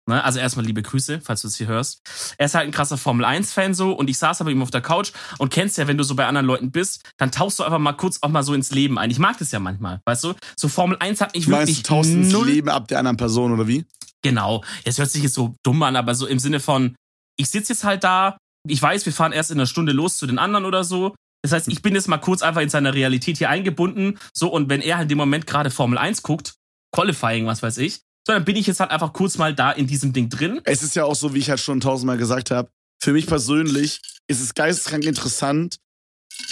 Ne? 0.09 0.23
Also 0.25 0.41
erstmal 0.41 0.67
liebe 0.67 0.83
Grüße, 0.83 1.21
falls 1.23 1.43
du 1.43 1.49
es 1.49 1.57
hier 1.57 1.69
hörst. 1.69 2.01
Er 2.37 2.47
ist 2.47 2.55
halt 2.55 2.67
ein 2.67 2.73
krasser 2.73 2.99
Formel-1-Fan 2.99 3.75
so 3.75 3.93
und 3.93 4.11
ich 4.11 4.19
saß 4.19 4.41
aber 4.41 4.51
ihm 4.51 4.63
auf 4.63 4.71
der 4.71 4.81
Couch 4.81 5.13
und 5.39 5.53
kennst 5.53 5.79
ja, 5.79 5.87
wenn 5.87 5.97
du 5.97 6.05
so 6.05 6.17
bei 6.17 6.27
anderen 6.27 6.47
Leuten 6.47 6.73
bist, 6.73 7.03
dann 7.19 7.31
tauchst 7.31 7.59
du 7.59 7.63
einfach 7.63 7.79
mal 7.79 7.93
kurz 7.93 8.19
auch 8.23 8.29
mal 8.29 8.43
so 8.43 8.55
ins 8.55 8.73
Leben 8.73 8.99
ein. 8.99 9.11
Ich 9.11 9.19
mag 9.19 9.39
das 9.39 9.53
ja 9.53 9.61
manchmal, 9.61 10.01
weißt 10.05 10.25
du? 10.25 10.35
So 10.57 10.69
Formel 10.69 10.97
1 10.99 11.21
hat 11.21 11.35
mich 11.35 11.47
meinst, 11.47 11.69
wirklich 11.69 11.83
du 11.83 11.89
tauschst 11.89 12.13
ins 12.13 12.33
Leben 12.33 12.69
ab 12.69 12.89
der 12.89 12.99
anderen 12.99 13.17
Person, 13.17 13.53
oder 13.53 13.69
wie? 13.69 13.85
Genau. 14.23 14.63
Es 14.85 14.99
hört 14.99 15.11
sich 15.11 15.23
jetzt 15.23 15.35
so 15.35 15.55
dumm 15.65 15.83
an, 15.83 15.97
aber 15.97 16.15
so 16.15 16.27
im 16.27 16.39
Sinne 16.39 16.61
von, 16.61 16.95
ich 17.37 17.51
sitze 17.51 17.73
jetzt 17.73 17.85
halt 17.85 18.05
da, 18.05 18.37
ich 18.69 18.81
weiß, 18.81 19.05
wir 19.07 19.13
fahren 19.13 19.33
erst 19.33 19.51
in 19.51 19.59
einer 19.59 19.67
Stunde 19.67 19.93
los 19.93 20.17
zu 20.17 20.27
den 20.27 20.39
anderen 20.39 20.65
oder 20.65 20.85
so. 20.85 21.15
Das 21.43 21.53
heißt, 21.53 21.69
ich 21.69 21.83
bin 21.83 21.95
jetzt 21.95 22.09
mal 22.09 22.19
kurz 22.19 22.43
einfach 22.43 22.61
in 22.61 22.69
seiner 22.69 22.95
Realität 22.95 23.39
hier 23.39 23.51
eingebunden. 23.51 24.19
So, 24.33 24.49
und 24.53 24.69
wenn 24.69 24.81
er 24.81 24.97
halt 24.99 25.07
in 25.07 25.09
dem 25.11 25.19
Moment 25.19 25.47
gerade 25.47 25.71
Formel 25.71 25.99
1 25.99 26.23
guckt, 26.23 26.55
Qualifying, 26.95 27.47
was 27.47 27.63
weiß 27.63 27.79
ich, 27.79 28.01
so, 28.25 28.33
dann 28.33 28.45
bin 28.45 28.55
ich 28.55 28.69
jetzt 28.69 28.79
halt 28.79 28.93
einfach 28.93 29.13
kurz 29.13 29.39
mal 29.39 29.53
da 29.53 29.73
in 29.73 29.89
diesem 29.89 30.13
Ding 30.13 30.29
drin. 30.29 30.61
Es 30.63 30.85
ist 30.85 30.95
ja 30.95 31.05
auch 31.05 31.17
so, 31.17 31.35
wie 31.35 31.39
ich 31.39 31.51
halt 31.51 31.59
schon 31.59 31.81
tausendmal 31.81 32.19
gesagt 32.19 32.53
habe. 32.53 32.71
Für 33.03 33.13
mich 33.13 33.27
persönlich 33.27 34.01
ist 34.29 34.41
es 34.41 34.55
geisteskrank 34.55 35.05
interessant, 35.05 35.79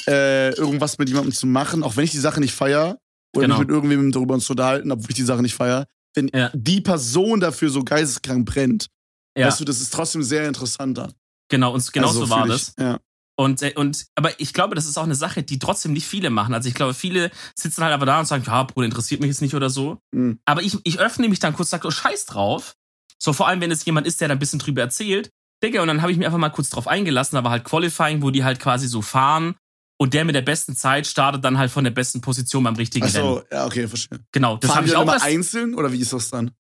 äh, 0.08 0.52
irgendwas 0.54 0.98
mit 0.98 1.08
jemandem 1.08 1.32
zu 1.32 1.46
machen, 1.46 1.84
auch 1.84 1.96
wenn 1.96 2.04
ich 2.04 2.10
die 2.10 2.18
Sache 2.18 2.40
nicht 2.40 2.54
feier 2.54 2.98
oder 3.36 3.46
Genau. 3.46 3.58
mich 3.58 3.68
mit 3.68 3.74
irgendwem 3.74 4.10
darüber 4.10 4.38
zu 4.40 4.54
unterhalten, 4.54 4.90
obwohl 4.90 5.10
ich 5.10 5.16
die 5.16 5.22
Sache 5.22 5.42
nicht 5.42 5.54
feier. 5.54 5.86
Wenn 6.14 6.28
Ja. 6.34 6.50
die 6.54 6.80
Person 6.80 7.40
dafür 7.40 7.70
so 7.70 7.82
geisteskrank 7.84 8.46
brennt, 8.46 8.86
Ja, 9.36 9.46
weißt 9.46 9.60
du, 9.60 9.64
das 9.64 9.80
ist 9.80 9.92
trotzdem 9.94 10.22
sehr 10.22 10.46
interessanter. 10.48 11.12
genau, 11.48 11.72
und 11.74 11.92
genau 11.92 12.08
Also 12.08 12.24
so 12.26 12.30
war 12.30 12.46
das. 12.46 12.74
ich. 12.76 12.82
Ja. 12.82 12.98
Und, 13.36 13.62
äh, 13.62 13.72
und, 13.74 14.06
aber 14.16 14.38
ich 14.38 14.52
glaube, 14.52 14.74
das 14.74 14.84
ist 14.86 14.98
auch 14.98 15.04
eine 15.04 15.14
Sache, 15.14 15.42
die 15.42 15.58
trotzdem 15.58 15.92
nicht 15.94 16.06
viele 16.06 16.28
machen. 16.28 16.52
Also 16.52 16.68
ich 16.68 16.74
glaube, 16.74 16.92
viele 16.92 17.30
sitzen 17.54 17.82
halt 17.82 17.94
einfach 17.94 18.04
da 18.06 18.18
und 18.20 18.26
sagen, 18.26 18.44
ja, 18.46 18.62
Bruder, 18.64 18.84
interessiert 18.84 19.20
mich 19.22 19.28
jetzt 19.28 19.40
nicht 19.40 19.54
oder 19.54 19.70
so. 19.70 19.98
Mhm. 20.12 20.40
Aber 20.44 20.62
ich, 20.62 20.76
ich 20.84 20.98
öffne 20.98 21.26
mich 21.28 21.38
dann 21.38 21.54
kurz 21.54 21.68
und 21.68 21.70
sage, 21.70 21.88
oh, 21.88 21.90
scheiß 21.90 22.26
drauf. 22.26 22.74
So, 23.18 23.32
vor 23.32 23.48
allem, 23.48 23.60
wenn 23.62 23.70
es 23.70 23.84
jemand 23.86 24.06
ist, 24.06 24.20
der 24.20 24.28
da 24.28 24.32
ein 24.34 24.38
bisschen 24.38 24.58
drüber 24.58 24.82
erzählt. 24.82 25.30
Digga, 25.62 25.80
und 25.80 25.88
dann 25.88 26.02
habe 26.02 26.12
ich 26.12 26.18
mich 26.18 26.26
einfach 26.26 26.38
mal 26.38 26.50
kurz 26.50 26.68
drauf 26.70 26.86
eingelassen, 26.86 27.36
aber 27.36 27.50
halt 27.50 27.64
Qualifying, 27.64 28.22
wo 28.22 28.30
die 28.30 28.44
halt 28.44 28.60
quasi 28.60 28.86
so 28.88 29.00
fahren. 29.02 29.54
Und 30.00 30.14
der 30.14 30.24
mit 30.24 30.34
der 30.34 30.40
besten 30.42 30.74
Zeit 30.74 31.06
startet 31.06 31.44
dann 31.44 31.58
halt 31.58 31.70
von 31.70 31.84
der 31.84 31.90
besten 31.90 32.20
Position 32.22 32.64
beim 32.64 32.74
richtigen 32.76 33.04
Ach 33.06 33.14
Rennen. 33.14 33.24
so, 33.34 33.42
ja, 33.52 33.66
okay, 33.66 33.86
verstehe. 33.86 34.20
Genau, 34.32 34.56
das 34.56 34.74
habe 34.74 34.86
ich 34.86 34.96
auch 34.96 35.02
immer 35.02 35.22
einzeln 35.22 35.74
oder 35.74 35.92
wie 35.92 36.00
ist 36.00 36.12
das 36.12 36.30
dann? 36.30 36.52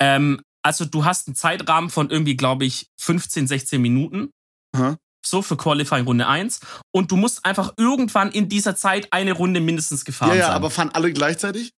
ähm, 0.00 0.40
Also 0.62 0.84
du 0.84 1.04
hast 1.04 1.26
einen 1.26 1.34
Zeitrahmen 1.34 1.90
von 1.90 2.10
irgendwie, 2.10 2.36
glaube 2.36 2.64
ich, 2.64 2.88
15, 2.98 3.46
16 3.48 3.80
Minuten. 3.82 4.30
Aha. 4.76 4.96
So 5.24 5.42
für 5.42 5.56
Qualifying 5.56 6.04
Runde 6.04 6.26
1. 6.28 6.60
Und 6.92 7.10
du 7.10 7.16
musst 7.16 7.44
einfach 7.44 7.74
irgendwann 7.76 8.30
in 8.30 8.48
dieser 8.48 8.76
Zeit 8.76 9.12
eine 9.12 9.32
Runde 9.32 9.60
mindestens 9.60 10.04
gefahren 10.04 10.30
Ja, 10.30 10.34
ja, 10.36 10.46
sein. 10.46 10.54
aber 10.56 10.70
fahren 10.70 10.90
alle 10.92 11.12
gleichzeitig? 11.12 11.72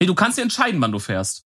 nee, 0.00 0.06
du 0.06 0.14
kannst 0.16 0.36
dir 0.36 0.42
entscheiden, 0.42 0.80
wann 0.80 0.90
du 0.90 0.98
fährst. 0.98 1.44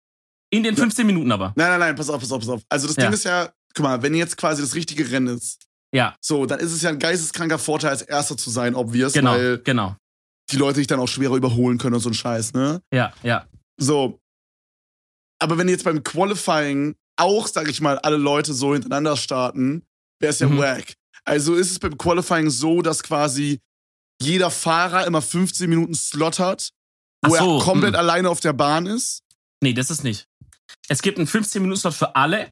In 0.52 0.62
den 0.62 0.76
Ja. 0.76 0.82
15 0.82 1.08
Minuten 1.08 1.32
aber. 1.32 1.54
Nein, 1.56 1.70
nein, 1.72 1.80
nein, 1.80 1.96
pass 1.96 2.10
auf, 2.12 2.22
pass 2.22 2.32
auf, 2.32 2.40
pass 2.42 2.50
auf. 2.50 2.62
Also 2.70 2.86
das 2.88 2.96
Ja. 2.98 3.04
Ding 3.06 3.14
ist 3.14 3.24
ja, 3.26 3.52
guck 3.74 3.84
mal, 3.84 4.02
wenn 4.04 4.14
jetzt 4.14 4.38
quasi 4.38 4.62
das 4.62 4.76
richtige 4.76 5.10
Rennen 5.10 5.36
ist, 5.36 5.66
Ja, 5.94 6.16
so, 6.22 6.46
dann 6.46 6.60
ist 6.60 6.72
es 6.72 6.82
ja 6.82 6.90
ein 6.90 7.00
geisteskranker 7.00 7.60
Vorteil, 7.60 7.92
als 7.92 8.02
Erster 8.02 8.36
zu 8.36 8.50
sein, 8.50 8.76
obvious, 8.76 9.14
genau, 9.14 9.32
weil 9.32 9.60
genau. 9.60 9.96
die 10.52 10.58
Leute 10.58 10.80
dich 10.80 10.88
dann 10.88 11.00
auch 11.00 11.08
schwerer 11.08 11.36
überholen 11.36 11.78
können 11.78 11.96
und 11.96 12.02
so 12.02 12.10
ein 12.10 12.16
Scheiß, 12.16 12.54
ne? 12.54 12.82
Ja, 12.92 13.14
ja. 13.22 13.48
So. 13.78 14.20
Aber 15.40 15.58
wenn 15.58 15.70
jetzt 15.70 15.84
beim 15.84 16.04
Qualifying 16.04 16.96
auch, 17.18 17.48
sag 17.48 17.68
ich 17.70 17.82
mal, 17.82 18.00
alle 18.00 18.18
Leute 18.18 18.54
so 18.54 18.74
hintereinander 18.74 19.18
starten, 19.18 19.84
wäre 20.20 20.32
es 20.32 20.40
ja 20.40 20.48
Mhm. 20.48 20.58
wack. 20.58 20.96
Also 21.26 21.56
ist 21.56 21.72
es 21.72 21.80
beim 21.80 21.98
Qualifying 21.98 22.50
so, 22.50 22.82
dass 22.82 23.04
quasi 23.04 23.60
jeder 24.22 24.50
Fahrer 24.50 25.06
immer 25.06 25.22
15 25.22 25.70
Minuten 25.70 25.94
Slot 25.94 26.40
hat, 26.40 26.70
wo 27.26 27.36
so, 27.36 27.58
er 27.58 27.64
komplett 27.64 27.94
hm. 27.94 28.00
alleine 28.00 28.30
auf 28.30 28.40
der 28.40 28.54
Bahn 28.54 28.86
ist. 28.86 29.24
Nee, 29.62 29.74
das 29.74 29.90
ist 29.90 30.04
nicht. 30.04 30.28
Es 30.88 31.02
gibt 31.02 31.18
einen 31.18 31.28
15-Minuten-Slot 31.28 31.94
für 31.94 32.16
alle 32.16 32.50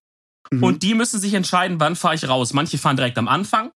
Mhm. 0.51 0.63
und 0.63 0.83
die 0.83 0.95
müssen 0.95 1.19
sich 1.19 1.33
entscheiden, 1.33 1.79
wann 1.79 1.95
fahre 1.95 2.15
ich 2.15 2.27
raus. 2.27 2.53
Manche 2.53 2.77
fahren 2.77 2.95
direkt 2.95 3.17
am 3.17 3.27
Anfang. 3.27 3.71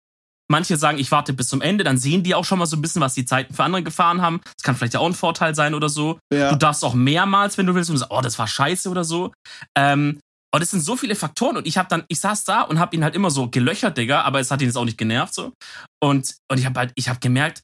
Manche 0.51 0.77
sagen, 0.77 0.99
ich 0.99 1.11
warte 1.11 1.33
bis 1.33 1.49
zum 1.49 1.63
Ende, 1.63 1.83
dann 1.83 1.97
sehen 1.97 2.23
die 2.23 2.35
auch 2.35 2.45
schon 2.45 2.59
mal 2.59 2.67
so 2.67 2.77
ein 2.77 2.83
bisschen, 2.83 3.01
was 3.01 3.15
die 3.15 3.25
Zeiten 3.25 3.55
für 3.55 3.65
andere 3.65 3.83
gefahren 3.83 4.21
haben. 4.21 4.41
Das 4.45 4.63
kann 4.65 4.77
vielleicht 4.77 4.95
ja 4.95 5.01
auch 5.01 5.07
ein 5.07 5.15
Vorteil 5.15 5.55
sein 5.55 5.75
oder 5.75 5.89
so. 5.89 6.19
ja. 6.33 6.51
Du 6.51 6.57
darfst 6.57 6.85
auch 6.85 6.95
mehrmals, 6.95 7.57
wenn 7.57 7.67
du 7.67 7.75
willst, 7.75 7.91
und 7.91 7.97
sagst, 7.97 8.13
oh, 8.13 8.21
das 8.21 8.39
war 8.39 8.47
scheiße 8.47 8.91
oder 8.91 9.05
so. 9.05 9.33
Ähm, 9.77 10.21
und 10.55 10.61
es 10.61 10.71
sind 10.71 10.81
so 10.81 10.97
viele 10.97 11.15
Faktoren 11.15 11.57
und 11.57 11.67
ich 11.67 11.79
habe 11.79 11.89
dann, 11.89 12.05
ich 12.09 12.21
saß 12.21 12.45
da 12.45 12.61
und 12.63 12.79
habe 12.79 12.95
ihn 12.95 13.03
halt 13.03 13.15
immer 13.15 13.31
so 13.31 13.49
gelöchert, 13.49 13.97
Digga, 13.97 14.23
aber 14.23 14.41
es 14.41 14.51
hat 14.51 14.61
ihn 14.61 14.67
jetzt 14.67 14.77
auch 14.77 14.85
nicht 14.85 14.99
genervt 14.99 15.33
so. 15.33 15.53
Und, 16.03 16.35
und 16.51 16.59
ich 16.59 16.67
habe 16.67 16.79
halt, 16.79 16.93
ich 16.95 17.09
habe 17.09 17.21
gemerkt, 17.21 17.63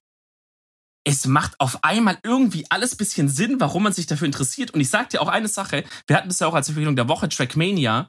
es 1.05 1.27
macht 1.27 1.55
auf 1.59 1.85
einmal 1.85 2.19
irgendwie 2.23 2.67
alles 2.71 2.97
bisschen 2.97 3.29
Sinn, 3.29 3.61
warum 3.61 3.83
man 3.83 3.93
sich 3.93 4.07
dafür 4.07 4.27
interessiert. 4.27 4.73
Und 4.73 4.81
ich 4.81 4.91
sag 4.91 5.11
dir 5.11 5.21
auch 5.21 5.29
eine 5.29 5.49
Sache, 5.49 5.85
wir 6.07 6.17
hatten 6.17 6.29
das 6.29 6.41
ja 6.41 6.47
auch 6.47 6.55
als 6.55 6.69
Empfehlung 6.69 6.97
der 6.97 7.09
Woche, 7.09 7.29
Trackmania. 7.29 8.09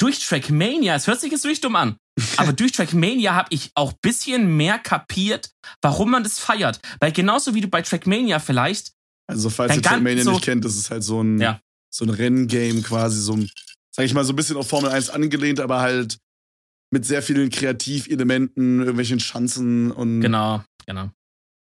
Durch 0.00 0.18
Trackmania, 0.26 0.94
es 0.96 1.06
hört 1.06 1.20
sich 1.20 1.30
jetzt 1.30 1.44
wirklich 1.44 1.60
dumm 1.60 1.76
an, 1.76 1.96
aber 2.36 2.52
durch 2.52 2.72
Trackmania 2.72 3.34
habe 3.34 3.48
ich 3.50 3.70
auch 3.74 3.92
bisschen 4.02 4.56
mehr 4.56 4.78
kapiert, 4.78 5.50
warum 5.82 6.10
man 6.10 6.22
das 6.22 6.38
feiert. 6.38 6.80
Weil 7.00 7.12
genauso 7.12 7.54
wie 7.54 7.60
du 7.60 7.68
bei 7.68 7.82
Trackmania 7.82 8.38
vielleicht 8.40 8.92
Also, 9.30 9.50
falls 9.50 9.74
ihr 9.76 9.82
Trackmania 9.82 10.24
so- 10.24 10.32
nicht 10.32 10.44
kennt, 10.44 10.64
das 10.64 10.76
ist 10.76 10.90
halt 10.90 11.02
so 11.04 11.22
ein, 11.22 11.40
Ja. 11.40 11.60
so 11.94 12.04
ein 12.04 12.10
Renngame 12.10 12.82
quasi, 12.82 13.20
so 13.20 13.34
ein, 13.34 13.48
sag 13.94 14.04
ich 14.04 14.14
mal, 14.14 14.24
so 14.24 14.32
ein 14.32 14.36
bisschen 14.36 14.56
auf 14.56 14.68
Formel 14.68 14.90
1 14.90 15.10
angelehnt, 15.10 15.60
aber 15.60 15.80
halt 15.80 16.18
mit 16.92 17.04
sehr 17.06 17.22
vielen 17.22 17.50
Kreativelementen, 17.50 18.80
irgendwelchen 18.80 19.20
Schanzen 19.20 19.90
und 19.92 20.20
Genau, 20.20 20.62
genau. 20.86 21.10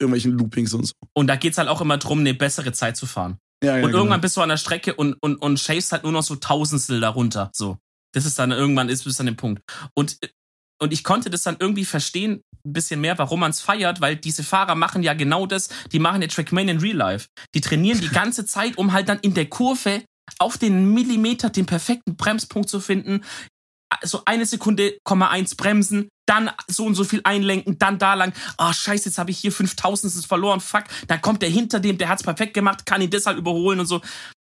irgendwelchen 0.01 0.33
Loopings 0.33 0.73
und 0.75 0.87
so. 0.87 0.93
Und 1.15 1.27
da 1.27 1.37
geht's 1.37 1.59
halt 1.59 1.69
auch 1.69 1.81
immer 1.81 1.99
drum, 1.99 2.21
eine 2.21 2.35
bessere 2.35 2.73
Zeit 2.73 2.97
zu 2.97 3.07
fahren. 3.07 3.39
Ja, 3.63 3.77
ja, 3.79 3.85
und 3.85 3.91
irgendwann 3.91 4.15
genau. 4.19 4.21
bist 4.23 4.37
du 4.37 4.41
an 4.41 4.49
der 4.49 4.57
Strecke 4.57 4.95
und, 4.95 5.15
und, 5.21 5.37
und 5.37 5.59
chasest 5.61 5.93
halt 5.93 6.03
nur 6.03 6.13
noch 6.13 6.23
so 6.25 6.35
Tausendstel 6.37 7.01
darunter. 7.01 7.51
So. 7.55 7.79
Das 8.13 8.27
ist 8.27 8.39
dann 8.39 8.53
irgendwann 8.53 8.89
ist 8.89 9.05
bis 9.05 9.21
an 9.21 9.27
dem 9.27 9.37
Punkt. 9.37 9.63
Und, 9.95 10.19
und 10.81 10.93
ich 10.93 11.05
konnte 11.05 11.31
das 11.31 11.43
dann 11.43 11.57
irgendwie 11.59 11.85
verstehen, 11.85 12.43
ein 12.65 12.73
bisschen 12.73 13.01
mehr, 13.01 13.19
warum 13.19 13.41
man 13.41 13.51
es 13.51 13.61
feiert, 13.61 14.01
weil 14.01 14.17
diese 14.17 14.45
Fahrer 14.45 14.75
machen 14.75 15.03
ja 15.03 15.15
genau 15.15 15.47
das. 15.47 15.69
Die 15.91 15.99
machen 15.99 16.23
ja 16.23 16.29
Trackmania 16.29 16.75
in 16.75 16.81
Real 16.81 16.97
Life. 16.97 17.29
Die 17.55 17.61
trainieren 17.61 18.01
die 18.01 18.09
ganze 18.09 18.47
Zeit, 18.47 18.79
um 18.79 18.93
halt 18.93 19.09
dann 19.09 19.19
in 19.21 19.35
der 19.35 19.47
Kurve 19.47 20.03
auf 20.39 20.59
den 20.59 20.93
Millimeter 20.95 21.51
den 21.51 21.67
perfekten 21.67 22.17
Bremspunkt 22.17 22.69
zu 22.69 22.81
finden. 22.81 23.25
So 24.03 24.23
eine 24.25 24.47
Sekunde, 24.47 24.97
Komma 25.05 25.29
eins 25.29 25.55
bremsen, 25.55 26.09
dann 26.27 26.51
so 26.67 26.87
und 26.87 26.95
so 26.95 27.05
viel 27.05 27.21
einlenken, 27.25 27.79
dann 27.79 27.99
da 27.99 28.15
lang. 28.15 28.33
Ah, 28.57 28.73
scheiße, 28.73 29.09
jetzt 29.09 29.19
habe 29.19 29.31
ich 29.31 29.39
hier 29.39 29.53
5000 29.53 30.25
verloren, 30.25 30.61
fuck. 30.61 30.85
Dann 31.09 31.21
kommt 31.21 31.43
der 31.43 31.51
hinter 31.51 31.81
dem, 31.81 31.99
der 31.99 32.09
hat's 32.09 32.23
perfekt 32.23 32.55
gemacht, 32.55 32.87
kann 32.87 33.03
ihn 33.03 33.11
deshalb 33.11 33.37
überholen 33.37 33.81
und 33.81 33.87
so. 33.87 34.01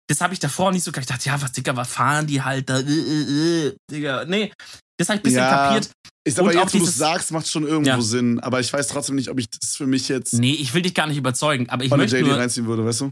Das 0.08 0.20
habe 0.20 0.32
ich 0.32 0.40
davor 0.40 0.72
nicht 0.72 0.82
so 0.84 0.90
gedacht. 0.90 1.04
Ich 1.10 1.14
dachte, 1.16 1.28
ja, 1.28 1.40
was, 1.42 1.52
Digga, 1.52 1.76
was 1.76 1.88
fahren 1.90 2.26
die 2.26 2.40
halt 2.42 2.68
da? 2.70 2.78
Äh, 2.78 2.82
äh, 2.82 3.66
äh, 3.68 3.76
Digga, 3.90 4.24
nee. 4.24 4.52
Das 4.98 5.08
habe 5.08 5.16
ich 5.16 5.20
ein 5.20 5.22
bisschen 5.22 5.38
Ja. 5.40 5.50
kapiert. 5.50 5.90
Ist 6.26 6.38
aber 6.38 6.48
und 6.48 6.54
jetzt, 6.54 6.74
wo 6.74 6.78
du 6.78 6.84
sagst, 6.86 7.30
macht 7.30 7.46
schon 7.48 7.64
irgendwo 7.66 7.90
Ja. 7.90 8.00
Sinn. 8.00 8.40
Aber 8.40 8.58
ich 8.60 8.72
weiß 8.72 8.88
trotzdem 8.88 9.16
nicht, 9.16 9.28
ob 9.30 9.38
ich 9.38 9.48
das 9.50 9.76
für 9.76 9.86
mich 9.86 10.08
jetzt 10.08 10.32
Nee, 10.34 10.52
ich 10.52 10.74
will 10.74 10.82
dich 10.82 10.94
gar 10.94 11.06
nicht 11.06 11.16
überzeugen, 11.18 11.68
aber 11.70 11.84
ich 11.84 11.90
möchte 11.90 12.16
JD 12.18 12.26
nur, 12.28 12.38
reinziehen 12.38 12.66
würde, 12.66 12.84
weißt 12.84 13.02
du? 13.02 13.10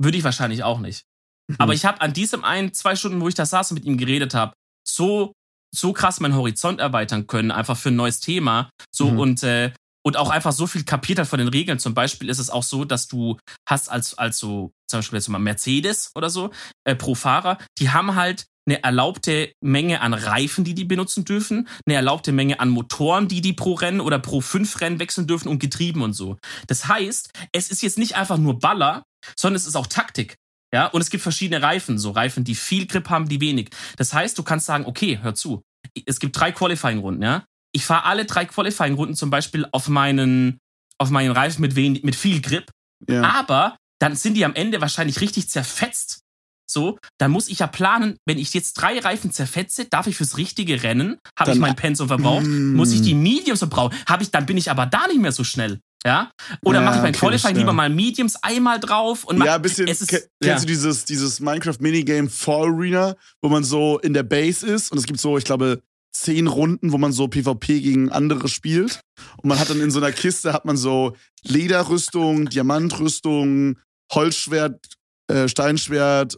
würde 0.00 0.18
ich 0.18 0.24
wahrscheinlich 0.24 0.62
auch 0.64 0.80
nicht. 0.80 1.04
Mhm. 1.48 1.56
Aber 1.58 1.74
ich 1.74 1.84
habe 1.84 2.00
an 2.00 2.12
diesem 2.12 2.42
einen, 2.44 2.72
zwei 2.74 2.96
Stunden, 2.96 3.20
wo 3.20 3.28
ich 3.28 3.34
da 3.34 3.46
saß 3.46 3.70
und 3.70 3.76
mit 3.76 3.84
ihm 3.84 3.96
geredet 3.98 4.34
habe, 4.34 4.54
so, 4.88 5.32
so 5.74 5.92
krass 5.92 6.18
meinen 6.20 6.34
Horizont 6.34 6.80
erweitern 6.80 7.26
können, 7.26 7.50
einfach 7.50 7.76
für 7.76 7.90
ein 7.90 7.96
neues 7.96 8.18
Thema. 8.20 8.70
So 8.94 9.10
Mhm. 9.10 9.18
und, 9.18 9.42
äh, 9.44 9.72
und 10.06 10.16
auch 10.16 10.30
einfach 10.30 10.52
so 10.52 10.66
viel 10.66 10.84
kapiert 10.84 11.18
hat 11.18 11.28
von 11.28 11.38
den 11.38 11.48
Regeln. 11.48 11.78
Zum 11.78 11.94
Beispiel 11.94 12.28
ist 12.28 12.38
es 12.38 12.50
auch 12.50 12.62
so, 12.62 12.84
dass 12.84 13.06
du 13.08 13.36
hast 13.68 13.88
als, 13.90 14.18
als 14.18 14.38
so, 14.38 14.72
zum 14.94 15.00
Beispiel 15.00 15.18
jetzt 15.18 15.28
mal 15.28 15.38
Mercedes 15.38 16.10
oder 16.14 16.30
so, 16.30 16.50
äh, 16.84 16.94
pro 16.94 17.14
Fahrer, 17.14 17.58
die 17.78 17.90
haben 17.90 18.14
halt 18.14 18.46
eine 18.66 18.82
erlaubte 18.82 19.52
Menge 19.62 20.00
an 20.00 20.14
Reifen, 20.14 20.64
die 20.64 20.74
die 20.74 20.84
benutzen 20.84 21.24
dürfen, 21.24 21.68
eine 21.86 21.96
erlaubte 21.96 22.32
Menge 22.32 22.60
an 22.60 22.70
Motoren, 22.70 23.28
die 23.28 23.40
die 23.40 23.52
pro 23.52 23.74
Rennen 23.74 24.00
oder 24.00 24.18
pro 24.18 24.40
fünf 24.40 24.80
Rennen 24.80 24.98
wechseln 24.98 25.26
dürfen 25.26 25.48
und 25.48 25.58
Getrieben 25.58 26.02
und 26.02 26.14
so. 26.14 26.38
Das 26.66 26.88
heißt, 26.88 27.30
es 27.52 27.70
ist 27.70 27.82
jetzt 27.82 27.98
nicht 27.98 28.16
einfach 28.16 28.38
nur 28.38 28.58
Baller, 28.58 29.04
sondern 29.36 29.56
es 29.56 29.66
ist 29.66 29.76
auch 29.76 29.86
Taktik. 29.86 30.36
Ja, 30.72 30.86
und 30.86 31.00
es 31.00 31.10
gibt 31.10 31.22
verschiedene 31.22 31.62
Reifen, 31.62 31.98
so 31.98 32.10
Reifen, 32.10 32.42
die 32.42 32.56
viel 32.56 32.86
Grip 32.86 33.08
haben, 33.08 33.28
die 33.28 33.40
wenig. 33.40 33.70
Das 33.96 34.12
heißt, 34.12 34.36
du 34.36 34.42
kannst 34.42 34.66
sagen, 34.66 34.86
okay, 34.86 35.20
hör 35.22 35.34
zu, 35.34 35.62
es 36.06 36.18
gibt 36.18 36.38
drei 36.38 36.50
Qualifying-Runden, 36.50 37.22
ja. 37.22 37.44
Ich 37.72 37.84
fahre 37.84 38.04
alle 38.04 38.24
drei 38.24 38.44
Qualifying-Runden 38.44 39.14
zum 39.14 39.30
Beispiel 39.30 39.66
auf 39.72 39.88
meinen, 39.88 40.58
auf 40.98 41.10
meinen 41.10 41.32
Reifen 41.32 41.60
mit, 41.60 41.76
wenig, 41.76 42.02
mit 42.02 42.16
viel 42.16 42.40
Grip. 42.40 42.70
Ja. 43.08 43.22
Aber 43.22 43.76
dann 44.04 44.16
sind 44.16 44.34
die 44.34 44.44
am 44.44 44.54
Ende 44.54 44.82
wahrscheinlich 44.82 45.22
richtig 45.22 45.48
zerfetzt 45.48 46.20
so, 46.66 46.98
dann 47.18 47.30
muss 47.30 47.48
ich 47.48 47.58
ja 47.58 47.66
planen, 47.66 48.16
wenn 48.26 48.38
ich 48.38 48.54
jetzt 48.54 48.74
drei 48.74 48.98
Reifen 48.98 49.30
zerfetze, 49.30 49.84
darf 49.84 50.06
ich 50.06 50.16
fürs 50.16 50.38
richtige 50.38 50.82
Rennen, 50.82 51.18
habe 51.38 51.52
ich 51.52 51.58
mein 51.58 51.76
Pensum 51.76 52.08
verbraucht, 52.08 52.46
mm. 52.46 52.74
muss 52.74 52.92
ich 52.92 53.02
die 53.02 53.14
Mediums 53.14 53.58
verbrauchen, 53.58 53.94
habe 54.06 54.22
ich, 54.22 54.30
dann 54.30 54.46
bin 54.46 54.56
ich 54.56 54.70
aber 54.70 54.86
da 54.86 55.06
nicht 55.06 55.20
mehr 55.20 55.32
so 55.32 55.44
schnell. 55.44 55.80
Ja? 56.06 56.30
Oder 56.64 56.80
ja, 56.80 56.84
mache 56.84 56.96
ich 56.96 57.02
beim 57.02 57.12
Qualifying 57.12 57.54
ja. 57.54 57.60
lieber 57.60 57.74
mal 57.74 57.90
Mediums 57.90 58.36
einmal 58.42 58.80
drauf 58.80 59.24
und 59.24 59.38
mach, 59.38 59.46
Ja, 59.46 59.56
ein 59.56 59.62
bisschen. 59.62 59.88
Es 59.88 60.00
ist, 60.00 60.08
kennst 60.08 60.30
ja. 60.42 60.58
du 60.58 60.66
dieses, 60.66 61.04
dieses 61.04 61.40
Minecraft-Minigame 61.40 62.30
Fall 62.30 62.68
Arena, 62.68 63.16
wo 63.42 63.50
man 63.50 63.62
so 63.62 63.98
in 63.98 64.14
der 64.14 64.22
Base 64.22 64.66
ist 64.66 64.90
und 64.90 64.98
es 64.98 65.04
gibt 65.04 65.20
so, 65.20 65.36
ich 65.38 65.44
glaube, 65.44 65.82
zehn 66.14 66.46
Runden, 66.46 66.92
wo 66.92 66.98
man 66.98 67.12
so 67.12 67.28
PvP 67.28 67.80
gegen 67.80 68.10
andere 68.10 68.48
spielt. 68.48 69.00
Und 69.36 69.48
man 69.48 69.58
hat 69.58 69.68
dann 69.68 69.80
in 69.80 69.90
so 69.90 69.98
einer 69.98 70.12
Kiste 70.12 70.52
hat 70.52 70.64
man 70.64 70.76
so 70.76 71.14
Lederrüstung, 71.42 72.48
Diamantrüstung, 72.48 73.76
Holzschwert, 74.12 74.86
äh, 75.28 75.48
Steinschwert 75.48 76.36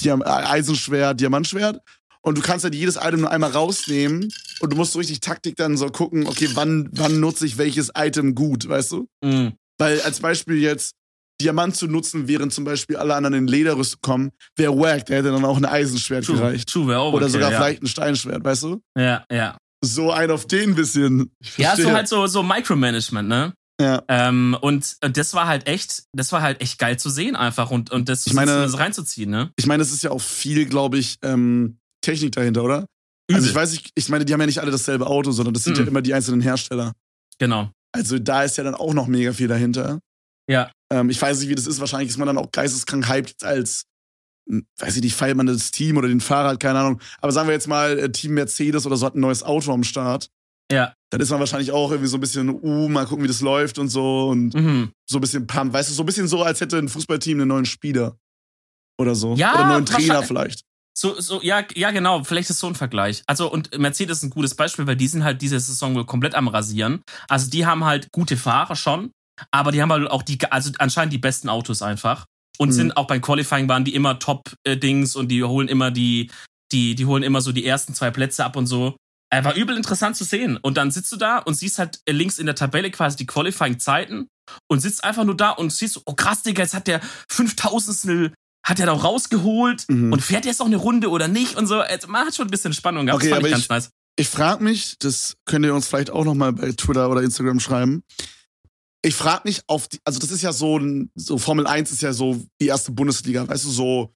Diam 0.00 0.22
Eisenschwert, 0.22 1.20
Diamantschwert. 1.20 1.80
Und 2.22 2.36
du 2.36 2.42
kannst 2.42 2.64
halt 2.64 2.74
jedes 2.74 2.96
Item 2.96 3.20
nur 3.20 3.30
einmal 3.30 3.50
rausnehmen 3.50 4.30
und 4.60 4.72
du 4.72 4.76
musst 4.76 4.92
so 4.92 4.98
richtig 4.98 5.20
Taktik 5.20 5.56
dann 5.56 5.78
so 5.78 5.88
gucken, 5.88 6.26
okay, 6.26 6.50
wann, 6.52 6.88
wann 6.92 7.18
nutze 7.18 7.46
ich 7.46 7.56
welches 7.56 7.90
Item 7.96 8.34
gut, 8.34 8.68
weißt 8.68 8.92
du? 8.92 9.08
Mhm. 9.24 9.52
Weil 9.78 10.02
als 10.02 10.20
Beispiel 10.20 10.56
jetzt 10.56 10.94
Diamant 11.40 11.74
zu 11.74 11.86
nutzen, 11.86 12.28
während 12.28 12.52
zum 12.52 12.64
Beispiel 12.64 12.96
alle 12.96 13.14
anderen 13.14 13.34
in 13.34 13.46
Lederrüstung 13.46 14.00
kommen, 14.02 14.30
wäre 14.56 14.76
wack, 14.76 15.06
der 15.06 15.18
hätte 15.18 15.30
dann 15.30 15.44
auch 15.46 15.56
ein 15.56 15.64
Eisenschwert 15.64 16.26
True. 16.26 16.36
gereicht. 16.36 16.68
True, 16.68 16.98
auch 16.98 17.14
Oder 17.14 17.24
okay, 17.24 17.32
sogar 17.32 17.52
ja. 17.52 17.58
vielleicht 17.58 17.82
ein 17.82 17.86
Steinschwert, 17.86 18.44
weißt 18.44 18.64
du? 18.64 18.82
Ja, 18.98 19.24
ja. 19.32 19.56
So 19.82 20.12
ein 20.12 20.30
auf 20.30 20.46
den 20.46 20.74
bisschen. 20.74 21.34
Ja, 21.56 21.74
so 21.74 21.90
halt 21.90 22.06
so, 22.06 22.26
so 22.26 22.42
Micromanagement, 22.42 23.26
ne? 23.26 23.54
Ja. 23.80 24.02
Ähm, 24.08 24.56
und 24.60 24.98
das 25.00 25.32
war 25.32 25.46
halt 25.46 25.66
echt, 25.66 26.04
das 26.12 26.32
war 26.32 26.42
halt 26.42 26.60
echt 26.60 26.78
geil 26.78 26.98
zu 26.98 27.08
sehen 27.08 27.34
einfach 27.34 27.70
und, 27.70 27.90
und 27.90 28.10
das, 28.10 28.26
ich 28.26 28.34
meine, 28.34 28.52
das 28.52 28.78
reinzuziehen, 28.78 29.30
ne? 29.30 29.50
Ich 29.56 29.66
meine, 29.66 29.82
es 29.82 29.90
ist 29.90 30.02
ja 30.02 30.10
auch 30.10 30.20
viel, 30.20 30.66
glaube 30.66 30.98
ich, 30.98 31.16
ähm, 31.22 31.78
Technik 32.02 32.32
dahinter, 32.32 32.62
oder? 32.62 32.86
Übel. 33.26 33.36
Also 33.36 33.48
ich 33.48 33.54
weiß 33.54 33.72
nicht, 33.72 33.90
ich 33.94 34.08
meine, 34.10 34.26
die 34.26 34.34
haben 34.34 34.40
ja 34.40 34.46
nicht 34.46 34.60
alle 34.60 34.70
dasselbe 34.70 35.06
Auto, 35.06 35.30
sondern 35.30 35.54
das 35.54 35.64
sind 35.64 35.78
mhm. 35.78 35.84
ja 35.84 35.88
immer 35.88 36.02
die 36.02 36.12
einzelnen 36.12 36.42
Hersteller. 36.42 36.92
Genau. 37.38 37.70
Also 37.92 38.18
da 38.18 38.44
ist 38.44 38.58
ja 38.58 38.64
dann 38.64 38.74
auch 38.74 38.92
noch 38.92 39.06
mega 39.06 39.32
viel 39.32 39.48
dahinter. 39.48 40.00
Ja. 40.48 40.70
Ähm, 40.92 41.08
ich 41.08 41.20
weiß 41.20 41.40
nicht, 41.40 41.48
wie 41.48 41.54
das 41.54 41.66
ist. 41.66 41.80
Wahrscheinlich 41.80 42.10
ist 42.10 42.18
man 42.18 42.26
dann 42.26 42.38
auch 42.38 42.52
geisteskrank 42.52 43.08
hyped 43.08 43.44
als, 43.44 43.84
hm, 44.46 44.66
weiß 44.78 44.96
ich 44.96 45.02
nicht, 45.02 45.14
feiert 45.14 45.38
man 45.38 45.46
das 45.46 45.70
Team 45.70 45.96
oder 45.96 46.08
den 46.08 46.20
Fahrrad, 46.20 46.60
keine 46.60 46.80
Ahnung. 46.80 47.00
Aber 47.20 47.32
sagen 47.32 47.48
wir 47.48 47.54
jetzt 47.54 47.68
mal, 47.68 47.98
äh, 47.98 48.12
Team 48.12 48.34
Mercedes 48.34 48.84
oder 48.84 48.96
so 48.96 49.06
hat 49.06 49.14
ein 49.14 49.20
neues 49.20 49.42
Auto 49.42 49.72
am 49.72 49.84
Start. 49.84 50.28
Ja. 50.70 50.94
Dann 51.10 51.20
ist 51.20 51.30
man 51.30 51.40
wahrscheinlich 51.40 51.72
auch 51.72 51.90
irgendwie 51.90 52.08
so 52.08 52.16
ein 52.16 52.20
bisschen, 52.20 52.48
uh, 52.48 52.88
mal 52.88 53.06
gucken, 53.06 53.24
wie 53.24 53.28
das 53.28 53.40
läuft 53.40 53.78
und 53.78 53.88
so 53.88 54.28
und 54.28 54.54
mhm. 54.54 54.92
so 55.08 55.18
ein 55.18 55.20
bisschen 55.20 55.46
pump. 55.46 55.72
Weißt 55.72 55.90
du, 55.90 55.94
so 55.94 56.02
ein 56.02 56.06
bisschen 56.06 56.28
so, 56.28 56.42
als 56.42 56.60
hätte 56.60 56.78
ein 56.78 56.88
Fußballteam 56.88 57.38
einen 57.38 57.48
neuen 57.48 57.64
Spieler. 57.64 58.16
Oder 58.98 59.14
so. 59.14 59.34
Ja, 59.34 59.54
oder 59.54 59.60
einen 59.60 59.72
neuen 59.72 59.86
Trainer 59.86 60.22
vielleicht. 60.22 60.62
So, 60.96 61.18
so, 61.18 61.40
ja, 61.42 61.64
ja, 61.74 61.90
genau. 61.90 62.24
Vielleicht 62.24 62.50
ist 62.50 62.58
so 62.58 62.66
ein 62.66 62.74
Vergleich. 62.74 63.22
Also, 63.26 63.50
und 63.50 63.76
Mercedes 63.78 64.18
ist 64.18 64.24
ein 64.24 64.30
gutes 64.30 64.54
Beispiel, 64.54 64.86
weil 64.86 64.96
die 64.96 65.08
sind 65.08 65.24
halt 65.24 65.40
diese 65.40 65.58
Saison 65.58 65.94
wohl 65.94 66.04
komplett 66.04 66.34
am 66.34 66.48
Rasieren. 66.48 67.02
Also, 67.28 67.48
die 67.48 67.64
haben 67.64 67.84
halt 67.84 68.12
gute 68.12 68.36
Fahrer 68.36 68.76
schon, 68.76 69.10
aber 69.50 69.72
die 69.72 69.80
haben 69.80 69.90
halt 69.90 70.10
auch 70.10 70.22
die, 70.22 70.38
also 70.50 70.70
anscheinend 70.78 71.12
die 71.12 71.18
besten 71.18 71.48
Autos 71.48 71.80
einfach. 71.82 72.26
Und 72.58 72.68
mhm. 72.68 72.72
sind 72.72 72.96
auch 72.98 73.06
beim 73.06 73.22
Qualifying 73.22 73.68
waren 73.68 73.84
die 73.84 73.94
immer 73.94 74.18
Top-Dings 74.18 75.16
und 75.16 75.28
die 75.28 75.42
holen 75.42 75.68
immer 75.68 75.90
die, 75.90 76.30
die, 76.72 76.94
die 76.94 77.06
holen 77.06 77.22
immer 77.22 77.40
so 77.40 77.52
die 77.52 77.64
ersten 77.64 77.94
zwei 77.94 78.10
Plätze 78.10 78.44
ab 78.44 78.56
und 78.56 78.66
so. 78.66 78.96
Er 79.32 79.44
war 79.44 79.54
übel 79.54 79.76
interessant 79.76 80.16
zu 80.16 80.24
sehen. 80.24 80.56
Und 80.56 80.76
dann 80.76 80.90
sitzt 80.90 81.12
du 81.12 81.16
da 81.16 81.38
und 81.38 81.54
siehst 81.54 81.78
halt 81.78 82.00
links 82.08 82.38
in 82.38 82.46
der 82.46 82.56
Tabelle 82.56 82.90
quasi 82.90 83.16
die 83.16 83.26
Qualifying-Zeiten 83.26 84.28
und 84.68 84.80
sitzt 84.80 85.04
einfach 85.04 85.24
nur 85.24 85.36
da 85.36 85.50
und 85.50 85.72
siehst, 85.72 86.00
oh 86.04 86.14
krass, 86.14 86.42
Digga, 86.42 86.62
jetzt 86.62 86.74
hat 86.74 86.88
der 86.88 87.00
5000 87.28 88.32
hat 88.62 88.78
er 88.78 88.86
doch 88.86 89.04
rausgeholt 89.04 89.86
mhm. 89.88 90.12
und 90.12 90.20
fährt 90.20 90.44
jetzt 90.44 90.58
noch 90.58 90.66
eine 90.66 90.76
Runde 90.76 91.08
oder 91.08 91.28
nicht 91.28 91.56
und 91.56 91.66
so. 91.66 91.82
Man 92.08 92.26
hat 92.26 92.34
schon 92.34 92.48
ein 92.48 92.50
bisschen 92.50 92.72
Spannung 92.72 93.06
gehabt. 93.06 93.22
Okay, 93.22 93.30
das 93.30 93.36
fand 93.36 93.46
ich 93.46 93.52
ganz 93.52 93.62
ich, 93.62 93.68
nice. 93.68 93.90
Ich 94.16 94.28
frage 94.28 94.62
mich, 94.62 94.96
das 94.98 95.36
könnt 95.46 95.64
ihr 95.64 95.74
uns 95.74 95.86
vielleicht 95.86 96.10
auch 96.10 96.24
nochmal 96.24 96.52
bei 96.52 96.72
Twitter 96.72 97.08
oder 97.08 97.22
Instagram 97.22 97.60
schreiben. 97.60 98.02
Ich 99.02 99.14
frage 99.14 99.42
mich 99.44 99.62
auf 99.66 99.88
die, 99.88 99.98
also 100.04 100.18
das 100.18 100.30
ist 100.30 100.42
ja 100.42 100.52
so 100.52 100.78
ein, 100.78 101.10
so 101.14 101.38
Formel 101.38 101.66
1 101.66 101.90
ist 101.90 102.02
ja 102.02 102.12
so 102.12 102.44
die 102.60 102.66
erste 102.66 102.92
Bundesliga, 102.92 103.48
weißt 103.48 103.64
du, 103.64 103.70
so. 103.70 104.14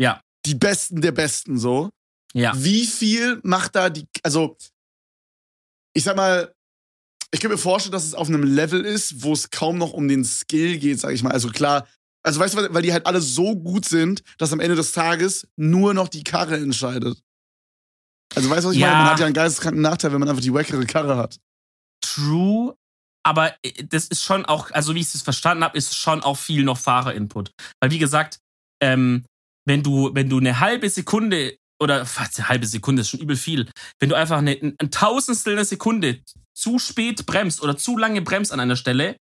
Ja. 0.00 0.20
Die 0.44 0.56
Besten 0.56 1.00
der 1.00 1.12
Besten, 1.12 1.56
so. 1.56 1.90
Ja. 2.32 2.52
Wie 2.56 2.86
viel 2.86 3.40
macht 3.42 3.74
da 3.74 3.90
die, 3.90 4.06
also, 4.22 4.56
ich 5.94 6.04
sag 6.04 6.16
mal, 6.16 6.54
ich 7.30 7.40
kann 7.40 7.50
mir 7.50 7.58
vorstellen, 7.58 7.92
dass 7.92 8.04
es 8.04 8.14
auf 8.14 8.28
einem 8.28 8.42
Level 8.42 8.84
ist, 8.84 9.22
wo 9.22 9.32
es 9.32 9.50
kaum 9.50 9.78
noch 9.78 9.92
um 9.92 10.08
den 10.08 10.24
Skill 10.24 10.78
geht, 10.78 11.00
sag 11.00 11.12
ich 11.12 11.22
mal. 11.22 11.32
Also 11.32 11.48
klar, 11.48 11.86
also 12.22 12.38
weißt 12.38 12.54
du, 12.54 12.74
weil 12.74 12.82
die 12.82 12.92
halt 12.92 13.06
alle 13.06 13.20
so 13.20 13.56
gut 13.56 13.86
sind, 13.86 14.22
dass 14.38 14.52
am 14.52 14.60
Ende 14.60 14.76
des 14.76 14.92
Tages 14.92 15.48
nur 15.56 15.94
noch 15.94 16.08
die 16.08 16.24
Karre 16.24 16.56
entscheidet. 16.56 17.22
Also 18.34 18.48
weißt 18.48 18.64
du, 18.64 18.68
was 18.68 18.74
ich 18.74 18.80
ja. 18.80 18.88
meine? 18.88 19.02
Man 19.02 19.10
hat 19.12 19.20
ja 19.20 19.26
einen 19.26 19.34
geisteskranken 19.34 19.82
Nachteil, 19.82 20.12
wenn 20.12 20.20
man 20.20 20.28
einfach 20.28 20.42
die 20.42 20.52
wackere 20.52 20.86
Karre 20.86 21.16
hat. 21.16 21.38
True, 22.02 22.74
aber 23.22 23.54
äh, 23.62 23.84
das 23.84 24.06
ist 24.06 24.22
schon 24.22 24.44
auch, 24.46 24.70
also 24.70 24.94
wie 24.94 25.00
ich 25.00 25.14
es 25.14 25.22
verstanden 25.22 25.64
habe, 25.64 25.76
ist 25.76 25.96
schon 25.96 26.22
auch 26.22 26.36
viel 26.36 26.64
noch 26.64 26.78
Fahrerinput. 26.78 27.52
Weil 27.80 27.90
wie 27.90 27.98
gesagt, 27.98 28.40
ähm, 28.80 29.24
wenn 29.64 29.82
du, 29.82 30.14
wenn 30.14 30.28
du 30.28 30.38
eine 30.38 30.60
halbe 30.60 30.88
Sekunde 30.90 31.56
oder 31.82 32.06
fast 32.06 32.38
eine 32.38 32.48
halbe 32.48 32.66
Sekunde 32.66 33.02
ist 33.02 33.08
schon 33.10 33.20
übel 33.20 33.36
viel. 33.36 33.68
Wenn 33.98 34.08
du 34.08 34.14
einfach 34.14 34.38
eine, 34.38 34.52
ein 34.52 34.90
Tausendstel 34.90 35.54
einer 35.54 35.64
Sekunde 35.64 36.20
zu 36.54 36.78
spät 36.78 37.26
bremst 37.26 37.60
oder 37.60 37.76
zu 37.76 37.98
lange 37.98 38.22
bremst 38.22 38.52
an 38.52 38.60
einer 38.60 38.76
Stelle, 38.76 39.16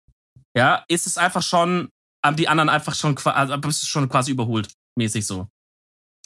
ja, 0.56 0.84
ist 0.90 1.08
es 1.08 1.18
einfach 1.18 1.42
schon, 1.42 1.88
haben 2.24 2.36
die 2.36 2.50
anderen 2.50 2.70
einfach 2.70 2.96
schon, 2.96 3.18
also 3.18 3.58
bist 3.58 3.84
du 3.84 3.88
schon 3.88 4.10
quasi 4.10 4.32
überholt, 4.32 4.70
mäßig 4.98 5.26
so. 5.26 5.48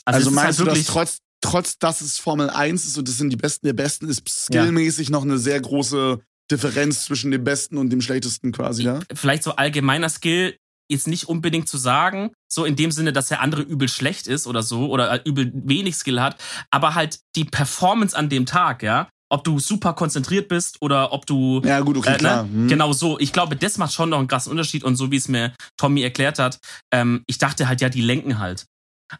Also, 0.05 0.17
also 0.17 0.31
meinst 0.31 0.59
halt 0.59 0.67
du, 0.67 0.73
dass 0.73 0.86
trotz, 0.86 1.17
trotz, 1.41 1.77
dass 1.77 2.01
es 2.01 2.17
Formel 2.17 2.49
1 2.49 2.86
ist 2.86 2.97
und 2.97 3.07
das 3.07 3.17
sind 3.17 3.29
die 3.29 3.38
Besten 3.38 3.67
der 3.67 3.73
Besten, 3.73 4.09
ist 4.09 4.27
skillmäßig 4.27 5.09
ja. 5.09 5.11
noch 5.11 5.21
eine 5.21 5.38
sehr 5.38 5.61
große 5.61 6.19
Differenz 6.51 7.05
zwischen 7.05 7.31
dem 7.31 7.43
Besten 7.43 7.77
und 7.77 7.89
dem 7.91 8.01
Schlechtesten 8.01 8.51
quasi, 8.51 8.84
ja? 8.84 8.99
Vielleicht 9.13 9.43
so 9.43 9.55
allgemeiner 9.55 10.09
Skill 10.09 10.57
jetzt 10.93 11.07
nicht 11.07 11.27
unbedingt 11.27 11.67
zu 11.67 11.77
sagen, 11.77 12.31
so 12.51 12.65
in 12.65 12.75
dem 12.75 12.91
Sinne, 12.91 13.13
dass 13.13 13.27
der 13.27 13.41
andere 13.41 13.61
übel 13.61 13.89
schlecht 13.89 14.27
ist 14.27 14.47
oder 14.47 14.63
so 14.63 14.89
oder 14.89 15.25
übel 15.25 15.51
wenig 15.53 15.95
Skill 15.95 16.21
hat, 16.21 16.37
aber 16.71 16.95
halt 16.95 17.19
die 17.35 17.45
Performance 17.45 18.17
an 18.17 18.29
dem 18.29 18.45
Tag, 18.45 18.83
ja, 18.83 19.09
ob 19.33 19.43
du 19.43 19.59
super 19.59 19.93
konzentriert 19.93 20.47
bist 20.47 20.77
oder 20.79 21.11
ob 21.11 21.25
du. 21.25 21.59
Ja, 21.65 21.79
gut, 21.79 21.97
okay, 21.97 22.09
äh, 22.09 22.11
ne? 22.11 22.17
klar. 22.19 22.43
Hm. 22.43 22.67
Genau 22.67 22.93
so. 22.93 23.19
Ich 23.19 23.33
glaube, 23.33 23.55
das 23.55 23.79
macht 23.79 23.93
schon 23.93 24.09
noch 24.09 24.19
einen 24.19 24.27
krassen 24.27 24.51
Unterschied. 24.51 24.83
Und 24.83 24.95
so 24.95 25.11
wie 25.11 25.17
es 25.17 25.27
mir 25.27 25.53
Tommy 25.75 26.03
erklärt 26.03 26.37
hat, 26.37 26.59
ähm, 26.93 27.23
ich 27.25 27.39
dachte 27.39 27.67
halt, 27.67 27.81
ja, 27.81 27.89
die 27.89 28.01
lenken 28.01 28.37
halt. 28.37 28.65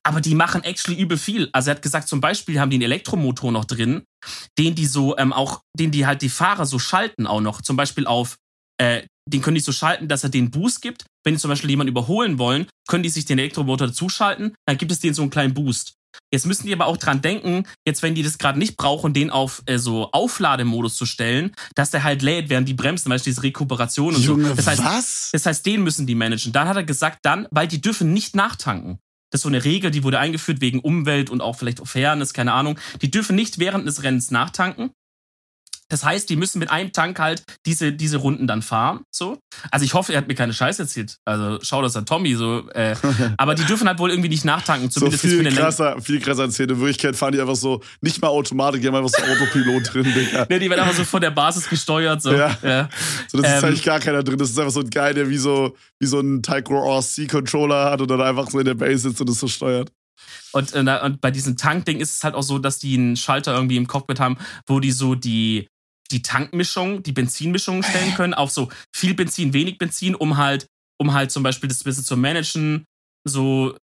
Aber 0.03 0.21
die 0.21 0.36
machen 0.36 0.63
actually 0.63 0.99
übel 0.99 1.17
viel. 1.17 1.49
Also 1.51 1.69
er 1.69 1.76
hat 1.76 1.82
gesagt, 1.82 2.07
zum 2.07 2.21
Beispiel 2.21 2.59
haben 2.59 2.69
die 2.69 2.78
einen 2.78 2.84
Elektromotor 2.84 3.51
noch 3.51 3.65
drin, 3.65 4.03
den 4.57 4.76
die 4.76 4.86
so 4.86 5.17
ähm, 5.17 5.34
auch, 5.34 5.61
den 5.78 5.91
die 5.91 6.05
halt 6.05 6.21
die 6.21 6.30
Fahrer 6.30 6.65
so 6.65 6.80
schalten 6.80 7.28
auch 7.28 7.41
noch. 7.41 7.61
Zum 7.61 7.76
Beispiel 7.76 8.07
auf 8.07 8.38
äh, 8.84 9.05
den 9.25 9.41
können 9.41 9.55
die 9.55 9.61
so 9.61 9.71
schalten, 9.71 10.07
dass 10.07 10.23
er 10.23 10.29
den 10.29 10.51
Boost 10.51 10.81
gibt. 10.81 11.05
Wenn 11.23 11.34
die 11.34 11.39
zum 11.39 11.49
Beispiel 11.49 11.69
jemanden 11.69 11.91
überholen 11.91 12.38
wollen, 12.38 12.67
können 12.88 13.03
die 13.03 13.09
sich 13.09 13.25
den 13.25 13.39
Elektromotor 13.39 13.88
dazuschalten, 13.88 14.55
dann 14.65 14.77
gibt 14.77 14.91
es 14.91 14.99
denen 14.99 15.13
so 15.13 15.21
einen 15.21 15.31
kleinen 15.31 15.53
Boost. 15.53 15.93
Jetzt 16.31 16.45
müssen 16.45 16.67
die 16.67 16.73
aber 16.73 16.86
auch 16.86 16.97
dran 16.97 17.21
denken, 17.21 17.65
jetzt 17.88 18.03
wenn 18.03 18.13
die 18.13 18.21
das 18.21 18.38
gerade 18.38 18.59
nicht 18.59 18.77
brauchen, 18.77 19.13
den 19.13 19.29
auf 19.31 19.63
äh, 19.65 19.77
so 19.77 20.11
Auflademodus 20.11 20.95
zu 20.95 21.05
stellen, 21.05 21.53
dass 21.75 21.89
der 21.89 22.03
halt 22.03 22.21
lädt, 22.21 22.49
während 22.49 22.67
die 22.67 22.73
bremsen, 22.73 23.09
weil 23.09 23.19
diese 23.19 23.41
Rekuperation 23.41 24.15
und 24.15 24.23
Junge, 24.23 24.49
so. 24.49 24.53
Das 24.53 24.67
heißt, 24.67 24.84
was? 24.84 25.29
Das 25.31 25.45
heißt, 25.45 25.65
den 25.65 25.84
müssen 25.84 26.05
die 26.05 26.15
managen. 26.15 26.51
Dann 26.51 26.67
hat 26.67 26.75
er 26.75 26.84
gesagt, 26.84 27.19
dann, 27.23 27.47
weil 27.49 27.67
die 27.67 27.81
dürfen 27.81 28.13
nicht 28.13 28.36
nachtanken. 28.36 28.99
Das 29.31 29.39
ist 29.39 29.43
so 29.43 29.49
eine 29.49 29.63
Regel, 29.63 29.89
die 29.89 30.03
wurde 30.03 30.19
eingeführt 30.19 30.61
wegen 30.61 30.79
Umwelt 30.79 31.31
und 31.31 31.41
auch 31.41 31.55
vielleicht 31.55 31.79
Fairness, 31.88 32.34
keine 32.34 32.53
Ahnung. 32.53 32.77
Die 33.01 33.09
dürfen 33.09 33.36
nicht 33.36 33.57
während 33.57 33.88
des 33.88 34.03
Rennens 34.03 34.29
nachtanken. 34.29 34.91
Das 35.94 36.04
heißt, 36.04 36.28
die 36.28 36.38
müssen 36.38 36.58
mit 36.58 36.72
einem 36.72 36.91
Tank 36.91 37.20
halt 37.20 37.44
diese, 37.68 37.94
diese 37.94 38.18
Runden 38.18 38.48
dann 38.48 38.64
fahren. 38.64 39.02
So. 39.12 39.38
Also 39.70 39.86
ich 39.86 39.94
hoffe, 39.94 40.12
er 40.12 40.18
hat 40.18 40.28
mir 40.28 40.34
keine 40.34 40.52
Scheiße 40.52 40.82
erzählt. 40.82 41.18
Also 41.24 41.60
schau 41.62 41.84
das 41.84 41.96
an 41.96 42.08
Tommy 42.08 42.34
so. 42.34 42.68
Äh, 42.72 42.96
aber 43.38 43.54
die 43.54 43.64
dürfen 43.64 43.88
halt 43.88 44.00
wohl 44.00 44.10
irgendwie 44.10 44.30
nicht 44.30 44.44
nachtanken, 44.44 44.89
So 44.89 45.02
zumindest 45.02 45.22
viel 45.22 45.36
für 45.36 45.48
eine 45.48 45.56
krasser, 45.56 46.02
viel 46.02 46.20
krasser 46.20 46.41
als 46.41 46.60
in 46.60 46.70
Wirklichkeit 46.70 47.16
fahren 47.16 47.34
die 47.34 47.41
einfach 47.41 47.56
so, 47.56 47.82
nicht 48.02 48.20
mal 48.24 48.30
Automatik, 48.30 48.82
die 48.82 48.88
haben 48.88 48.96
einfach 48.96 49.12
so 49.12 49.22
Autopilot 49.22 49.94
drin, 49.94 50.12
Digga. 50.16 50.48
Ne, 50.50 50.60
die 50.60 50.68
werden 50.68 50.80
einfach 50.80 50.96
so 50.96 51.04
von 51.04 51.22
der 51.22 51.30
Basis 51.30 51.70
gesteuert. 51.70 52.24
So. 52.24 52.34
Ja. 52.34 52.58
Ja. 52.64 52.89
So, 53.28 53.39
das 53.39 53.52
ist 53.52 53.58
Ähm, 53.60 53.66
eigentlich 53.66 53.84
gar 53.84 54.00
keiner 54.00 54.24
drin. 54.24 54.39
Das 54.39 54.50
ist 54.50 54.58
einfach 54.58 54.74
so 54.74 54.80
ein 54.80 54.89
Guy, 54.89 55.14
der 55.14 55.30
wie 55.30 55.38
so, 55.38 55.76
wie 56.00 56.08
so 56.08 56.20
ein 56.20 56.41
Tyco 56.41 56.74
RC-Controller 56.98 57.91
hat 57.91 58.02
und 58.02 58.10
dann 58.10 58.20
einfach 58.20 58.50
so 58.50 58.58
in 58.58 58.66
der 58.66 58.74
Base 58.74 59.10
sitzt 59.10 59.22
und 59.22 59.30
das 59.30 59.39
so 59.39 59.48
steuert. 59.48 59.91
Und, 60.54 60.74
und 60.74 61.22
bei 61.22 61.32
diesem 61.32 61.58
Tankding 61.58 62.00
ist 62.00 62.16
es 62.18 62.24
halt 62.24 62.36
auch 62.36 62.44
so, 62.44 62.60
dass 62.60 62.80
die 62.80 62.96
einen 62.96 63.18
Schalter 63.18 63.54
irgendwie 63.56 63.78
im 63.78 63.88
Cockpit 63.88 64.20
haben, 64.20 64.38
wo 64.68 64.80
die 64.80 64.91
so 64.91 65.16
die, 65.16 65.68
die 66.12 66.22
Tankmischung, 66.22 67.04
die 67.04 67.12
Benzinmischung 67.12 67.84
stellen 67.84 68.14
können, 68.16 68.34
auf 68.34 68.51
so 68.51 68.70
viel 68.95 69.14
Benzin, 69.14 69.54
wenig 69.54 69.78
Benzin, 69.78 70.16
um 70.16 70.38
halt, 70.38 70.68
um 70.99 71.14
halt 71.14 71.32
zum 71.32 71.43
Beispiel 71.43 71.68
das 71.70 71.84
bisschen 71.84 72.04
zu 72.04 72.16
managen, 72.18 72.86
so, 73.28 73.76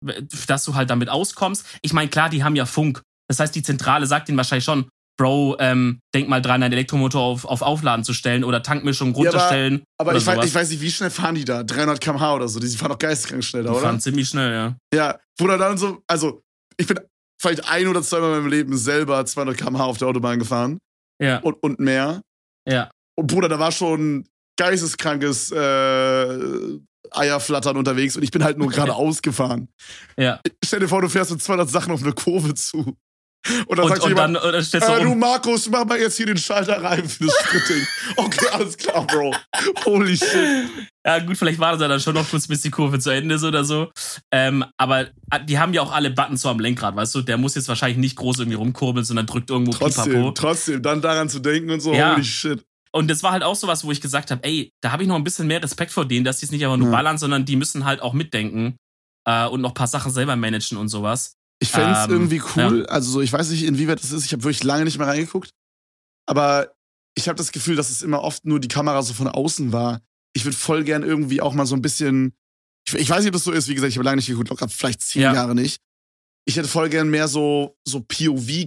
dass 0.48 0.66
du 0.66 0.76
halt 0.76 0.90
damit 0.90 1.10
auskommst. 1.10 1.66
Ich 1.82 1.94
meine, 1.94 2.10
klar, 2.10 2.30
die 2.30 2.44
haben 2.44 2.56
ja 2.56 2.66
Funk. 2.66 3.02
Das 3.30 3.40
heißt, 3.40 3.56
die 3.56 3.64
Zentrale 3.64 4.06
sagt 4.06 4.28
ihnen 4.30 4.38
wahrscheinlich 4.38 4.66
schon, 4.66 4.90
Bro, 5.18 5.58
ähm, 5.60 6.00
denk 6.16 6.30
mal 6.30 6.42
dran, 6.42 6.62
deinen 6.62 6.72
Elektromotor 6.72 7.22
auf, 7.22 7.44
auf 7.46 7.62
Aufladen 7.62 8.06
zu 8.06 8.14
stellen 8.14 8.46
oder 8.46 8.64
Tankmischung 8.64 9.10
Ja, 9.10 9.14
aber- 9.16 9.24
runterstellen. 9.30 9.84
Aber 9.98 10.16
ich 10.16 10.26
weiß, 10.26 10.46
ich 10.46 10.56
weiß 10.56 10.70
nicht, 10.70 10.80
wie 10.82 10.90
schnell 10.92 11.10
fahren 11.10 11.36
die 11.36 11.44
da? 11.44 11.64
300 11.64 12.00
km/h 12.00 12.36
oder 12.36 12.48
so. 12.48 12.60
Die 12.60 12.68
fahren 12.70 12.92
doch 12.92 13.00
geisteskrank 13.00 13.44
schnell 13.44 13.64
Die 13.64 13.70
oder? 13.70 13.82
fahren 13.82 14.00
ziemlich 14.00 14.30
schnell, 14.30 14.54
ja. 14.54 14.76
Ja, 14.94 15.20
Bruder, 15.38 15.58
dann 15.58 15.78
so, 15.78 16.02
also, 16.08 16.42
ich 16.78 16.88
bin 16.88 17.00
vielleicht 17.42 17.68
ein 17.70 17.88
oder 17.88 18.02
zweimal 18.02 18.30
in 18.32 18.38
meinem 18.44 18.50
Leben 18.50 18.78
selber 18.78 19.26
200 19.26 19.58
km/h 19.58 19.84
auf 19.84 19.98
der 19.98 20.08
Autobahn 20.08 20.40
gefahren 20.40 20.78
Ja, 21.22 21.40
und, 21.40 21.62
und 21.62 21.80
mehr. 21.80 22.22
ja. 22.68 22.90
Und 23.16 23.28
Bruder, 23.28 23.50
da 23.50 23.60
war 23.60 23.72
schon 23.72 24.26
geisteskrankes 24.58 25.52
äh, 25.52 26.80
Eierflattern 27.12 27.76
unterwegs 27.78 28.16
und 28.16 28.24
ich 28.24 28.32
bin 28.32 28.44
halt 28.44 28.58
nur 28.58 28.70
geradeaus 28.70 29.22
gefahren. 29.22 29.70
Ja. 30.18 30.40
Stell 30.64 30.80
dir 30.80 30.88
vor, 30.88 31.02
du 31.02 31.10
fährst 31.10 31.32
mit 31.32 31.42
200 31.42 31.70
Sachen 31.70 31.92
auf 31.92 32.04
eine 32.04 32.14
Kurve 32.14 32.54
zu. 32.54 32.96
Und 33.68 33.78
dann 33.78 33.86
Und, 33.86 33.90
sagt 33.90 34.04
und 34.04 34.10
jemand, 34.10 34.36
dann, 34.36 34.44
dann 34.52 34.64
du 34.70 34.78
äh, 34.78 35.04
du 35.04 35.12
um. 35.12 35.20
Markus, 35.20 35.70
mach 35.70 35.86
mal 35.86 35.98
jetzt 35.98 36.18
hier 36.18 36.26
den 36.26 36.38
Schalter 36.38 36.84
rein 36.84 37.08
für 37.08 37.26
das 37.26 37.34
Spritting. 37.36 37.88
okay, 38.18 38.46
alles 38.52 38.78
klar, 38.78 39.08
Bro. 39.08 39.34
Holy 39.86 40.18
shit. 40.18 40.70
Ja, 41.06 41.20
gut, 41.20 41.38
vielleicht 41.38 41.58
war 41.60 41.72
das 41.72 41.82
ja 41.82 41.88
dann 41.88 42.02
schon 42.02 42.14
noch 42.16 42.30
kurz, 42.30 42.48
bis 42.48 42.62
die 42.62 42.70
Kurve 42.70 43.00
zu 43.00 43.10
Ende 43.12 43.36
ist 43.36 43.44
oder 43.44 43.64
so. 43.64 43.90
Ähm, 44.32 44.66
aber 44.78 45.08
äh, 45.32 45.44
die 45.46 45.58
haben 45.58 45.74
ja 45.74 45.82
auch 45.82 45.92
alle 45.94 46.12
Buttons 46.12 46.42
so 46.42 46.50
am 46.50 46.60
Lenkrad, 46.60 46.96
weißt 46.96 47.16
du? 47.16 47.22
Der 47.22 47.38
muss 47.38 47.56
jetzt 47.56 47.70
wahrscheinlich 47.70 47.98
nicht 47.98 48.18
groß 48.18 48.40
irgendwie 48.40 48.58
rumkurbeln, 48.58 49.06
sondern 49.06 49.26
drückt 49.26 49.50
irgendwo 49.50 49.72
Trotzdem, 49.72 50.04
Pipapo. 50.06 50.32
trotzdem, 50.32 50.82
dann 50.84 51.02
daran 51.02 51.30
zu 51.30 51.40
denken 51.40 51.72
und 51.72 51.80
so, 51.80 51.94
Ja. 51.94 52.14
holy 52.14 52.26
shit. 52.26 52.62
Und 52.92 53.10
das 53.10 53.24
war 53.24 53.32
halt 53.32 53.44
auch 53.44 53.56
sowas, 53.56 53.84
wo 53.86 53.92
ich 53.92 54.02
gesagt 54.02 54.32
habe, 54.32 54.44
ey, 54.44 54.72
da 54.82 54.92
habe 54.92 55.04
ich 55.04 55.10
noch 55.10 55.16
ein 55.16 55.24
bisschen 55.24 55.48
mehr 55.48 55.64
Respekt 55.64 55.92
vor 55.92 56.06
denen, 56.06 56.26
dass 56.26 56.40
die 56.40 56.46
es 56.46 56.52
nicht 56.52 56.64
einfach 56.66 56.78
nur 56.78 56.90
Ja. 56.90 56.96
ballern, 56.96 57.18
sondern 57.18 57.46
die 57.46 57.56
müssen 57.56 57.86
halt 57.86 58.02
auch 58.02 58.14
mitdenken 58.14 58.76
äh, 59.26 59.46
und 59.48 59.62
noch 59.62 59.72
ein 59.72 59.76
paar 59.76 59.88
Sachen 59.88 60.12
selber 60.12 60.36
managen 60.36 60.78
und 60.78 60.90
sowas. 60.90 61.36
Ich 61.62 61.70
fände 61.72 61.92
es 61.98 62.06
Ähm, 62.06 62.12
irgendwie 62.12 62.42
cool. 62.56 62.86
Also 62.88 63.12
so, 63.12 63.22
ich 63.22 63.32
weiß 63.34 63.50
nicht, 63.50 63.64
inwieweit 63.64 64.02
das 64.02 64.12
ist. 64.12 64.26
Ich 64.26 64.32
habe 64.34 64.44
wirklich 64.44 64.64
lange 64.64 64.86
nicht 64.86 64.98
mehr 64.98 65.08
reingeguckt. 65.08 65.52
Aber 66.26 66.72
ich 67.16 67.28
habe 67.28 67.36
das 67.38 67.52
Gefühl, 67.52 67.76
dass 67.76 67.90
es 67.90 68.02
immer 68.02 68.22
oft 68.22 68.46
nur 68.46 68.60
die 68.60 68.68
Kamera 68.70 69.02
so 69.02 69.14
von 69.14 69.28
außen 69.28 69.74
war. 69.74 70.02
Ich 70.34 70.46
würde 70.46 70.56
voll 70.56 70.84
gern 70.84 71.04
irgendwie 71.04 71.42
auch 71.42 71.54
mal 71.54 71.66
so 71.66 71.76
ein 71.76 71.82
bisschen. 71.82 72.34
Ich, 72.88 72.94
ich 72.94 73.10
weiß 73.10 73.20
nicht, 73.20 73.30
ob 73.30 73.34
das 73.34 73.44
so 73.44 73.52
ist. 73.52 73.68
Wie 73.68 73.76
gesagt, 73.76 73.90
ich 73.92 73.98
habe 73.98 74.06
lange 74.06 74.18
nicht 74.18 74.28
geguckt, 74.28 74.50
locker 74.50 74.70
vielleicht 74.70 75.02
zehn 75.02 75.24
Ja. 75.24 75.34
Jahre 75.34 75.54
nicht. 75.56 75.82
Ich 76.46 76.56
hätte 76.56 76.68
voll 76.68 76.90
gern 76.90 77.10
mehr 77.10 77.28
so, 77.28 77.76
so 77.86 78.00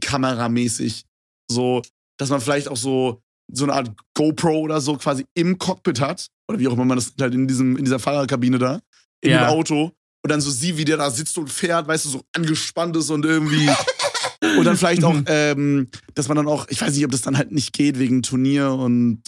POV-Kameramäßig. 0.07 1.05
So, 1.51 1.83
dass 2.19 2.31
man 2.31 2.41
vielleicht 2.41 2.69
auch 2.69 2.77
so, 2.77 3.23
so 3.53 3.65
eine 3.65 3.73
Art 3.75 3.91
GoPro 4.15 4.61
oder 4.61 4.81
so 4.81 4.97
quasi 4.97 5.25
im 5.35 5.59
Cockpit 5.59 6.01
hat. 6.01 6.29
Oder 6.49 6.59
wie 6.59 6.69
auch 6.69 6.73
immer 6.75 6.85
man 6.85 6.99
das 6.99 7.15
halt 7.21 7.35
in, 7.35 7.49
diesem, 7.49 7.77
in 7.77 7.85
dieser 7.85 7.99
Fahrerkabine 7.99 8.59
da. 8.59 8.81
In 9.23 9.31
Ja. 9.31 9.47
dem 9.47 9.49
Auto. 9.59 9.93
Und 10.25 10.31
dann 10.31 10.41
so 10.41 10.51
sieht, 10.51 10.77
wie 10.77 10.85
der 10.85 10.97
da 10.99 11.11
sitzt 11.11 11.37
und 11.39 11.51
fährt, 11.51 11.89
weißt 11.89 12.05
du, 12.05 12.09
so 12.11 12.23
angespannt 12.33 12.97
ist 12.97 13.11
und 13.11 13.25
irgendwie. 13.25 13.69
und 14.59 14.65
dann 14.65 14.77
vielleicht 14.77 15.03
auch, 15.05 15.17
ähm, 15.27 15.89
dass 16.15 16.29
man 16.29 16.37
dann 16.37 16.47
auch, 16.49 16.67
ich 16.69 16.81
weiß 16.81 16.95
nicht, 16.95 17.05
ob 17.05 17.11
das 17.11 17.23
dann 17.23 17.37
halt 17.37 17.51
nicht 17.53 17.73
geht 17.73 17.99
wegen 17.99 18.23
Turnier 18.23 18.71
und 18.73 19.23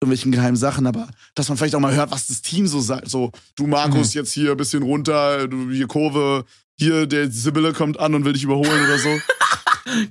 irgendwelchen 0.00 0.32
geheimen 0.32 0.56
Sachen, 0.56 0.86
aber 0.86 1.08
dass 1.34 1.48
man 1.48 1.58
vielleicht 1.58 1.74
auch 1.74 1.80
mal 1.80 1.94
hört, 1.94 2.10
was 2.10 2.26
das 2.28 2.42
Team 2.42 2.66
so 2.66 2.80
sagt. 2.80 3.08
So, 3.10 3.30
du 3.56 3.66
Markus, 3.66 4.14
jetzt 4.14 4.32
hier 4.32 4.52
ein 4.52 4.56
bisschen 4.56 4.82
runter, 4.82 5.46
du 5.48 5.70
hier 5.70 5.86
Kurve, 5.88 6.44
hier 6.78 7.06
der 7.06 7.30
Sibylle 7.30 7.72
kommt 7.72 7.98
an 7.98 8.14
und 8.14 8.24
will 8.24 8.32
dich 8.32 8.44
überholen 8.44 8.84
oder 8.84 8.98
so. 8.98 9.20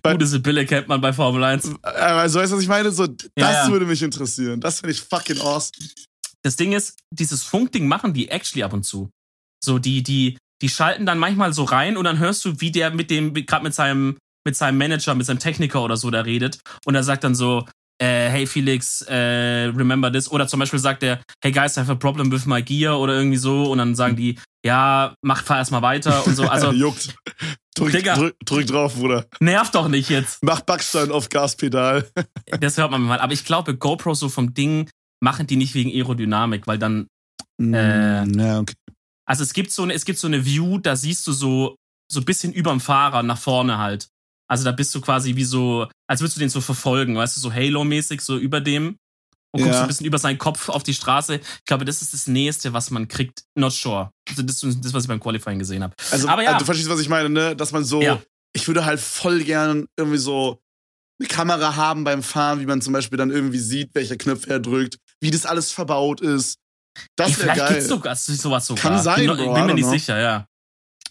Bei- 0.02 0.12
Gute 0.14 0.28
Sibylle 0.28 0.66
kennt 0.66 0.88
man 0.90 1.00
bei 1.02 1.14
Formel 1.14 1.44
1. 1.44 1.66
Äh, 1.68 1.88
Also, 1.88 2.40
weißt 2.40 2.52
du, 2.52 2.56
was 2.58 2.64
ich 2.64 2.70
meine? 2.70 2.92
So, 2.92 3.08
das 3.08 3.28
Ja, 3.38 3.66
ja. 3.66 3.72
würde 3.72 3.86
mich 3.86 4.02
interessieren. 4.02 4.60
Das 4.60 4.80
finde 4.82 4.92
ich 4.94 5.02
fucking 5.02 5.40
awesome. 5.40 5.72
Das 6.44 6.56
Ding 6.56 6.74
ist, 6.74 6.96
dieses 7.12 7.44
Funkding 7.44 7.88
machen 7.88 8.14
die 8.14 8.30
actually 8.30 8.64
ab 8.64 8.74
und 8.74 8.84
zu. 8.84 9.10
So, 9.68 9.80
die, 9.80 10.02
die, 10.02 10.38
die 10.62 10.70
schalten 10.70 11.06
dann 11.06 11.20
manchmal 11.20 11.54
so 11.54 11.64
rein 11.66 11.98
und 11.98 12.06
dann 12.06 12.18
hörst 12.18 12.44
du, 12.46 12.60
wie 12.62 12.72
der 12.72 12.90
mit 12.92 13.12
dem, 13.12 13.34
gerade 13.34 13.64
mit 13.64 13.74
seinem, 13.76 14.18
mit 14.46 14.56
seinem 14.56 14.78
Manager, 14.78 15.14
mit 15.14 15.26
seinem 15.26 15.40
Techniker 15.40 15.84
oder 15.84 15.98
so 15.98 16.10
da 16.10 16.22
redet. 16.22 16.60
Und 16.86 16.96
er 16.96 17.04
sagt 17.04 17.24
dann 17.24 17.36
so, 17.36 17.66
äh, 18.02 18.30
hey 18.30 18.48
Felix, 18.48 19.02
äh, 19.04 19.66
remember 19.76 20.12
this. 20.12 20.32
Oder 20.32 20.48
zum 20.48 20.60
Beispiel 20.60 20.80
sagt 20.80 21.04
er, 21.04 21.20
hey 21.44 21.52
guys, 21.52 21.76
I 21.78 21.82
have 21.82 21.92
a 21.92 21.96
problem 21.96 22.32
with 22.32 22.46
my 22.46 22.62
gear 22.64 23.00
oder 23.00 23.14
irgendwie 23.16 23.38
so. 23.38 23.72
Und 23.72 23.80
dann 23.80 23.94
sagen 23.96 24.16
die, 24.16 24.40
ja, 24.66 25.14
mach, 25.22 25.44
fahr 25.44 25.58
erstmal 25.58 25.82
weiter 25.82 26.26
und 26.26 26.36
so. 26.36 26.48
Also, 26.48 26.72
Juckt. 26.86 27.16
Drück, 27.76 27.92
Digga. 27.92 28.16
drück, 28.16 28.36
drück 28.46 28.66
drauf, 28.68 28.96
Bruder. 28.96 29.26
nervt 29.40 29.76
doch 29.76 29.88
nicht 29.88 30.10
jetzt. 30.10 30.42
Mach 30.42 30.62
Backstein 30.62 31.12
auf 31.12 31.30
Gaspedal. 31.30 32.08
Das 32.60 32.78
hört 32.78 32.90
man 32.92 33.02
mal. 33.02 33.20
Aber 33.20 33.34
ich 33.34 33.44
glaube, 33.46 33.76
GoPro 33.76 34.14
so 34.14 34.30
vom 34.30 34.54
Ding 34.54 34.90
machen 35.20 35.46
die 35.46 35.58
nicht 35.58 35.76
wegen 35.76 35.92
Aerodynamik, 35.92 36.66
weil 36.68 36.80
dann 36.80 37.08
Äh, 37.62 38.26
ja, 38.26 38.60
okay. 38.60 38.74
Also 39.28 39.44
es 39.44 39.54
gibt 39.54 39.72
so 39.72 39.84
eine, 39.84 39.94
es 39.94 40.06
gibt 40.06 40.20
so 40.20 40.28
eine 40.28 40.46
View, 40.46 40.78
da 40.80 40.96
siehst 40.96 41.28
du 41.28 41.32
so, 41.34 41.76
so 42.12 42.20
ein 42.22 42.26
bisschen 42.26 42.54
überm 42.54 42.80
Fahrer 42.80 43.24
nach 43.24 43.38
vorne 43.38 43.78
halt. 43.78 44.08
Also 44.50 44.64
da 44.64 44.72
bist 44.72 44.96
du 44.96 45.02
quasi 45.02 45.36
wie 45.36 45.44
so, 45.44 45.88
als 46.08 46.22
würdest 46.22 46.38
du 46.38 46.40
den 46.40 46.50
so 46.50 46.62
verfolgen, 46.62 47.16
weißt 47.18 47.36
du, 47.36 47.42
so 47.42 47.54
Halo-mäßig, 47.54 48.22
so 48.22 48.38
über 48.38 48.62
dem. 48.62 48.98
Und 49.54 49.62
guckst 49.64 49.68
Ja. 49.68 49.74
so 49.80 49.82
ein 49.82 49.88
bisschen 49.88 50.06
über 50.06 50.18
seinen 50.20 50.38
Kopf 50.38 50.70
auf 50.70 50.84
die 50.84 50.94
Straße. 50.94 51.36
Ich 51.36 51.66
glaube, 51.66 51.84
das 51.86 52.02
ist 52.02 52.14
das 52.14 52.28
Nächste, 52.28 52.72
was 52.74 52.90
man 52.92 53.08
kriegt. 53.08 53.44
Not 53.56 53.74
sure. 53.74 54.12
Also 54.30 54.42
das 54.44 54.64
ist 54.64 54.84
das, 54.86 54.94
was 54.94 55.04
ich 55.04 55.08
beim 55.10 55.20
Qualifying 55.20 55.60
gesehen 55.60 55.84
habe. 55.84 55.94
Also, 56.12 56.28
Aber 56.30 56.44
ja. 56.44 56.50
also, 56.50 56.60
du 56.60 56.66
verstehst, 56.66 56.90
was 56.90 57.00
ich 57.00 57.10
meine, 57.10 57.30
ne? 57.30 57.56
Dass 57.56 57.72
man 57.72 57.84
so, 57.84 58.02
Ja. 58.02 58.22
ich 58.54 58.68
würde 58.68 58.86
halt 58.86 59.00
voll 59.00 59.44
gern 59.44 59.86
irgendwie 59.98 60.18
so 60.20 60.60
eine 61.20 61.28
Kamera 61.28 61.76
haben 61.76 62.04
beim 62.04 62.24
Fahren, 62.24 62.60
wie 62.62 62.66
man 62.66 62.82
zum 62.82 62.94
Beispiel 62.94 63.18
dann 63.18 63.32
irgendwie 63.32 63.58
sieht, 63.60 63.90
welche 63.94 64.18
Knöpfe 64.18 64.50
er 64.50 64.60
drückt, 64.60 64.98
wie 65.22 65.32
das 65.32 65.46
alles 65.46 65.72
verbaut 65.72 66.22
ist. 66.22 66.58
Das 67.16 67.30
wäre 67.30 67.40
vielleicht 67.40 67.60
geil. 67.60 67.70
gibt's 67.74 67.88
sogar 67.88 68.16
sowas 68.16 68.66
sogar. 68.66 68.82
Kann 68.82 69.02
sein, 69.02 69.18
bin, 69.26 69.28
Bro, 69.28 69.36
bin 69.54 69.64
I 69.64 69.68
mir 69.68 69.74
nicht 69.74 69.84
know. 69.84 69.92
sicher, 69.92 70.20
ja. 70.20 70.46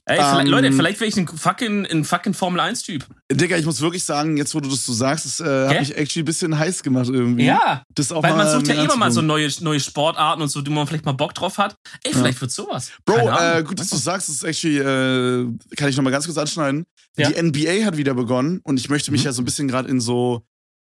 Ey, 0.08 0.18
vielleicht, 0.18 0.46
Ähm, 0.46 0.46
Leute, 0.52 0.72
vielleicht 0.72 1.00
wäre 1.00 1.08
ich 1.08 1.16
ein 1.16 1.26
fucking, 1.26 1.84
ein 1.86 2.04
fucking 2.04 2.32
Formel 2.32 2.60
1-Typ. 2.60 3.04
Digga, 3.32 3.56
ich 3.56 3.64
muss 3.64 3.80
wirklich 3.80 4.04
sagen, 4.04 4.36
jetzt 4.36 4.54
wo 4.54 4.60
du 4.60 4.68
das 4.68 4.86
so 4.86 4.92
sagst, 4.92 5.24
das 5.26 5.40
äh, 5.40 5.68
hat 5.68 5.80
mich 5.80 5.96
actually 5.96 6.22
ein 6.22 6.26
bisschen 6.26 6.56
heiß 6.56 6.84
gemacht 6.84 7.08
irgendwie. 7.10 7.46
Ja. 7.46 7.82
Das 7.92 8.12
auch 8.12 8.22
Weil 8.22 8.36
man 8.36 8.48
sucht 8.48 8.68
ja 8.68 8.84
immer 8.84 8.96
mal 8.96 9.10
so 9.10 9.20
neue, 9.20 9.50
neue 9.62 9.80
Sportarten 9.80 10.42
und 10.42 10.48
so, 10.48 10.62
die 10.62 10.70
man 10.70 10.86
vielleicht 10.86 11.04
mal 11.06 11.10
Bock 11.12 11.34
drauf 11.34 11.58
hat. 11.58 11.74
Ey, 12.04 12.12
vielleicht 12.12 12.40
wird 12.40 12.52
sowas. 12.52 12.92
Bro, 13.04 13.30
äh, 13.36 13.64
gut, 13.64 13.80
dass 13.80 13.90
du 13.90 13.96
sagst, 13.96 14.28
das 14.28 14.36
ist 14.36 14.44
actually, 14.44 14.78
äh, 14.78 15.48
kann 15.76 15.88
ich 15.88 15.96
nochmal 15.96 16.12
ganz 16.12 16.24
kurz 16.26 16.38
anschneiden. 16.38 16.84
Ja. 17.16 17.28
Die 17.28 17.42
NBA 17.42 17.84
hat 17.84 17.96
wieder 17.96 18.14
begonnen 18.14 18.60
und 18.62 18.78
ich 18.78 18.88
möchte 18.88 19.10
mich 19.10 19.22
Mhm. 19.22 19.26
ja 19.26 19.32
so 19.32 19.42
ein 19.42 19.44
bisschen 19.44 19.66
gerade 19.66 19.88
in 19.88 20.00
so 20.00 20.42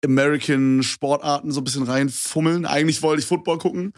American 0.05 0.81
Sportarten 0.81 1.51
so 1.51 1.59
ein 1.59 1.65
bisschen 1.65 1.83
reinfummeln. 1.83 2.65
Eigentlich 2.65 3.01
wollte 3.01 3.19
ich 3.21 3.25
Football 3.27 3.57
gucken, 3.57 3.91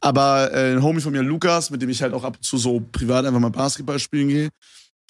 aber 0.00 0.52
äh, 0.52 0.72
ein 0.72 0.82
Homie 0.82 1.00
von 1.00 1.12
mir, 1.12 1.22
Lukas, 1.22 1.70
mit 1.70 1.82
dem 1.82 1.90
ich 1.90 2.02
halt 2.02 2.14
auch 2.14 2.24
ab 2.24 2.36
und 2.36 2.44
zu 2.44 2.56
so 2.56 2.80
privat 2.92 3.24
einfach 3.26 3.40
mal 3.40 3.50
Basketball 3.50 3.98
spielen 3.98 4.28
gehe, 4.28 4.48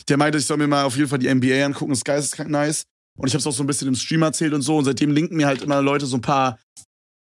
der 0.08 0.16
meinte, 0.16 0.38
ich 0.38 0.46
soll 0.46 0.56
mir 0.56 0.66
mal 0.66 0.84
auf 0.84 0.96
jeden 0.96 1.08
Fall 1.08 1.18
die 1.18 1.32
NBA 1.32 1.64
angucken, 1.64 1.92
das 1.92 2.04
Geist 2.04 2.34
ist 2.34 2.48
nice. 2.48 2.84
Und 3.18 3.28
ich 3.28 3.34
habe 3.34 3.40
es 3.40 3.46
auch 3.46 3.52
so 3.52 3.62
ein 3.62 3.66
bisschen 3.66 3.88
im 3.88 3.94
Stream 3.94 4.22
erzählt 4.22 4.54
und 4.54 4.62
so 4.62 4.78
und 4.78 4.84
seitdem 4.84 5.10
linken 5.10 5.36
mir 5.36 5.46
halt 5.46 5.62
immer 5.62 5.82
Leute 5.82 6.06
so 6.06 6.16
ein 6.16 6.22
paar 6.22 6.58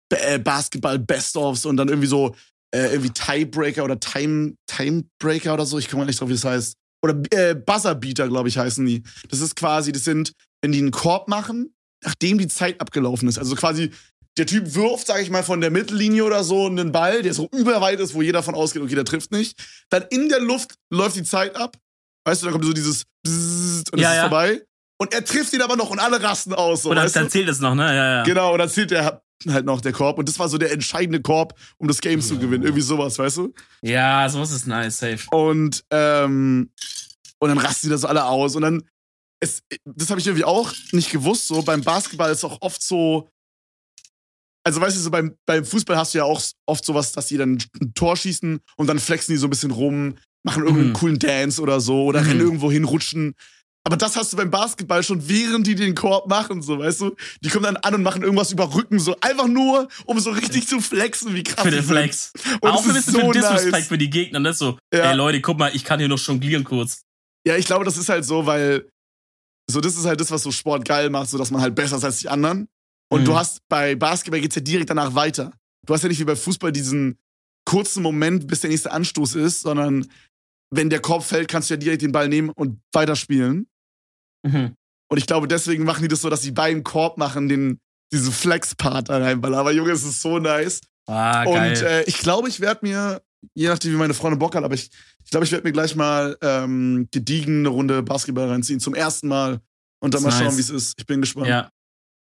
äh, 0.10 0.40
Basketball-Best-ofs 0.40 1.66
und 1.66 1.78
dann 1.78 1.90
irgendwie 1.90 2.08
so 2.08 2.36
äh, 2.74 2.92
irgendwie 2.92 3.12
Tiebreaker 3.12 3.84
oder 3.84 4.00
Time 4.00 4.56
Timebreaker 4.68 5.54
oder 5.54 5.66
so, 5.66 5.80
ich 5.80 5.90
komme 5.90 6.02
gar 6.02 6.08
nicht 6.08 6.20
drauf, 6.20 6.30
wie 6.30 6.34
das 6.34 6.44
heißt. 6.44 6.74
Oder 7.04 7.22
äh, 7.32 7.56
Buzzerbeater, 7.56 8.28
glaube 8.28 8.50
ich, 8.50 8.58
heißen 8.58 8.86
die. 8.86 9.04
Das 9.30 9.40
ist 9.40 9.56
quasi, 9.56 9.92
das 9.92 10.04
sind, 10.04 10.34
wenn 10.62 10.72
die 10.72 10.80
einen 10.80 10.92
Korb 10.92 11.28
machen, 11.28 11.74
nachdem 12.04 12.38
die 12.38 12.48
Zeit 12.48 12.82
abgelaufen 12.82 13.28
ist. 13.28 13.38
Also 13.38 13.56
quasi, 13.56 13.92
der 14.38 14.46
Typ 14.46 14.76
wirft, 14.76 15.08
sage 15.08 15.22
ich 15.24 15.30
mal, 15.30 15.44
von 15.44 15.62
der 15.62 15.72
Mittellinie 15.72 16.24
oder 16.24 16.44
so 16.44 16.68
einen 16.68 16.92
Ball, 16.92 17.22
der 17.24 17.34
so 17.34 17.48
überweit 17.56 18.00
ist, 18.00 18.14
wo 18.14 18.22
jeder 18.22 18.40
davon 18.40 18.56
ausgeht, 18.56 18.82
okay, 18.82 18.96
der 18.96 19.06
trifft 19.06 19.32
nicht. 19.32 19.58
Dann 19.90 20.04
in 20.10 20.30
der 20.30 20.40
Luft 20.40 20.76
läuft 20.92 21.16
die 21.16 21.24
Zeit 21.24 21.56
ab. 21.56 21.76
Weißt 22.26 22.42
du, 22.42 22.46
dann 22.46 22.54
kommt 22.54 22.66
so 22.66 22.74
dieses 22.74 23.04
Bzzzt 23.24 23.92
und 23.94 24.00
es 24.00 24.04
Ja, 24.04 24.12
ist 24.12 24.16
ja. 24.18 24.22
vorbei. 24.24 24.62
Und 25.00 25.14
er 25.14 25.24
trifft 25.24 25.54
ihn 25.54 25.62
aber 25.62 25.76
noch 25.76 25.90
und 25.90 26.00
alle 26.00 26.22
rasten 26.22 26.54
aus. 26.54 26.82
So, 26.84 26.90
Und 26.90 26.96
dann, 26.96 27.12
dann 27.12 27.30
zählt 27.30 27.48
es 27.50 27.60
noch, 27.60 27.76
ne? 27.76 27.86
Ja, 27.86 28.18
ja. 28.18 28.24
Genau, 28.24 28.54
und 28.54 28.60
dann 28.60 28.70
zählt 28.70 28.92
der 28.92 29.22
halt 29.48 29.66
noch 29.66 29.82
der 29.82 29.92
Korb. 29.94 30.18
Und 30.18 30.28
das 30.28 30.40
war 30.40 30.50
so 30.50 30.58
der 30.58 30.72
entscheidende 30.72 31.22
Korb, 31.22 31.54
um 31.78 31.88
das 31.88 32.02
Game 32.02 32.22
zu 32.22 32.40
gewinnen. 32.40 32.64
Irgendwie 32.64 32.82
sowas, 32.82 33.20
weißt 33.20 33.38
du? 33.38 33.54
Ja, 33.84 34.28
sowas 34.30 34.52
ist 34.52 34.66
nice, 34.68 34.98
safe. 34.98 35.20
Und, 35.32 35.84
ähm, 35.92 36.72
und 37.40 37.50
dann 37.50 37.60
rasten 37.60 37.88
die 37.88 37.92
da 37.92 37.98
so 38.00 38.08
alle 38.08 38.26
aus. 38.26 38.56
Und 38.56 38.64
dann, 38.64 38.84
es, 39.40 39.62
das 39.86 40.10
habe 40.10 40.20
ich 40.20 40.26
irgendwie 40.26 40.46
auch 40.46 40.74
nicht 40.92 41.12
gewusst. 41.12 41.48
So 41.48 41.62
beim 41.62 41.82
Basketball 41.84 42.32
ist 42.32 42.44
auch 42.44 42.58
oft 42.62 42.82
so, 42.82 43.30
also 44.68 44.82
weißt 44.82 44.98
du, 44.98 45.02
so 45.02 45.10
beim, 45.12 45.34
beim 45.46 45.64
Fußball 45.64 45.96
hast 45.96 46.14
du 46.14 46.18
ja 46.18 46.26
auch 46.26 46.42
oft 46.66 46.84
sowas, 46.84 47.14
dass 47.14 47.28
die 47.28 47.38
dann 47.38 47.58
ein 47.82 47.94
Tor 47.94 48.18
schießen 48.18 48.60
und 48.76 48.88
dann 48.88 49.00
flexen 49.00 49.34
die 49.34 49.38
so 49.38 49.48
ein 49.48 49.50
bisschen 49.50 49.72
rum, 49.72 50.16
machen 50.44 50.64
irgendeinen 50.64 50.90
Mhm. 50.90 50.94
coolen 50.94 51.20
Dance 51.20 51.62
oder 51.62 51.80
so 51.80 52.04
oder 52.04 52.22
Mhm. 52.22 52.28
rennen 52.28 52.40
irgendwo 52.42 52.70
hin, 52.70 52.84
rutschen. 52.84 53.34
Aber 53.86 53.96
das 53.96 54.18
hast 54.18 54.34
du 54.34 54.38
beim 54.38 54.52
Basketball 54.52 55.02
schon, 55.04 55.30
während 55.30 55.66
die 55.66 55.76
den 55.76 55.96
Korb 55.96 56.28
machen, 56.28 56.62
so, 56.62 56.80
weißt 56.80 57.00
du? 57.00 57.16
Die 57.42 57.48
kommen 57.48 57.64
dann 57.64 57.78
an 57.78 57.96
und 57.96 58.04
machen 58.04 58.22
irgendwas 58.24 58.52
über 58.52 58.76
Rücken, 58.76 59.00
so 59.00 59.16
einfach 59.22 59.48
nur, 59.48 59.88
um 60.06 60.20
so 60.20 60.32
richtig 60.32 60.68
zu 60.68 60.82
flexen, 60.82 61.34
wie 61.34 61.44
krass 61.44 61.64
Für 61.64 61.72
den. 61.72 61.84
Flex. 61.86 62.34
Und 62.60 62.70
auch 62.70 62.86
ein 62.86 62.94
bisschen 62.94 63.14
so 63.14 63.20
für 63.22 63.32
Disrespect 63.32 63.72
nice. 63.72 63.88
für 63.88 63.98
die 63.98 64.10
Gegner. 64.10 64.42
Das 64.42 64.56
ist 64.56 64.60
so, 64.60 64.78
Ja. 64.94 65.12
ey 65.12 65.16
Leute, 65.16 65.40
guck 65.40 65.58
mal, 65.58 65.74
ich 65.74 65.86
kann 65.86 66.00
hier 66.00 66.10
noch 66.10 66.20
jonglieren 66.20 66.66
kurz. 66.66 67.04
Ja, 67.48 67.56
ich 67.56 67.66
glaube, 67.66 67.86
das 67.86 67.96
ist 67.98 68.10
halt 68.10 68.26
so, 68.26 68.46
weil 68.46 68.90
so 69.72 69.80
das 69.80 69.96
ist 69.96 70.06
halt 70.06 70.20
das, 70.20 70.32
was 70.32 70.44
so 70.44 70.52
Sport 70.52 70.84
geil 70.86 71.10
macht, 71.10 71.30
so 71.30 71.38
dass 71.38 71.52
man 71.52 71.62
halt 71.62 71.74
besser 71.76 71.96
ist 71.96 72.04
als 72.04 72.18
die 72.20 72.28
anderen. 72.28 72.68
Und 73.10 73.22
Mhm. 73.22 73.26
du 73.26 73.36
hast 73.38 73.60
bei 73.70 73.96
Basketball 73.96 74.42
geht's 74.42 74.56
ja 74.56 74.62
direkt 74.62 74.90
danach 74.90 75.16
weiter. 75.16 75.52
Du 75.86 75.94
hast 75.94 76.02
ja 76.04 76.10
nicht 76.10 76.20
wie 76.20 76.26
bei 76.26 76.36
Fußball 76.36 76.72
diesen 76.72 77.18
kurzen 77.66 78.04
Moment, 78.04 78.48
bis 78.48 78.62
der 78.62 78.70
nächste 78.70 78.92
Anstoß 78.92 79.36
ist, 79.36 79.62
sondern 79.62 80.08
wenn 80.74 80.90
der 80.90 81.00
Korb 81.00 81.24
fällt, 81.24 81.48
kannst 81.48 81.70
du 81.70 81.76
ja 81.76 81.78
direkt 81.80 82.02
den 82.02 82.12
Ball 82.12 82.28
nehmen 82.28 82.50
und 82.50 82.80
weiterspielen. 82.94 83.68
Mhm. 84.46 84.74
Und 85.10 85.18
ich 85.18 85.26
glaube, 85.26 85.48
deswegen 85.48 85.86
machen 85.86 86.02
die 86.02 86.08
das 86.10 86.22
so, 86.22 86.30
dass 86.30 86.42
sie 86.42 86.52
beim 86.52 86.84
Korb 86.84 87.18
machen, 87.18 87.48
den, 87.48 87.80
diesen 88.12 88.32
Flex-Part 88.34 89.10
da 89.10 89.18
reinballern. 89.20 89.60
Aber 89.60 89.72
Junge, 89.72 89.92
es 89.92 90.04
ist 90.04 90.22
so 90.22 90.40
nice. 90.40 90.82
Ah, 91.08 91.46
geil. 91.46 91.72
Und 91.72 91.82
äh, 91.82 92.04
ich 92.04 92.18
glaube, 92.20 92.50
ich 92.50 92.60
werde 92.60 92.86
mir, 92.86 93.22
je 93.54 93.70
nachdem, 93.70 93.94
wie 93.94 93.98
meine 93.98 94.14
Freunde 94.14 94.38
Bock 94.38 94.56
hat, 94.56 94.66
aber 94.66 94.76
ich, 94.76 94.90
ich 95.24 95.32
glaube, 95.32 95.46
ich 95.46 95.52
werde 95.54 95.66
mir 95.66 95.72
gleich 95.72 95.96
mal 95.96 96.38
ähm, 96.42 97.08
gediegen 97.12 97.60
eine 97.60 97.70
Runde 97.70 98.04
Basketball 98.04 98.50
reinziehen. 98.50 98.82
Zum 98.82 98.94
ersten 98.96 99.30
Mal. 99.30 99.62
Und 100.00 100.14
dann 100.14 100.22
mal 100.24 100.30
nice. 100.30 100.40
schauen, 100.40 100.58
wie 100.58 100.62
es 100.62 100.70
ist. 100.70 100.94
Ich 100.98 101.06
bin 101.06 101.22
gespannt. 101.22 101.48
ja. 101.48 101.70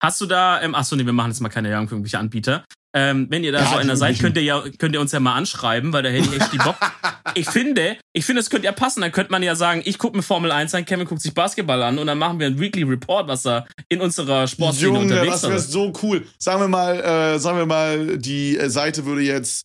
Hast 0.02 0.20
du 0.20 0.26
da, 0.26 0.62
ähm, 0.62 0.74
achso, 0.76 0.96
nee, 0.96 1.06
wir 1.06 1.14
machen 1.14 1.32
jetzt 1.32 1.42
mal 1.42 1.50
keine 1.50 1.70
Werbung 1.70 1.88
für 1.88 1.96
irgendwelche 1.96 2.18
Anbieter. 2.20 2.66
Ähm, 2.94 3.28
wenn 3.30 3.44
ihr 3.44 3.54
da 3.54 3.60
Ja, 3.62 3.70
so 3.70 3.78
einer 3.78 3.96
seid, 3.96 4.20
könnt 4.20 4.36
ihr 4.36 4.44
ja, 4.44 4.62
könnt 4.78 4.94
ihr 4.96 5.00
uns 5.00 5.14
ja 5.14 5.20
mal 5.22 5.36
anschreiben, 5.36 5.94
weil 5.94 6.04
da 6.04 6.10
hätte 6.10 6.28
ich 6.36 6.42
echt 6.42 6.52
die 6.52 6.58
Bock. 6.58 6.76
ich 7.36 7.48
finde, 7.48 7.96
ich 8.12 8.26
finde, 8.26 8.42
es 8.42 8.50
könnte 8.50 8.66
ja 8.66 8.74
passen. 8.74 9.00
Dann 9.02 9.14
könnte 9.14 9.32
man 9.32 9.42
ja 9.44 9.56
sagen, 9.56 9.82
ich 9.86 9.98
gucke 9.98 10.18
mir 10.18 10.24
Formel 10.24 10.52
1 10.52 10.76
an, 10.76 10.84
Kevin 10.86 11.06
guckt 11.06 11.22
sich 11.22 11.34
Basketball 11.34 11.82
an 11.84 12.00
und 12.00 12.08
dann 12.08 12.18
machen 12.18 12.40
wir 12.40 12.48
einen 12.48 12.60
Weekly 12.60 12.84
Report, 12.84 13.30
was 13.30 13.44
da 13.44 13.66
in 13.88 14.02
unserer 14.02 14.46
Sportszene 14.48 14.88
Junge, 14.88 15.00
unterwegs 15.00 15.42
das 15.42 15.44
wäre 15.44 15.54
ist. 15.56 15.72
so 15.72 15.94
cool. 16.04 16.28
Sagen 16.38 16.60
wir 16.60 16.68
mal, 16.68 17.00
äh, 17.00 17.40
sagen 17.40 17.58
wir 17.60 17.66
mal, 17.66 18.18
die 18.18 18.58
äh, 18.58 18.70
Seite 18.70 19.06
würde 19.06 19.22
jetzt 19.22 19.64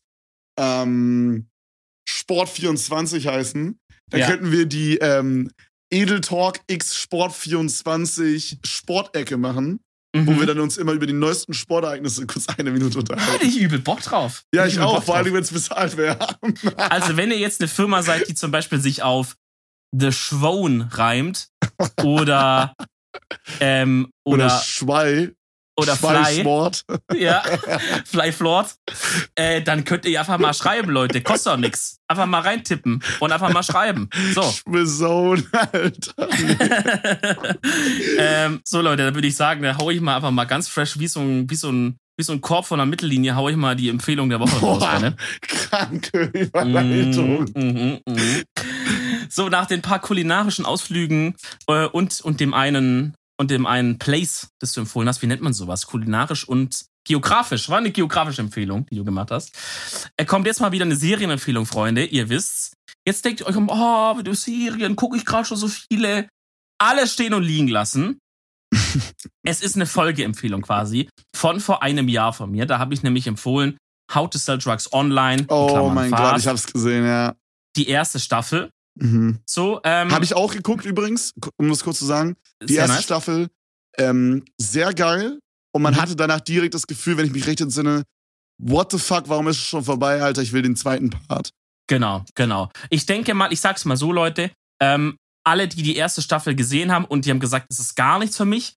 ähm, 0.58 1.48
Sport24 2.08 3.26
heißen. 3.28 3.78
Dann 4.10 4.20
Ja. 4.20 4.26
könnten 4.28 4.52
wir 4.52 4.66
die 4.66 4.98
ähm, 4.98 5.50
Edeltalk 5.90 6.60
X 6.68 6.94
Sport24 6.96 8.58
Sportecke 8.64 9.36
machen, 9.36 9.80
wo 10.14 10.32
Mhm. 10.32 10.40
wir 10.40 10.46
dann 10.46 10.60
uns 10.60 10.76
immer 10.78 10.92
über 10.92 11.06
die 11.06 11.12
neuesten 11.12 11.52
Sportereignisse 11.54 12.26
kurz 12.26 12.46
eine 12.58 12.70
Minute 12.70 12.98
unterhalten. 12.98 13.32
Hätte 13.32 13.44
ich 13.46 13.58
übel 13.58 13.78
Bock 13.80 14.00
drauf. 14.02 14.44
Ja, 14.54 14.66
ich 14.66 14.74
übel 14.74 14.84
auch, 14.86 14.94
Bock 14.96 15.04
vor 15.04 15.16
allem, 15.16 15.32
wenn 15.34 15.42
es 15.42 15.52
bezahlt 15.52 15.96
wäre. 15.96 16.18
Also, 16.76 17.16
wenn 17.16 17.30
ihr 17.30 17.38
jetzt 17.38 17.60
eine 17.60 17.68
Firma 17.68 18.02
seid, 18.02 18.28
die 18.28 18.34
zum 18.34 18.50
Beispiel 18.50 18.80
sich 18.80 19.02
auf 19.02 19.36
The 19.92 20.12
Schwone 20.12 20.88
reimt 20.92 21.48
oder 22.02 22.74
ähm, 23.60 24.10
Oder, 24.24 24.46
oder, 24.46 24.60
Schwei. 24.60 25.32
Oder 25.76 25.94
Fly, 25.94 26.44
ja, 27.18 27.42
Fly 28.04 28.32
Flort, 28.32 28.76
äh, 29.34 29.62
dann 29.62 29.84
könnt 29.84 30.06
ihr 30.06 30.18
einfach 30.18 30.38
mal 30.38 30.54
schreiben, 30.54 30.90
Leute. 30.90 31.20
Kostet 31.20 31.52
doch 31.52 31.58
nix. 31.58 31.98
Einfach 32.08 32.26
mal 32.26 32.40
reintippen 32.40 33.02
und 33.20 33.32
einfach 33.32 33.52
mal 33.52 33.62
schreiben. 33.62 34.08
So. 34.32 34.42
Schmison, 34.42 35.46
Alter. 35.52 36.28
ähm, 38.18 38.60
so, 38.64 38.80
Leute, 38.80 39.04
dann 39.04 39.14
würde 39.14 39.28
ich 39.28 39.36
sagen, 39.36 39.62
da 39.62 39.76
hau 39.76 39.90
ich 39.90 40.00
mal 40.00 40.16
einfach 40.16 40.30
mal 40.30 40.44
ganz 40.44 40.68
fresh 40.68 40.98
wie 40.98 41.08
so 41.08 41.20
ein, 41.20 41.50
wie 41.50 41.56
so 41.56 41.70
ein, 41.70 41.98
wie 42.16 42.22
so 42.22 42.32
ein 42.32 42.40
Korb 42.40 42.64
von 42.64 42.78
der 42.78 42.86
Mittellinie, 42.86 43.34
hau 43.34 43.48
ich 43.48 43.56
mal 43.56 43.76
die 43.76 43.90
Empfehlung 43.90 44.30
der 44.30 44.40
Woche 44.40 44.58
raus, 44.60 44.78
Boah, 44.78 44.90
Freunde. 44.90 45.16
kranke 45.42 46.22
Überleitung. 46.32 47.44
Mhm, 47.54 47.62
mhm, 47.62 48.00
mhm. 48.06 48.42
So, 49.28 49.48
nach 49.48 49.66
den 49.66 49.82
paar 49.82 49.98
kulinarischen 49.98 50.64
Ausflügen 50.64 51.34
äh, 51.66 51.86
und, 51.86 52.20
und 52.22 52.40
dem 52.40 52.54
einen 52.54 53.15
und 53.38 53.50
dem 53.50 53.66
einen 53.66 53.98
Place, 53.98 54.48
das 54.58 54.72
du 54.72 54.80
empfohlen 54.80 55.08
hast, 55.08 55.22
wie 55.22 55.26
nennt 55.26 55.42
man 55.42 55.52
sowas? 55.52 55.86
Kulinarisch 55.86 56.48
und 56.48 56.86
geografisch. 57.06 57.68
War 57.68 57.78
eine 57.78 57.90
geografische 57.90 58.42
Empfehlung, 58.42 58.86
die 58.86 58.96
du 58.96 59.04
gemacht 59.04 59.30
hast. 59.30 59.52
Er 60.16 60.26
kommt 60.26 60.46
jetzt 60.46 60.60
mal 60.60 60.72
wieder 60.72 60.84
eine 60.84 60.96
Serienempfehlung, 60.96 61.66
Freunde. 61.66 62.04
Ihr 62.04 62.28
wisst's. 62.28 62.72
Jetzt 63.06 63.24
denkt 63.24 63.40
ihr 63.40 63.46
euch, 63.46 63.56
oh, 63.56 64.20
du 64.22 64.34
Serien, 64.34 64.96
gucke 64.96 65.16
ich 65.16 65.24
gerade 65.24 65.44
schon 65.44 65.56
so 65.56 65.68
viele. 65.68 66.28
Alles 66.78 67.12
stehen 67.12 67.34
und 67.34 67.42
liegen 67.42 67.68
lassen. 67.68 68.18
es 69.46 69.62
ist 69.62 69.76
eine 69.76 69.86
Folgeempfehlung 69.86 70.62
quasi 70.62 71.08
von 71.34 71.60
vor 71.60 71.82
einem 71.82 72.08
Jahr 72.08 72.32
von 72.32 72.50
mir. 72.50 72.66
Da 72.66 72.78
habe 72.78 72.94
ich 72.94 73.02
nämlich 73.02 73.26
empfohlen, 73.26 73.78
How 74.12 74.28
to 74.28 74.38
Sell 74.38 74.58
Drugs 74.58 74.92
Online. 74.92 75.42
in 75.42 75.46
Oh 75.48 75.68
Klammern 75.68 75.94
mein 75.94 76.10
Fast, 76.10 76.22
Gott, 76.22 76.40
ich 76.40 76.46
hab's 76.46 76.72
gesehen, 76.72 77.04
ja. 77.04 77.34
die 77.76 77.88
erste 77.88 78.18
Staffel. 78.18 78.70
Mhm. 78.98 79.40
So, 79.46 79.80
ähm, 79.84 80.10
Habe 80.10 80.24
ich 80.24 80.34
auch 80.34 80.52
geguckt 80.52 80.84
übrigens, 80.84 81.32
um 81.56 81.68
das 81.68 81.84
kurz 81.84 81.98
zu 81.98 82.06
sagen. 82.06 82.36
Die 82.62 82.72
sehr 82.72 82.82
erste 82.82 82.96
nice. 82.96 83.04
Staffel, 83.04 83.48
ähm, 83.98 84.44
sehr 84.58 84.92
geil. 84.94 85.38
Und 85.74 85.82
man 85.82 85.94
Mhm. 85.94 86.00
hatte 86.00 86.16
danach 86.16 86.40
direkt 86.40 86.74
das 86.74 86.86
Gefühl, 86.86 87.16
wenn 87.18 87.26
ich 87.26 87.32
mich 87.32 87.46
recht 87.46 87.60
entsinne, 87.60 88.02
what 88.58 88.90
the 88.92 88.98
fuck, 88.98 89.28
warum 89.28 89.48
ist 89.48 89.58
es 89.58 89.64
schon 89.64 89.84
vorbei, 89.84 90.22
Alter? 90.22 90.40
Ich 90.42 90.52
will 90.52 90.62
den 90.62 90.76
zweiten 90.76 91.10
Part. 91.10 91.50
Genau, 91.88 92.24
genau. 92.34 92.70
Ich 92.90 93.06
denke 93.06 93.34
mal, 93.34 93.52
ich 93.52 93.60
sag's 93.60 93.84
mal 93.84 93.96
so, 93.96 94.10
Leute, 94.12 94.50
ähm, 94.82 95.16
alle, 95.46 95.68
die 95.68 95.82
die 95.82 95.94
erste 95.96 96.22
Staffel 96.22 96.54
gesehen 96.56 96.90
haben 96.92 97.04
und 97.04 97.24
die 97.24 97.30
haben 97.30 97.40
gesagt, 97.40 97.66
es 97.70 97.78
ist 97.78 97.94
gar 97.94 98.18
nichts 98.18 98.36
für 98.36 98.44
mich, 98.46 98.74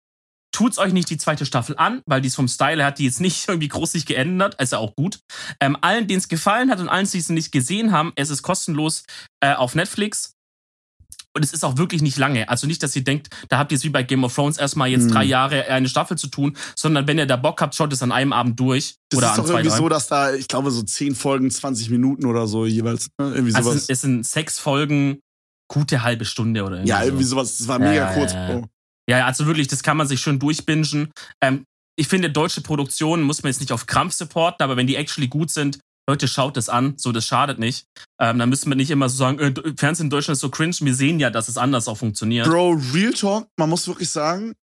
tut's 0.52 0.78
euch 0.78 0.94
nicht 0.94 1.10
die 1.10 1.18
zweite 1.18 1.46
Staffel 1.46 1.76
an, 1.78 2.02
weil 2.06 2.22
die 2.22 2.28
ist 2.28 2.36
vom 2.36 2.48
Style 2.48 2.84
hat 2.84 3.00
die 3.00 3.06
jetzt 3.06 3.22
nicht 3.22 3.48
irgendwie 3.48 3.68
groß 3.70 3.94
sich 3.94 4.06
geändert, 4.06 4.62
ist 4.62 4.74
ja 4.74 4.78
auch 4.80 4.96
gut. 4.96 5.20
Ähm, 5.62 5.78
allen, 5.82 6.08
denen 6.08 6.20
es 6.20 6.28
gefallen 6.28 6.70
hat 6.70 6.80
und 6.80 6.90
allen, 6.90 7.10
die 7.10 7.18
es 7.18 7.30
nicht 7.30 7.52
gesehen 7.52 7.92
haben, 7.92 8.12
es 8.16 8.30
ist 8.30 8.44
kostenlos 8.44 9.04
äh, 9.42 9.54
auf 9.54 9.74
Netflix. 9.74 10.34
Und 11.36 11.44
es 11.46 11.54
ist 11.54 11.64
auch 11.64 11.78
wirklich 11.78 12.02
nicht 12.02 12.18
lange. 12.18 12.50
Also 12.50 12.66
nicht, 12.66 12.82
dass 12.82 12.96
ihr 12.96 13.04
denkt, 13.04 13.28
da 13.50 13.60
habt 13.60 13.72
ihr 13.72 13.78
es 13.78 13.84
wie 13.84 13.90
bei 13.90 14.02
Game 14.04 14.24
of 14.24 14.34
Thrones 14.34 14.58
erstmal 14.58 14.90
jetzt 14.90 15.04
Hm. 15.06 15.12
drei 15.12 15.24
Jahre 15.24 15.66
eine 15.68 15.88
Staffel 15.88 16.18
zu 16.18 16.28
tun, 16.28 16.58
sondern 16.76 17.08
wenn 17.08 17.18
ihr 17.20 17.28
da 17.28 17.36
Bock 17.36 17.62
habt, 17.62 17.76
schaut 17.76 17.94
es 17.94 18.02
an 18.02 18.12
einem 18.12 18.34
Abend 18.34 18.60
durch. 18.60 18.96
Das 19.10 19.18
oder 19.20 19.28
ist 19.28 19.40
an 19.40 19.46
doch 19.46 19.50
irgendwie 19.52 19.70
drei. 19.70 19.78
so, 19.78 19.90
dass 19.90 20.08
da, 20.08 20.34
ich 20.34 20.48
glaube, 20.48 20.72
so 20.72 20.82
10 20.82 21.16
Folgen, 21.16 21.52
20 21.52 21.90
Minuten 21.92 22.26
oder 22.26 22.48
so 22.48 22.66
jeweils. 22.66 23.10
Ne? 23.20 23.32
Irgendwie 23.36 23.54
Also 23.56 23.70
sowas. 23.70 23.84
es, 23.84 23.90
es 23.90 24.02
sind 24.02 24.26
sechs 24.26 24.58
Folgen, 24.60 25.20
gute 25.72 26.02
halbe 26.02 26.26
Stunde 26.26 26.64
oder 26.64 26.78
irgendwie 26.78 26.90
ja, 26.90 27.00
so. 27.00 27.06
irgendwie 27.06 27.24
sowas. 27.26 27.58
Das 27.58 27.68
war 27.68 27.80
Ja, 27.80 27.90
mega 27.90 28.12
ja, 28.12 28.14
kurz, 28.18 28.34
ja. 28.34 28.62
Ja, 29.10 29.26
also 29.26 29.46
wirklich, 29.46 29.68
das 29.68 29.82
kann 29.84 29.98
man 29.98 30.08
sich 30.08 30.20
schön 30.22 30.40
durchbingen. 30.40 31.12
Ähm, 31.42 31.64
ich 31.96 32.08
finde, 32.08 32.30
deutsche 32.32 32.62
Produktionen 32.62 33.24
muss 33.24 33.44
man 33.44 33.52
jetzt 33.52 33.60
nicht 33.60 33.72
auf 33.72 33.86
Krampf 33.88 34.14
supporten, 34.14 34.64
aber 34.64 34.78
wenn 34.78 34.88
die 34.88 34.96
actually 34.96 35.28
gut 35.28 35.52
sind, 35.52 35.80
Leute, 36.10 36.28
schaut 36.28 36.58
das 36.58 36.70
an, 36.70 36.96
so 36.98 37.12
das 37.12 37.26
schadet 37.26 37.60
nicht. 37.60 37.86
Ähm, 38.20 38.40
dann 38.40 38.50
müssen 38.50 38.70
wir 38.70 38.76
nicht 38.76 38.90
immer 38.90 39.10
so 39.10 39.18
sagen, 39.18 39.38
äh, 39.38 39.54
Fernsehen 39.78 40.08
in 40.08 40.10
Deutschland 40.10 40.38
ist 40.38 40.42
so 40.42 40.50
cringe. 40.50 40.76
Wir 40.80 40.96
sehen 40.96 41.20
ja, 41.20 41.30
dass 41.30 41.48
es 41.48 41.58
anders 41.58 41.88
auch 41.88 41.98
funktioniert. 41.98 42.48
Bro, 42.48 42.82
Real 42.94 43.14
Talk, 43.14 43.48
man 43.58 43.70
muss 43.70 43.88
wirklich 43.88 44.10
sagen, 44.10 44.54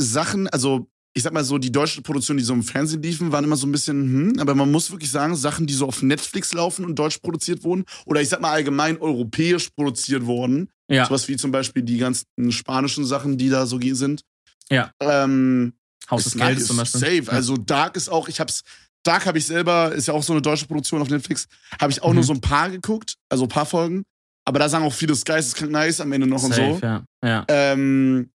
Sachen, 0.00 0.48
also 0.48 0.88
ich 1.12 1.22
sag 1.22 1.34
mal 1.34 1.44
so, 1.44 1.58
die 1.58 1.70
deutschen 1.70 2.02
Produktionen, 2.02 2.38
die 2.38 2.44
so 2.44 2.54
im 2.54 2.62
Fernsehen 2.62 3.02
liefen, 3.02 3.30
waren 3.30 3.44
immer 3.44 3.56
so 3.56 3.66
ein 3.66 3.72
bisschen, 3.72 4.02
hm, 4.02 4.38
aber 4.38 4.54
man 4.54 4.70
muss 4.70 4.90
wirklich 4.90 5.10
sagen, 5.10 5.36
Sachen, 5.36 5.66
die 5.66 5.74
so 5.74 5.86
auf 5.86 6.02
Netflix 6.02 6.54
laufen 6.54 6.84
und 6.84 6.98
deutsch 6.98 7.18
produziert 7.18 7.62
wurden, 7.62 7.84
oder 8.06 8.22
ich 8.22 8.30
sag 8.30 8.40
mal 8.40 8.52
allgemein 8.52 8.98
europäisch 8.98 9.68
produziert 9.70 10.24
wurden, 10.24 10.70
ja, 10.88 11.04
sowas 11.04 11.28
wie 11.28 11.36
zum 11.36 11.50
Beispiel 11.50 11.82
die 11.82 11.98
ganzen 11.98 12.26
spanischen 12.50 13.04
Sachen, 13.04 13.36
die 13.36 13.50
da 13.50 13.66
so 13.66 13.78
sind. 13.80 14.22
Ja. 14.70 14.92
Ähm, 15.00 15.74
Haus 16.10 16.26
ist 16.26 16.34
des 16.34 16.40
Geldes 16.40 16.66
zum 16.66 16.76
Beispiel. 16.76 17.00
Safe. 17.00 17.32
Also 17.32 17.56
Dark 17.56 17.96
ist 17.96 18.08
auch, 18.08 18.28
ich 18.28 18.40
hab's, 18.40 18.62
Dark 19.06 19.26
habe 19.26 19.38
ich 19.38 19.46
selber, 19.46 19.92
ist 19.92 20.06
ja 20.08 20.14
auch 20.14 20.22
so 20.22 20.32
eine 20.32 20.42
deutsche 20.42 20.66
Produktion 20.66 21.00
auf 21.02 21.08
Netflix, 21.08 21.46
habe 21.80 21.92
ich 21.92 22.02
auch 22.02 22.08
Mhm. 22.10 22.14
nur 22.16 22.24
so 22.24 22.32
ein 22.32 22.40
paar 22.40 22.70
geguckt, 22.70 23.14
also 23.28 23.44
ein 23.44 23.48
paar 23.48 23.66
Folgen. 23.66 24.02
Aber 24.44 24.58
da 24.58 24.68
sagen 24.68 24.84
auch 24.84 24.92
viele, 24.92 25.12
das 25.12 25.24
Geisteskrank 25.24 25.72
nice 25.72 26.00
am 26.00 26.12
Ende 26.12 26.26
noch 26.26 26.42
und 26.42 26.54
Safe, 26.54 26.78
so. 26.80 26.86
ja. 26.86 27.04
ja. 27.24 27.44
Ähm, 27.48 28.30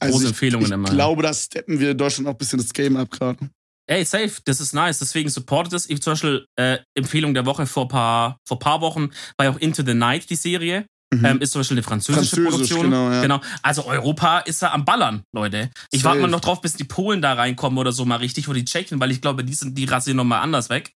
also 0.00 0.20
ich, 0.22 0.28
Empfehlungen 0.30 0.66
ich 0.66 0.72
immer. 0.72 0.88
glaube, 0.90 1.22
da 1.22 1.32
steppen 1.34 1.78
wir 1.78 1.90
in 1.92 1.98
Deutschland 1.98 2.26
auch 2.28 2.32
ein 2.32 2.38
bisschen 2.38 2.58
das 2.58 2.72
Game 2.72 2.96
ab 2.96 3.10
gerade. 3.10 3.48
Ey, 3.88 4.04
safe, 4.04 4.40
das 4.44 4.60
ist 4.60 4.72
nice. 4.72 5.00
Deswegen 5.00 5.28
supportet 5.28 5.72
es. 5.74 5.90
Ich 5.90 6.00
zum 6.02 6.12
Beispiel 6.12 6.46
äh, 6.56 6.78
Empfehlung 6.96 7.34
der 7.34 7.44
Woche 7.46 7.66
vor 7.66 7.88
paar, 7.88 8.38
vor 8.46 8.58
paar 8.58 8.80
Wochen 8.80 9.10
war 9.36 9.46
ja 9.46 9.50
auch 9.52 9.58
Into 9.58 9.84
the 9.84 9.92
Night 9.94 10.30
die 10.30 10.36
Serie. 10.36 10.86
Mhm. 11.12 11.24
Ähm, 11.26 11.40
ist 11.42 11.52
zum 11.52 11.60
Beispiel 11.60 11.76
eine 11.76 11.82
französische 11.82 12.36
Französisch, 12.36 12.70
Produktion. 12.70 12.90
genau, 12.90 13.10
ja. 13.10 13.20
genau. 13.20 13.40
Also 13.62 13.84
Europa 13.86 14.38
ist 14.40 14.62
da 14.62 14.72
am 14.72 14.84
Ballern, 14.86 15.22
Leute. 15.34 15.70
Ich 15.90 16.04
warte 16.04 16.20
mal 16.20 16.30
noch 16.30 16.40
drauf, 16.40 16.62
bis 16.62 16.72
die 16.72 16.84
Polen 16.84 17.20
da 17.20 17.34
reinkommen 17.34 17.78
oder 17.78 17.92
so 17.92 18.04
mal 18.06 18.16
richtig, 18.16 18.48
oder 18.48 18.58
die 18.58 18.64
Tschechen, 18.64 18.98
weil 18.98 19.10
ich 19.10 19.20
glaube, 19.20 19.44
die 19.44 19.52
sind, 19.52 19.76
die 19.76 19.84
rasieren 19.84 20.16
nochmal 20.16 20.40
anders 20.40 20.70
weg. 20.70 20.92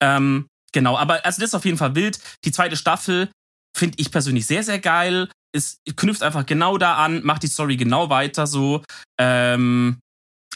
Ähm, 0.00 0.46
genau, 0.72 0.96
aber 0.96 1.24
also 1.26 1.40
das 1.40 1.50
ist 1.50 1.54
auf 1.54 1.66
jeden 1.66 1.76
Fall 1.76 1.94
wild. 1.94 2.18
Die 2.46 2.52
zweite 2.52 2.76
Staffel 2.76 3.28
finde 3.76 3.98
ich 3.98 4.10
persönlich 4.10 4.46
sehr, 4.46 4.62
sehr 4.64 4.78
geil. 4.78 5.28
Es 5.54 5.78
knüpft 5.96 6.22
einfach 6.22 6.46
genau 6.46 6.78
da 6.78 6.96
an, 6.96 7.22
macht 7.24 7.42
die 7.42 7.46
Story 7.48 7.76
genau 7.76 8.08
weiter 8.08 8.46
so. 8.46 8.82
Ähm, 9.20 9.98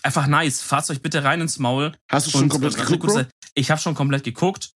einfach 0.02 0.26
nice. 0.26 0.62
Fahrt 0.62 0.88
euch 0.90 1.02
bitte 1.02 1.22
rein 1.22 1.40
ins 1.42 1.58
Maul. 1.58 1.92
Hast 2.10 2.26
du 2.28 2.30
schon 2.30 2.44
Und- 2.44 2.48
komplett 2.48 2.78
und- 2.78 2.86
geguckt? 3.00 3.28
Ich 3.54 3.70
habe 3.70 3.80
schon 3.80 3.94
komplett 3.94 4.24
geguckt. 4.24 4.70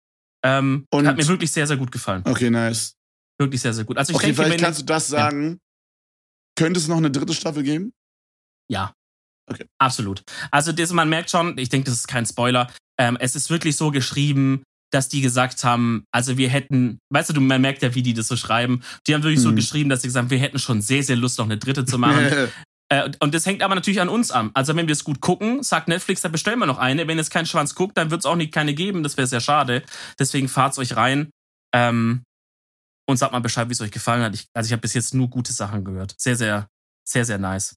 Ähm, 0.44 0.86
Und- 0.92 1.08
hat 1.08 1.16
mir 1.18 1.28
wirklich 1.28 1.52
sehr, 1.52 1.68
sehr 1.68 1.78
gut 1.78 1.92
gefallen. 1.92 2.22
Okay, 2.26 2.50
nice. 2.50 2.95
Wirklich 3.40 3.62
sehr, 3.62 3.74
sehr 3.74 3.84
gut. 3.84 3.98
Also 3.98 4.12
ich 4.12 4.16
Okay, 4.16 4.28
denke, 4.28 4.42
vielleicht 4.42 4.60
wenn, 4.60 4.66
kannst 4.66 4.82
du 4.82 4.86
das 4.86 5.08
sagen. 5.08 5.60
Könnte 6.58 6.80
es 6.80 6.88
noch 6.88 6.98
eine 6.98 7.12
dritte 7.12 7.34
Staffel 7.34 7.64
geben? 7.64 7.92
ja, 8.70 8.94
Okay. 9.48 9.66
Absolut. 9.80 10.24
Also 10.52 10.72
das, 10.72 10.92
man 10.92 11.10
merkt 11.10 11.30
schon, 11.30 11.58
ich 11.58 11.70
denke, 11.70 11.86
das 11.86 12.00
ist 12.00 12.08
kein 12.08 12.26
Spoiler, 12.26 12.68
ähm, 13.00 13.18
es 13.20 13.36
ist 13.36 13.50
wirklich 13.50 13.78
so 13.78 13.92
geschrieben, 13.92 14.64
dass 14.92 15.10
die 15.10 15.22
gesagt 15.22 15.64
haben, 15.64 16.06
also 16.12 16.38
wir 16.38 16.50
hätten, 16.50 17.00
weißt 17.12 17.36
du, 17.36 17.42
man 17.42 17.62
merkt 17.62 17.82
ja, 17.82 17.94
wie 17.96 18.02
die 18.02 18.14
das 18.14 18.28
so 18.28 18.38
schreiben, 18.38 18.82
die 19.08 19.14
haben 19.14 19.24
wirklich 19.24 19.40
mhm. 19.40 19.50
so 19.50 19.54
geschrieben, 19.56 19.90
dass 19.90 20.02
sie 20.02 20.08
gesagt 20.08 20.26
haben, 20.26 20.32
wir 20.32 20.40
hätten 20.40 20.60
schon 20.60 20.82
sehr, 20.82 21.04
sehr 21.04 21.16
Lust, 21.16 21.38
noch 21.38 21.46
eine 21.46 21.58
dritte 21.58 21.86
zu 21.86 21.98
machen. 21.98 22.50
äh, 22.90 23.10
und 23.20 23.34
das 23.34 23.46
hängt 23.46 23.62
aber 23.62 23.76
natürlich 23.76 24.02
an 24.02 24.10
uns 24.10 24.32
an. 24.32 24.52
Also 24.54 24.76
wenn 24.76 24.88
wir 24.88 24.94
es 24.94 25.04
gut 25.04 25.22
gucken, 25.22 25.64
sagt 25.64 25.90
Netflix, 25.90 26.22
dann 26.22 26.32
bestellen 26.32 26.60
wir 26.60 26.66
noch 26.66 26.78
eine. 26.78 27.08
Wenn 27.08 27.20
es 27.20 27.30
keinen 27.30 27.46
Schwanz 27.46 27.76
guckt, 27.76 27.98
dann 27.98 28.10
wird 28.10 28.22
es 28.22 28.26
auch 28.26 28.36
nicht 28.36 28.54
keine 28.54 28.74
geben. 28.74 29.04
Das 29.04 29.18
wäre 29.18 29.28
sehr 29.28 29.42
schade. 29.42 29.84
Deswegen 30.18 30.48
fahrt's 30.48 30.80
euch 30.80 30.96
rein. 30.96 31.30
Ähm, 31.74 32.24
und 33.08 33.18
sagt 33.18 33.32
mal 33.32 33.40
Bescheid, 33.40 33.68
wie 33.70 33.74
es 33.74 33.82
euch 33.82 33.92
gefallen 33.92 34.24
hat. 34.24 34.34
Ich, 34.34 34.48
also 34.54 34.68
ich 34.68 34.72
habe 34.72 34.82
bis 34.82 34.94
jetzt 34.94 35.14
nur 35.14 35.30
gute 35.30 35.54
Sachen 35.54 35.84
gehört. 35.84 36.16
Sehr, 36.18 36.36
sehr, 36.36 36.68
sehr, 37.08 37.26
sehr 37.26 37.38
nice. 37.38 37.76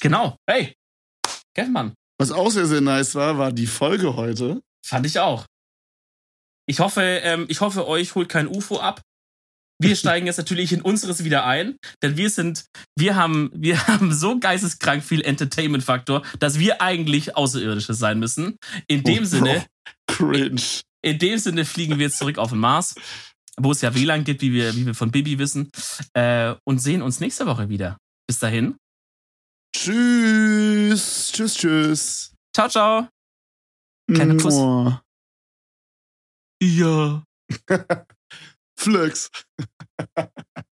Genau. 0.00 0.36
Hey, 0.48 0.74
Kevin. 1.54 1.94
Was 2.18 2.32
auch 2.32 2.50
sehr, 2.50 2.66
sehr 2.66 2.80
nice 2.80 3.14
war, 3.14 3.38
war 3.38 3.52
die 3.52 3.66
Folge 3.66 4.14
heute. 4.16 4.60
Fand 4.84 5.06
ich 5.06 5.18
auch. 5.18 5.46
Ich 6.66 6.80
hoffe, 6.80 7.00
ähm, 7.02 7.46
ich 7.48 7.60
hoffe, 7.60 7.88
euch 7.88 8.14
holt 8.14 8.28
kein 8.28 8.46
UFO 8.46 8.78
ab. 8.78 9.00
Wir 9.82 9.96
steigen 9.96 10.26
jetzt 10.26 10.36
natürlich 10.36 10.72
in 10.72 10.82
unseres 10.82 11.24
wieder 11.24 11.46
ein, 11.46 11.76
denn 12.02 12.16
wir 12.16 12.30
sind, 12.30 12.66
wir 12.96 13.16
haben, 13.16 13.50
wir 13.54 13.86
haben 13.86 14.12
so 14.12 14.38
geisteskrank 14.38 15.02
viel 15.02 15.22
Entertainment-Faktor, 15.22 16.22
dass 16.38 16.58
wir 16.58 16.82
eigentlich 16.82 17.36
Außerirdische 17.36 17.94
sein 17.94 18.18
müssen. 18.18 18.56
In 18.86 19.02
dem 19.02 19.22
oh, 19.22 19.26
Sinne. 19.26 19.66
Cringe. 20.06 20.60
In 21.02 21.18
dem 21.18 21.38
Sinne 21.38 21.64
fliegen 21.64 21.98
wir 21.98 22.06
jetzt 22.06 22.18
zurück 22.18 22.36
auf 22.36 22.50
den 22.50 22.58
Mars 22.58 22.94
wo 23.62 23.72
es 23.72 23.80
ja 23.80 23.94
WLAN 23.94 24.24
gibt, 24.24 24.42
wie 24.42 24.52
wir, 24.52 24.74
wie 24.76 24.86
wir 24.86 24.94
von 24.94 25.10
Bibi 25.10 25.38
wissen. 25.38 25.70
Äh, 26.14 26.54
und 26.64 26.80
sehen 26.80 27.02
uns 27.02 27.20
nächste 27.20 27.46
Woche 27.46 27.68
wieder. 27.68 27.98
Bis 28.26 28.38
dahin. 28.38 28.76
Tschüss. 29.74 31.32
Tschüss, 31.32 31.54
tschüss. 31.54 32.34
Ciao, 32.54 32.68
ciao. 32.68 33.08
Kleiner 34.12 34.36
Kuss. 34.36 34.54
Ja. 36.62 37.24
Flex. 38.78 39.30